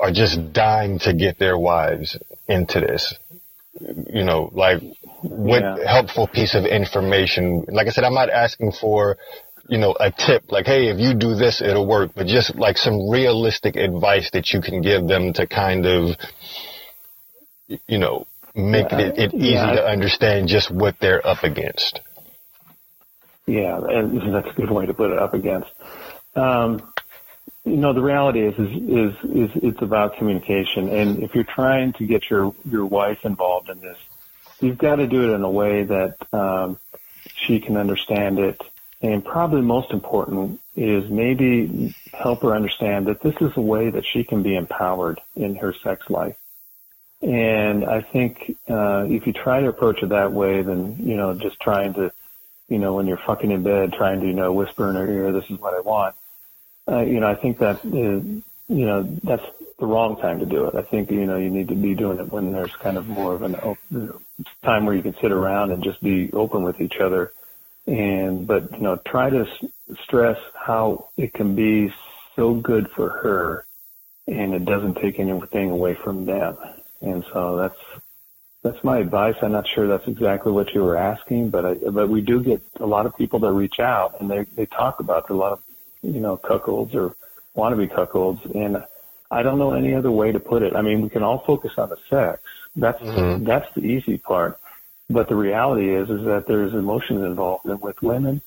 are 0.00 0.10
just 0.10 0.52
dying 0.54 0.98
to 1.00 1.12
get 1.12 1.38
their 1.38 1.58
wives 1.58 2.16
into 2.48 2.80
this? 2.80 3.14
You 3.80 4.24
know, 4.24 4.50
like 4.52 4.82
what 5.22 5.62
yeah. 5.62 5.90
helpful 5.90 6.28
piece 6.28 6.54
of 6.54 6.64
information. 6.64 7.64
Like 7.68 7.86
I 7.86 7.90
said, 7.90 8.04
I'm 8.04 8.14
not 8.14 8.30
asking 8.30 8.72
for, 8.72 9.16
you 9.68 9.78
know, 9.78 9.96
a 9.98 10.12
tip 10.12 10.52
like, 10.52 10.66
hey, 10.66 10.88
if 10.88 11.00
you 11.00 11.14
do 11.14 11.34
this, 11.34 11.60
it'll 11.60 11.86
work, 11.86 12.12
but 12.14 12.26
just 12.26 12.54
like 12.54 12.76
some 12.76 13.10
realistic 13.10 13.76
advice 13.76 14.30
that 14.32 14.52
you 14.52 14.60
can 14.60 14.80
give 14.80 15.08
them 15.08 15.32
to 15.34 15.46
kind 15.46 15.86
of, 15.86 16.16
you 17.88 17.98
know, 17.98 18.26
make 18.54 18.90
yeah. 18.92 19.00
it, 19.00 19.18
it, 19.18 19.34
easy 19.34 19.54
yeah. 19.54 19.72
to 19.72 19.84
understand 19.84 20.48
just 20.48 20.70
what 20.70 20.94
they're 21.00 21.26
up 21.26 21.42
against. 21.42 22.00
Yeah, 23.46 23.80
and 23.82 24.34
that's 24.34 24.48
a 24.48 24.52
good 24.52 24.70
way 24.70 24.86
to 24.86 24.94
put 24.94 25.10
it 25.10 25.18
up 25.18 25.34
against. 25.34 25.70
Um, 26.34 26.80
you 27.64 27.76
know, 27.76 27.92
the 27.94 28.02
reality 28.02 28.40
is, 28.40 28.54
is, 28.58 28.70
is, 28.70 29.14
is 29.24 29.50
it's 29.62 29.82
about 29.82 30.16
communication. 30.16 30.88
And 30.88 31.22
if 31.22 31.34
you're 31.34 31.44
trying 31.44 31.94
to 31.94 32.06
get 32.06 32.28
your, 32.28 32.54
your 32.68 32.84
wife 32.84 33.24
involved 33.24 33.70
in 33.70 33.80
this, 33.80 33.96
you've 34.60 34.78
got 34.78 34.96
to 34.96 35.06
do 35.06 35.32
it 35.32 35.34
in 35.34 35.42
a 35.42 35.50
way 35.50 35.84
that 35.84 36.16
um, 36.32 36.78
she 37.34 37.60
can 37.60 37.76
understand 37.76 38.38
it. 38.38 38.60
And 39.00 39.24
probably 39.24 39.62
most 39.62 39.92
important 39.92 40.60
is 40.76 41.10
maybe 41.10 41.94
help 42.12 42.42
her 42.42 42.54
understand 42.54 43.06
that 43.06 43.20
this 43.20 43.34
is 43.40 43.56
a 43.56 43.60
way 43.60 43.90
that 43.90 44.04
she 44.06 44.24
can 44.24 44.42
be 44.42 44.56
empowered 44.56 45.20
in 45.34 45.56
her 45.56 45.74
sex 45.82 46.08
life. 46.08 46.36
And 47.22 47.84
I 47.84 48.02
think 48.02 48.56
uh, 48.68 49.06
if 49.08 49.26
you 49.26 49.32
try 49.32 49.60
to 49.60 49.68
approach 49.68 50.02
it 50.02 50.10
that 50.10 50.32
way, 50.32 50.62
then 50.62 50.96
you 51.00 51.16
know, 51.16 51.34
just 51.34 51.58
trying 51.60 51.94
to, 51.94 52.12
you 52.68 52.78
know, 52.78 52.94
when 52.94 53.06
you're 53.06 53.20
fucking 53.26 53.50
in 53.50 53.62
bed, 53.62 53.94
trying 53.94 54.20
to, 54.20 54.26
you 54.26 54.34
know, 54.34 54.52
whisper 54.52 54.90
in 54.90 54.96
her 54.96 55.10
ear, 55.10 55.32
"This 55.32 55.50
is 55.50 55.58
what 55.58 55.74
I 55.74 55.80
want." 55.80 56.14
Uh, 56.86 57.00
you 57.00 57.20
know, 57.20 57.30
I 57.30 57.34
think 57.34 57.58
that 57.58 57.80
is, 57.84 58.42
you 58.68 58.86
know, 58.86 59.02
that's 59.22 59.44
the 59.78 59.86
wrong 59.86 60.16
time 60.20 60.38
to 60.40 60.46
do 60.46 60.66
it. 60.66 60.74
I 60.74 60.82
think 60.82 61.10
you 61.10 61.26
know 61.26 61.36
you 61.36 61.50
need 61.50 61.68
to 61.68 61.74
be 61.74 61.94
doing 61.94 62.18
it 62.18 62.30
when 62.30 62.52
there's 62.52 62.74
kind 62.82 62.96
of 62.96 63.06
more 63.06 63.34
of 63.34 63.42
an 63.42 63.56
open, 63.56 64.12
time 64.62 64.86
where 64.86 64.94
you 64.94 65.02
can 65.02 65.14
sit 65.20 65.32
around 65.32 65.72
and 65.72 65.82
just 65.82 66.02
be 66.02 66.30
open 66.32 66.62
with 66.62 66.80
each 66.80 66.98
other. 67.00 67.32
And 67.86 68.46
but 68.46 68.72
you 68.72 68.80
know 68.80 68.96
try 68.96 69.30
to 69.30 69.46
stress 70.04 70.38
how 70.54 71.10
it 71.16 71.34
can 71.34 71.54
be 71.54 71.92
so 72.36 72.54
good 72.54 72.90
for 72.90 73.10
her, 73.10 73.66
and 74.26 74.54
it 74.54 74.64
doesn't 74.64 74.94
take 74.94 75.18
anything 75.18 75.70
away 75.70 75.94
from 75.94 76.24
them. 76.24 76.56
And 77.00 77.24
so 77.32 77.56
that's 77.56 78.02
that's 78.62 78.82
my 78.84 78.98
advice. 78.98 79.34
I'm 79.42 79.52
not 79.52 79.68
sure 79.68 79.86
that's 79.86 80.08
exactly 80.08 80.52
what 80.52 80.72
you 80.72 80.82
were 80.82 80.96
asking, 80.96 81.50
but 81.50 81.66
I, 81.66 81.74
but 81.74 82.08
we 82.08 82.22
do 82.22 82.42
get 82.42 82.62
a 82.80 82.86
lot 82.86 83.06
of 83.06 83.16
people 83.16 83.40
that 83.40 83.52
reach 83.52 83.80
out 83.80 84.20
and 84.20 84.30
they 84.30 84.46
they 84.54 84.66
talk 84.66 85.00
about 85.00 85.28
a 85.30 85.34
lot 85.34 85.52
of 85.52 85.62
you 86.04 86.20
know 86.20 86.36
cuckolds 86.36 86.94
or 86.94 87.16
wannabe 87.56 87.90
cuckolds 87.90 88.44
and 88.54 88.84
I 89.30 89.42
don't 89.42 89.58
know 89.58 89.72
any 89.72 89.94
other 89.94 90.12
way 90.12 90.30
to 90.30 90.38
put 90.38 90.62
it. 90.62 90.76
I 90.76 90.82
mean, 90.82 91.02
we 91.02 91.08
can 91.08 91.24
all 91.24 91.38
focus 91.38 91.72
on 91.76 91.88
the 91.88 91.98
sex. 92.08 92.40
That's 92.76 93.00
mm-hmm. 93.00 93.44
that's 93.44 93.72
the 93.74 93.82
easy 93.82 94.18
part. 94.18 94.60
But 95.10 95.28
the 95.28 95.34
reality 95.34 95.94
is 95.94 96.08
is 96.08 96.24
that 96.24 96.46
there's 96.46 96.72
emotions 96.72 97.24
involved, 97.24 97.66
and 97.66 97.80
with 97.80 98.00
women, 98.00 98.42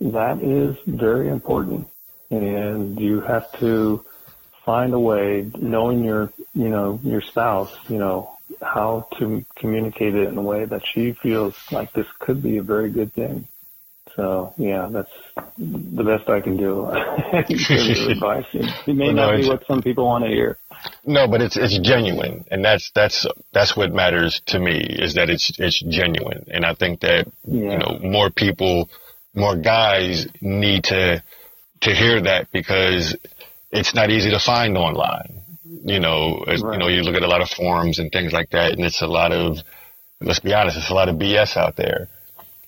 that 0.00 0.42
is 0.42 0.76
very 0.86 1.28
important. 1.28 1.88
And 2.30 2.98
you 2.98 3.20
have 3.20 3.52
to 3.60 4.04
find 4.64 4.94
a 4.94 4.98
way, 4.98 5.50
knowing 5.58 6.02
your 6.02 6.32
you 6.54 6.68
know 6.68 6.98
your 7.02 7.20
spouse, 7.20 7.74
you 7.88 7.98
know 7.98 8.38
how 8.62 9.08
to 9.18 9.44
communicate 9.56 10.14
it 10.14 10.28
in 10.28 10.38
a 10.38 10.42
way 10.42 10.64
that 10.64 10.86
she 10.86 11.12
feels 11.12 11.56
like 11.70 11.92
this 11.92 12.06
could 12.18 12.42
be 12.42 12.56
a 12.56 12.62
very 12.62 12.90
good 12.90 13.12
thing. 13.12 13.46
So 14.16 14.54
yeah, 14.58 14.88
that's 14.90 15.10
the 15.56 16.04
best 16.04 16.28
I 16.28 16.40
can 16.40 16.56
do 16.56 16.86
advice. 16.90 18.46
It 18.52 18.94
may 18.94 19.06
well, 19.06 19.12
not 19.14 19.30
no, 19.32 19.40
be 19.40 19.48
what 19.48 19.66
some 19.66 19.82
people 19.82 20.06
want 20.06 20.24
to 20.24 20.30
hear. 20.30 20.58
No, 21.04 21.28
but 21.28 21.40
it's 21.40 21.56
it's 21.56 21.78
genuine, 21.78 22.44
and 22.50 22.64
that's 22.64 22.90
that's 22.94 23.26
that's 23.52 23.76
what 23.76 23.92
matters 23.92 24.42
to 24.46 24.58
me 24.58 24.78
is 24.78 25.14
that 25.14 25.30
it's 25.30 25.52
it's 25.58 25.80
genuine, 25.80 26.46
and 26.50 26.64
I 26.64 26.74
think 26.74 27.00
that 27.00 27.26
yeah. 27.44 27.72
you 27.72 27.78
know 27.78 27.98
more 28.02 28.30
people, 28.30 28.90
more 29.34 29.56
guys 29.56 30.26
need 30.40 30.84
to 30.84 31.22
to 31.82 31.94
hear 31.94 32.22
that 32.22 32.50
because 32.52 33.16
it's 33.70 33.94
not 33.94 34.10
easy 34.10 34.30
to 34.30 34.38
find 34.38 34.76
online. 34.76 35.40
You 35.64 36.00
know, 36.00 36.44
right. 36.46 36.58
you 36.58 36.78
know, 36.78 36.88
you 36.88 37.02
look 37.02 37.16
at 37.16 37.22
a 37.22 37.28
lot 37.28 37.40
of 37.40 37.48
forums 37.48 37.98
and 37.98 38.10
things 38.12 38.32
like 38.32 38.50
that, 38.50 38.72
and 38.72 38.84
it's 38.84 39.02
a 39.02 39.06
lot 39.06 39.32
of, 39.32 39.58
let's 40.20 40.40
be 40.40 40.52
honest, 40.52 40.76
it's 40.76 40.90
a 40.90 40.94
lot 40.94 41.08
of 41.08 41.16
BS 41.16 41.56
out 41.56 41.76
there. 41.76 42.08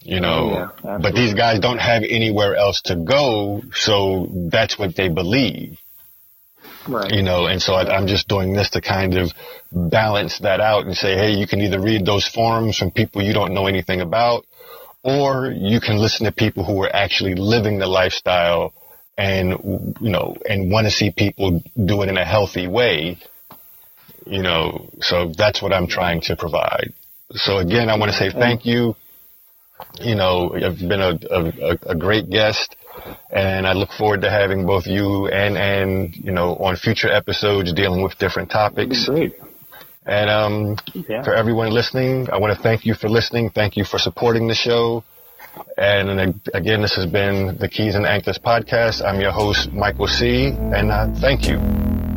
You 0.05 0.21
know, 0.21 0.71
yeah, 0.85 0.99
but 1.01 1.15
these 1.15 1.33
guys 1.33 1.61
don't 1.61 1.79
have 1.79 2.03
anywhere 2.03 2.55
else 2.55 2.83
to 2.83 2.97
go, 2.97 3.63
so 3.73 4.29
that's 4.53 4.79
what 4.79 4.95
they 4.97 5.09
believe. 5.09 5.79
Right. 6.87 7.11
You 7.11 7.23
know, 7.23 7.47
and 7.47 7.63
so 7.63 7.73
I, 7.73 7.97
am 7.97 8.07
just 8.07 8.29
doing 8.29 8.53
this 8.53 8.69
to 8.71 8.83
kind 8.83 9.17
of 9.17 9.33
balance 9.73 10.41
that 10.41 10.61
out 10.61 10.85
and 10.85 10.95
say, 10.95 11.17
hey, 11.17 11.31
you 11.31 11.47
can 11.47 11.63
either 11.63 11.81
read 11.81 12.05
those 12.05 12.29
forums 12.29 12.77
from 12.77 12.91
people 12.91 13.23
you 13.23 13.33
don't 13.33 13.55
know 13.55 13.67
anything 13.67 14.03
about, 14.03 14.45
or 15.03 15.51
you 15.51 15.81
can 15.81 15.97
listen 15.97 16.27
to 16.27 16.33
people 16.33 16.65
who 16.65 16.83
are 16.83 16.95
actually 16.95 17.35
living 17.35 17.79
the 17.79 17.87
lifestyle 17.87 18.75
and 19.17 19.97
you 20.01 20.11
know 20.11 20.37
and 20.49 20.71
want 20.71 20.87
to 20.87 20.91
see 20.91 21.11
people 21.11 21.63
do 21.85 22.03
it 22.03 22.09
in 22.09 22.17
a 22.17 22.25
healthy 22.25 22.67
way 22.67 23.17
you 24.27 24.43
know 24.43 24.91
so 25.01 25.33
that's 25.37 25.63
what 25.63 25.73
i'm 25.73 25.87
trying 25.87 26.21
to 26.21 26.35
provide 26.35 26.93
so 27.31 27.59
again 27.59 27.89
i 27.89 27.97
want 27.97 28.11
to 28.11 28.17
say 28.19 28.29
thank 28.31 28.67
you 28.67 28.97
you 30.01 30.15
know 30.15 30.55
you've 30.57 30.79
been 30.79 31.01
a, 31.01 31.19
a, 31.31 31.93
a 31.93 31.95
great 31.95 32.29
guest 32.31 32.77
and 33.31 33.67
i 33.67 33.73
look 33.73 33.91
forward 33.91 34.21
to 34.23 34.31
having 34.31 34.67
both 34.67 34.87
you 34.87 35.27
and 35.29 35.57
and 35.57 36.17
you 36.17 36.33
know 36.33 36.57
on 36.57 36.77
future 36.77 37.11
episodes 37.11 37.73
dealing 37.73 38.03
with 38.03 38.17
different 38.19 38.51
topics 38.51 39.07
great 39.07 39.35
and 40.07 40.29
um, 40.29 40.77
yeah. 41.09 41.23
for 41.23 41.35
everyone 41.35 41.71
listening 41.71 42.29
i 42.31 42.37
want 42.39 42.55
to 42.55 42.63
thank 42.63 42.85
you 42.85 42.95
for 42.95 43.09
listening 43.09 43.51
thank 43.51 43.77
you 43.77 43.85
for 43.85 43.99
supporting 43.99 44.49
the 44.49 44.55
show 44.55 45.03
and 45.77 46.41
again, 46.53 46.83
this 46.83 46.97
has 46.97 47.07
been 47.07 47.57
the 47.59 47.69
Keys 47.69 47.95
and 47.95 48.07
Anchors 48.07 48.39
podcast. 48.39 49.05
I'm 49.05 49.21
your 49.21 49.33
host, 49.33 49.73
Michael 49.73 50.09
C., 50.09 50.47
and 50.47 50.91
uh, 50.91 51.09
thank 51.21 51.49
you. 51.49 52.14